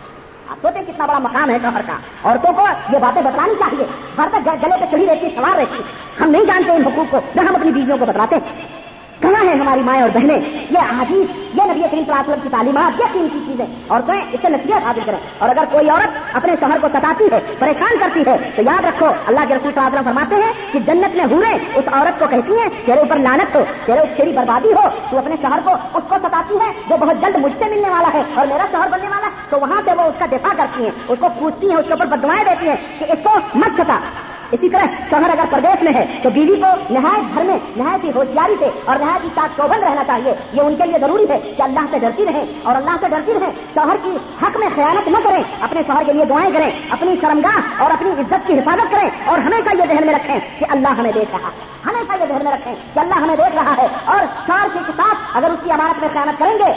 آپ 0.51 0.57
سوچیں 0.62 0.82
کتنا 0.82 1.07
بڑا 1.07 1.18
مقام 1.18 1.51
ہے 1.51 1.59
شوہر 1.62 1.80
کا۔ 1.86 1.92
عورتوں 2.24 2.53
کو 2.53 2.66
یہ 2.92 2.98
باتیں 2.98 3.22
بتلانی 3.22 3.55
چاہیے۔ 3.59 3.86
ہر 4.18 4.28
تک 4.32 4.66
گلے 4.66 4.74
پہ 4.80 4.84
چڑھی 4.90 5.07
رہتی، 5.07 5.26
سوار 5.34 5.57
رہتی۔ 5.57 5.82
ہم 6.20 6.30
نہیں 6.30 6.44
جانتے 6.44 6.70
ان 6.72 6.82
حقوق 6.86 7.11
کو، 7.11 7.20
نہ 7.34 7.40
ہم 7.40 7.55
اپنی 7.55 7.70
بیویوں 7.70 7.98
کو 7.98 8.07
بتلاتے۔ 8.07 8.36
کہاں 9.21 9.45
ہیں 9.45 9.55
ہماری 9.55 9.81
مائیں 9.81 10.03
اور 10.03 10.11
بہنیں؟ 10.14 10.41
یہ 10.71 10.79
حدیث 10.79 11.37
یہ 11.55 11.62
نبی 11.64 11.81
کریم 11.81 11.89
صلی 11.91 11.99
اللہ 11.99 12.12
علیہ 12.12 12.29
وسلم 12.29 12.41
کی 12.43 12.49
تعلیمات 12.49 13.01
یہ 13.01 13.05
قیمتی 13.12 13.39
چیزیں؟ 13.47 13.66
اور 13.87 14.01
تو 14.01 14.12
اس 14.33 14.41
سے 14.43 14.49
نصیحت 14.49 14.87
حاصل 14.87 15.01
کریں۔ 15.07 15.18
اور 15.39 15.49
اگر 15.49 15.64
کوئی 15.73 15.91
عورت 15.91 16.37
اپنے 16.37 16.53
شوہر 16.61 16.79
کو 16.81 16.89
ستاتی 16.89 17.25
ہے، 17.33 17.41
پریشان 17.59 17.99
کرتی 18.01 18.21
ہے، 18.27 18.51
تو 18.57 18.62
یاد 18.62 18.85
رکھو، 18.85 19.07
اللہ 19.27 19.41
کے 19.49 19.55
رسول 19.55 19.73
صلی 19.75 19.87
اللہ 19.87 19.89
علیہ 19.89 20.01
وسلم 20.01 20.05
فرماتے 20.05 20.35
ہیں 20.35 20.53
کہ 20.73 20.79
جنت 20.79 21.16
میں 21.16 21.25
ہورے 21.31 21.59
اس 21.75 21.85
عورت 21.93 22.18
کو 22.18 22.27
کہتی 22.31 22.53
ہیں، 22.53 22.68
تیرے 22.87 22.99
اوپر 22.99 23.16
لانت 23.16 23.57
ہو، 23.57 23.64
تیرے 23.87 24.01
تیری 24.16 24.33
بربادی 24.33 24.73
ہو، 24.73 24.89
تو 25.11 25.18
اپنے 25.18 25.35
شوہر 25.43 25.61
کو 25.64 25.71
اس 25.71 26.05
کو 26.09 26.14
ستاتی 26.23 26.55
ہے 26.55 26.73
جو 26.89 26.97
بہت 26.97 27.16
جلد 27.21 27.37
مجھ 27.37 27.53
سے 27.59 27.64
ملنے 27.64 27.89
والا 27.89 28.09
ہے۔ 28.14 28.23
اور 28.35 28.47
میرا 28.47 28.64
شوہر 28.71 28.89
بننے 28.89 29.09
والا 29.09 29.27
ہے 29.27 29.31
تو 29.51 29.61
وہاں 29.61 29.83
سے 29.85 29.91
وہ 29.91 30.03
اس 30.03 30.14
کا 30.18 30.27
دفاع 30.27 30.55
کرتی 30.57 30.85
ہیں، 30.85 30.91
اس 31.09 31.18
کو 31.21 31.27
پوچھتی 31.39 31.71
ہیں، 31.71 31.77
اس 31.77 31.85
کے 31.87 31.93
اوپر 31.93 32.07
بدوائیں 32.07 32.45
دیتی 32.45 32.68
ہیں 32.68 32.77
کہ 32.99 33.05
اس 33.05 33.18
کو 33.23 33.39
مت 33.55 33.81
ستا۔ 33.81 34.01
اسی 34.53 34.68
طرح 34.68 34.84
شوہر 35.11 35.30
اگر 35.30 35.44
پردیش 35.51 35.82
میں 35.82 35.92
ہے 35.94 36.05
تو 36.22 36.30
بیوی 36.30 36.57
کو 36.61 36.70
نہایت 36.90 37.34
گھر 37.34 37.44
میں، 37.44 37.59
نہایت 37.76 38.05
ہی 38.05 38.11
ہوشیاری 38.14 38.55
سے 38.59 38.70
اور 38.84 38.96
نہایت 38.96 39.24
ہی 39.24 39.28
چاک 39.34 39.57
چوبند 39.57 39.82
رہنا 39.82 40.05
چاہیے۔ 40.05 40.34
یہ 40.53 40.61
ان 40.61 40.76
کے 40.76 40.86
لیے 40.86 40.98
ضروری 40.98 41.24
ہے 41.30 41.38
کہ 41.57 41.62
اللہ 41.62 41.86
سے 41.90 41.98
ڈرتی 41.98 42.26
رہیں 42.26 42.44
اور 42.62 42.76
اللہ 42.76 42.96
سے 43.01 43.09
ڈرتی 43.09 43.34
رہیں۔ 43.34 43.51
شوہر 43.74 43.96
کی 44.03 44.16
حق 44.42 44.57
میں 44.57 44.68
خیانت 44.74 45.09
نہ 45.09 45.18
کریں، 45.24 45.42
اپنے 45.61 45.80
شوہر 45.86 46.03
کے 46.07 46.12
لیے 46.12 46.24
دعائیں 46.24 46.51
کریں، 46.55 46.70
اپنی 46.90 47.14
شرمگاہ 47.20 47.82
اور 47.82 47.90
اپنی 47.90 48.11
عزت 48.11 48.46
کی 48.46 48.59
حفاظت 48.59 48.92
کریں 48.92 49.09
اور 49.24 49.38
ہمیشہ 49.38 49.76
یہ 49.76 49.84
ذہن 49.88 50.07
میں 50.07 50.14
رکھیں 50.14 50.38
کہ 50.59 50.64
اللہ 50.70 50.88
ہمیں 50.88 51.12
دیکھ 51.12 51.34
رہا 51.34 51.51
ہمیشہ 51.86 52.20
یہ 52.20 52.26
ذہن 52.28 52.44
میں 52.44 52.53
رکھیں 52.53 52.74
کہ 52.94 53.01
اللہ 53.01 53.14
ہمیں 53.14 53.36
دیکھ 53.36 53.55
رہا 53.55 53.74
ہے 53.78 53.86
اور 54.05 54.20
شوہر 54.46 54.66
کے 54.74 54.92
ساتھ 54.96 55.36
اگر 55.36 55.51
اس 55.51 55.59
کی 55.64 55.70
امانت 55.72 56.01
میں 56.01 56.09
خیانت 56.12 56.38
کریں 56.38 56.59
گے 56.59 56.72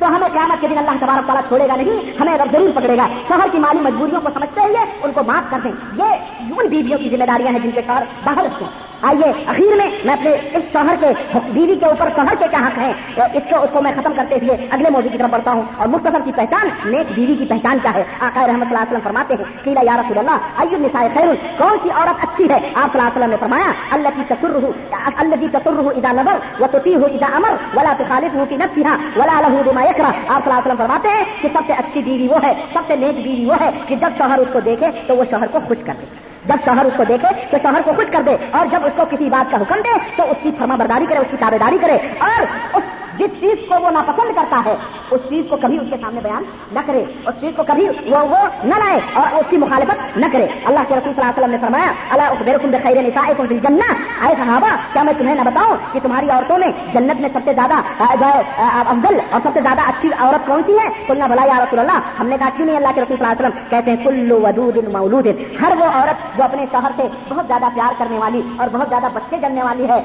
تو 0.00 0.16
ہمیں 0.16 0.28
قیامت 0.28 0.60
کے 0.60 0.68
دن 0.68 0.78
اللہ 0.78 0.90
تبارک 1.00 1.26
تعالیٰ 1.26 1.48
چھوڑے 1.48 1.68
گا 1.68 1.76
نہیں، 1.76 2.20
ہمیں 2.20 2.38
رب 2.38 2.52
ضرور 2.52 2.70
پکڑے 2.76 2.96
گا۔ 2.96 3.08
شوہر 3.28 3.48
کی 3.52 3.58
مالی 3.58 3.80
مجبوریوں 3.80 4.20
کو 4.20 4.28
سمجھتے 4.34 4.60
ہوئے 4.60 4.84
ان 5.02 5.12
کو 5.12 5.20
معاف 5.26 5.50
کر 5.50 5.58
دیں۔ 5.64 5.72
یہ 5.96 6.52
ان 6.58 6.68
بیویوں 6.68 6.98
کی 6.98 7.10
ذمہ 7.16 7.24
داریاں 7.24 7.52
ہیں 7.52 7.58
جن 7.58 7.70
کے 7.70 7.80
شوہر 7.86 8.02
باہر 8.24 8.46
ہیں 8.60 8.68
آئیے، 9.08 9.32
اخیر 9.46 9.74
میں 9.76 9.88
میں 10.04 10.14
اپنے 10.14 10.30
اس 10.56 10.64
شوہر 10.72 10.94
کے 11.00 11.38
بیوی 11.52 11.74
کے 11.76 11.86
اوپر 11.86 12.08
شوہر 12.16 12.34
کے 12.38 12.44
کیا 12.50 12.58
حق 12.66 12.78
ہیں؟ 12.78 12.92
اس 13.16 13.42
کو 13.50 13.62
اس 13.62 13.70
کو 13.72 13.82
میں 13.82 13.92
ختم 13.96 14.12
کرتے 14.16 14.34
ہوئے 14.42 14.66
اگلے 14.70 14.90
موضوع 14.90 15.10
کی 15.12 15.18
طرف 15.18 15.30
بڑھتا 15.30 15.52
ہوں۔ 15.52 15.62
اور 15.76 15.88
مختصر 15.88 16.20
کی 16.24 16.32
پہچان، 16.36 16.68
نیک 16.90 17.12
بیوی 17.14 17.34
کی 17.34 17.44
پہچان 17.44 17.78
کیا 17.82 17.94
ہے؟ 17.94 18.04
آقا 18.20 18.46
رحمۃ 18.46 18.70
اللہ 18.70 18.78
وسلم 18.78 19.00
فرماتے 19.04 19.34
ہیں 19.34 19.44
کیلا 19.64 19.80
یا 19.84 19.96
رسول 20.00 20.18
اللہ، 20.18 20.36
ایو 20.58 20.78
نساء 20.78 21.06
خیر، 21.14 21.34
کون 21.58 21.78
سی 21.82 21.90
عورت 21.90 22.22
اچھی 22.22 22.48
ہے؟ 22.50 22.54
آپ 22.54 22.92
صلی 22.92 23.00
اللہ 23.00 23.08
علیہ 23.08 23.16
وسلم 23.16 23.30
نے 23.30 23.36
فرمایا 23.40 23.72
اللہ 23.90 24.08
کی 24.16 24.22
تصر 24.28 24.56
اللہ 25.16 25.34
کی 25.40 25.48
تصر 25.52 25.78
ادا 25.96 26.12
نظر 26.12 26.62
وہ 26.62 26.66
تو 26.72 26.78
ہو 26.86 27.04
ادا 27.04 27.36
امر، 27.36 27.54
ولا 27.76 27.92
تو 27.98 28.04
خالف 28.08 28.34
ہوں 28.34 28.46
کی 28.46 28.56
نفسیاں 28.56 28.96
ولا 29.16 29.40
لہو 29.40 29.62
بما 29.66 29.81
یکرا 29.84 30.08
آپ 30.08 30.14
صلی 30.14 30.28
اللہ 30.28 30.50
علیہ 30.50 30.58
وسلم 30.58 30.76
فرماتے 30.76 31.08
ہیں 31.08 31.24
کہ 31.40 31.48
سب 31.52 31.62
سے 31.66 31.72
اچھی 31.72 32.02
بیوی 32.02 32.28
وہ 32.28 32.38
ہے، 32.42 32.52
سب 32.72 32.80
سے 32.86 32.96
نیک 32.96 33.14
بیوی 33.22 33.44
وہ 33.44 33.54
ہے 33.60 33.70
کہ 33.86 33.96
جب 33.96 34.10
شوہر 34.18 34.38
اس 34.38 34.48
کو 34.52 34.60
دیکھے 34.60 34.86
تو 35.06 35.16
وہ 35.16 35.24
شوہر 35.30 35.46
کو 35.46 35.60
خوش 35.68 35.76
کر 35.84 35.92
دے۔ 36.00 36.06
جب 36.44 36.54
شوہر 36.64 36.84
اس 36.84 36.92
کو 36.96 37.04
دیکھے 37.04 37.28
تو 37.50 37.56
شوہر 37.62 37.80
کو 37.84 37.92
خوش 37.96 38.04
کر 38.12 38.22
دے۔ 38.22 38.36
اور 38.50 38.66
جب 38.66 38.80
اس 38.84 38.92
کو 38.96 39.02
کسی 39.10 39.28
بات 39.30 39.50
کا 39.50 39.56
حکم 39.56 39.74
دے 39.74 39.98
تو 40.16 40.30
اس 40.30 40.36
کی 40.42 40.50
فرما 40.58 40.76
برداری 40.76 41.06
کرے، 41.08 41.18
اس 41.18 41.26
کی 41.30 41.36
تابے 41.40 41.58
داری 41.58 41.78
کرے۔ 41.80 41.98
اور 42.18 42.42
اس 42.74 42.82
جس 43.18 43.30
چیز 43.40 43.64
کو 43.68 43.80
وہ 43.82 43.90
ناپسند 43.90 44.34
کرتا 44.36 44.60
ہے، 44.66 44.74
اس 45.10 45.20
چیز 45.28 45.44
کو 45.50 45.56
کبھی 45.62 45.78
اس 45.78 45.88
کے 45.90 45.96
سامنے 46.02 46.20
بیان 46.22 46.42
نہ 46.72 46.80
کرے۔ 46.86 47.04
اس 47.26 47.40
چیز 47.40 47.52
کو 47.56 47.62
کبھی 47.66 47.88
وہ 48.10 48.22
وہ 48.30 48.42
نہ 48.64 48.74
لائے 48.84 48.98
اور 49.14 49.38
اس 49.38 49.50
کی 49.50 49.56
مخالفت 49.56 50.16
نہ 50.16 50.26
کرے۔ 50.32 50.46
اللہ 50.64 50.88
کے 50.88 50.94
رسول 50.94 51.12
صلی 51.14 51.22
اللہ 51.22 51.30
علیہ 51.30 51.38
وسلم 51.38 51.50
نے 51.50 51.58
فرمایا 51.60 51.92
اللہ 52.12 52.78
خیر 52.82 53.02
نسائے 53.02 53.34
کو 53.36 53.46
جنہ 53.46 53.92
آئے 54.24 54.34
صحابہ، 54.38 54.74
کیا 54.92 55.02
میں 55.02 55.12
تمہیں 55.18 55.34
نہ 55.34 55.42
بتاؤں 55.50 55.76
کہ 55.92 56.00
تمہاری 56.02 56.30
عورتوں 56.30 56.58
میں 56.58 56.70
جنت 56.92 57.20
میں 57.20 57.28
سب 57.32 57.40
سے 57.44 57.54
زیادہ 57.54 57.80
افضل 58.00 59.18
اور 59.30 59.40
سب 59.42 59.50
سے 59.54 59.60
زیادہ 59.60 59.88
اچھی 59.88 60.08
عورت 60.18 60.46
کون 60.46 60.62
سی 60.66 60.78
ہے؟ 60.78 60.88
کلنا 61.06 61.26
بھلا 61.26 61.44
یا 61.46 61.62
رسول 61.64 61.78
اللہ، 61.78 61.98
ہم 62.20 62.26
نے 62.26 62.36
کہا، 62.38 62.48
کیوں 62.56 62.66
نہیں 62.66 62.76
اللہ 62.76 62.94
کے 62.94 63.00
رسول 63.00 63.16
صلی 63.16 63.26
اللہ 63.26 63.38
علیہ 63.38 63.46
وسلم 63.46 63.68
کہتے 63.70 63.90
ہیں 63.90 64.04
کلو 64.04 64.40
ودود 64.42 64.76
مولود 64.92 65.26
ہر 65.62 65.76
وہ 65.80 65.90
عورت 65.94 66.36
جو 66.38 66.44
اپنے 66.44 66.66
شوہر 66.72 66.90
سے 66.96 67.08
بہت 67.28 67.46
زیادہ 67.46 67.68
پیار 67.74 67.98
کرنے 67.98 68.18
والی 68.18 68.42
اور 68.58 68.68
بہت 68.72 68.88
زیادہ 68.88 69.08
بچے 69.14 69.36
جننے 69.42 69.62
والی 69.62 69.88
ہے 69.88 70.00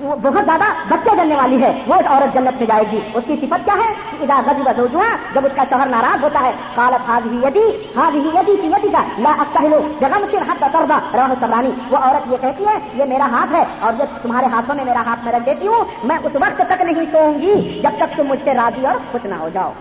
بہت 0.00 0.44
زیادہ 0.44 0.64
بچے 0.88 1.16
جلنے 1.16 1.34
والی 1.34 1.62
ہے۔ 1.62 1.82
وہ 1.86 1.94
ایک 1.94 2.06
عورت 2.10 2.34
جنت 2.34 2.58
میں 2.58 2.66
جائے 2.66 2.84
گی۔ 2.92 3.00
اس 3.14 3.24
کی 3.26 3.36
صفت 3.40 3.64
کیا 3.64 3.74
ہے؟ 3.74 3.94
کہ 4.10 4.24
ادا 4.24 4.40
غزی 4.46 4.62
بدوجوا 4.62 5.04
جب 5.34 5.46
اس 5.46 5.52
کا 5.56 5.64
شوہر 5.70 5.86
ناراض 5.86 6.24
ہوتا 6.24 6.40
ہے 6.40 6.52
کالت 6.74 7.08
ہاض 7.08 7.32
ہی 7.32 7.36
یدی 7.36 7.84
ہاض 7.96 8.14
ہی 8.14 8.28
یدی 8.28 8.56
کی 8.56 8.66
یدی 8.66 8.88
کا 8.88 9.02
لا 9.18 9.30
اکہلو 9.38 9.80
جگم 10.00 10.24
سے 10.30 10.36
ہاتھ 10.36 10.64
کا 10.72 10.98
روح 11.14 11.34
سبرانی، 11.40 11.70
وہ 11.90 11.96
عورت 11.96 12.32
یہ 12.32 12.36
کہتی 12.40 12.64
ہے، 12.64 12.78
یہ 12.94 13.04
میرا 13.04 13.26
ہاتھ 13.26 13.54
ہے، 13.54 13.64
اور 13.80 13.92
جب 13.92 14.06
تمہارے 14.22 14.46
ہاتھوں 14.46 14.74
میں 14.74 14.84
میرا 14.84 15.02
ہاتھ 15.06 15.24
میں 15.24 15.32
رکھ 15.32 15.46
دیتی 15.46 15.66
ہوں، 15.66 15.84
میں 16.04 16.16
اس 16.24 16.32
وقت 16.34 16.62
تک 16.68 16.82
نہیں 16.82 17.04
سوؤں 17.12 17.34
گی 17.34 17.80
جب 17.82 17.90
تک 17.96 18.16
تم 18.16 18.26
مجھ 18.26 18.38
سے 18.44 18.54
راضی 18.54 18.86
اور 18.86 18.94
خوش 19.12 19.24
نہ 19.24 19.34
ہو 19.34 19.48
جاؤ۔ 19.48 19.72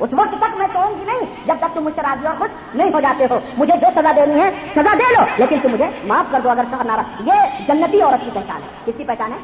اس 0.00 0.12
وقت 0.12 0.38
تک 0.40 0.56
میں 0.56 0.66
کہوں 0.72 0.90
گی 1.00 1.04
نہیں، 1.04 1.46
جب 1.46 1.54
تک 1.58 1.74
تم 1.74 1.84
مجھ 1.84 1.94
سے 1.94 2.02
راضی 2.02 2.26
اور 2.26 2.34
خوش 2.38 2.76
نہیں 2.76 2.92
ہو 2.92 3.00
جاتے 3.00 3.26
ہو۔ 3.30 3.38
مجھے 3.56 3.74
جو 3.80 3.86
سزا 3.94 4.12
دینی 4.16 4.40
ہے، 4.40 4.50
سزا 4.74 4.94
دے 4.94 5.12
لو، 5.12 5.26
لیکن 5.38 5.56
تم 5.62 5.68
مجھے 5.70 5.86
معاف 6.04 6.32
کر 6.32 6.40
دو 6.44 6.50
اگر 6.50 6.62
شہر 6.70 6.84
نہ 6.84 6.92
یہ 7.20 7.64
جنتی 7.68 8.02
عورت 8.02 8.24
کی 8.24 8.30
پہچان 8.34 8.62
ہے۔ 8.62 8.68
کس 8.84 8.94
کی 8.96 9.04
پہچان 9.04 9.32
ہے؟ 9.32 9.38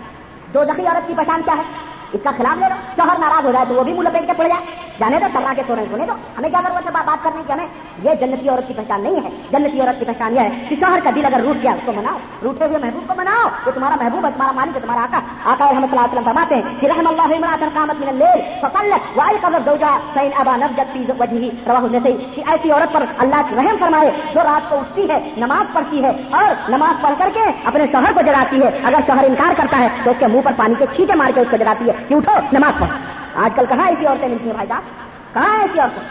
دو 0.54 0.64
دخی 0.64 0.86
عورت 0.86 1.08
کی 1.08 1.14
پہچان 1.16 1.42
کیا 1.44 1.54
ہے؟ 1.56 1.91
اس 2.12 2.20
کا 2.24 2.30
خلاف 2.36 2.58
لے 2.58 2.66
لو۔ 2.68 2.74
شوہر 2.96 3.18
ناراض 3.18 3.46
ہو 3.46 3.52
جائے 3.52 3.64
تو 3.68 3.74
وہ 3.74 3.82
بھی 3.82 3.92
منہ 3.92 4.08
لپیٹ 4.08 4.26
کے 4.26 4.32
پڑ 4.36 4.48
جائے۔ 4.48 4.64
جانے 4.98 5.18
دو 5.18 5.26
سرا 5.32 5.52
کے 5.56 5.62
سونے 5.66 5.84
سنے 5.90 6.06
دو۔ 6.06 6.12
ہمیں 6.38 6.50
کیا 6.50 6.60
ضرورت 6.64 6.86
ہے 6.86 6.92
بات 6.92 7.24
کرنے 7.24 7.42
کی؟ 7.46 7.52
ہمیں 7.52 7.66
یہ 8.02 8.10
جنتی 8.14 8.48
عورت 8.48 8.68
کی 8.68 8.74
پہچان 8.74 9.00
نہیں 9.00 9.14
ہے۔ 9.24 9.30
جنتی 9.50 9.80
عورت 9.80 9.98
کی 9.98 10.04
پہچان 10.04 10.34
یہ 10.34 10.40
ہے 10.40 10.66
کہ 10.68 10.76
شوہر 10.80 10.98
کا 11.04 11.10
دل 11.14 11.24
اگر 11.24 11.40
روٹ 11.40 11.62
گیا، 11.62 11.72
اس 11.72 11.80
کو 11.84 11.92
مناؤ۔ 11.92 12.18
روٹے 12.42 12.64
ہوئے 12.64 12.78
محبوب 12.78 13.08
کو 13.08 13.14
مناؤ۔ 13.16 13.48
تو 13.64 13.70
تمہارا 13.70 13.96
محبوب 14.00 14.26
ہے، 14.26 14.30
تمہارا 14.36 14.52
مالک 14.52 14.76
ہے، 14.76 14.80
تمہارا 14.80 15.00
آقا۔ 15.00 15.18
آقا 15.52 15.66
رحمۃ 15.70 15.88
اللہ 15.90 16.00
وسلم 16.00 16.24
فرماتے 16.24 16.54
ہیں 16.54 16.62
کہ 16.80 16.86
رحم 16.86 17.06
اللہ 17.06 17.22
عمرات 17.22 17.60
قامت 17.74 18.00
من 18.00 18.08
الليل 18.08 18.42
فصلت 18.62 19.18
وايقظت 19.18 19.68
زوجها 19.68 19.98
فإن 20.14 20.30
ابى 20.36 20.60
نفجت 20.64 20.92
في 20.92 21.04
وجهه 21.18 21.50
رواه 21.66 21.84
النسائي 21.84 22.16
کہ 22.34 22.42
ایسی 22.46 22.72
عورت 22.72 22.92
پر 22.92 23.04
اللہ 23.18 23.42
کی 23.48 23.54
رحم 23.56 23.76
فرمائے، 23.80 24.10
جو 24.34 24.40
رات 24.44 24.70
کو 24.70 24.78
اٹھتی 24.78 25.08
ہے، 25.08 25.30
نماز 25.36 25.72
پڑھتی 25.72 26.04
ہے 26.04 26.10
اور 26.30 26.70
نماز 26.70 27.02
پڑھ 27.02 27.14
کر 27.18 27.30
کے 27.34 27.40
اپنے 27.64 27.86
شوہر 27.92 28.12
کو 28.14 28.20
جگاتی 28.20 28.62
ہے۔ 28.62 28.80
اگر 28.84 29.00
شوہر 29.06 29.24
انکار 29.24 29.54
کرتا 29.56 29.78
ہے 29.78 29.88
تو 30.04 30.10
اس 30.10 30.16
کے 30.18 30.26
منہ 30.26 30.40
پر 30.44 30.52
پانی 30.56 30.74
کے 30.78 30.86
چھینٹے 30.94 31.14
مار 31.14 31.30
کے 31.34 31.40
اس 31.40 31.46
کو 31.50 31.56
جگاتی 31.56 31.90
ہے۔ 31.90 32.01
کہ 32.08 32.14
اٹھو؟ 32.14 32.40
نماز 32.52 32.80
پڑھو۔ 32.80 33.42
آج 33.44 33.54
کل 33.54 33.64
کہاں 33.68 33.88
ایسی 33.88 34.06
عورتیں 34.06 34.28
ملتی 34.28 34.44
ہیں 34.44 34.52
بھائی 34.52 34.68
صاحب؟ 34.68 34.82
کہاں 35.34 35.58
ایسی 35.58 35.80
عورتیں؟ 35.80 36.02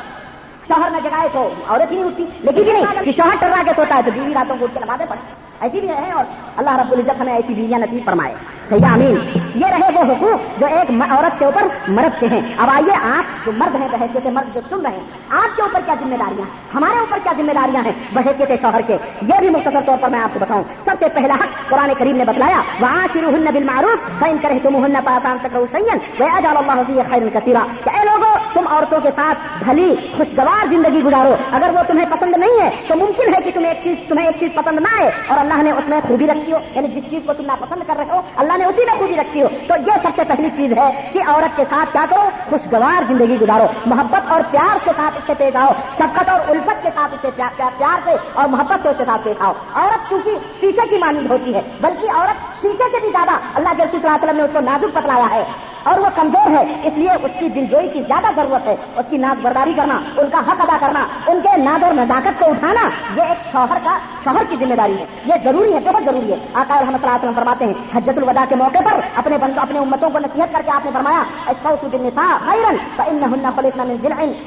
شوہر 0.68 0.90
نہ 0.92 0.98
جگائے 1.04 1.28
تو 1.32 1.50
عورت 1.68 1.92
ہی 1.92 1.96
نہیں 1.96 2.06
اٹھتی، 2.06 2.26
لیکن 2.40 2.68
یہ 2.68 2.74
نہیں 2.74 3.04
کہ 3.06 3.12
شوہر 3.12 3.36
ٹرا 3.40 3.62
کے 3.66 3.72
سوتا 3.76 3.96
ہے 3.96 4.02
تو 4.06 4.12
بیوی 4.12 4.34
راتوں 4.34 4.56
کو 4.60 4.66
اٹھ 4.66 4.74
کے 4.74 4.80
نمازیں 4.80 5.06
پڑے 5.10 5.51
ایسی 5.62 5.80
بھی 5.80 5.90
ہے 5.90 6.12
اور 6.12 6.24
اللہ 6.58 6.76
رب 6.76 6.92
العزت 6.92 7.22
ہمیں 7.22 7.34
ایسی 7.34 7.54
بیویاں 7.54 7.80
نصیب 7.80 8.06
فرمائے۔ 8.06 8.34
امین۔ 8.72 9.18
یہ 9.56 9.66
رہے 9.66 9.90
وہ 9.94 10.02
حقوق 10.02 10.60
جو 10.60 10.66
ایک 10.66 10.92
عورت 11.12 11.40
کے 11.40 11.46
اوپر 11.46 11.68
مرد 11.88 12.20
کے 12.20 12.28
ہیں۔ 12.28 12.42
اب 12.58 12.70
آئیے 12.74 12.96
آپ 13.18 13.46
جو 13.46 13.52
مرد 13.58 13.76
ہیں 13.76 13.88
بحثیت 13.92 14.28
مرد 14.28 14.56
جو 14.56 14.62
سن 14.70 14.82
رہے 14.82 14.92
ہیں 14.92 15.04
آپ 15.30 15.56
کے 15.56 15.62
اوپر 15.62 15.80
کیا 15.86 15.94
ذمہ 16.00 16.16
داریاں؟ 16.16 16.76
ہمارے 16.76 17.00
اوپر 17.00 17.18
کیا 17.24 17.34
ذمہ 17.38 17.52
داریاں 17.52 17.84
ہیں؟ 17.84 17.92
بحثیت 18.14 18.62
شوہر 18.62 18.82
کے۔ 18.88 18.98
یہ 19.22 19.34
بھی 19.40 19.50
مختصر 19.50 19.80
طور 19.86 19.98
پر 20.02 20.10
میں 20.10 20.20
آپ 20.20 20.30
کو 20.34 20.40
بتاؤں۔ 20.40 20.64
سب 20.86 20.92
سے 21.00 21.06
پہلا 21.14 21.34
حق 21.34 21.70
قرآن 21.70 21.90
کریم 21.98 22.16
نے 22.16 22.26
بتلایا 22.26 22.62
وہاں 22.80 23.08
شروع 23.14 23.30
ہن 23.30 23.46
بل 23.54 23.64
معروف 23.64 24.20
فین 24.20 24.38
کرے 24.42 24.60
تم 24.64 24.86
ہن 24.86 24.94
پاسان 25.06 25.38
تک 25.42 25.58
سین 25.72 25.98
وہ 26.20 26.28
اجال 26.34 26.58
اللہ 26.58 27.02
خیر 27.10 27.40
کثیرہ 27.40 27.66
کہ 27.84 27.90
اے 27.90 28.06
لوگوں 28.06 28.36
تم 28.54 28.68
عورتوں 28.68 29.00
کے 29.02 29.10
ساتھ 29.16 29.64
بھلی، 29.64 29.96
خوشگوار 30.18 30.68
زندگی 30.68 31.04
گزارو۔ 31.04 31.36
اگر 31.52 31.70
وہ 31.74 31.84
تمہیں 31.88 32.06
پسند 32.12 32.38
نہیں 32.38 32.62
ہے، 32.62 32.70
تو 32.88 32.96
ممکن 32.96 33.36
ہے 33.36 33.42
کہ 33.42 33.52
تمہیں 33.54 33.68
ایک 33.68 33.84
چیز، 33.84 34.10
تمہیں 34.10 34.26
ایک 34.26 34.36
چیز 34.40 34.50
پسند 34.56 34.80
نہ 34.80 34.88
آئے 35.00 35.12
اور 35.28 35.38
اللہ 35.38 35.51
اللہ 35.52 35.64
نے 35.64 35.72
اس 35.72 35.84
میں 35.88 36.02
خوبی 36.08 36.28
رکھی 36.28 36.54
ہو 36.54 36.58
یعنی 36.76 36.88
جس 36.88 37.04
چیز 37.10 37.20
کو 37.26 37.34
تم 37.34 37.46
ناپسند 37.46 37.84
کر 37.88 37.94
رہے 37.98 38.06
ہو، 38.10 38.22
اللہ 38.36 38.58
نے 38.58 38.66
اسی 38.66 38.86
میں 38.86 39.00
خوبی 39.00 39.16
رکھی 39.16 39.44
ہو۔ 39.44 39.48
تو 39.68 39.74
یہ 39.88 39.92
سب 40.04 40.10
سے 40.16 40.22
پہلی 40.28 40.50
چیز 40.58 40.78
ہے 40.78 41.10
کہ 41.14 41.22
عورت 41.28 41.58
کے 41.58 41.64
ساتھ 41.70 41.94
کیا 41.94 42.06
کرو، 42.10 42.30
خوشگوار 42.50 43.04
زندگی 43.08 43.38
گزارو۔ 43.42 43.66
محبت 43.86 44.32
اور 44.32 44.42
پیار 44.52 44.78
کے 44.84 44.92
ساتھ 44.98 45.18
اس 45.18 45.24
سے 45.28 45.34
پیش 45.38 45.56
آؤ۔ 45.56 45.72
شفقت 45.94 46.30
اور 46.30 46.40
الفت 46.48 46.84
کے 46.84 46.90
ساتھ 46.96 47.14
اس 47.14 47.20
سے 47.22 47.30
پیار 47.78 48.00
سے 48.04 48.12
اور 48.34 48.48
محبت 48.48 48.80
سے 48.84 48.90
اس 48.90 48.96
کے 48.98 49.06
ساتھ 49.06 49.22
پیش 49.24 49.42
آؤ۔ 49.42 49.54
عورت 49.74 50.10
چونکہ 50.10 50.32
شیشے 50.60 50.88
کی 50.90 50.98
مانند 50.98 51.32
ہوتی 51.32 51.56
ہے، 51.56 51.62
بلکہ 51.82 52.08
عورت 52.16 52.62
شیشے 52.62 52.84
سے 52.92 53.00
بھی 53.00 53.10
زیادہ 53.12 53.32
اللہ 53.56 53.70
کے 53.70 53.84
رسول 53.84 54.02
صلی 54.02 54.10
اللہ 54.10 54.16
علیہ 54.16 54.26
وسلم 54.26 54.38
نے 54.38 54.44
اس 54.44 54.50
کو 54.54 54.60
نازک 54.60 54.98
بتلایا 54.98 55.28
ہے۔ 55.32 55.44
اور 55.84 56.00
وہ 56.00 56.06
کمزور 56.16 56.50
ہے، 56.50 56.82
اس 56.84 56.94
لیے 56.96 57.12
اس 57.12 57.32
کی 57.40 57.50
دلجوئی 57.50 57.90
کی 57.90 58.04
زیادہ 58.08 58.28
ضرورت 58.36 58.68
ہے۔ 58.68 58.76
اس 58.96 59.06
کی 59.10 59.18
ناز 59.18 59.40
برداری 59.42 59.74
کرنا، 59.74 60.00
ان 60.18 60.30
کا 60.30 60.40
حق 60.40 60.62
ادا 60.62 60.78
کرنا، 60.80 61.08
ان 61.28 61.40
کے 61.42 61.58
ناد 61.58 61.84
اور 61.84 61.94
نزاکت 61.94 62.40
کو 62.40 62.50
اٹھانا، 62.50 62.90
یہ 63.16 63.22
ایک 63.22 63.52
شوہر 63.52 63.78
کا، 63.84 63.98
شوہر 64.24 64.44
کی 64.50 64.56
ذمہ 64.60 64.76
داری 64.76 64.98
ہے۔ 64.98 65.06
یہ 65.26 65.34
ضروری 65.44 65.74
ہے، 65.74 65.80
بہت 65.80 66.04
ضروری 66.06 66.32
ہے۔ 66.32 66.38
آقا 66.54 66.80
رحمۃ 66.82 67.00
اللہ 67.02 67.16
وسلم 67.16 67.32
فرماتے 67.36 67.66
ہیں، 67.66 67.74
حجت 67.96 68.18
الوداع 68.18 68.46
کے 68.50 68.56
موقع 68.56 68.78
پر 68.78 69.00
اپنے 69.16 69.38
بندوں، 69.38 69.64
اپنے 69.64 69.80
امتوں 69.80 70.10
کو 70.10 70.20
نصیحت 70.20 70.54
کر 70.54 70.62
کے 70.66 70.72
آپ 70.72 70.86
نے 70.86 70.92
فرمایا 70.94 71.24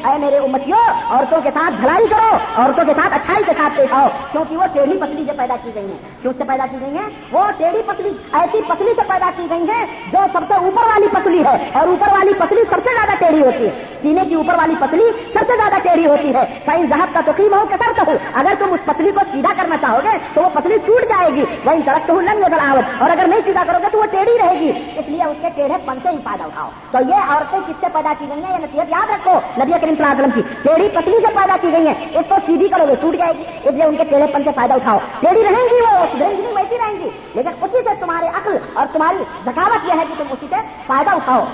اے 0.08 0.18
میرے 0.18 0.38
امتیوں 0.38 0.78
عورتوں 1.10 1.40
کے 1.40 1.50
ساتھ 1.54 1.74
بھلائی 1.74 2.06
کرو، 2.06 2.36
عورتوں 2.56 2.84
کے 2.84 2.92
ساتھ 2.94 3.14
اچھائی 3.14 3.44
کے 3.46 3.52
ساتھ 3.56 3.76
پیش 3.76 3.92
آؤ، 3.92 4.06
کیونکہ 4.32 4.56
وہ 4.56 4.64
ٹیڑھی 4.72 4.98
پتلی 4.98 5.24
سے 5.26 5.32
پیدا 5.32 5.56
کی 5.62 5.70
گئی 5.74 5.86
ہیں۔ 5.86 6.22
کیوں 6.22 6.32
سے 6.38 6.44
پیدا 6.44 6.66
کی 6.66 6.76
گئی 6.80 6.96
ہیں؟ 6.96 7.08
وہ 7.32 7.44
ٹیڑھی 7.56 7.82
پتلی، 7.86 8.10
ایسی 8.32 8.60
پتلی 8.68 8.92
سے 8.96 9.02
پیدا 9.08 9.30
کی 9.36 9.46
گئی 9.50 9.70
ہیں 9.70 9.86
جو 10.12 10.18
سب 10.32 10.40
سے 10.48 10.54
اوپر 10.54 10.82
والی 10.82 11.06
پتلی 11.12 11.23
ہے 11.30 11.70
اور 11.72 11.86
اوپر 11.86 12.08
والی 12.08 12.32
پتلی 12.38 12.60
سب 12.70 12.76
سے 12.84 12.90
زیادہ 12.94 13.18
ٹیڑھی 13.18 13.42
ہوتی 13.42 13.66
ہے۔ 13.66 13.84
سینے 14.02 14.20
کی 14.28 14.34
اوپر 14.34 14.54
والی 14.54 14.74
پتلی 14.80 15.04
سب 15.32 15.38
سے 15.38 15.56
زیادہ 15.56 15.74
ٹیڑھی 15.82 16.06
ہوتی 16.06 16.34
ہے۔ 16.34 16.58
فائن 16.64 16.86
زہب 16.86 17.14
کا 17.14 17.20
تو 17.26 17.32
قیم 17.36 17.54
ہو 17.54 17.64
کر 17.70 18.08
ہو 18.08 18.12
اگر 18.34 18.52
تم 18.58 18.72
اس 18.72 18.80
پتلی 18.84 19.10
کو 19.10 19.20
سیدھا 19.32 19.52
کرنا 19.56 19.76
چاہو 19.76 20.00
گے 20.04 20.18
تو 20.34 20.42
وہ 20.42 20.48
پتلی 20.54 20.76
ٹوٹ 20.84 21.02
جائے 21.02 21.30
گی۔ 21.34 21.44
وہی 21.64 21.82
درخت 21.86 22.10
ہوں 22.10 22.22
لنگ 22.22 22.44
اگر 22.44 22.58
آؤ 22.68 22.76
اور 22.98 23.10
اگر 23.10 23.24
نہیں 23.26 23.40
سیدھا 23.44 23.64
کرو 23.66 23.78
گے 23.82 23.86
تو 23.92 23.98
وہ 23.98 24.04
ٹیڑھی 24.10 24.38
رہے 24.38 24.60
گی۔ 24.60 24.70
اس 24.96 25.04
لیے 25.08 25.24
اس 25.24 25.36
کے 25.40 25.48
ٹیڑھے 25.54 25.74
پن 25.84 25.98
سے 26.02 26.08
ہی 26.08 26.16
فائدہ 26.24 26.42
اٹھاؤ 26.42 26.68
تو 26.90 26.98
یہ 27.08 27.14
عورتیں 27.28 27.58
کس 27.60 27.74
سے 27.80 27.86
پیدا 27.92 28.12
کی 28.18 28.24
گئی 28.34 28.44
ہیں؟ 28.44 28.52
یہ 28.52 28.58
نصیحت 28.58 28.86
یاد 28.88 29.10
رکھو، 29.10 29.32
نبی 29.32 29.72
کریم 29.80 29.94
صلی 29.94 30.04
اللہ 30.04 30.06
علیہ 30.06 30.26
وسلم 30.26 30.30
کی۔ 30.30 30.42
ٹیڑھی 30.62 30.88
پتلی 30.88 31.16
سے 31.20 31.26
پیدا 31.26 31.56
کی 31.60 31.72
گئی 31.72 31.86
ہے 31.86 31.92
اس 32.18 32.26
کو 32.28 32.34
سیدھی 32.46 32.68
کرو 32.68 32.84
گے، 32.88 32.94
ٹوٹ 33.00 33.16
جائے 33.16 33.32
گی۔ 33.38 33.44
اس 33.64 33.74
لیے 33.74 33.84
ان 33.84 33.96
کے 33.96 34.04
ٹیڑھے 34.04 34.26
پن 34.26 34.44
سے 34.44 34.50
فائدہ 34.54 34.74
اٹھاؤ۔ 34.74 34.98
ٹیڑھی 35.20 35.44
رہیں 35.44 35.64
گی 35.74 35.80
وہ 35.80 36.04
رہیں 36.20 36.36
گی 36.36 36.42
ویسی 36.42 36.78
رہیں 36.78 37.04
گی۔ 37.04 37.10
لیکن 37.34 37.50
اسی 37.62 37.78
سے 37.78 37.94
تمہارے 38.00 38.28
عقل 38.28 38.56
اور 38.74 38.86
تمہاری 38.92 39.18
ذکاوت 39.44 39.84
یہ 39.84 39.92
ہے 39.92 40.04
کہ 40.08 40.14
تم 40.18 40.24
اسی 40.30 40.46
سے 40.50 40.56
فائدہ 40.86 41.13
اٹھاؤ 41.14 41.44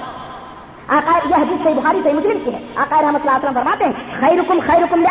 یہ 1.24 1.34
حدیث 1.34 1.62
سے 1.62 1.74
بھاری 1.74 2.00
سے 2.02 2.12
مسلم 2.12 2.38
کی 2.44 2.54
ہے۔ 2.54 2.58
آقائر 2.76 3.04
رحمۃ 3.04 3.18
اللہ 3.20 3.36
وسلم 3.36 3.52
فرماتے 3.54 3.84
ہیں 3.84 3.92
خیر 4.20 4.40
حکم 4.40 4.60
خیر 4.66 4.82
حکم 4.82 5.04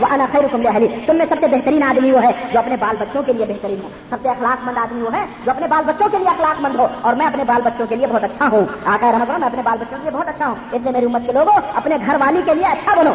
وہ 0.00 0.06
انا 0.10 0.26
خیر 0.32 0.44
حکم 0.44 0.62
تم 1.06 1.16
میں 1.16 1.26
سب 1.28 1.34
سے 1.40 1.48
بہترین 1.48 1.82
آدمی 1.82 2.10
وہ 2.10 2.22
ہے 2.22 2.30
جو 2.52 2.58
اپنے 2.58 2.76
بال 2.76 2.96
بچوں 2.98 3.22
کے 3.22 3.32
لیے 3.32 3.46
بہترین 3.46 3.80
ہو۔ 3.82 3.88
سب 4.10 4.16
سے 4.22 4.28
اخلاق 4.28 4.64
مند 4.64 4.78
آدمی 4.78 5.02
وہ 5.02 5.14
ہے 5.14 5.26
جو 5.44 5.50
اپنے 5.50 5.66
بال 5.66 5.84
بچوں 5.84 6.08
کے 6.08 6.18
لیے 6.18 6.28
اخلاق 6.28 6.60
مند 6.60 6.74
ہو۔ 6.74 6.86
اور 7.00 7.14
میں 7.14 7.26
اپنے 7.26 7.44
بال 7.44 7.62
بچوں 7.62 7.86
کے 7.86 7.96
لیے 7.96 8.06
بہت 8.06 8.24
اچھا 8.24 8.48
ہوں۔ 8.52 8.64
آقائر 8.84 9.12
رحمۃ 9.12 9.24
اللہ 9.24 9.38
میں 9.38 9.48
اپنے 9.48 9.62
بال 9.62 9.78
بچوں 9.80 9.98
کے 10.02 10.10
لیے 10.10 10.18
بہت 10.18 10.28
اچھا 10.28 10.46
ہوں۔ 10.46 10.54
اس 10.72 10.82
لیے 10.82 10.92
میری 10.92 11.06
امت 11.06 11.22
کے 11.26 11.32
لوگوں، 11.32 11.54
اپنے 11.74 11.96
گھر 12.06 12.16
والی 12.20 12.42
کے 12.44 12.54
لیے 12.54 12.66
اچھا 12.66 12.94
بنو۔ 12.96 13.12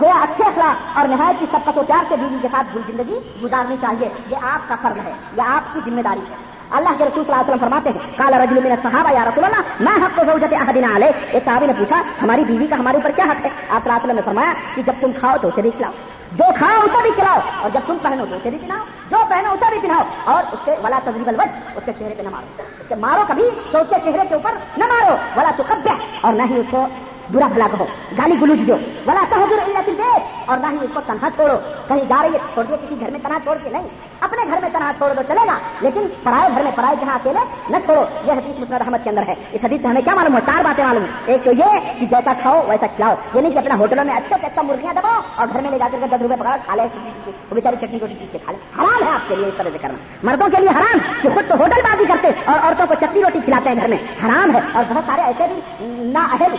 گویا 0.00 0.22
اچھے 0.22 0.44
اخلاق 0.44 0.98
اور 0.98 1.08
نہایت 1.08 1.40
کی 1.40 1.46
شفقت 1.50 1.78
و 1.78 1.82
پیار 1.82 2.04
سے 2.08 2.16
بیوی 2.16 2.38
کے 2.42 2.48
ساتھ 2.52 2.78
زندگی 2.86 3.18
گزارنی 3.42 3.76
چاہیے۔ 3.80 4.08
یہ 4.30 4.36
آپ 4.42 4.68
کا 4.68 4.76
فرض 4.82 5.06
ہے، 5.06 5.12
یہ 5.36 5.42
آپ 5.42 5.74
کی 5.74 5.90
ذمہ 5.90 6.00
داری 6.00 6.20
ہے۔ 6.20 6.47
اللہ 6.76 6.96
کے 6.98 7.04
رسول 7.04 7.24
صلی 7.24 7.32
اللہ 7.32 7.42
علیہ 7.42 7.54
وسلم 7.54 7.60
فرماتے 7.60 7.90
ہیں 7.90 8.16
کالا 8.16 8.38
رجل 8.42 8.60
من 8.64 8.74
صحابہ 8.82 9.12
یا 9.14 9.24
رسول 9.28 9.44
اللہ 9.44 9.62
میں 9.80 9.96
حق 10.04 10.16
کو 10.16 10.24
زوجت 10.26 10.52
احدنا 10.60 10.94
علیہ؟ 10.96 11.12
ایک 11.32 11.44
صحابی 11.44 11.66
نے 11.66 11.72
پوچھا، 11.78 12.02
ہماری 12.22 12.44
بیوی 12.48 12.66
کا 12.66 12.76
ہمارے 12.78 12.96
اوپر 12.96 13.10
کیا 13.16 13.24
حق 13.30 13.44
ہے؟ 13.44 13.50
آپ 13.68 13.82
صلی 13.82 13.90
اللہ 13.90 13.92
علیہ 13.92 14.04
وسلم 14.04 14.16
نے 14.16 14.22
فرمایا 14.24 14.52
کہ 14.74 14.82
جب 14.86 15.00
تم 15.00 15.12
کھاؤ 15.20 15.36
تو 15.42 15.48
اسے 15.48 15.62
بھی 15.62 15.70
کھلاؤ، 15.76 15.92
جو 16.38 16.44
کھاؤ 16.58 16.82
اسے 16.84 17.02
بھی 17.02 17.10
کھلاؤ، 17.16 17.40
اور 17.62 17.70
جب 17.74 17.80
تم 17.86 17.98
پہنو 18.02 18.24
تو 18.30 18.36
اسے 18.36 18.50
بھی 18.50 18.58
پہناؤ، 18.58 18.84
جو 19.10 19.18
پہنو 19.28 19.52
اسے 19.52 19.70
بھی 19.70 19.80
پہناؤ، 19.82 20.04
اور 20.32 20.52
اس 20.52 20.64
کے 20.64 20.74
ولا 20.84 20.98
تجریب 21.04 21.28
الوج 21.28 21.76
اس 21.76 21.84
کے 21.84 21.92
چہرے 21.98 22.14
پہ 22.18 22.22
نہ 22.22 22.30
مارو، 22.30 22.62
اس 22.80 22.88
کے 22.88 22.94
مارو 23.04 23.24
کبھی 23.28 23.48
تو 23.72 23.78
اس 23.78 23.88
کے 23.90 23.96
چہرے 24.04 24.26
کے 24.28 24.34
اوپر 24.34 24.56
نہ 24.78 24.92
مارو، 24.92 25.16
ولا 25.36 25.50
تو 25.56 25.62
کب 25.68 25.88
اور 26.20 26.32
نہ 26.32 26.42
ہی 26.50 26.60
اس 26.60 26.66
کو 26.70 26.86
برا 27.32 27.46
بھلا 27.46 27.66
کہو 27.72 27.86
گالی 28.18 28.34
گلوچ 28.40 28.58
دو 28.68 28.76
بلا 29.04 29.24
کہو 29.30 29.46
دے 29.86 30.18
اور 30.46 30.58
نہ 30.58 30.66
ہی 30.66 30.76
اس 30.82 30.90
کو 30.94 31.00
تنہا 31.06 31.28
چھوڑو۔ 31.34 31.54
کہیں 31.88 32.04
جا 32.08 32.16
رہی 32.22 32.32
ہے 32.32 32.38
چھوڑ 32.52 32.64
دو 32.64 32.76
کسی 32.76 32.94
گھر 33.00 33.10
میں 33.10 33.20
تنہا 33.22 33.38
چھوڑ 33.42 33.56
کے 33.64 33.70
نہیں۔ 33.70 33.88
اپنے 34.20 34.50
گھر 34.50 34.58
میں 34.62 34.70
تنہا 34.72 34.92
چھوڑ 34.96 35.14
دو، 35.14 35.22
چلے 35.28 35.46
گا۔ 35.46 35.58
لیکن 35.80 36.06
پرائے 36.22 36.48
گھر 36.54 36.62
میں، 36.62 36.72
پرائے 36.74 36.96
جہاں 37.00 37.14
اکیلے 37.14 37.38
نہ 37.68 37.76
چھوڑو۔ 37.84 38.04
یہ 38.24 38.32
حدیث 38.32 38.60
مسرت 38.60 38.80
احمد 38.80 38.96
کے 39.04 39.10
اندر 39.10 39.22
ہے۔ 39.28 39.34
اس 39.52 39.64
حدیث 39.64 39.82
سے 39.82 39.88
ہمیں 39.88 40.02
کیا 40.02 40.14
معلوم 40.14 40.34
ہو؟ 40.34 40.38
چار 40.46 40.64
باتیں 40.64 40.84
معلوم۔ 40.84 41.04
ایک 41.26 41.44
تو 41.44 41.52
یہ 41.52 41.64
کہ 41.98 42.06
جیسا 42.06 42.32
کھاؤ، 42.42 42.62
ویسا 42.68 42.86
کھلاؤ۔ 42.86 43.14
یہ 43.34 43.40
نہیں 43.40 43.52
کہ 43.52 43.58
اپنا 43.58 43.74
ہوٹلوں 43.74 44.04
میں 44.04 44.14
اچھا 44.14 44.36
سے 44.40 44.46
اچھا 44.46 44.62
مرغیاں 44.62 44.94
دباؤ 44.94 45.20
اور 45.34 45.46
گھر 45.52 45.60
میں 45.60 45.70
لے 45.70 45.78
جا 45.78 45.88
کر 45.92 45.98
دس 46.06 46.22
روپے 46.22 46.36
پکڑا 46.36 46.56
کھا 46.66 46.74
لے۔ 46.74 46.82
وہ 47.26 47.54
بیچاری 47.54 47.76
چٹنی 47.76 47.98
روٹی 48.00 48.14
چیز 48.14 48.28
کے 48.32 48.38
کھا 48.44 48.52
لے۔ 48.52 48.82
حرام 48.82 49.08
ہے 49.08 49.14
آپ 49.14 49.28
کے 49.28 49.36
لیے 49.36 49.46
اس 49.46 49.54
طرح 49.56 49.68
سے 49.72 49.78
کرنا۔ 49.78 49.94
مردوں 50.22 50.48
کے 50.48 50.56
لیے 50.60 50.68
حرام 50.68 50.98
کہ 51.22 51.28
خود 51.34 51.48
تو 51.48 51.54
ہوٹل 51.58 51.82
بازی 51.82 52.04
کرتے 52.04 52.28
اور 52.44 52.58
عورتوں 52.62 52.86
کو 52.86 52.94
چٹنی 52.94 53.22
روٹی 53.22 53.38
کھلاتے 53.40 53.68
ہیں 53.68 53.76
گھر 53.76 53.88
میں۔ 53.88 53.98
حرام 54.26 54.54
ہے 54.54 54.60
اور 54.72 54.84
بہت 54.88 55.04
سارے 55.06 55.22
ایسے 55.22 55.46
بھی 55.48 55.60
نہ 56.04 56.18
اہل 56.18 56.54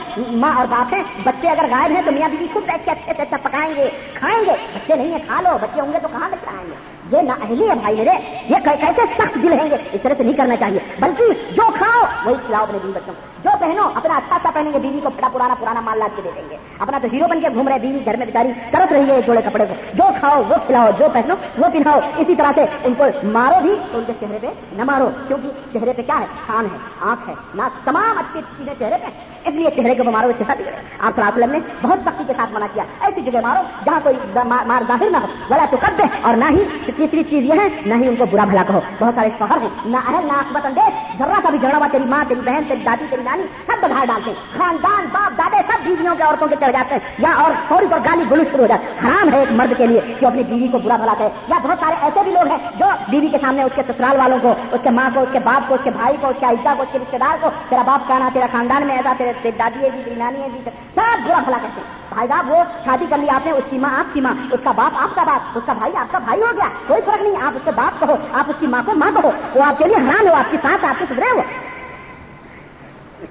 ماں 0.60 0.68
اور 0.68 0.78
باپ 0.78 0.94
ہیں، 0.94 1.04
بچے 1.24 1.50
اگر 1.50 1.66
غائب 1.72 1.92
ہیں 1.92 2.02
تو 2.06 2.12
میاں 2.12 2.30
بیوی 2.30 2.48
خود 2.54 2.64
بیٹھ 2.64 2.86
کے 2.86 2.92
اچھے 2.92 3.14
سے 3.18 3.22
اچھا 3.22 3.38
پکائیں 3.44 3.76
گے، 3.76 3.90
کھائیں 4.14 4.46
گے۔ 4.46 4.52
بچے 4.76 4.96
نہیں 4.96 5.12
ہیں، 5.12 5.20
کھا 5.28 5.42
لو، 5.42 5.58
بچے 5.62 5.82
ہوں 5.82 5.94
گے 5.94 6.00
تو 6.00 6.08
کہاں 6.08 6.30
سے 6.30 6.36
کھائیں 6.44 6.68
گے؟ 6.68 6.76
یہ 7.18 7.22
نہ 7.22 7.32
اہلی 7.32 7.70
ہے 7.70 7.76
بھائی 7.76 7.96
میرے، 7.96 8.44
یہ 8.50 8.56
کیسے 8.64 9.02
سخت 9.18 9.36
دل 9.36 9.54
ہیں 9.54 9.70
یہ۔ 9.70 9.76
اس 9.92 10.02
طرح 10.02 10.14
سے 10.18 10.24
نہیں 10.24 10.38
کرنا 10.38 10.56
چاہیے۔ 10.58 10.80
بلکہ 11.00 11.24
جو 11.52 11.72
کھاؤ، 11.72 12.06
وہی 12.26 12.36
کھلاؤ 12.46 12.64
اپنے 12.64 12.78
بیوی 12.82 12.94
بچوں 12.96 13.14
جو 13.44 13.50
پہنو، 13.60 13.90
اپنا 13.96 14.16
اچھا 14.16 14.38
سا 14.44 14.50
پہنیں 14.54 14.74
گے، 14.74 14.80
بیوی 14.80 15.00
کو 15.04 15.10
بڑا 15.10 15.28
پرانا 15.34 15.56
پرانا 15.60 15.82
مال 15.82 15.98
لا 15.98 16.08
کے 16.16 16.22
دے 16.26 16.30
دیں 16.36 16.50
گے۔ 16.50 16.58
اپنا 16.80 17.00
تو 17.02 17.08
ہیرو 17.14 17.26
بن 17.30 17.42
کے 17.42 17.48
گھوم 17.54 17.68
رہے 17.68 17.80
بیوی 17.80 18.06
گھر 18.06 18.16
میں 18.16 18.26
بیچاری 18.26 18.50
کرت 18.72 18.94
رہی 18.94 19.10
ہے 19.10 19.22
جوڑے 19.22 19.42
کپڑے 19.42 19.66
کو۔ 19.66 19.74
جو 19.94 20.04
کھاؤ، 20.20 20.44
وہ 20.50 20.56
کھلاؤ، 20.66 20.90
جو 21.00 21.06
پہنو، 21.14 21.36
وہ 21.58 21.68
پہناؤ۔ 21.74 22.00
اسی 22.18 22.36
طرح 22.36 22.52
سے 22.56 22.66
ان 22.84 22.94
کو 22.94 23.04
مارو 23.24 23.62
بھی، 23.62 23.76
تو 23.92 23.98
ان 23.98 24.04
کے 24.08 24.14
چہرے 24.20 24.38
پہ 24.42 24.48
نہ 24.74 24.84
مارو، 24.84 25.10
کیونکہ 25.28 25.50
چہرے 25.74 25.94
پہ 25.94 26.02
کیا 26.02 26.20
ہے؟ 26.20 26.26
کان 26.48 26.66
ہے، 26.66 26.78
آنکھ 27.02 27.30
ہے۔ 27.30 27.34
نہ 27.56 27.62
تمام 27.84 28.18
اچھی 28.18 28.40
اچھی 28.40 28.56
چیزیں 28.58 28.74
چہرے 28.80 28.96
پہ 29.02 29.08
اس 29.50 29.56
لیے 29.56 29.70
چہرے 29.76 29.96
کو 29.96 30.04
مارو 30.04 30.32
چہرہ 30.32 30.56
بگڑے 30.60 30.76
آپ 31.00 31.16
صلی 31.16 31.24
اللہ 31.24 31.36
علیہ 31.36 31.44
وسلم 31.44 31.52
نے 31.52 31.60
بہت 31.82 32.00
سختی 32.06 32.24
کے 32.28 32.34
ساتھ 32.38 32.54
منع 32.54 32.66
کیا۔ 32.74 32.84
ایسی 33.00 33.22
جگہ 33.22 33.42
مارو 33.42 33.62
جہاں 33.86 34.00
کوئی 34.04 34.16
مار 34.46 34.82
ظاہر 34.88 35.10
نہ 35.10 35.18
ہو۔ 35.18 35.28
بلا 35.48 35.66
تو 35.72 35.78
کب 35.78 35.98
دے 35.98 36.04
اور 36.22 36.36
نہ 36.36 36.46
ہی 36.50 36.64
تیسری 36.96 37.24
چیز 37.24 37.44
یہ 37.44 37.54
ہے، 37.54 37.68
نہ 37.86 37.94
ہی 37.94 38.08
ان 38.08 38.16
کو 38.16 38.26
برا 38.26 38.46
بھلا 38.46 38.64
کہو۔ 38.68 38.80
بہت 39.00 39.16
سارے 39.16 39.30
شوہر 39.38 39.62
ہیں۔ 39.62 39.70
نہ 39.86 39.98
اہل، 39.98 40.28
نہ 40.28 40.34
آکبت 40.34 40.66
اندیش۔ 40.66 41.18
ذرا 41.20 41.40
کا 41.44 41.50
بھی 41.50 41.60
جھگڑا 41.60 41.78
ہوا، 41.78 41.88
تیری 41.92 42.04
ماں، 42.04 42.24
تیری 42.28 42.42
بہن، 42.46 42.64
تیری 42.68 42.82
دادی، 42.86 43.06
تیری 43.10 43.24
نانی، 43.24 43.44
سب 43.68 43.78
بدھار 43.82 44.06
ڈالتے 44.06 44.32
ہیں۔ 44.32 44.38
خاندان، 44.58 45.06
باپ، 45.12 45.38
دادے، 45.38 45.58
سب 45.68 45.78
بیویوں 45.84 46.16
کے 46.16 46.24
عورتوں 46.24 46.48
کے 46.48 46.56
چڑھ 46.60 46.72
جاتے 46.72 46.96
ہیں۔ 46.96 47.16
یا 47.20 47.32
اور 47.38 47.52
فوری 47.68 47.86
طور 47.90 48.00
گالی 48.00 48.24
گلو 48.32 48.44
شروع 48.44 48.62
ہو 48.62 48.68
جاتا 48.68 49.08
حرام 49.08 49.34
ہے 49.34 49.40
ایک 49.40 49.52
مرد 49.52 49.74
کے 49.78 49.88
لیے 49.88 50.02
کہ 50.20 50.26
اپنی 50.26 50.44
بیوی 50.44 50.68
کو 50.68 50.80
برا 50.80 50.96
بھلا 50.96 51.14
کرے 51.18 51.30
یا 51.48 51.56
بہت 51.64 51.78
سارے 51.80 51.96
ایسے 52.02 52.20
بھی 52.24 52.32
لوگ 52.32 52.48
ہیں 52.48 52.58
جو 52.80 52.86
بیوی 53.10 53.28
کے 53.28 53.38
سامنے 53.42 53.64
اس 53.64 53.72
کے 53.76 53.82
سسرال 53.88 54.20
والوں 54.20 54.38
کو، 54.42 54.54
اس 54.72 54.82
کے 54.84 54.90
ماں 54.90 55.10
کو، 55.14 55.20
اس 55.20 55.30
کے 55.32 55.40
باپ 55.40 55.70
کو، 55.70 55.76
اس 55.76 55.82
کے 55.84 55.92
بھائی 55.92 56.18
کو، 56.22 56.28
اس 56.28 56.36
کے 56.40 56.46
عزا 56.46 56.74
کو، 56.78 56.84
اس 56.84 56.90
کے 56.92 57.00
رشتے 57.00 57.18
دار 57.18 57.38
کو، 57.42 57.50
تیرا 57.70 57.82
باپ 57.86 58.08
کہنا، 58.08 58.30
تیرا 58.34 58.46
خاندان 58.52 58.88
میں 58.88 58.96
ایسا، 58.96 59.14
تیرے 59.18 59.34
دادی 59.44 59.84
ہے 59.84 59.90
جی، 59.90 60.02
تیری 60.06 60.16
نانی 60.16 60.42
ہے 60.42 60.48
جی، 60.54 60.70
سب 60.96 61.28
برا 61.28 61.40
بھلا 61.40 61.58
کرتے۔ 61.62 61.82
بھائی 62.10 62.28
صاحب، 62.28 62.52
وہ 62.52 62.64
شادی 62.86 63.06
کر 63.10 63.18
لی 63.18 63.30
آپ 63.30 63.46
نے، 63.46 63.52
اس 63.52 63.64
کی 63.70 63.78
ماں 63.78 64.00
آپ 64.00 64.14
کی 64.14 64.22
ماں، 64.22 64.34
اس 64.52 64.60
کا 64.64 64.72
باپ 64.72 64.98
آپ 65.02 65.16
کا 65.16 65.24
باپ، 65.24 65.58
اس 65.58 65.64
کا 65.66 65.74
بھائی 65.74 65.96
آپ 65.96 66.12
کا 66.12 66.20
بھائی 66.20 66.42
ہو 66.42 66.52
گیا، 66.56 66.70
کوئی 66.88 67.02
فرق 67.06 67.22
نہیں، 67.22 67.36
آپ 67.42 67.52
اس 67.56 67.62
کے 67.66 67.72
باپ 67.76 68.00
کہو، 68.00 68.16
آپ 68.34 68.46
اس 68.48 68.56
کی 68.60 68.68
ماں 68.68 68.84
کو 68.86 68.92
ماں 68.96 69.12
کہو، 69.12 69.32
وہ 69.56 69.64
آپ 69.64 69.78
کے 69.78 69.86
لیے 69.86 69.96
حرام 69.96 70.28
ہو 70.28 70.34
آپ 70.34 70.52
کے 70.52 70.58
ساتھ 70.62 70.86
آپ 70.86 71.00
کے 71.00 71.06
سدھرے 71.10 71.30
ہو 71.30 71.42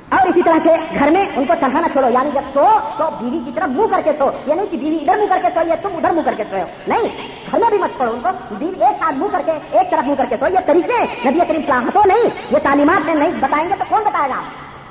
اور 0.09 0.27
اسی 0.27 0.43
طرح 0.43 0.59
سے 0.63 0.99
گھر 0.99 1.11
میں 1.11 1.27
ان 1.37 1.45
کو 1.45 1.55
تنہا 1.61 1.81
نہ 1.81 1.87
چھوڑو 1.93 2.09
یعنی 2.11 2.31
جب 2.35 2.41
سو، 2.55 2.67
تو 2.97 3.09
بیوی 3.21 3.39
کی 3.45 3.51
طرف 3.55 3.69
منہ 3.69 3.87
کر 3.91 4.01
کے 4.05 4.13
سو، 4.19 4.31
یہ 4.47 4.55
نہیں 4.55 4.67
کہ 4.71 4.77
بیوی 4.77 4.97
ادھر 4.97 5.17
منہ 5.17 5.29
کر 5.29 5.39
کے 5.43 5.49
سو 5.55 5.61
یا 5.69 5.75
تم 5.83 5.89
ادھر 5.97 6.11
منہ 6.11 6.23
کر 6.25 6.35
کے 6.35 6.45
سو۔ 6.51 6.57
نہیں 6.87 7.03
گھر 7.53 7.59
میں 7.59 7.71
بھی 7.71 7.79
مت 7.79 7.97
چھوڑو 7.97 8.13
ان 8.13 8.21
کو، 8.23 8.55
بیوی 8.55 8.85
ایک 8.85 8.97
ساتھ 8.99 9.15
منہ 9.15 9.33
کر 9.33 9.43
کے، 9.47 9.53
ایک 9.53 9.91
طرف 9.91 10.07
منہ 10.07 10.15
کر 10.15 10.25
کے 10.29 10.37
سو، 10.41 10.47
یہ 10.47 10.59
طریقے 10.67 11.31
نبی 11.31 11.39
کریم 11.49 11.61
صلاح 11.67 11.81
ہو 11.95 12.03
نہیں، 12.07 12.31
یہ 12.51 12.59
تعلیمات 12.63 13.07
میں 13.07 13.15
نہیں، 13.15 13.33
بتائیں 13.41 13.69
گے 13.69 13.75
تو 13.79 13.85
کون 13.89 14.03
بتائے 14.03 14.31
گا؟ 14.31 14.41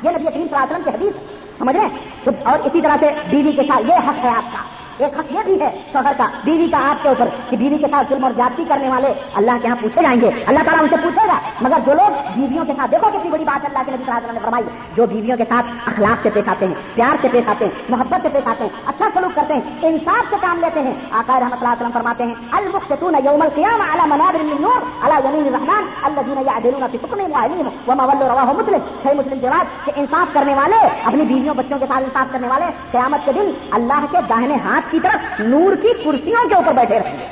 یہ 0.04 0.10
نبی 0.10 0.24
کریم 0.24 0.48
صلاح 0.50 0.66
کی 0.66 0.90
حدیث 0.90 1.14
سمجھ 1.58 1.76
رہے 1.76 1.86
ہیں؟ 1.86 2.30
اور 2.44 2.60
اسی 2.60 2.82
طرح 2.82 2.96
سے 3.00 3.10
بیوی 3.30 3.52
کے 3.52 3.62
ساتھ، 3.62 3.86
یہ 3.88 3.94
حق 3.94 4.26
ہے 4.26 4.30
آپ 4.30 4.52
کا۔ 4.52 4.87
ایک 4.98 5.18
حق 5.20 5.32
یہ 5.32 5.40
بھی 5.46 5.60
ہے، 5.62 5.70
شوہر 5.92 6.14
کا، 6.18 6.28
بیوی 6.44 6.68
کا 6.72 6.80
آپ 6.90 7.04
کے 7.04 7.10
اوپر 7.10 7.28
کہ 7.50 7.58
بیوی 7.58 7.78
کے 7.78 7.88
ساتھ 7.92 8.10
ظلم 8.10 8.24
اور 8.24 8.32
جاتی 8.38 8.64
کرنے 8.70 8.90
والے 8.90 9.14
اللہ 9.40 9.58
کے 9.62 9.68
یہاں 9.68 9.82
پوچھے 9.82 10.02
جائیں 10.02 10.20
گے۔ 10.22 10.30
اللہ 10.48 10.64
تعالیٰ 10.66 10.82
ان 10.84 10.90
سے 10.90 10.96
پوچھے 11.04 11.28
گا، 11.28 11.38
مگر 11.62 11.80
جو 11.86 11.94
لوگ 11.94 12.12
بیویوں 12.36 12.66
کے 12.66 12.74
ساتھ، 12.78 12.92
دیکھو 12.92 13.10
کتنی 13.10 13.30
بڑی 13.30 13.44
بات 13.44 13.66
اللہ 13.66 13.84
کے 13.86 13.92
نبی 13.92 14.04
صلی 14.04 14.12
اللہ 14.12 14.18
علیہ 14.18 14.28
وسلم 14.28 14.40
نے 14.40 14.46
فرمائی، 14.46 14.66
جو 14.96 15.06
بیویوں 15.14 15.38
کے 15.38 15.44
ساتھ 15.50 15.68
اخلاق 15.92 16.24
سے 16.24 16.30
پیش 16.34 16.48
آتے 16.54 16.66
ہیں، 16.66 16.74
پیار 16.96 17.22
سے 17.22 17.28
پیش 17.32 17.48
آتے 17.54 17.66
ہیں، 17.66 17.74
محبت 17.90 18.22
سے 18.22 18.30
پیش 18.34 18.48
آتے 18.48 18.64
ہیں 18.64 18.72
اچھا 18.94 19.10
سلوک 19.14 19.36
کرتے 19.36 19.54
ہیں، 19.54 19.90
انصاف 19.90 20.30
سے 20.30 20.36
کام 20.42 20.60
لیتے 20.62 20.82
ہیں۔ 20.88 20.94
آقا 21.20 21.40
رحمۃ 21.40 21.60
اللہ 21.60 21.76
وسلم 21.78 21.92
فرماتے 21.94 22.24
ہیں 22.24 22.36
المختون 22.58 23.16
یوم 23.26 23.42
القیام 23.42 23.82
علی 23.92 24.10
منابر 24.14 24.44
من 24.50 24.62
نور، 24.62 24.82
علی 25.06 25.28
یمین 25.28 25.48
الرحمن 25.54 25.84
الذين 26.10 26.40
يعدلون 26.48 26.88
في 26.92 26.98
حكمهم 27.04 27.32
وعليهم 27.32 27.68
وما 27.88 28.04
ولوا 28.10 28.28
رواه 28.34 28.54
مسلم۔ 28.60 28.82
صحیح 29.04 29.20
مسلم 29.20 29.40
جواب 29.46 29.86
کہ 29.86 29.92
انصاف 29.96 30.34
کرنے 30.34 30.54
والے، 30.62 30.82
اپنی 31.12 31.24
بیویوں 31.32 31.56
بچوں 31.62 31.80
کے 31.80 31.86
ساتھ 31.94 32.04
انصاف 32.04 32.32
کرنے 32.32 32.48
والے، 32.48 32.66
قیامت 32.92 33.26
کے 33.26 33.32
دن 33.40 33.52
اللہ 33.80 34.06
کے 34.12 34.22
داہنے 34.30 34.56
ہاتھ 34.66 34.87
کی 34.92 35.00
طرف 35.00 35.40
نور 35.40 35.76
کی 35.76 35.88
کرسیوں 36.06 36.50
کے 36.50 36.56
اوپر 36.56 36.74
بیٹھے 36.74 37.00
رہیں 37.00 37.20
گے 37.20 37.28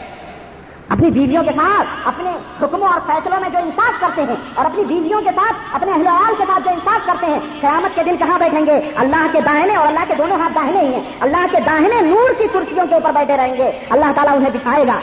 اپنی 0.89 1.11
بیویوں 1.11 1.43
کے 1.43 1.49
ساتھ 1.49 1.87
اپنے 2.05 2.29
حکموں 2.61 2.87
اور 2.87 2.99
فیصلوں 3.07 3.39
میں 3.39 3.49
جو 3.49 3.57
انصاف 3.57 4.01
کرتے 4.01 4.21
ہیں 4.21 4.35
اور 4.55 4.65
اپنی 4.65 4.83
بیویوں 4.83 5.21
کے 5.21 5.29
ساتھ 5.35 5.53
اپنے 5.73 5.91
اہل 5.91 6.07
وال 6.07 6.33
کے 6.37 6.43
ساتھ 6.47 6.63
جو 6.63 6.69
انصاف 6.69 7.05
کرتے 7.05 7.25
ہیں، 7.25 7.39
قیامت 7.61 7.95
کے 7.95 8.03
دن 8.03 8.17
کہاں 8.17 8.39
بیٹھیں 8.39 8.65
گے؟ 8.65 8.91
اللہ 8.95 9.27
کے 9.31 9.41
داہنے 9.41 9.75
اور 9.75 9.87
اللہ 9.87 9.99
کے 10.07 10.15
دونوں 10.15 10.39
ہاتھ 10.39 10.55
داہنے 10.55 10.79
ہی 10.79 10.93
ہیں۔ 10.93 11.03
اللہ 11.19 11.45
کے 11.51 11.57
داہنے 11.65 12.01
نور 12.01 12.33
کی 12.37 12.43
کرسیوں 12.53 12.87
کے 12.87 12.93
اوپر 12.93 13.11
بیٹھے 13.11 13.37
رہیں 13.37 13.57
گے۔ 13.57 13.71
اللہ 13.89 14.05
تعالیٰ 14.15 14.35
انہیں 14.35 14.49
دکھائے 14.49 14.87
گا۔ 14.87 14.99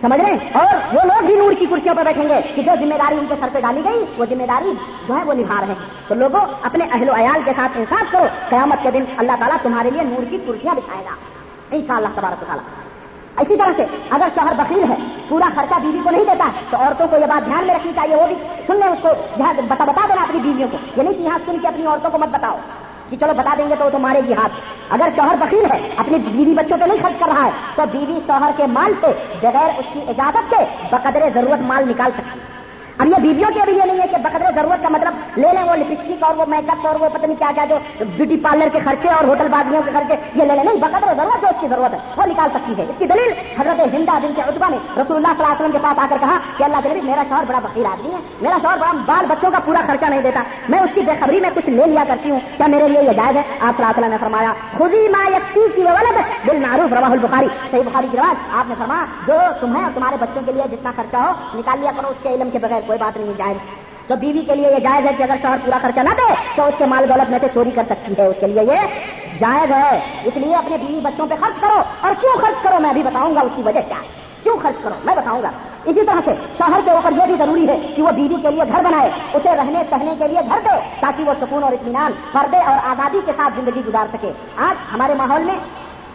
سمجھ 0.00 0.20
رہے 0.20 0.30
ہیں؟ 0.30 0.38
اور 0.52 0.96
وہ 0.96 1.00
لوگ 1.04 1.26
بھی 1.26 1.36
نور 1.36 1.52
کی 1.52 1.66
کرسیوں 1.66 1.94
پر 1.94 2.04
بیٹھیں 2.04 2.28
گے 2.28 2.40
کہ 2.54 2.62
جو 2.62 2.72
ذمہ 2.80 2.94
داری 2.94 3.14
ان 3.14 3.26
کے 3.28 3.34
سر 3.40 3.48
پہ 3.52 3.60
ڈالی 3.60 3.80
گئی، 3.84 4.04
وہ 4.18 4.24
ذمہ 4.30 4.46
داری 4.46 4.72
جو 5.08 5.16
ہے 5.16 5.24
وہ 5.24 5.34
نبھا 5.34 5.60
رہے 5.60 5.66
ہیں۔ 5.66 6.08
تو 6.08 6.14
لوگوں، 6.14 6.40
اپنے 6.62 6.84
اہل 6.92 7.08
و 7.08 7.12
عیال 7.12 7.40
کے 7.44 7.50
ساتھ 7.56 7.78
انصاف 7.78 8.12
کرو۔ 8.12 8.26
قیامت 8.48 8.82
کے 8.82 8.90
دن 8.90 9.04
اللہ 9.16 9.32
تعالیٰ 9.38 9.56
تمہارے 9.62 9.90
لیے 9.90 10.02
نور 10.02 10.24
کی 10.30 10.38
کرسیاں 10.46 10.74
بچھائے 10.74 11.04
گا۔ 11.04 11.29
ان 11.70 11.82
شاء 11.86 11.96
اللہ 11.96 12.08
تبارک 12.14 12.40
تعالیٰ۔ 12.46 12.64
اسی 13.38 13.56
طرح 13.56 13.72
سے 13.76 13.84
اگر 14.10 14.28
شوہر 14.34 14.54
بخیر 14.56 14.90
ہے، 14.90 14.96
پورا 15.28 15.48
خرچہ 15.54 15.80
بیوی 15.80 15.98
کو 16.04 16.10
نہیں 16.10 16.24
دیتا، 16.24 16.48
تو 16.70 16.76
عورتوں 16.76 17.06
کو 17.08 17.16
یہ 17.16 17.26
بات 17.26 17.46
دھیان 17.46 17.66
میں 17.66 17.74
رکھنی 17.74 17.92
چاہیے، 17.94 18.16
وہ 18.16 18.26
بھی 18.26 18.36
سن 18.66 18.76
لیں 18.76 18.88
اس 18.88 18.98
کو 19.02 19.08
بتا 19.36 19.84
بتا 19.84 20.06
دینا 20.08 20.22
اپنی 20.22 20.40
بیویوں 20.40 20.68
کو۔ 20.68 20.76
یہ 20.96 21.02
نہیں 21.02 21.14
کہ 21.14 21.22
یہاں 21.22 21.38
سن 21.46 21.58
کے 21.62 21.68
اپنی 21.68 21.86
عورتوں 21.86 22.10
کو 22.10 22.18
مت 22.18 22.28
بتاؤ 22.28 22.56
کہ 23.10 23.16
چلو 23.16 23.32
بتا 23.36 23.54
دیں 23.58 23.68
گے 23.70 23.74
تو 23.78 23.84
وہ 23.84 23.90
تو 23.90 23.98
مارے 23.98 24.20
گی 24.28 24.32
ہاتھ۔ 24.32 24.52
اگر 24.90 25.08
شوہر 25.16 25.36
بخیر 25.40 25.70
ہے، 25.70 25.88
اپنی 25.96 26.18
بیوی 26.18 26.54
بچوں 26.54 26.78
پہ 26.78 26.84
نہیں 26.84 27.02
خرچ 27.02 27.18
کر 27.20 27.32
رہا 27.34 27.44
ہے، 27.46 27.50
تو 27.74 27.82
بیوی 27.92 28.18
شوہر 28.26 28.50
کے 28.56 28.66
مال 28.66 28.92
سے 29.00 29.12
بغیر 29.40 29.78
اس 29.78 29.86
کی 29.92 30.00
اجازت 30.08 30.50
کے 30.50 30.64
بقدر 30.90 31.28
ضرورت 31.34 31.60
مال 31.62 31.88
نکال 31.88 32.10
سکتی 32.14 32.38
ہے۔ 32.38 32.59
اب 33.00 33.06
یہ 33.06 33.20
بیویوں 33.22 33.50
کے 33.54 33.60
ابھی 33.60 33.72
یہ 33.72 33.84
نہیں 33.86 34.00
ہے 34.00 34.08
کہ 34.08 34.16
بقدر 34.22 34.50
ضرورت 34.54 34.82
کا 34.82 34.88
مطلب 34.88 35.38
لے 35.38 35.48
لیں 35.52 35.62
وہ 35.62 35.76
لپسٹک 35.76 36.24
اور 36.24 36.36
وہ 36.36 36.44
میک 36.48 36.70
اپ 36.70 36.86
اور 36.86 37.00
وہ 37.00 37.08
پتہ 37.08 37.26
نہیں 37.26 37.38
کیا 37.38 37.50
کیا 37.54 37.64
جو 37.64 37.78
بیوٹی 37.98 38.36
پارلر 38.36 38.68
کے 38.72 38.80
خرچے 38.84 39.08
اور 39.08 39.24
ہوٹل 39.24 39.48
بازیوں 39.48 39.82
کے 39.82 39.90
خرچے 39.94 40.16
یہ 40.34 40.44
لے 40.44 40.54
لیں۔ 40.54 40.64
نہیں، 40.64 40.76
بقدر 40.76 41.14
ضرورت 41.16 41.44
ہے 41.44 41.50
اس 41.50 41.60
کی 41.60 41.68
ضرورت 41.68 41.94
ہے، 41.94 41.98
وہ 42.16 42.26
نکال 42.26 42.50
سکتی 42.54 42.72
ہے۔ 42.78 42.82
اس 42.82 42.98
کی 42.98 43.06
دلیل 43.06 43.32
حضرت 43.58 43.80
ہندا 43.94 44.18
دن 44.22 44.34
کے 44.36 44.42
اتبا 44.42 44.68
نے 44.68 44.76
رسول 44.76 45.16
اللہ 45.16 45.32
صلی 45.36 45.44
اللہ 45.44 45.52
علیہ 45.52 45.60
وسلم 45.60 45.72
کے 45.72 45.78
پاس 45.82 45.98
آ 45.98 46.06
کر 46.10 46.16
کہا 46.20 46.38
کہ 46.56 46.64
اللہ 46.64 46.76
کے 46.82 47.00
میرا 47.02 47.22
شوہر 47.28 47.44
بڑا 47.46 47.58
فقیر 47.58 47.86
آدمی 47.86 48.10
ہے، 48.10 48.18
میرا 48.40 48.56
شوہر 48.62 48.78
بڑا 48.78 48.92
بال 49.06 49.26
بچوں 49.26 49.50
کا 49.50 49.58
پورا 49.64 49.80
خرچہ 49.86 50.04
نہیں 50.04 50.22
دیتا۔ 50.22 50.42
میں 50.68 50.78
اس 50.78 50.90
کی 50.94 51.00
بے 51.00 51.12
خبری 51.20 51.40
میں 51.40 51.50
کچھ 51.54 51.68
لے 51.68 51.86
لیا 51.86 52.04
کرتی 52.08 52.30
ہوں۔ 52.30 52.40
کیا 52.56 52.66
میرے 52.66 52.88
لیے 52.88 53.02
یہ 53.02 53.12
جائز 53.12 53.36
ہے؟ 53.36 53.42
آپ 53.60 53.76
صلی 53.76 53.84
اللہ 53.84 53.98
وسلم 53.98 54.10
نے 54.10 54.16
فرمایا 54.20 54.52
خودی 54.78 55.08
ما 55.08 55.24
یکتی 55.36 55.60
کی 55.74 55.80
ولد 55.80 56.18
دل 56.46 56.58
معروف 56.58 56.92
رواہ 56.92 57.10
البخاری۔ 57.10 57.48
صحیح 57.70 57.82
بخاری 57.86 58.06
کی 58.10 58.16
روایت، 58.16 58.54
آپ 58.58 58.68
نے 58.68 58.74
فرمایا، 58.78 59.04
جو 59.26 59.34
تمہیں 59.60 59.82
اور 59.84 59.92
تمہارے 59.94 60.16
بچوں 60.20 60.42
کے 60.46 60.52
لیے 60.52 60.62
جتنا 60.70 60.92
خرچہ 60.96 61.16
ہو، 61.16 61.32
نکال 61.54 61.80
لیا 61.80 61.90
کرو 61.96 62.08
اس 62.08 62.22
کے 62.22 62.28
علم 62.28 62.50
کے 62.50 62.58
بغیر۔ 62.58 62.88
کوئی 62.90 62.98
بات 62.98 63.16
نہیں 63.16 63.32
جائز 63.36 63.56
تو 64.06 64.16
بیوی 64.16 64.40
کے 64.40 64.54
لیے 64.54 64.70
یہ 64.70 64.78
جائز 64.78 65.06
ہے 65.06 65.12
کہ 65.16 65.22
اگر 65.22 65.34
شوہر 65.42 65.56
پورا 65.64 65.78
خرچہ 65.82 66.00
نہ 66.00 66.08
دے، 66.08 66.34
تو 66.54 66.64
اس 66.64 66.74
کے 66.78 66.86
مال 66.86 67.08
دولت 67.08 67.30
میں 67.30 67.38
سے 67.40 67.46
چوری 67.54 67.70
کر 67.70 67.82
سکتی 67.90 68.14
ہے۔ 68.18 68.26
اس 68.26 68.36
کے 68.40 68.46
لیے 68.46 68.62
یہ 68.62 68.86
جائز 69.38 69.72
ہے۔ 69.72 70.00
اس 70.24 70.36
لیے 70.36 70.54
اپنے 70.54 70.78
بیوی 70.78 71.00
بچوں 71.00 71.26
پہ 71.26 71.34
خرچ 71.40 71.60
کرو۔ 71.60 71.82
اور 72.00 72.12
کیوں 72.20 72.42
خرچ 72.42 72.62
کرو؟ 72.62 72.80
میں 72.80 72.92
بھی 72.92 73.02
بتاؤں 73.02 73.34
گا 73.34 73.40
اس 73.40 73.50
کی 73.56 73.62
وجہ 73.62 73.80
کیا 73.88 73.96
ہے۔ 73.96 74.06
کیوں 74.42 74.56
خرچ 74.62 74.82
کرو؟ 74.82 74.94
میں 75.04 75.14
بتاؤں 75.14 75.42
گا۔ 75.42 75.50
اسی 75.84 76.06
طرح 76.06 76.20
سے 76.24 76.34
شوہر 76.58 76.80
کے 76.84 76.90
اوپر 76.90 77.12
یہ 77.12 77.26
بھی 77.26 77.34
ضروری 77.38 77.68
ہے 77.68 77.78
کہ 77.96 78.02
وہ 78.02 78.10
بیوی 78.10 78.34
کے 78.42 78.50
لیے 78.50 78.62
گھر 78.72 78.84
بنائے، 78.84 79.10
اسے 79.34 79.56
رہنے 79.56 79.82
سہنے 79.90 80.14
کے 80.18 80.28
لیے 80.28 80.40
گھر 80.40 80.58
دے، 80.64 80.78
تاکہ 81.00 81.24
وہ 81.24 81.32
سکون 81.40 81.64
اور 81.64 81.72
اطمینان 81.72 82.12
پردے 82.32 82.56
اور 82.56 82.78
آزادی 82.84 83.18
کے 83.26 83.32
ساتھ 83.36 83.54
زندگی 83.56 83.80
گزار 83.86 84.06
سکے۔ 84.12 84.32
آج 84.56 84.94
ہمارے 84.94 85.14
ماحول 85.14 85.44
میں 85.44 85.54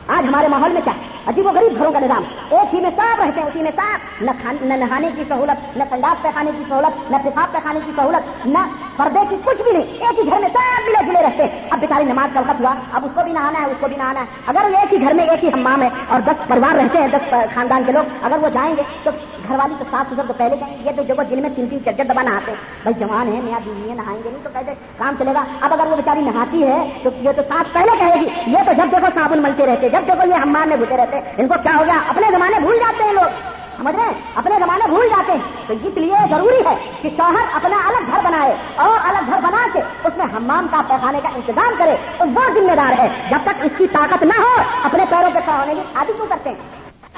آج 0.07 0.26
ہمارے 0.27 0.48
ماحول 0.48 0.72
میں 0.72 0.82
کیا 0.82 0.94
عجیب 1.27 1.45
و 1.45 1.49
غریب 1.49 1.77
گھروں 1.77 1.91
کا 1.91 1.99
نظام۔ 1.99 2.23
ایک 2.49 2.73
ہی 2.73 2.80
میں 2.80 2.90
صاف 2.95 3.19
رہتے 3.19 3.41
ہیں، 3.41 3.48
اسی 3.48 3.61
میں 3.64 3.72
صاف 3.76 4.22
نہ 4.22 4.73
نہانے 4.73 5.10
کی 5.15 5.23
سہولت، 5.30 5.77
نہ 5.77 5.84
سنڈاس 5.90 6.22
پہ 6.22 6.27
کی 6.57 6.64
سہولت، 6.69 7.11
نہ 7.11 7.18
پیشاب 7.23 7.53
پہ 7.53 7.80
کی 7.86 7.91
سہولت، 7.95 8.48
نہ 8.48 8.60
پردے 8.98 9.19
کی 9.30 9.36
کچھ 9.45 9.61
بھی 9.61 9.72
نہیں۔ 9.72 9.84
ایک 9.84 10.19
ہی 10.19 10.32
گھر 10.32 10.40
میں 10.40 10.49
سب 10.53 10.60
ملے 10.86 11.03
جلے 11.06 11.22
رہتے 11.22 11.68
اب 11.69 11.80
بیچاری 11.80 12.03
نماز 12.03 12.30
کا 12.34 12.40
وقت 12.40 12.61
ہوا، 12.61 12.73
اب 12.94 13.06
اس 13.06 13.11
کو 13.15 13.23
بھی 13.23 13.32
نہانا 13.32 13.61
ہے، 13.61 13.65
اس 13.65 13.77
کو 13.80 13.88
بھی 13.88 13.98
نہانا 13.98 14.19
ہے۔ 14.19 14.26
اگر 14.48 14.60
ایک 14.65 14.94
ہی 14.94 15.02
گھر 15.02 15.14
میں 15.14 15.26
ایک 15.26 15.44
ہی 15.44 15.49
ہمام 15.49 15.82
ہے 15.82 15.90
اور 16.07 16.22
دس 16.22 16.48
پریوار 16.48 16.76
رہتے 16.76 16.98
ہیں، 16.98 17.07
دس 17.07 17.34
خاندان 17.53 17.84
کے 17.86 17.91
لوگ، 17.91 18.26
اگر 18.26 18.38
وہ 18.41 18.49
جائیں 18.49 18.76
گے 18.77 18.82
تو 19.03 19.11
گھر 19.48 19.56
والی 19.56 19.76
تو 19.80 19.86
سات 19.91 20.14
ستر 20.14 20.23
تو 20.27 20.34
پہلے 20.34 20.56
جائیں 20.56 20.77
گے۔ 20.77 20.90
یہ 20.90 20.95
تو 20.95 21.03
جگہ 21.03 21.23
جن 21.30 21.41
میں 21.41 21.49
تین 21.56 21.68
تین 21.69 21.84
چرچر 21.86 22.03
دبا 22.03 22.22
نہاتے 22.22 22.52
ہیں۔ 22.52 22.57
بھائی 22.84 22.94
جوان 22.99 23.34
ہے 23.34 23.41
نیا 23.41 23.60
بیوی 23.65 23.90
ہے، 23.90 23.95
نہائیں 23.95 24.22
گے 24.23 24.30
نہیں 24.30 24.44
تو 24.44 24.49
کیسے 24.53 24.73
کام 24.98 25.15
چلے 25.19 25.34
گا۔ 25.34 25.44
اب 25.61 25.73
اگر 25.73 25.88
وہ 25.88 25.95
بیچاری 25.95 26.22
نہاتی 26.22 26.64
ہے 26.64 26.99
تو 27.03 27.10
یہ 27.22 27.32
تو 27.36 27.41
سات 27.48 27.73
پہلے 27.73 27.98
کہے 27.99 28.19
گی۔ 28.22 28.52
یہ 28.52 28.60
تو 28.65 28.73
جب 28.73 28.91
دیکھو 28.91 29.07
صابن 29.15 29.44
ملتے 29.44 29.65
رہتے 29.65 29.90
جب 29.95 30.07
دیکھو 30.07 30.27
یہ 30.30 30.34
ہمام 30.34 30.69
میں 30.69 30.77
گھسے 30.77 30.97
رہتے 30.97 31.22
ان 31.38 31.47
کو 31.47 31.53
کیا 31.63 31.72
ہو 31.80 31.84
گیا؟ 31.85 31.99
اپنے 32.07 32.27
زمانے 32.31 32.59
بھول 32.59 32.76
جاتے 32.76 33.03
ہیں 33.03 33.13
لوگ۔ 33.13 33.30
سمجھ 33.77 33.95
رہے 33.95 34.03
ہیں؟ 34.03 34.13
اپنے 34.35 34.55
زمانے 34.59 34.88
بھول 34.88 35.09
جاتے 35.09 35.31
ہیں۔ 35.31 35.39
تو 35.67 35.73
اس 35.73 35.97
لیے 35.97 36.13
ضروری 36.30 36.67
ہے 36.69 36.76
کہ 37.01 37.09
شوہر 37.17 37.55
اپنا 37.55 37.77
الگ 37.88 38.11
گھر 38.11 38.19
بنائے 38.23 38.55
اور 38.76 39.09
الگ 39.09 39.19
گھر 39.27 39.38
بنا 39.38 39.67
کے 39.73 39.80
اس 39.80 40.17
میں 40.17 40.26
ہمام 40.26 40.67
کا 40.72 40.81
پیخانے 40.88 41.19
کا 41.23 41.30
انتظام 41.35 41.73
کرے۔ 41.77 41.95
تو 42.17 42.26
وہ 42.27 42.53
ذمہ 42.53 42.76
دار 42.76 42.99
ہے، 42.99 43.09
جب 43.30 43.38
تک 43.43 43.53
اس 43.63 43.72
کی 43.77 43.88
طاقت 43.88 44.23
نہ 44.23 44.41
ہو، 44.41 44.63
اپنے 44.84 45.05
پیروں 45.09 45.31
پہ 45.34 45.39
کھڑا 45.45 45.59
ہونے 45.59 45.76
کی 45.76 45.81
شادی 45.93 46.13
کیوں 46.13 46.27
کرتے 46.27 46.49
ہیں؟ 46.49 46.57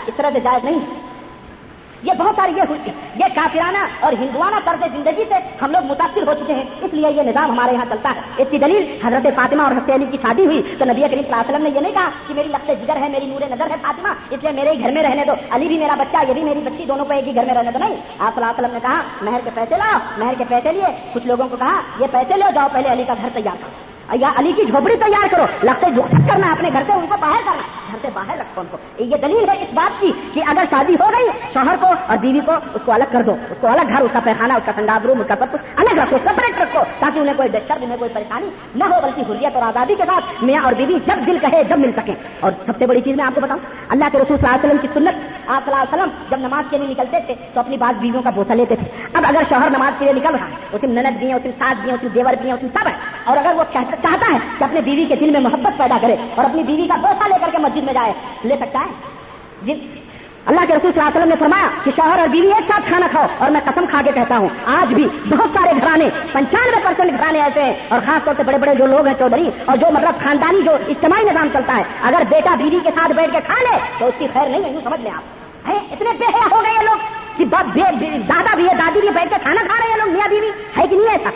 اس 0.08 0.14
طرح 0.18 0.30
سے 0.34 0.40
جائز 0.40 0.64
نہیں۔ 0.64 1.07
یہ 2.04 2.14
بہت 2.18 2.36
ساری 2.36 2.52
یہ 2.58 2.90
یہ 3.16 3.26
کافرانہ 3.36 3.78
اور 4.00 4.14
ہندوانہ 4.14 4.56
طرز 4.66 4.84
زندگی 4.98 5.24
سے 5.30 5.34
ہم 5.62 5.72
لوگ 5.72 5.86
متاثر 5.86 6.28
ہو 6.28 6.34
چکے 6.34 6.54
ہیں۔ 6.54 6.64
اس 6.82 6.94
لیے 6.94 7.12
یہ 7.12 7.22
نظام 7.22 7.52
ہمارے 7.52 7.74
یہاں 7.74 7.86
چلتا 7.90 8.14
ہے۔ 8.16 8.22
اس 8.38 8.48
کی 8.52 8.58
دلیل 8.58 8.98
حضرت 9.06 9.36
فاطمہ 9.36 9.62
اور 9.62 9.72
حضرت 9.72 9.92
علی 9.92 10.06
کی 10.12 10.18
شادی 10.22 10.46
ہوئی 10.46 10.76
تو 10.80 10.86
نبی 10.86 11.02
کریم 11.02 11.08
صلی 11.10 11.18
اللہ 11.18 11.36
علیہ 11.36 11.56
وسلم 11.56 11.64
نے 11.64 11.70
یہ 11.70 11.80
نہیں 11.80 11.94
کہا 11.94 12.10
کہ 12.28 12.34
میری 12.34 12.48
لفظ 12.48 12.84
جگر 12.84 12.96
ہے، 13.02 13.10
میری 13.10 13.26
نور 13.26 13.42
نظر 13.42 13.70
ہے 13.70 13.76
فاطمہ، 13.82 14.08
اس 14.30 14.40
لیے 14.42 14.52
میرے 14.52 14.70
ہی 14.70 14.84
گھر 14.84 14.92
میں 14.92 15.04
رہنے 15.04 15.26
دو۔ 15.26 15.34
علی 15.50 15.68
بھی 15.68 15.78
میرا 15.78 15.96
بچہ، 15.96 16.18
یہ 16.28 16.34
بھی 16.34 16.44
میری 16.44 16.60
بچی، 16.60 16.86
دونوں 16.86 17.06
کو 17.06 17.14
ایک 17.14 17.28
ہی 17.28 17.36
گھر 17.36 17.46
میں 17.46 17.54
رہنے 17.54 17.72
دو۔ 17.72 17.80
نہیں، 17.80 17.96
آپ 18.20 18.36
صلی 18.36 18.44
اللہ 18.44 18.46
علیہ 18.46 18.66
وسلم 18.66 18.74
نے 18.74 18.80
کہا، 18.80 19.02
مہر 19.22 19.40
کے 19.44 19.50
پیسے 19.54 19.78
لاؤ، 19.78 20.26
مہر 20.26 20.34
کے 20.38 20.44
پیسے 20.48 20.72
لیے۔ 20.72 21.12
کچھ 21.14 21.28
لوگوں 21.28 21.50
کو 21.50 21.58
کہا، 21.58 21.82
یہ 22.00 22.06
پیسے 22.12 22.34
لو، 22.38 22.46
جاؤ 22.56 22.68
پہلے 22.74 22.92
علی 22.92 23.04
کا 23.08 23.14
گھر 23.22 23.30
تیار 23.34 23.56
کرو۔ 23.56 23.97
یا 24.14 24.32
علی 24.36 24.52
کی 24.52 24.64
جھوپڑی 24.66 24.96
تیار 24.96 25.28
کرو۔ 25.32 25.46
لگتے 25.64 25.92
جو 25.96 26.02
کرنا، 26.02 26.52
اپنے 26.52 26.70
گھر 26.74 26.84
سے 26.88 26.94
ان 26.94 27.08
کو 27.10 27.16
باہر 27.20 27.40
کرنا۔ 27.46 27.62
گھر 27.92 27.98
سے 28.02 28.08
باہر 28.14 28.38
رکھو 28.38 28.62
ان 28.62 28.68
کو؟ 28.72 28.78
یہ 28.98 29.16
دلیل 29.22 29.50
ہے 29.50 29.62
اس 29.62 29.74
بات 29.74 30.02
کی 30.02 30.12
کہ 30.34 30.42
اگر 30.48 30.64
شادی 30.70 30.94
ہو 30.94 31.10
گئی، 31.18 31.30
شوہر 31.54 31.76
کو 31.80 31.88
اور 32.08 32.18
بیوی 32.18 32.40
کو 32.46 32.52
اس 32.74 32.82
کو 32.86 32.92
الگ 32.92 33.04
کر 33.12 33.22
دو۔ 33.22 33.36
اس 33.50 33.58
کو 33.62 33.68
الگ 33.68 33.82
گھر، 33.88 34.02
اس 34.02 34.10
کا 34.14 34.20
پیخانہ، 34.24 34.54
اس 34.54 34.66
کا 34.66 34.72
ٹھنڈا 34.72 34.98
روم، 35.04 35.20
اس 35.20 35.28
کا 35.28 35.36
سب 35.40 35.46
کچھ 35.52 35.62
الگ 35.78 36.00
رکھو 36.00 36.18
سپریٹ 36.26 36.62
رکھو، 36.62 36.80
تاکہ 37.00 37.20
انہیں 37.20 37.36
کوئی 37.38 37.50
ڈسٹرب 37.50 37.84
انہیں 37.84 37.98
کوئی 37.98 38.10
پریشانی 38.14 38.50
نہ 38.76 38.84
ہو، 38.84 39.02
بلکہ 39.04 39.32
حریت 39.32 39.56
اور 39.56 39.64
آزادی 39.64 39.96
کے 39.96 40.04
ساتھ 40.08 40.44
میاں 40.44 40.64
اور 40.64 40.74
بیوی 40.74 40.96
جب 41.06 41.28
دل 41.28 41.38
کہے، 41.42 41.64
جب 41.64 41.80
مل 41.80 41.92
سکے 41.98 42.14
اور 42.40 42.52
سب 42.66 42.74
سے 42.78 42.88
بڑی 42.88 43.02
چیز 43.02 43.16
میں 43.16 43.26
آپ 43.26 43.36
کو 43.36 43.42
بتاؤں، 43.42 43.60
اللہ 43.90 44.06
کے 44.12 44.18
رسول 44.18 44.38
صلی 44.38 44.48
اللہ 44.48 44.58
علیہ 44.58 44.66
وسلم 44.66 44.82
کی 44.82 44.88
سنت، 44.94 45.50
آپ 45.50 45.66
صلی 45.66 45.74
اللہ 45.74 45.96
علیہ 45.96 46.04
وسلم 46.04 46.10
جب 46.30 46.48
نماز 46.48 46.64
کے 46.70 46.78
لیے 46.78 46.88
نکلتے 46.88 47.18
تھے، 47.26 47.36
تو 47.54 47.60
اپنی 47.60 47.78
بات 47.78 48.02
بیویوں 48.02 48.24
کا 48.24 48.30
بوسا 48.30 48.54
لیتے 48.54 48.76
تھے۔ 48.76 49.06
اب 49.14 49.24
اگر 49.28 49.42
شوہر 49.50 49.70
نماز 49.70 49.92
کے 50.00 50.06
لیے 50.06 50.14
نکل 50.14 50.36
رہا 50.36 50.46
ہے 50.46 50.54
اس 50.72 50.82
کی 50.82 50.88
نند 50.88 51.22
دی 51.22 51.34
اس 51.34 51.44
کی 51.44 51.50
ساس 51.60 51.86
دی 51.86 51.92
اس 51.92 52.00
کی 52.02 52.08
دیور 52.16 52.34
دی 52.44 52.52
اس 52.52 52.60
کی 52.62 52.68
سب 52.80 52.88
ہے۔ 52.88 52.94
اور 53.24 53.38
اگر 53.38 53.56
وہ 53.56 53.64
چاہتا 54.04 54.34
ہے 54.34 54.38
کہ 54.58 54.64
اپنے 54.64 54.82
بیوی 54.82 55.06
کے 55.06 55.16
دل 55.16 55.30
میں 55.30 55.40
محبت 55.40 55.78
پیدا 55.78 55.98
کرے 56.02 56.16
اور 56.36 56.46
اپنی 56.46 56.64
بیوی 56.64 56.88
کا 56.88 56.96
بوسا 56.96 57.28
لے 57.28 57.36
کر 57.42 57.52
کے 57.52 57.58
مسجد 57.58 57.84
میں 57.84 57.94
جائے۔ 57.94 58.14
لے 58.44 58.56
سکتا 58.60 58.80
ہے؟ 58.80 59.74
اللہ 60.46 60.60
کے 60.60 60.74
رسول 60.74 60.92
صلی 60.92 61.02
اللہ 61.02 61.10
علیہ 61.10 61.18
وسلم 61.18 61.30
نے 61.30 61.36
فرمایا 61.40 61.68
کہ 61.84 61.92
شوہر 61.96 62.20
اور 62.20 62.28
بیوی 62.28 62.48
ایک 62.48 62.68
ساتھ 62.68 62.88
کھانا 62.88 63.08
کھاؤ 63.12 63.26
اور 63.38 63.50
میں 63.50 63.62
قسم 63.66 63.86
کھا 63.90 64.02
کے 64.06 64.12
کہتا 64.16 64.38
ہوں، 64.38 64.48
آج 64.66 64.94
بھی 64.94 65.08
بہت 65.30 65.50
سارے 65.54 65.72
گھرانے، 65.82 66.10
پنچانوے 66.32 66.80
پرسینٹ 66.84 67.20
گھرانے 67.20 67.42
ایسے 67.42 67.64
ہیں 67.64 67.74
اور 67.90 68.00
خاص 68.06 68.26
طور 68.26 68.34
سے 68.38 68.44
بڑے 68.44 68.58
بڑے 68.58 68.76
جو 68.76 68.86
لوگ 68.86 69.08
ہیں 69.08 69.14
چودھری 69.20 69.50
اور 69.66 69.78
جو 69.78 69.88
مطلب 69.92 70.24
خاندانی 70.24 70.62
جو 70.62 70.72
اجتماعی 70.88 71.24
نظام 71.24 71.48
چلتا 71.54 71.76
ہے، 71.78 71.84
اگر 72.02 72.22
بیٹا 72.30 72.56
بیوی 72.56 72.80
کے 72.84 72.90
ساتھ 72.96 73.12
بیٹھ 73.12 73.32
کے 73.32 73.40
کھا 73.46 73.64
لے 73.64 73.78
تو 74.00 74.06
اس 74.06 74.14
کی 74.18 74.28
خیر 74.34 74.50
نہیں 74.50 74.64
ہے، 74.64 74.72
یوں 74.72 74.82
سمجھ 74.84 75.02
لیں 75.02 75.12
آپ۔ 75.12 75.47
اتنے 75.74 76.10
بے 76.20 76.26
حیا 76.26 76.48
ہو 76.52 76.62
گئے 76.62 76.84
لوگ 76.84 76.98
کہ 77.38 77.46
دادا 77.46 78.56
بھی 78.56 78.68
ہے، 78.70 78.74
دادی 78.74 79.00
بھی 79.00 79.10
بیٹھ 79.10 79.30
کے 79.30 79.36
کھانا 79.44 79.62
کھا 79.68 79.76
رہے 79.80 79.90
ہیں 79.90 79.98
لوگ، 79.98 80.14
میاں 80.14 80.28
بیوی، 80.28 80.50
ہے 80.78 80.88
کہ 80.88 80.96
نہیں 80.96 81.12
ایسا؟ 81.12 81.30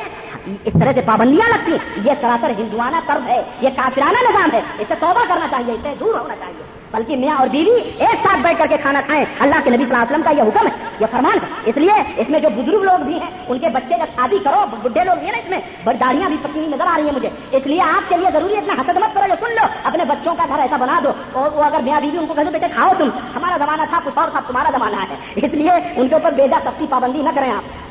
اس 0.66 0.74
طرح 0.74 0.91
سے 0.95 1.02
پابندیاں 1.06 1.49
لگتی 1.49 1.72
ہیں۔ 1.72 2.03
یہ 2.06 2.12
سراسر 2.22 2.49
ہندوانہ 2.49 2.98
طرز 3.08 3.28
ہے، 3.28 3.41
یہ 3.62 3.70
کافرانہ 3.76 4.30
نظام 4.30 4.49
ہے 4.53 4.62
اسے 4.80 4.94
توبہ 4.99 5.26
کرنا 5.28 5.48
چاہیے 5.52 5.74
اسے 5.74 5.94
دور 5.99 6.20
ہونا 6.20 6.36
چاہیے۔ 6.36 6.81
بلکہ 6.91 7.15
میاں 7.15 7.38
اور 7.38 7.47
بیوی 7.47 7.81
ایک 7.81 8.15
ساتھ 8.23 8.39
بیٹھ 8.41 8.59
کر 8.59 8.65
کے 8.69 8.77
کھانا 8.77 9.01
کھائیں۔ 9.01 9.26
اللہ 9.39 9.55
کے 9.63 9.69
نبی 9.69 9.85
صلی 9.85 9.93
اللہ 9.93 9.97
علیہ 9.97 10.11
وسلم 10.11 10.22
کا 10.22 10.31
یہ 10.31 10.41
حکم 10.41 10.68
ہے، 10.68 10.72
یہ 10.99 11.05
فرمان 11.11 11.34
ہے۔ 11.34 11.47
اس 11.65 11.77
لیے 11.77 12.13
اس 12.18 12.30
میں 12.30 12.39
جو 12.39 12.49
بزرگ 12.49 12.84
لوگ 12.84 12.99
بھی 13.03 13.13
ہیں، 13.13 13.30
ان 13.47 13.59
کے 13.59 13.69
بچے 13.69 13.93
جب 13.93 14.05
شادی 14.15 14.38
کرو، 14.43 14.65
بڈھے 14.84 15.03
لوگ 15.03 15.15
بھی 15.15 15.26
ہیں 15.26 15.31
نا 15.31 15.38
اس 15.38 15.49
میں 15.49 15.59
بڑی 15.84 15.97
داڑیاں 15.97 16.30
بھی 16.30 16.38
پکی 16.41 16.59
نظر 16.59 16.88
آ 16.88 16.97
رہی 16.97 17.05
ہیں 17.05 17.15
مجھے۔ 17.15 17.30
اس 17.51 17.68
لیے 17.68 17.81
آپ 17.81 18.09
کے 18.09 18.18
لیے 18.18 18.27
ضروری 18.34 18.57
اتنا 18.57 18.73
حسد 18.73 18.97
مت 18.97 19.15
کرو 19.15 19.23
جو 19.27 19.45
سن 19.45 19.53
لو۔ 19.53 19.65
اپنے 19.84 20.05
بچوں 20.05 20.35
کا 20.35 20.45
گھر 20.47 20.59
ایسا 20.59 20.77
بنا 20.77 20.99
دو۔ 21.03 21.11
اور 21.31 21.51
وہ 21.51 21.63
اگر 21.63 21.80
میاں 21.81 22.01
بیوی 22.01 22.18
ان 22.18 22.26
کو 22.26 22.34
کہتے 22.34 22.51
بیٹے 22.51 22.68
کھاؤ 22.76 22.91
تم، 22.97 23.09
ہمارا 23.35 23.57
زمانہ 23.57 23.81
تھا، 23.89 23.99
کچھ 24.03 24.18
اور 24.18 24.30
تھا، 24.30 24.39
تمہارا 24.47 24.69
زمانہ 24.77 24.95
ہے۔ 24.95 25.15
اس 25.35 25.53
لیے 25.53 25.72
ان 25.72 26.07
کے 26.07 26.15
اوپر 26.15 26.31
بیجا 26.31 26.59
سختی 26.63 26.85
پابندی 26.89 27.22
نہ 27.22 27.30
کریں 27.35 27.51
آپ۔ 27.51 27.90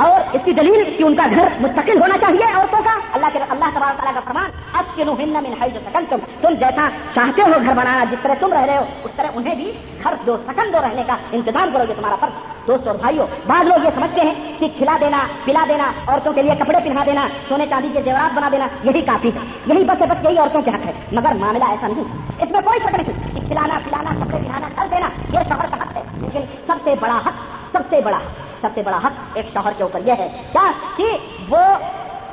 اور 0.00 0.20
اس 0.32 0.40
کی 0.44 0.52
دلیل 0.52 0.96
کہ 0.98 1.02
ان 1.02 1.14
کا 1.14 1.26
گھر 1.30 1.48
مستقل 1.60 2.02
ہونا 2.02 2.18
چاہیے 2.18 2.44
عورتوں 2.54 2.82
کا۔ 2.84 2.90
اللہ 3.12 3.26
کے 3.32 3.38
اللہ 3.38 3.64
تبار 3.74 3.92
تعالیٰ 3.96 4.14
کا 4.14 4.20
فرمان 4.24 4.50
اب 4.72 4.84
جو 4.96 5.80
سکن 5.84 6.04
تم 6.08 6.16
تم 6.40 6.54
جیسا 6.54 6.88
چاہتے 7.14 7.42
ہو 7.42 7.52
گھر 7.64 7.72
بنانا، 7.72 8.04
جس 8.10 8.18
طرح 8.22 8.34
تم 8.40 8.52
رہ 8.52 8.64
رہے 8.64 8.76
ہو، 8.76 8.84
اس 9.04 9.10
طرح 9.16 9.26
انہیں 9.34 9.54
بھی 9.54 9.72
گھر 10.04 10.14
دو 10.26 10.36
سکن 10.46 10.72
دو 10.72 10.78
رہنے 10.80 11.02
کا 11.06 11.16
انتظام 11.32 11.68
کرو 11.72 11.84
گے 11.88 11.94
تمہارا 11.94 12.16
فرض۔ 12.20 12.66
دوست 12.66 12.88
اور 12.88 12.96
بھائیوں 12.96 13.26
بعض 13.46 13.66
لوگ 13.66 13.84
یہ 13.84 13.90
سمجھتے 13.94 14.20
ہیں 14.20 14.34
کہ 14.58 14.68
کھلا 14.76 14.96
دینا، 15.00 15.18
پلا 15.44 15.64
دینا، 15.68 15.92
عورتوں 16.06 16.32
کے 16.32 16.42
لیے 16.42 16.54
کپڑے 16.54 16.78
پہنا 16.84 17.04
دینا، 17.06 17.28
سونے 17.48 17.66
چاندی 17.70 17.88
کے 17.92 18.02
زیورات 18.04 18.34
بنا 18.34 18.48
دینا، 18.52 18.66
یہی 18.82 19.00
کافی 19.00 19.28
ہے۔ 19.28 19.46
یہی 19.66 19.84
بس 19.84 20.02
بس 20.02 20.24
یہی 20.24 20.38
عورتوں 20.38 20.62
کے 20.62 20.70
حق 20.70 20.86
ہے۔ 20.86 20.92
مگر 21.12 21.34
معاملہ 21.34 21.64
ایسا 21.64 21.86
نہیں 21.86 22.04
اس 22.42 22.50
میں 22.50 22.60
کوئی 22.60 22.78
شک 22.78 22.94
نہیں 22.94 23.34
کہ 23.34 23.46
کھلانا، 23.46 23.80
پلانا، 23.84 24.24
کپڑے 24.24 24.38
پہنانا، 24.38 24.68
کر 24.74 24.88
دینا، 24.90 25.08
یہ 25.32 25.38
شوہر 25.48 25.66
کا 25.70 25.76
حق 25.76 25.96
ہے۔ 25.96 26.02
لیکن 26.16 26.40
سب 26.66 26.74
سے 26.84 26.94
بڑا 27.00 27.16
حق، 27.16 27.32
سب 27.72 27.80
سے 27.90 28.00
بڑا 28.04 28.18
سب 28.60 28.68
سے 28.74 28.82
بڑا 28.82 28.96
حق 28.96 29.12
ایک 29.34 29.46
شوہر 29.52 29.72
کے 29.76 29.82
اوپر 29.82 30.00
یہ 30.04 30.12
ہے، 30.18 30.28
کیا؟ 30.52 30.70
کہ 30.96 31.04
وہ 31.48 31.64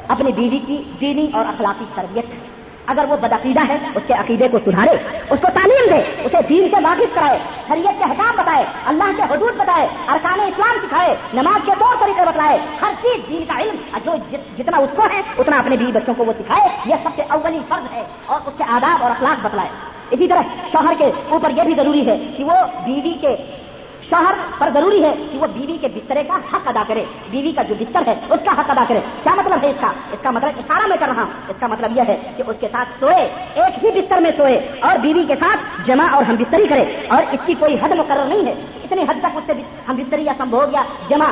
اپنی 0.08 0.32
بیوی 0.32 0.60
کی 0.68 0.84
دینی 1.02 1.28
اور 1.34 1.46
اخلاقی 1.46 1.86
تربیت 1.96 2.26
اگر 2.86 3.06
وہ 3.10 3.16
بدعقیدہ 3.18 3.60
ہے، 3.68 3.78
اس 3.96 4.04
کے 4.08 4.14
عقیدے 4.14 4.48
کو 4.48 4.60
سدھارے، 4.66 4.92
اس 5.30 5.40
کو 5.42 5.48
تعلیم 5.54 5.90
دے، 5.90 6.24
اسے 6.24 6.38
دین 6.50 6.68
سے 6.76 6.82
واقف 6.84 7.16
کرائے، 7.16 7.40
شریعت 7.68 8.00
کے 8.00 8.04
حکام 8.04 8.36
بتائے، 8.38 8.66
اللہ 8.86 9.12
کے 9.18 9.22
حدود 9.22 9.56
بتائے، 9.58 9.88
ارکان 10.08 10.40
اسلام 10.40 10.78
سکھائے، 10.88 11.16
نماز 11.34 11.66
کے 11.66 11.72
طور 11.80 11.96
طریقے 12.00 12.26
بتلائے، 12.26 12.60
ہر 12.82 12.94
چیز 13.02 13.30
دین 13.30 13.44
کا 13.48 13.60
علم 13.60 13.98
جو 14.06 14.16
جتنا 14.58 14.78
اس 14.78 14.90
کو 14.96 15.02
ہے، 15.14 15.22
اتنا 15.38 15.60
اپنے 15.60 15.78
بیوی 15.78 15.92
بچوں 15.92 16.14
کو 16.18 16.26
وہ 16.26 16.34
سکھائے، 16.40 16.70
یہ 16.86 16.96
سب 17.04 17.10
سے 17.16 17.22
اولی 17.30 17.60
فرض 17.70 17.94
ہے، 17.94 18.04
اور 18.26 18.40
اس 18.46 18.54
کے 18.58 18.64
آداب 18.68 19.04
اور 19.04 19.12
اخلاق 19.12 19.46
بتلائے۔ 19.46 19.70
اسی 20.12 20.28
طرح 20.28 20.42
شوہر 20.72 20.94
کے 20.98 21.12
اوپر 21.30 21.50
یہ 21.50 21.64
بھی 21.64 21.74
ضروری 21.76 22.08
ہے 22.08 22.18
کہ 22.38 22.44
وہ 22.44 22.54
بیوی 22.86 23.14
کے 23.22 23.36
شوہر 24.10 24.34
پر 24.58 24.70
ضروری 24.74 25.04
ہے 25.04 25.14
کہ 25.32 25.38
وہ 25.38 25.48
بیوی 25.48 25.78
کے 25.82 25.88
بسترے 25.88 26.24
کا 26.24 26.36
حق 26.36 26.68
ادا 26.68 26.84
کرے۔ 26.88 27.06
بیوی 27.32 27.52
کا 27.52 27.62
جو 27.64 27.76
بستر 27.80 28.02
ہے، 28.08 28.16
اس 28.30 28.40
کا 28.46 28.52
حق 28.52 28.70
ادا 28.70 28.84
کرے۔ 28.88 29.00
کیا 29.24 29.36
مطلب 29.36 29.64
ہے 29.64 29.70
اس 29.70 29.76
کا؟ 29.82 29.88
اس 29.88 30.20
کا 30.22 30.32
مطلب 30.32 30.50
اشارہ 30.58 30.88
میں 30.88 30.98
کر 31.00 31.08
رہا 31.16 31.24
ہوں۔ 31.24 31.32
اس 31.48 31.56
کا 31.60 31.68
مطلب 31.68 31.98
یہ 31.98 32.02
ہے 32.08 32.18
کہ 32.38 32.44
اس 32.48 32.56
کے 32.60 32.68
ساتھ 32.72 32.90
سوئے، 33.00 33.30
ایک 33.54 33.86
ہی 33.86 34.02
بستر 34.02 34.18
میں 34.18 34.32
سوئے 34.38 34.68
اور 34.80 34.98
بیوی 34.98 35.26
کے 35.28 35.36
ساتھ 35.40 35.88
جمع 35.88 36.04
اور 36.12 36.24
ہم 36.24 36.36
بستری 36.36 36.68
کرے۔ 36.68 36.86
اور 37.08 37.24
اس 37.32 37.40
کی 37.46 37.54
کوئی 37.60 37.76
حد 37.84 37.90
مقرر 37.90 38.26
نہیں 38.26 38.46
ہے۔ 38.46 38.52
اتنی 38.84 39.02
حد 39.02 39.20
تک 39.20 39.38
اس 39.38 39.44
سے 39.46 39.54
ہم 39.88 39.96
بستری 39.96 40.24
یا 40.24 40.34
سمبھوگ 40.38 40.74
یا 40.74 40.84
جمع 41.10 41.26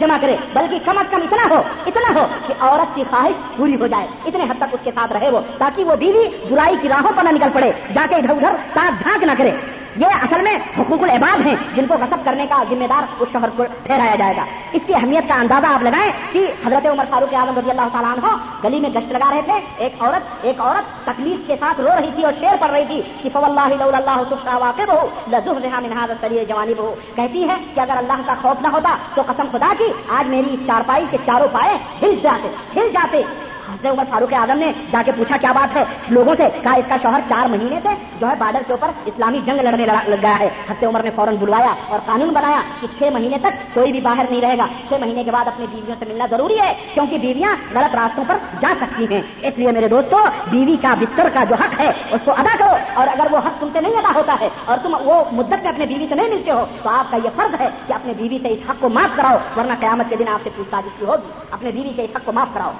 جمع 0.00 0.16
کرے۔ 0.20 0.36
بلکہ 0.52 0.78
کم 0.84 0.98
از 0.98 1.06
کم 1.10 1.20
اتنا 1.22 1.56
ہو 1.56 1.62
اتنا 1.86 2.20
ہو 2.20 2.26
کہ 2.46 2.54
عورت 2.60 2.94
کی 2.94 3.04
خواہش 3.10 3.56
پوری 3.56 3.76
ہو 3.76 3.86
جائے۔ 3.86 4.06
اتنے 4.26 4.44
حد 4.44 4.54
تک 4.58 4.64
اس 4.72 4.80
کے 4.84 4.90
ساتھ 4.94 5.12
رہے 5.12 5.30
وہ، 5.30 5.40
تاکہ 5.58 5.84
وہ 5.84 5.96
بیوی 5.96 6.28
برائی 6.50 6.76
کی 6.82 6.88
راہوں 6.88 7.12
پر 7.16 7.22
نہ 7.22 7.28
نکل 7.28 7.48
پڑے، 7.52 7.72
جا 7.94 8.06
کے 8.08 8.14
ادھر 8.14 8.30
ادھر 8.30 8.56
ساتھ 8.74 9.02
جھانک 9.02 9.24
نہ 9.24 9.32
کرے۔ 9.38 9.50
یہ 9.98 10.22
اصل 10.22 10.42
میں 10.42 10.58
حقوق 10.78 11.02
العباد 11.02 11.46
ہیں 11.46 11.54
جن 11.74 11.86
کو 11.86 11.94
غصب 12.00 12.24
کرنے 12.24 12.46
کا 12.46 12.62
ذمہ 12.70 12.86
دار 12.86 13.06
اس 13.20 13.28
شہر 13.32 13.48
کو 13.56 13.64
ٹھہرایا 13.84 14.16
جائے 14.16 14.34
گا۔ 14.36 14.44
اس 14.72 14.82
کی 14.86 14.94
اہمیت 14.94 15.28
کا 15.28 15.34
اندازہ 15.34 15.66
آپ 15.66 15.82
لگائیں 15.82 16.10
کہ 16.32 16.46
حضرت 16.66 16.86
عمر 16.86 17.04
فاروق 17.10 17.34
اعظم 17.34 17.58
رضی 17.58 17.70
اللہ 17.70 17.88
تعالیٰ 17.92 18.12
عنہ 18.12 18.34
گلی 18.64 18.80
میں 18.80 18.90
گشت 18.90 19.12
لگا 19.12 19.30
رہے 19.30 19.42
تھے۔ 19.42 19.58
ایک 19.76 20.02
عورت 20.02 20.44
ایک 20.46 20.60
عورت 20.60 21.04
تکلیف 21.04 21.46
کے 21.46 21.56
ساتھ 21.60 21.80
رو 21.80 21.88
رہی 22.00 22.10
تھی 22.14 22.24
اور 22.24 22.32
شیر 22.40 22.56
پڑ 22.60 22.70
رہی 22.70 22.84
تھی 22.86 23.02
کہ 23.22 23.28
فو 23.32 23.44
اللہ 23.44 23.74
اللہ 23.82 24.56
واقع 24.60 24.82
بہو 24.88 25.06
لذو 25.32 25.54
منہاد 25.54 26.08
سری 26.20 26.44
جوانی 26.48 26.74
بہو 26.74 26.94
کہتی 27.14 27.48
ہے 27.48 27.56
کہ 27.74 27.80
اگر 27.80 27.96
اللہ 27.96 28.22
کا 28.26 28.34
خوف 28.42 28.62
نہ 28.62 28.68
ہوتا 28.68 28.96
تو 29.14 29.22
قسم 29.26 29.46
خدا 29.52 29.72
کی، 29.78 29.92
آج 30.08 30.26
میری 30.26 30.56
چارپائی 30.66 31.04
کے 31.10 31.18
چاروں 31.26 31.48
پائے 31.52 31.76
ہل 32.02 32.18
جاتے 32.22 32.48
ہل 32.76 32.90
جاتے۔ 32.92 33.22
حضرت 33.68 33.86
عمر 33.86 34.04
فاروق 34.10 34.34
اعظم 34.34 34.58
نے 34.58 34.72
جا 34.92 35.02
کے 35.06 35.12
پوچھا 35.12 35.36
کیا 35.36 35.52
بات 35.52 35.76
ہے؟ 35.76 35.84
لوگوں 36.08 36.34
سے 36.36 36.48
کہا، 36.62 36.72
اس 36.72 36.84
کا 36.88 36.96
شوہر 37.02 37.20
چار 37.28 37.48
مہینے 37.48 37.80
سے 37.82 37.88
جو 38.20 38.28
ہے 38.28 38.34
بارڈر 38.38 38.60
کے 38.66 38.72
اوپر 38.72 38.88
اسلامی 39.04 39.40
جنگ 39.46 39.56
لڑنے 39.56 39.86
لگ 39.86 40.14
گیا 40.22 40.38
ہے۔ 40.38 40.46
حضرت 40.46 40.84
عمر 40.84 41.02
نے 41.02 41.10
فوراً 41.16 41.36
بلوایا 41.36 41.74
اور 41.88 41.98
قانون 42.06 42.28
بنایا 42.28 42.60
کہ 42.80 42.86
چھ 42.98 43.02
مہینے 43.12 43.38
تک 43.38 43.74
کوئی 43.74 43.92
بھی 43.92 44.00
باہر 44.00 44.24
نہیں 44.30 44.40
رہے 44.40 44.58
گا۔ 44.58 44.66
چھ 44.88 44.92
مہینے 45.00 45.24
کے 45.24 45.30
بعد 45.30 45.46
اپنی 45.46 45.66
بیویوں 45.70 45.96
سے 45.98 46.04
ملنا 46.08 46.26
ضروری 46.30 46.60
ہے 46.60 46.74
کیونکہ 46.94 47.18
بیویاں 47.18 47.56
غلط 47.74 47.94
راستوں 47.94 48.24
پر 48.28 48.36
جا 48.60 48.68
سکتی 48.80 49.06
ہیں۔ 49.10 49.22
اس 49.42 49.58
لیے 49.58 49.72
میرے 49.72 49.88
دوستوں 49.88 50.18
بیوی 50.50 50.76
کا 50.82 50.94
بستر 50.94 51.28
کا 51.34 51.44
جو 51.44 51.54
حق 51.54 51.80
ہے، 51.80 51.92
اس 52.10 52.20
کو 52.24 52.30
ادا 52.30 52.56
کرو۔ 52.58 52.76
اور 52.94 53.06
اگر 53.08 53.26
وہ 53.30 53.38
حق 53.38 53.60
تم 53.60 53.68
سے 53.72 53.80
نہیں 53.80 53.96
ادا 53.96 54.12
ہوتا 54.14 54.36
ہے 54.40 54.48
اور 54.64 54.78
تم 54.82 54.96
وہ 55.00 55.24
مدت 55.32 55.62
میں 55.62 55.68
اپنے 55.68 55.86
بیوی 55.86 56.06
سے 56.08 56.14
نہیں 56.14 56.28
ملتے 56.28 56.50
ہو، 56.50 56.64
تو 56.82 56.88
آپ 56.88 57.10
کا 57.10 57.16
یہ 57.16 57.28
فرض 57.36 57.60
ہے 57.60 57.68
کہ 57.86 57.92
اپنے 57.92 58.12
بیوی 58.16 58.38
سے 58.42 58.48
اس 58.48 58.70
حق 58.70 58.74
کو 58.80 58.88
معاف 58.88 59.16
کراؤ، 59.16 59.36
ورنہ 59.56 59.72
قیامت 59.80 60.06
کے 60.10 60.16
دن 60.16 60.28
آپ 60.28 60.40
سے 60.44 60.50
پوچھ 60.56 60.70
تاجی 60.70 60.88
کی 60.98 61.04
ہوگی۔ 61.04 61.40
اپنے 61.50 61.70
بیوی 61.70 61.92
کے 61.96 62.02
اس 62.02 62.16
حق 62.16 62.22
کو 62.24 62.32
معاف 62.32 62.48
کراؤ۔ 62.54 62.70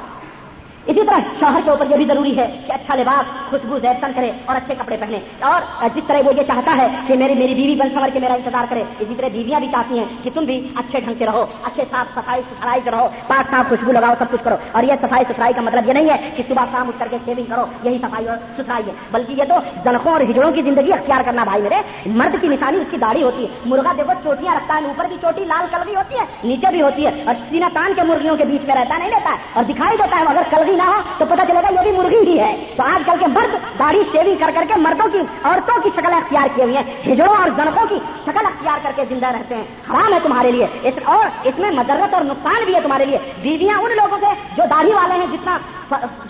اسی 0.89 1.01
طرح 1.06 1.19
شوہر 1.40 1.60
کے 1.65 1.70
اوپر 1.70 1.90
یہ 1.90 1.97
بھی 1.97 2.05
ضروری 2.05 2.39
ہے 2.39 2.60
کہ 2.66 2.73
اچھا 2.73 2.94
لباس، 2.94 3.51
خوشبو 3.51 3.78
زیتن 3.78 4.12
کرے 4.16 4.32
اور 4.44 4.56
اچھے 4.56 4.74
کپڑے 4.78 4.97
پہنے۔ 5.01 5.19
اور 5.40 5.85
جس 5.94 6.02
طرح 6.06 6.16
وہ 6.27 6.32
یہ 6.36 6.43
چاہتا 6.43 6.77
ہے 6.77 6.86
کہ 7.06 7.16
میری 7.16 7.35
میری 7.35 7.55
بیوی 7.55 7.77
بن 7.77 7.89
سمر 7.94 8.09
کے 8.12 8.20
میرا 8.20 8.35
انتظار 8.35 8.65
کرے، 8.70 8.85
اسی 8.98 9.15
طرح 9.16 9.28
بیویاں 9.28 9.60
بھی 9.60 9.69
چاہتی 9.73 9.98
ہیں 9.98 10.05
کہ 10.23 10.31
تم 10.35 10.44
بھی 10.44 10.69
اچھے 10.74 11.01
ڈھنگ 11.01 11.15
سے 11.19 11.27
رہو، 11.27 11.47
اچھے 11.62 11.85
صاف 11.90 12.15
صفائی 12.15 12.43
ستھرائی 12.51 12.81
سے 12.85 12.90
رہو، 12.90 13.09
پاک 13.27 13.51
صاف 13.51 13.69
خوشبو 13.69 13.93
لگاؤ، 13.93 14.15
سب 14.19 14.24
کچھ 14.31 14.44
کرو۔ 14.44 14.55
اور 14.73 14.82
یہ 14.82 14.93
صفائی 15.02 15.24
ستھرائی 15.28 15.55
کا 15.55 15.60
مطلب 15.60 15.89
یہ 15.89 15.93
نہیں 15.93 16.10
ہے 16.10 16.31
کہ 16.36 16.43
صبح 16.48 16.65
شام 16.73 16.89
اٹھ 16.89 16.97
کر 16.98 17.06
کے 17.10 17.16
شیونگ 17.24 17.44
کرو، 17.51 17.65
یہی 17.82 17.98
صفائی 17.98 18.28
اور 18.28 18.36
ستھرائی 18.36 18.86
ہے۔ 18.86 18.93
بلکہ 19.10 19.32
یہ 19.32 19.44
تو 19.44 19.55
زنخوں 19.85 20.12
اور 20.12 20.20
ہجڑوں 20.20 20.52
کی 20.52 20.62
زندگی 20.62 20.93
اختیار 20.93 21.20
کرنا 21.24 21.44
بھائی 21.44 21.62
میرے۔ 21.62 21.77
مرد 22.06 22.36
کی 22.40 22.48
نشانی 22.48 22.78
اس 22.78 22.86
کی 22.90 22.97
داڑھی 22.97 23.23
ہوتی 23.23 23.43
ہے۔ 23.43 23.48
مرغا 23.66 23.93
دیکھو، 23.97 24.12
چوٹیاں 24.24 24.55
رکھتا 24.55 24.74
ہے، 24.74 24.86
اوپر 24.86 25.05
بھی 25.05 25.16
چوٹی، 25.20 25.44
لال 25.44 25.66
کلوی 25.70 25.94
ہوتی 25.94 26.15
ہے، 26.15 26.24
نیچے 26.44 26.66
بھی 26.70 26.82
ہوتی 26.82 27.06
ہے۔ 27.06 27.23
اور 27.27 27.35
سینا 27.48 27.69
تان 27.74 27.93
کے 27.97 28.02
مرغیوں 28.02 28.36
کے 28.36 28.44
بیچ 28.44 28.66
میں 28.66 28.74
رہتا 28.74 28.98
نہیں 28.98 29.09
لیتا 29.09 29.31
ہے۔ 29.31 29.36
اور 29.52 29.65
دکھائی 29.65 29.97
دیتا 29.97 30.16
ہے 30.16 30.24
اگر 30.28 30.43
کلوی 30.51 30.77
نہ 30.78 30.82
ہو 30.82 31.00
تو 31.18 31.24
پتا 31.26 31.44
چلے 31.46 31.55
گا 31.55 31.72
یہ 31.72 31.90
بھی 31.90 31.98
مرغی 31.98 32.16
ہی 32.16 32.38
ہے۔ 32.40 32.74
تو 32.76 32.82
آج 32.82 33.02
کل 33.06 33.12
کے 33.20 33.26
مرد 33.26 33.78
داڑھی 33.78 34.02
شیونگ 34.12 34.36
کر 34.40 34.50
کر 34.55 34.64
کے 34.68 34.74
مردوں 34.76 35.10
کی 35.12 35.18
عورتوں 35.44 35.82
کی 35.82 35.90
شکل 35.96 36.12
اختیار 36.12 36.48
کیے 36.55 36.64
ہوئی 36.64 36.76
ہیں۔ 36.76 37.12
ہجڑوں 37.12 37.34
اور 37.34 37.48
زنقوں 37.56 37.86
کی 37.86 37.98
شکل 38.22 38.46
اختیار 38.46 38.78
کر 38.82 38.90
کے 38.96 39.02
زندہ 39.09 39.26
رہتے 39.26 39.55
ہیں۔ 39.55 39.64
حرام 39.90 40.12
ہے 40.12 40.18
تمہارے 40.22 40.50
لیے۔ 40.50 40.66
اس 40.82 40.94
اور 41.05 41.26
اس 41.44 41.59
میں 41.59 41.70
مدرت 41.70 42.14
اور 42.14 42.22
نقصان 42.22 42.64
بھی 42.64 42.74
ہے 42.74 42.80
تمہارے 42.80 43.05
لیے۔ 43.05 43.18
بیویاں 43.42 43.78
ان 43.78 43.90
لوگوں 43.90 44.18
سے 44.20 44.26
جو 44.56 44.62
داڑھی 44.70 44.92
والے 44.92 45.14
ہیں، 45.14 45.26
جتنا 45.32 45.59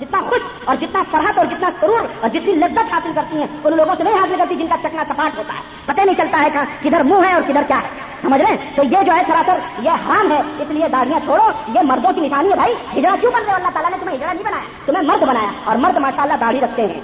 جتنا 0.00 0.20
خوش 0.28 0.40
اور 0.64 0.76
جتنا 0.76 1.02
فرحت 1.10 1.38
اور 1.38 1.46
جتنا 1.46 1.70
سرور 1.80 2.00
اور 2.20 2.28
جتنی 2.28 2.52
لذت 2.52 2.94
حاصل 2.94 3.10
کرتی 3.14 3.38
ہیں، 3.38 3.46
ان 3.64 3.76
لوگوں 3.76 3.94
سے 3.98 4.02
نہیں 4.02 4.14
حاصل 4.14 4.34
کرتی 4.38 4.54
جن 4.54 4.66
کا 4.66 4.76
چکنا 4.82 5.04
سپاٹ 5.04 5.38
ہوتا 5.38 5.54
ہے۔ 5.54 5.60
پتہ 5.86 6.00
نہیں 6.00 6.16
چلتا 6.16 6.42
ہے 6.42 6.48
کدھر 6.80 7.02
منہ 7.02 7.28
ہے 7.28 7.32
اور 7.32 7.42
کدھر 7.42 7.62
کیا 7.66 7.78
ہے۔ 7.78 8.08
سمجھ 8.22 8.42
رہے 8.42 8.50
ہیں؟ 8.50 8.56
تو 8.74 8.82
یہ 8.82 9.02
جو 9.06 9.12
ہے 9.12 9.22
سراسر، 9.26 9.58
یہ 9.82 9.90
حرام 9.90 10.32
ہے۔ 10.32 10.40
اس 10.58 10.70
لیے 10.70 10.88
داڑیاں 10.88 11.20
چھوڑو۔ 11.20 11.42
یہ 11.74 11.80
مردوں 11.82 12.12
کی 12.12 12.20
نشانی 12.20 12.50
ہے 12.50 12.54
بھائی۔ 12.54 12.74
ہجڑا 12.98 13.14
کیوں 13.20 13.32
بنتے 13.32 13.50
اللہ 13.50 13.68
تعالیٰ 13.68 13.90
نے 13.90 13.96
تمہیں 14.00 14.16
ہجڑا 14.16 14.27
نہیں 14.32 14.44
بنایا۔ 14.44 14.62
تمہیں 14.86 15.02
مرد 15.02 15.22
بنایا 15.22 15.50
اور 15.64 15.76
مرد 15.76 15.96
ماشاء 15.96 16.22
اللہ 16.22 16.34
داڑھی 16.34 16.60
رکھتے 16.60 16.82
ہیں۔ 16.82 17.00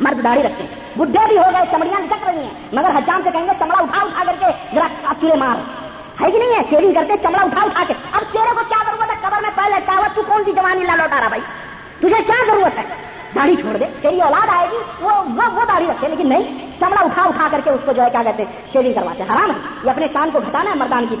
مرد 0.00 0.24
داڑھی 0.24 0.42
رکھتے 0.42 0.62
ہیں۔ 0.62 0.98
بڈھے 0.98 1.28
بھی 1.28 1.38
ہو 1.38 1.42
گئے، 1.52 1.62
چمڑیاں 1.70 2.00
لٹک 2.00 2.28
رہی 2.28 2.38
ہیں۔ 2.38 2.50
مگر 2.72 2.90
حجام 2.98 3.20
سے 3.24 3.30
کہیں 3.30 3.44
گے، 3.44 3.52
چمڑا 3.58 3.82
اٹھا 3.82 4.04
اٹھا 4.04 4.24
کر 4.24 4.36
کے 4.40 4.46
ذرا 4.74 5.12
چورے 5.20 5.36
مار۔ 5.36 5.84
ہے 6.22 6.30
کہ 6.30 6.38
نہیں 6.38 6.48
ہے؟ 6.48 6.62
شیونگ 6.70 6.94
کرتے، 6.94 7.12
چمڑا 7.22 7.42
اٹھا 7.42 7.62
اٹھا 7.62 7.84
کے۔ 7.88 7.94
اب 8.12 8.22
تیرے 8.32 8.54
کو 8.54 8.60
کیا 8.68 8.82
ضرورت 8.86 9.10
ہے؟ 9.10 9.16
کبر 9.20 9.42
میں 9.42 9.50
پہلے 9.54 9.80
کہاوت 9.86 10.16
تو 10.16 10.22
کون 10.22 10.44
سی 10.44 10.52
جوانی 10.52 10.84
لا 10.84 10.94
لوٹا 10.96 11.20
رہا 11.20 11.28
بھائی؟ 11.28 11.42
تجھے 11.98 12.22
کیا 12.22 12.44
ضرورت 12.46 12.78
ہے؟ 12.78 12.84
داڑھی 13.34 13.56
چھوڑ 13.56 13.76
دے۔ 13.76 13.84
تیری 14.02 14.20
اولاد 14.20 14.48
آئے 14.58 14.68
گی، 14.70 14.76
وہ 15.00 15.10
وہ 15.36 15.64
داڑھی 15.64 15.86
رکھتے 15.86 16.08
لیکن 16.08 16.28
نہیں۔ 16.28 16.72
چمڑا 16.80 17.00
اٹھا 17.00 17.22
اٹھا 17.22 17.48
کر 17.50 17.60
کے 17.64 17.70
اس 17.70 17.80
کو 17.84 17.92
جو 17.92 18.02
ہے 18.02 18.10
کیا 18.10 18.22
کہتے 18.22 18.44
ہیں؟ 18.44 18.52
شیونگ 18.72 18.92
کرواتے 18.92 19.22
حرام 19.22 19.50
ہے۔ 19.50 19.56
یہ 19.84 19.90
اپنے 19.90 20.06
شان 20.12 20.30
کو 20.30 20.40
گھٹانا 20.40 20.70
ہے 20.70 20.76
مردان 20.76 21.06
کی 21.06 21.16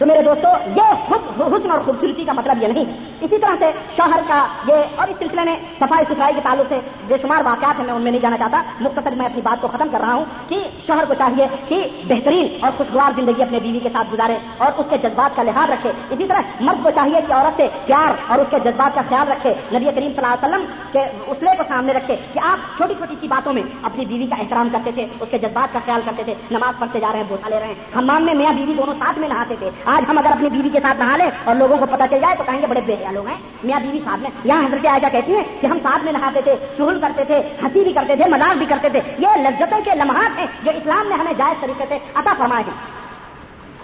تو 0.00 0.06
میرے 0.06 0.22
دوستو، 0.22 0.48
یہ 0.76 0.92
حسن 1.38 1.70
اور 1.70 1.80
خوبصورتی 1.84 2.24
کا 2.24 2.32
مطلب 2.32 2.62
یہ 2.62 2.68
نہیں۔ 2.68 2.84
اسی 3.20 3.38
طرح 3.38 3.56
سے 3.58 3.70
شوہر 3.96 4.20
کا 4.28 4.38
یہ، 4.68 4.96
اور 4.96 5.08
اس 5.08 5.16
سلسلے 5.18 5.44
میں 5.44 5.56
صفائی 5.80 6.04
ستھرائی 6.08 6.34
کے 6.34 6.40
تعلق 6.42 6.68
سے 6.68 6.78
بے 7.06 7.16
شمار 7.22 7.44
واقعات 7.44 7.78
ہیں، 7.78 7.86
میں 7.86 7.94
ان 7.94 8.02
میں 8.02 8.10
نہیں 8.10 8.20
جانا 8.20 8.38
چاہتا۔ 8.38 8.62
مختصر 8.80 9.14
میں 9.16 9.26
اپنی 9.26 9.40
بات 9.40 9.62
کو 9.62 9.68
ختم 9.68 9.88
کر 9.92 10.00
رہا 10.00 10.14
ہوں 10.14 10.24
کہ 10.48 10.62
شوہر 10.86 11.04
کو 11.04 11.14
چاہیے 11.14 11.46
کہ 11.68 11.82
بہترین 12.08 12.64
اور 12.64 12.72
خوشگوار 12.76 13.10
زندگی 13.16 13.42
اپنے 13.42 13.60
بیوی 13.60 13.78
کے 13.78 13.88
ساتھ 13.92 14.08
گزارے 14.12 14.36
اور 14.58 14.72
اس 14.78 14.86
کے 14.90 14.98
جذبات 14.98 15.36
کا 15.36 15.42
لحاظ 15.42 15.70
رکھے۔ 15.70 15.92
اسی 16.10 16.26
طرح 16.28 16.40
مرد 16.60 16.82
کو 16.82 16.90
چاہیے 16.94 17.20
کہ 17.28 17.32
عورت 17.32 17.56
سے 17.56 17.68
پیار 17.86 18.12
اور 18.30 18.38
اس 18.38 18.50
کے 18.50 18.58
جذبات 18.64 18.94
کا 18.94 19.02
خیال 19.08 19.28
رکھے۔ 19.28 19.54
نبی 19.72 19.84
کریم 19.84 20.12
صلی 20.12 20.24
اللہ 20.24 20.34
علیہ 20.34 20.48
وسلم 20.48 20.64
کے 20.92 21.02
اسلے 21.26 21.56
کو 21.56 21.62
سامنے 21.68 21.92
رکھے 21.92 22.16
کہ 22.32 22.40
آپ 22.52 22.58
چھوٹی 22.76 22.94
چھوٹی 22.94 23.14
سی 23.20 23.28
باتوں 23.28 23.52
میں 23.52 23.62
اپنی 23.82 24.04
بیوی 24.06 24.26
کا 24.26 24.36
احترام 24.40 24.68
کرتے 24.72 24.90
تھے، 24.94 25.06
اس 25.20 25.28
کے 25.30 25.38
جذبات 25.38 25.72
کا 25.72 25.78
خیال 25.84 26.00
کرتے 26.04 26.24
تھے۔ 26.24 26.34
نماز 26.50 26.80
پڑھتے 26.80 27.00
جا 27.00 27.12
رہے 27.12 27.18
ہیں، 27.18 27.28
بوسا 27.28 27.48
لے 27.48 27.58
رہے 27.60 27.66
ہیں۔ 27.66 27.74
ہم 27.94 28.24
میں 28.24 28.34
میاں 28.34 28.52
بیوی 28.52 28.74
دونوں 28.74 28.94
ساتھ 28.98 29.18
میں 29.18 29.28
نہاتے 29.28 29.54
تھے۔ 29.58 29.70
آج 29.94 30.04
ہم 30.08 30.18
اگر 30.18 30.30
اپنی 30.30 30.48
بیوی 30.50 30.68
کے 30.68 30.80
ساتھ 30.82 30.98
نہا 30.98 31.16
لیں 31.16 31.30
اور 31.44 31.54
لوگوں 31.54 31.76
کو 31.76 31.86
پتا 31.86 32.06
چل 32.10 32.20
جائے 32.20 32.34
تو 32.38 32.44
کہیں 32.44 32.62
گے 32.62 32.66
بڑے 32.66 32.80
بے 32.86 32.94
حیا 32.94 33.10
لوگ 33.10 33.26
ہیں۔ 33.26 33.36
میاں 33.64 33.80
بیوی 33.80 34.00
ساتھ 34.04 34.20
میں۔ 34.20 34.30
یہاں 34.44 34.66
حضرت 34.66 34.86
عائشہ 34.86 35.06
کہتی 35.12 35.34
ہیں 35.34 35.44
کہ 35.60 35.66
ہم 35.66 35.78
ساتھ 35.82 36.04
میں 36.04 36.12
نہاتے 36.12 36.40
تھے 36.42 36.54
چہل 36.78 37.00
کرتے 37.00 37.24
تھے، 37.24 37.42
ہنسی 37.62 37.82
بھی 37.84 37.92
کرتے 37.92 38.16
تھے 38.16 38.30
مذاق 38.30 38.56
بھی 38.56 38.66
کرتے 38.66 38.88
تھے۔ 38.88 39.00
یہ 39.18 39.28
لذتوں 39.36 39.80
کے 39.84 39.90
لمحات 39.94 40.38
ہیں 40.38 40.46
جو 40.62 40.70
اسلام 40.70 41.08
نے 41.08 41.14
ہمیں 41.14 41.32
جائز 41.38 41.60
طریقے 41.60 41.84
سے 41.88 41.98
عطا 42.14 42.32
فرمائے 42.38 42.64
ہیں۔ 42.66 43.00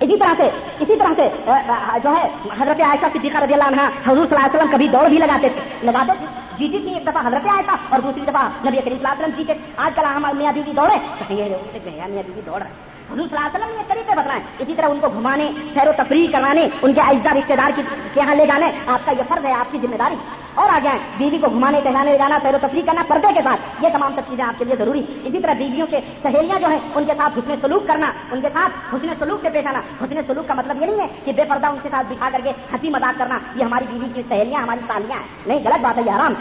اسی 0.00 0.16
طرح 0.18 0.34
سے، 0.36 0.50
اسی 0.80 0.96
طرح 0.96 1.12
سے 1.16 1.28
جو 2.02 2.10
ہے، 2.16 2.28
حضرت 2.58 2.80
عائشہ 2.80 3.06
صدیقہ 3.14 3.38
رضی 3.38 3.52
اللہ 3.52 3.64
عنہ، 3.64 3.80
حضور 3.80 4.26
صلی 4.26 4.36
اللہ 4.36 4.46
علیہ 4.46 4.56
وسلم 4.56 4.72
کبھی 4.72 4.88
دوڑ 4.88 5.08
بھی 5.08 5.18
لگاتے 5.18 5.48
تھے 5.48 5.60
لگاتے 5.82 6.12
تھے۔ 6.18 6.26
جیتی 6.58 6.78
تھی 6.78 6.94
ایک 6.94 7.02
دفعہ 7.02 7.26
حضرت 7.26 7.48
آیا 7.48 7.62
تھا 7.66 7.76
اور 7.88 8.00
دوسری 8.00 8.20
دفعہ 8.20 8.42
نبی 8.42 8.76
کریم 8.76 8.82
صلی 8.84 8.92
اللہ 8.92 9.08
علیہ 9.08 9.24
وسلم 9.24 9.36
جیتے 9.36 9.52
آج 9.76 9.92
کل 9.96 10.04
ہم 10.04 10.26
میاں 10.34 10.52
بیوی 10.52 10.72
دوڑے 10.72 10.96
میاں 11.30 12.08
بیوی 12.08 12.40
دوڑ 12.46 12.62
رہے 12.62 12.95
حضور 13.12 13.26
صلی 13.28 13.36
اللہ 13.36 13.46
علیہ 13.46 13.64
وسلم 13.64 13.76
نے 13.76 13.82
طریقے 13.88 14.16
بتائیں 14.16 14.42
اسی 14.58 14.74
طرح 14.76 14.88
ان 14.90 14.98
کو 15.00 15.08
گھمانے، 15.08 15.50
سیر 15.74 15.88
و 15.88 15.92
تفریح 15.96 16.26
کروانے، 16.32 16.68
ان 16.82 16.92
کے 16.94 17.00
اجزا 17.00 17.34
رشتے 17.34 17.56
دار 17.56 17.70
کے 17.76 17.82
یہاں 18.16 18.34
لے 18.34 18.46
جانے، 18.46 18.70
آپ 18.86 19.06
کا 19.06 19.12
یہ 19.12 19.22
فرض 19.28 19.44
ہے، 19.44 19.52
آپ 19.52 19.72
کی 19.72 19.78
ذمہ 19.82 19.96
داری۔ 19.96 20.16
اور 20.54 20.68
آ 20.72 20.78
جائیں 20.82 20.98
بیوی 21.16 21.38
کو 21.38 21.48
گھمانے، 21.50 21.80
ٹہلانے 21.84 22.10
لے 22.10 22.18
جانا، 22.18 22.38
سیر 22.42 22.54
و 22.54 22.58
تفریح 22.60 22.82
کرنا، 22.86 23.02
پردے 23.08 23.32
کے 23.34 23.40
ساتھ، 23.44 23.84
یہ 23.84 23.88
تمام 23.92 24.14
سب 24.14 24.22
چیزیں 24.28 24.44
آپ 24.44 24.58
کے 24.58 24.64
لیے 24.64 24.76
ضروری 24.78 25.02
اسی 25.24 25.38
طرح 25.38 25.52
بیویوں 25.52 25.86
کے 25.86 26.00
سہیلیاں 26.22 26.60
جو 26.60 26.66
ہیں، 26.66 26.78
ان 26.94 27.04
کے 27.04 27.12
ساتھ 27.18 27.38
حسن 27.38 27.54
سلوک 27.60 27.86
کرنا، 27.88 28.12
ان 28.32 28.40
کے 28.40 28.48
ساتھ 28.54 28.94
حسن 28.94 29.12
سلوک 29.18 29.42
سے 29.42 29.50
پیش 29.52 29.66
آنا۔ 29.66 29.80
حسن 30.02 30.20
سلوک 30.26 30.48
کا 30.48 30.54
مطلب 30.54 30.80
یہ 30.80 30.86
نہیں 30.86 31.00
ہے 31.00 31.06
کہ 31.24 31.32
بے 31.32 31.44
پردہ 31.48 31.66
ان 31.66 31.78
کے 31.82 31.88
ساتھ 31.92 32.06
دکھا 32.10 32.28
کر 32.32 32.40
کے 32.44 32.50
ہنسی 32.72 32.90
مذاق 32.90 33.18
کرنا، 33.18 33.38
یہ 33.54 33.64
ہماری 33.64 33.84
بیوی 33.90 34.08
کی 34.14 34.22
سہیلیاں، 34.28 34.62
ہماری 34.62 34.80
سالیاں 34.86 35.18
ہیں۔ 35.18 35.26
نہیں، 35.46 35.60
غلط 35.64 35.82
بات 35.82 35.98
ہے، 35.98 36.02
یہ 36.06 36.10
آرام 36.10 36.34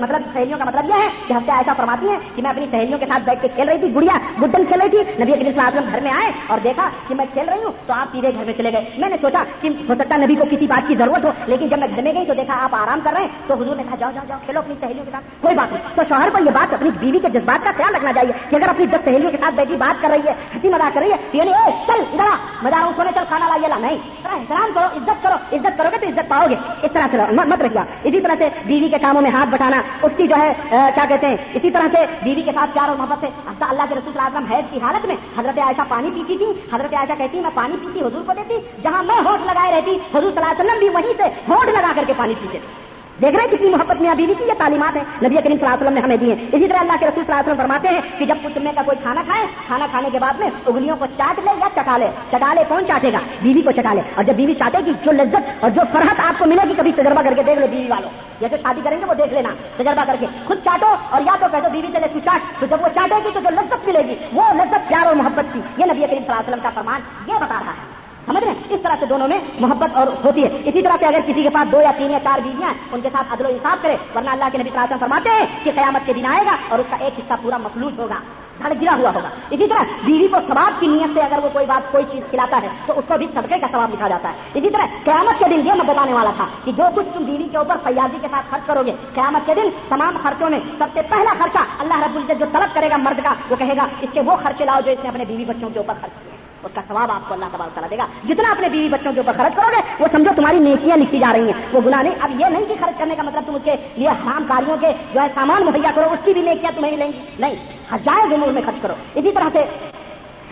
مطلب 0.00 0.20
سہیلیوں 0.32 0.58
کا 0.58 0.64
مطلب 0.64 0.88
یہ 0.88 1.02
ہے 1.02 1.08
کہ 1.26 1.32
ہم 1.32 1.50
ایسا 1.50 1.72
فرماتی 1.76 2.08
ہیں 2.08 2.18
کہ 2.34 2.42
میں 2.42 2.50
اپنی 2.50 2.66
سہیلیوں 2.70 2.98
کے 2.98 3.06
ساتھ 3.06 3.22
بیٹھ 3.22 3.42
کے 3.42 3.48
کھیل 3.54 3.68
رہی 3.68 3.78
تھی، 3.78 3.94
گڑیا، 3.94 4.18
گڈن 4.42 4.64
کھیل 4.64 4.80
رہی 4.80 4.88
تھی۔ 4.88 4.98
نبی 4.98 5.32
صلی 5.32 5.48
اللہ 5.48 5.68
علیہ 5.68 5.78
وسلم 5.78 5.90
گھر 5.92 6.00
میں 6.00 6.09
آئے 6.10 6.30
اور 6.46 6.58
دیکھا 6.64 6.88
کہ 7.08 7.14
میں 7.14 7.24
کھیل 7.32 7.48
رہی 7.48 7.62
ہوں 7.64 7.72
تو 7.86 7.92
آپ 7.92 8.12
سیدھے 8.12 8.30
گھر 8.34 8.44
میں 8.44 8.52
چلے 8.56 8.72
گئے۔ 8.72 8.90
میں 8.98 9.08
نے 9.08 9.16
سوچا 9.20 9.44
کہ 9.60 9.68
ہو 9.88 9.94
سکتا 9.98 10.16
نبی 10.16 10.34
کو 10.34 10.44
کسی 10.50 10.66
بات 10.66 10.88
کی 10.88 10.94
ضرورت 10.96 11.24
ہو، 11.24 11.30
لیکن 11.46 11.68
جب 11.68 11.78
میں 11.78 11.88
گھر 11.94 12.02
میں 12.02 12.12
گئی 12.14 12.24
تو 12.26 12.34
دیکھا 12.34 12.54
آپ 12.60 12.74
آرام 12.74 13.00
کر 13.04 13.12
رہے 13.12 13.20
ہیں، 13.20 13.28
تو 13.46 13.54
حضور 13.54 13.76
نے 13.76 13.82
کہا، 13.82 13.96
جاؤ 14.00 14.10
جاؤ 14.14 14.24
جاؤ، 14.28 14.38
کھیلو 14.44 14.58
اپنی 14.58 14.74
سہیلیوں 14.80 15.04
کے 15.04 15.10
ساتھ۔ 15.10 15.24
کوئی 15.40 15.54
بات 15.54 15.72
نہیں۔ 15.72 15.84
تو 15.94 16.02
شوہر 16.08 16.28
کو 16.32 16.44
یہ 16.44 16.50
بات 16.50 16.74
اپنی 16.74 16.90
بیوی 17.00 17.18
کے 17.18 17.28
جذبات 17.30 17.64
کا 17.64 17.70
خیال 17.76 17.94
رکھنا 17.94 18.12
چاہیے 18.12 18.32
کہ 18.50 18.56
اگر 18.56 18.68
اپنی 18.68 18.86
دس 18.86 19.04
سہیلیوں 19.04 19.30
کے 19.30 19.36
ساتھ 19.40 19.54
بیٹھی 19.54 19.76
بات 19.76 20.02
کر 20.02 20.08
رہی 20.08 20.28
ہے، 20.28 20.34
ہنسی 20.54 20.68
مزاق 20.68 20.94
کر 20.94 21.00
رہی 21.00 21.12
ہے 21.12 21.16
یعنی 21.32 21.50
اے، 21.50 21.70
چل، 21.86 22.00
ادھر 22.12 22.28
مزہ 22.62 22.80
ہوں 22.82 22.92
سونے، 22.96 23.10
چل، 23.14 23.24
کھانا 23.28 23.46
لائیے 23.48 23.68
لا 23.68 23.78
نہیں۔ 23.78 23.98
احترام 24.24 24.70
کرو، 24.74 24.86
عزت 24.96 25.22
کرو 25.22 25.56
عزت 25.56 25.78
کرو 25.78 25.88
گے 25.92 25.98
تو 25.98 26.06
عزت 26.06 26.28
پاؤ 26.28 26.46
گے۔ 26.50 26.56
اس 26.82 26.90
طرح 26.92 27.06
سے 27.10 27.16
مت 27.32 27.62
رکھیے 27.62 27.82
اسی 28.08 28.20
طرح 28.20 28.34
سے 28.38 28.48
بیوی 28.66 28.88
کے 28.88 28.98
کاموں 28.98 29.22
میں 29.22 29.30
ہاتھ 29.30 29.48
بٹانا 29.48 29.80
اس 30.02 30.12
کی 30.16 30.26
جو 30.26 30.36
ہے 30.36 30.52
کیا 30.94 31.04
کہتے 31.08 31.26
ہیں، 31.26 31.36
اسی 31.54 31.70
طرح 31.70 31.86
سے 31.92 32.04
بیوی 32.22 32.42
کے 32.42 32.52
ساتھ 32.54 32.70
پیار 32.74 32.88
اور 32.88 32.96
محبت 32.96 33.20
سے۔ 33.20 33.26
اللہ 33.60 33.82
کے 33.88 33.94
رسول 33.94 34.18
اعظم 34.18 34.44
حیض 34.52 34.64
کی 34.70 34.78
حالت 34.82 35.06
میں 35.06 35.16
حضرت 35.38 35.58
عائشہ 35.58 35.80
پانی 36.00 36.10
پیتی 36.14 36.36
تھی۔ 36.38 36.46
حضرت 36.72 36.94
عائشہ 36.94 37.12
کہتی، 37.18 37.40
میں 37.40 37.50
پانی 37.54 37.76
پیتی 37.80 38.00
حضور 38.00 38.22
کو 38.26 38.32
دیتی، 38.36 38.54
جہاں 38.82 39.02
میں 39.02 39.14
ہوٹ 39.14 39.40
لگائے 39.46 39.72
رہتی، 39.72 39.90
حضور 39.90 40.32
صلی 40.32 40.42
اللہ 40.42 40.50
علیہ 40.50 40.64
وسلم 40.64 40.78
بھی 40.78 40.88
وہیں 40.88 41.12
سے 41.16 41.22
ہوٹ 41.48 41.68
لگا 41.68 41.92
کر 41.94 42.04
کے 42.06 42.12
پانی 42.16 42.34
پیتے 42.34 42.58
تھے۔ 42.58 42.89
دیکھ 43.22 43.36
رہے 43.36 43.44
ہیں 43.44 43.50
کتنی 43.50 43.70
محبت 43.70 44.02
میں 44.02 44.14
بیوی 44.14 44.34
کی، 44.34 44.44
یہ 44.44 44.52
تعلیمات 44.58 44.96
ہے 44.96 45.00
نبی 45.00 45.28
کریم 45.28 45.42
صلی 45.42 45.50
اللہ 45.50 45.66
علیہ 45.66 45.82
وسلم 45.82 45.94
نے 45.94 46.00
ہمیں 46.00 46.16
دی 46.16 46.32
ہیں۔ 46.32 46.48
اسی 46.52 46.68
طرح 46.68 46.78
اللہ 46.78 46.92
کے 47.00 47.06
رسول 47.06 47.24
صلی 47.24 47.34
اللہ 47.34 47.40
علیہ 47.40 47.52
وسلم 47.52 47.56
فرماتے 47.56 47.88
ہیں 47.88 48.00
کہ 48.18 48.26
جب 48.26 48.34
کچھ 48.44 48.58
کا 48.76 48.82
کوئی 48.82 48.96
کھانا 49.02 49.22
کھائے، 49.28 49.46
کھانا 49.66 49.86
کھانے 49.90 50.08
کے 50.12 50.18
بعد 50.18 50.32
میں 50.32 50.50
انگلیوں 50.66 50.96
کو 50.96 51.06
چاٹ 51.18 51.38
لے 51.38 51.50
یا 51.60 51.68
چٹا 51.74 51.96
لے۔ 51.96 52.06
چٹا 52.30 52.54
لے 52.54 52.60
کون 52.68 52.86
چاٹے 52.86 53.12
گا؟ 53.12 53.18
بیوی 53.42 53.62
کو 53.62 53.70
چٹا 53.70 53.94
لے 53.94 54.00
اور 54.14 54.24
جب 54.24 54.34
بیوی 54.34 54.54
چاٹے 54.54 54.78
گی، 54.86 54.92
جو 55.04 55.12
لذت 55.12 55.50
اور 55.60 55.70
جو 55.70 55.80
فرحت 55.92 56.20
آپ 56.20 56.38
کو 56.38 56.46
ملے 56.46 56.68
گی، 56.68 56.74
کبھی 56.76 56.92
تجربہ 56.92 57.22
کر 57.22 57.34
کے 57.36 57.42
دیکھ 57.42 57.60
لو 57.60 57.66
بیوی 57.70 57.86
والوں۔ 57.88 58.10
یا 58.40 58.48
جو 58.48 58.56
شادی 58.56 58.80
کریں 58.84 59.00
گے، 59.00 59.04
وہ 59.04 59.14
دیکھ 59.14 59.34
لینا۔ 59.34 59.48
تجربہ 59.76 60.04
کر 60.06 60.16
کے 60.20 60.26
خود 60.46 60.58
چاٹو 60.64 60.94
اور 61.10 61.20
یا 61.20 61.36
تو 61.40 61.46
کہ 61.52 61.68
بیوی 61.68 61.88
سے 61.92 62.08
تو 62.12 62.18
چاٹ۔ 62.24 62.60
تو 62.60 62.66
جب 62.66 62.76
وہ 62.82 62.88
چاٹے 62.94 63.14
گی، 63.14 63.30
تو 63.34 63.40
جو 63.40 63.50
لذت 63.50 63.88
ملے 63.88 64.00
گی، 64.00 64.14
وہ 64.32 64.42
لذت، 64.52 64.88
پیار 64.88 65.06
اور 65.06 65.14
محبت 65.14 65.44
کی۔ 65.52 65.60
یہ 65.76 65.84
نبی 65.84 66.00
کریم 66.00 66.08
صلی 66.08 66.16
اللہ 66.16 66.32
علیہ 66.32 66.48
وسلم 66.48 66.62
کا 66.62 66.70
فرمان 66.74 67.00
یہ 67.26 67.34
بتا 67.34 67.60
رہا 67.64 67.70
ہے۔ 67.70 67.89
سمجھ 68.30 68.44
رہے 68.44 68.52
ہیں؟ 68.52 68.58
اس 68.70 68.80
طرح 68.82 68.96
سے 69.00 69.06
دونوں 69.06 69.28
میں 69.28 69.38
محبت 69.60 69.96
اور 69.96 70.06
ہوتی 70.24 70.42
ہے۔ 70.44 70.48
اسی 70.64 70.82
طرح 70.82 70.96
سے 71.00 71.06
اگر 71.06 71.20
کسی 71.26 71.42
کے 71.42 71.50
پاس 71.50 71.72
دو 71.72 71.80
یا 71.80 71.92
تین 71.98 72.10
یا 72.10 72.18
چار 72.24 72.40
بیویاں 72.40 72.74
ان 72.92 73.00
کے 73.00 73.08
ساتھ 73.12 73.32
عدل 73.32 73.46
و 73.46 73.48
انصاف 73.48 73.82
کرے، 73.82 73.96
ورنہ 74.14 74.30
اللہ 74.30 74.52
کے 74.52 74.58
نبی 74.58 74.70
صلی 74.70 74.78
اللہ 74.78 74.84
علیہ 74.84 74.96
وسلم 74.96 75.06
فرماتے 75.06 75.30
ہیں 75.30 75.46
کہ 75.64 75.70
قیامت 75.74 76.06
کے 76.06 76.12
دن 76.12 76.26
آئے 76.26 76.44
گا 76.46 76.56
اور 76.68 76.78
اس 76.78 76.86
کا 76.90 76.96
ایک 77.04 77.18
حصہ 77.18 77.34
پورا 77.42 77.58
مخلوط 77.58 77.98
ہوگا، 77.98 78.18
دھڑ 78.58 78.72
گرا 78.80 78.94
ہوا 78.94 79.10
ہوگا۔ 79.14 79.28
اسی 79.50 79.66
طرح 79.66 79.82
بیوی 80.04 80.28
کو 80.28 80.38
ثواب 80.48 80.80
کی 80.80 80.86
نیت 80.86 81.14
سے 81.14 81.20
اگر 81.20 81.38
وہ 81.42 81.48
کوئی 81.52 81.66
بات، 81.66 81.92
کوئی 81.92 82.04
چیز 82.12 82.22
کھلاتا 82.30 82.58
ہے، 82.62 82.68
تو 82.86 82.98
اس 82.98 83.04
کو 83.08 83.18
بھی 83.18 83.26
صدقے 83.34 83.58
کا 83.58 83.66
ثواب 83.72 83.92
لکھا 83.92 84.08
جاتا 84.08 84.28
ہے۔ 84.28 84.34
اسی 84.54 84.70
طرح 84.70 84.86
قیامت 85.04 85.38
کے 85.38 85.44
دن 85.44 85.66
یہ 85.66 85.72
میں 85.72 85.86
بتانے 85.86 86.12
والا 86.12 86.32
تھا 86.36 86.46
کہ 86.64 86.72
جو 86.72 86.84
کچھ 86.94 87.06
تم 87.14 87.24
بیوی 87.24 87.48
کے 87.48 87.56
اوپر 87.56 87.76
فیاضی 87.84 88.18
کے 88.22 88.28
ساتھ 88.30 88.46
خرچ 88.50 88.66
کرو 88.66 88.82
گے، 88.86 88.92
قیامت 89.14 89.46
کے 89.46 89.54
دن 89.54 89.68
تمام 89.88 90.18
خرچوں 90.22 90.50
میں 90.50 90.60
سب 90.78 90.86
سے 90.94 91.00
پہلا 91.10 91.32
خرچہ 91.38 91.64
اللہ 91.78 92.02
رب 92.04 92.16
العزت 92.16 92.40
جو 92.40 92.46
طلب 92.52 92.74
کرے 92.74 92.90
گا 92.90 92.96
مرد 92.96 93.22
کا، 93.22 93.34
وہ 93.50 93.56
کہے 93.56 93.76
گا، 93.76 93.86
اس 94.00 94.10
کے 94.12 94.20
وہ 94.20 94.36
خرچے 94.42 94.64
لاؤ 94.64 94.80
جو 94.84 94.90
اس 94.90 95.02
نے 95.02 95.08
اپنے 95.08 95.24
بیوی 95.24 95.44
بچوں 95.44 95.70
کے 95.70 95.78
اوپر 95.78 95.94
خرچ 96.00 96.22
کیے۔ 96.22 96.39
اس 96.64 96.70
کا 96.74 96.80
ثواب 96.88 97.10
آپ 97.10 97.28
کو 97.28 97.34
اللہ 97.34 97.44
تبارک 97.52 97.74
کرا 97.74 97.86
دے 97.90 97.98
گا۔ 97.98 98.06
جتنا 98.28 98.50
اپنے 98.50 98.68
بیوی 98.68 98.88
بچوں 98.88 99.12
کے 99.12 99.20
اوپر 99.20 99.32
خرچ 99.36 99.56
کرو 99.56 99.66
گے، 99.76 99.82
وہ 100.00 100.06
سمجھو 100.12 100.30
تمہاری 100.36 100.58
نیکیاں 100.58 100.96
لکھی 100.96 101.18
جا 101.18 101.32
رہی 101.32 101.46
ہیں۔ 101.46 101.52
وہ 101.72 101.80
گناہ 101.86 102.02
نہیں، 102.02 102.14
اب 102.20 102.40
یہ 102.40 102.46
نہیں 102.46 102.64
کہ 102.68 102.74
خرچ 102.80 102.98
کرنے 102.98 103.14
کا 103.14 103.22
مطلب 103.22 103.42
تم 103.46 103.54
اس 103.54 103.62
کے 103.64 103.74
لیے 103.94 104.08
حرام 104.08 104.44
کاریوں 104.48 104.76
کے 104.80 104.92
جو 105.14 105.20
ہے 105.20 105.26
سامان 105.34 105.64
مہیا 105.64 105.90
کرو، 105.94 106.06
اس 106.12 106.18
کی 106.24 106.32
بھی 106.32 106.40
نیکیاں 106.40 106.72
تمہیں 106.76 106.96
لیں 106.96 107.12
گی۔ 107.12 107.36
نہیں 107.38 107.54
ہزار 107.92 108.32
امور 108.32 108.48
میں 108.48 108.62
خرچ 108.66 108.82
کرو۔ 108.82 108.94
اسی 109.14 109.32
طرح 109.32 109.48
سے 109.52 109.64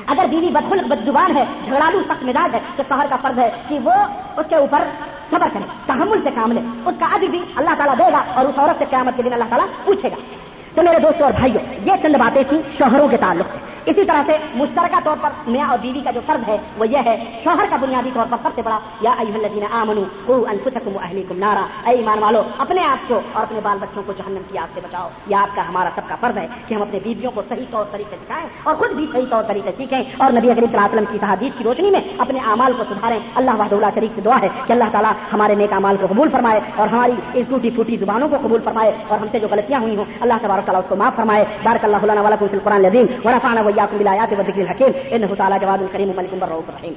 اگر 0.07 0.25
بیوی 0.31 0.51
بدخل 0.51 0.85
بد 0.85 1.05
زبان 1.05 1.37
ہے، 1.37 1.45
جھگڑالو، 1.65 2.01
سخت 2.09 2.23
مزاج 2.23 2.55
ہے، 2.55 2.61
تو 2.77 2.83
شوہر 2.89 3.07
کا 3.11 3.17
فرض 3.23 3.39
ہے 3.39 3.51
کہ 3.69 3.79
وہ 3.85 3.93
اس 4.37 4.47
کے 4.49 4.55
اوپر 4.55 4.79
صبر 5.31 5.49
کرے، 5.53 5.65
تحمل 5.87 6.23
سے 6.23 6.29
کام 6.35 6.53
لے۔ 6.53 6.61
اس 6.87 6.95
کا 6.99 7.07
ابھی 7.13 7.29
بھی 7.29 7.43
اللہ 7.57 7.71
تعالیٰ 7.79 7.99
دے 7.99 8.13
گا 8.13 8.25
اور 8.35 8.45
اس 8.45 8.59
عورت 8.59 8.79
سے 8.79 8.85
قیامت 8.91 9.17
کے 9.17 9.23
دن 9.23 9.33
اللہ 9.33 9.45
تعالیٰ 9.49 9.67
پوچھے 9.85 10.09
گا۔ 10.09 10.48
تو 10.79 10.85
میرے 10.85 10.99
دوستوں 10.99 11.25
اور 11.25 11.33
بھائیوں، 11.33 11.75
یہ 11.85 11.93
چند 12.03 12.17
باتیں 12.17 12.43
تھیں 12.49 12.63
شوہروں 12.79 13.09
کے 13.09 13.17
تعلق 13.17 13.47
سے۔ 13.53 13.69
اسی 13.91 14.05
طرح 14.05 14.23
سے 14.27 14.37
مشترکہ 14.55 15.01
طور 15.05 15.17
پر 15.21 15.29
میاں 15.47 15.69
اور 15.69 15.79
بیوی 15.79 16.01
کا 16.01 16.11
جو 16.11 16.21
فرض 16.27 16.49
ہے، 16.49 16.57
وہ 16.79 16.89
یہ 16.89 16.99
ہے، 17.05 17.25
شوہر 17.45 17.65
کا 17.71 17.77
بنیادی 17.77 18.11
طور 18.15 18.27
پر 18.31 18.37
سب 18.43 18.49
سے 18.55 18.63
بڑا، 18.63 18.79
یا 19.01 19.11
الذین 19.19 19.65
آمنو 19.71 20.03
کو 20.27 20.47
انفسکم 20.51 20.97
واہلیکم 20.97 21.39
نارا۔ 21.39 21.91
اے 21.91 21.97
ایمان 21.97 22.19
والو، 22.19 22.43
اپنے 22.59 22.85
آپ 22.85 23.09
کو 23.09 23.21
اور 23.33 23.43
اپنے 23.43 23.61
بال 23.63 23.79
بچوں 23.81 24.03
کو 24.07 24.13
جہنم 24.13 24.41
کی 24.53 24.59
آگ 24.59 24.67
سے 24.75 24.81
بچاؤ۔ 24.85 25.09
یہ 25.27 25.37
آپ 25.37 25.57
کا، 25.57 25.69
ہمارا 25.69 25.89
سب 25.95 26.01
کا 26.09 26.15
فرض 26.21 26.37
ہے 26.37 26.49
کہ 26.67 26.75
ہم 26.75 26.83
اپنے 26.83 26.99
بیویوں 27.05 27.33
کو 27.35 27.43
صحیح 27.49 27.65
طور 27.71 27.85
طریقے 27.93 28.17
سکھائیں 28.25 28.47
اور 28.63 28.75
خود 28.75 28.91
بھی 28.91 29.07
صحیح 29.13 29.27
طور 29.31 29.43
طریقے 29.43 29.71
سیکھیں۔ 29.77 30.03
اور 30.17 30.31
نبی 30.31 30.41
صلی 30.41 30.51
اللہ 30.51 30.67
علیہ 30.67 30.85
وسلم 30.85 31.05
کی 31.13 31.19
تحادیث 31.19 31.59
کی 31.59 31.65
روشنی 31.65 31.91
میں 31.91 32.01
اپنے 32.19 32.39
اعمال 32.39 32.73
کو 32.73 32.85
سدھاریں۔ 32.91 33.19
اللہ 33.35 33.51
وحد 33.59 33.73
اللہ 33.73 33.87
شریف 33.95 34.11
سے 34.15 34.21
دعا 34.21 34.41
ہے 34.43 34.49
کہ 34.67 34.73
اللہ 34.73 34.85
تعالیٰ 34.93 35.13
ہمارے 35.33 35.55
نیک 35.55 35.73
اعمال 35.73 35.97
کو 36.01 36.07
قبول 36.07 36.29
فرمائے 36.31 36.61
اور 36.77 36.89
ہماری 36.89 37.13
اس 37.35 37.47
ٹوٹی 37.49 37.71
پھوٹی 37.71 37.97
زبانوں 37.97 38.29
کو 38.29 38.37
قبول 38.37 38.61
فرمائے 38.65 38.93
اور 39.09 39.19
ہم 39.19 39.27
سے 39.33 39.41
جو 39.41 39.49
غلطیاں 39.51 39.81
ہوئی 39.81 39.97
ہوں، 39.97 40.05
اللہ 40.21 40.35
تبارک 40.43 40.68
تعالیٰ 40.69 40.83
اس 40.85 40.89
کو 40.89 40.97
معاف 40.97 41.15
فرمائے 41.17 41.45
بارک 41.67 41.85
اللہ 41.85 42.01
علیہ 42.05 42.21
والا 42.27 42.37
القرآن 42.59 42.81
العظیم 42.81 43.07
ورفعنا 43.25 43.61
وإياكم 43.67 43.97
بالآيات 43.99 44.31
والذكر 44.39 44.63
الحكيم. 44.67 44.93
إنه 45.15 45.31
تعالى 45.39 45.59
جواد 45.59 45.81
كريم 45.93 46.09
ملك 46.17 46.33
بالرؤوف 46.41 46.69
الرحيم 46.69 46.95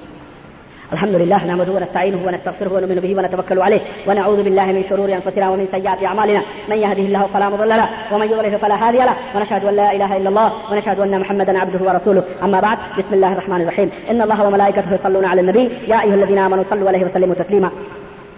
الحمد 0.96 1.16
لله 1.16 1.40
نحمده 1.50 1.72
ونستعينه 1.72 2.20
ونستغفره 2.28 2.72
ونؤمن 2.74 2.96
به 2.96 3.12
ونتوكل 3.18 3.60
عليه 3.62 3.82
ونعوذ 4.08 4.44
بالله 4.44 4.66
من 4.66 4.84
شرور 4.90 5.10
انفسنا 5.14 5.50
ومن 5.50 5.68
سيئات 5.72 6.00
اعمالنا 6.04 6.42
من 6.70 6.78
يهده 6.78 7.06
الله 7.10 7.24
فلا 7.34 7.50
مضل 7.50 7.70
له 7.70 7.88
ومن 8.12 8.28
يضلل 8.32 8.60
فلا 8.60 8.88
هادي 8.88 8.98
له. 8.98 9.16
ونشهد 9.36 9.66
ان 9.66 9.76
لا 9.76 9.88
اله 9.96 10.18
الا 10.18 10.30
الله 10.30 10.52
ونشهد 10.72 11.00
ان 11.00 11.20
محمدا 11.20 11.60
عبده 11.60 11.82
ورسوله. 11.88 12.24
اما 12.44 12.60
بعد، 12.60 12.78
بسم 12.98 13.14
الله 13.18 13.32
الرحمن 13.36 13.62
الرحيم. 13.62 13.90
ان 14.12 14.22
الله 14.22 14.48
وملائكته 14.48 14.90
يصلون 14.98 15.26
على 15.32 15.42
النبي. 15.42 15.66
يا 15.92 15.98
ايها 16.04 16.16
الذين 16.20 16.40
امنوا 16.48 16.64
صلوا 16.72 16.88
عليه 16.92 17.04
وسلموا 17.06 17.36
تسليما. 17.36 17.70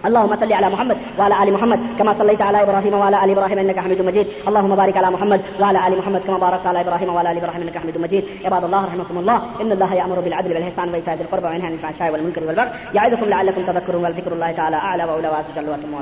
اللهم 0.08 0.32
صل 0.40 0.52
على 0.52 0.68
محمد 0.74 0.98
وعلى 1.18 1.34
ال 1.42 1.52
محمد 1.56 1.80
كما 1.98 2.12
صليت 2.20 2.42
على 2.48 2.58
ابراهيم 2.62 2.94
وعلى 3.00 3.16
ال 3.24 3.30
ابراهيم 3.34 3.58
انك 3.58 3.78
حميد 3.84 4.00
مجيد. 4.08 4.26
اللهم 4.48 4.72
بارك 4.80 4.96
على 5.00 5.08
محمد 5.16 5.40
وعلى 5.60 5.78
ال 5.86 5.92
محمد 6.00 6.20
كما 6.26 6.38
باركت 6.44 6.66
على 6.70 6.80
ابراهيم 6.84 7.08
وعلى 7.14 7.28
ال 7.32 7.38
ابراهيم 7.42 7.62
انك 7.62 7.76
حميد 7.82 7.96
مجيد. 8.04 8.24
عباد 8.46 8.64
الله 8.68 8.82
رحمكم 8.88 9.16
الله. 9.22 9.36
ان 9.62 9.70
الله 9.76 9.90
يامر 10.00 10.18
بالعدل 10.24 10.50
والاحسان 10.54 10.86
وايتاء 10.92 11.14
ذي 11.18 11.22
القربى 11.26 11.46
وينهى 11.48 11.66
عن 11.68 11.74
الفحشاء 11.78 12.08
والمنكر 12.12 12.42
والبغي. 12.46 12.70
يعظكم 12.96 13.26
لعلكم 13.34 13.62
تذكرون 13.70 14.04
وذكر 14.04 14.32
الله 14.36 14.50
تعالى 14.60 14.76
اعلى 14.76 15.04
واولى 15.08 15.28
واسجل 15.34 15.64
واتم 15.70 15.92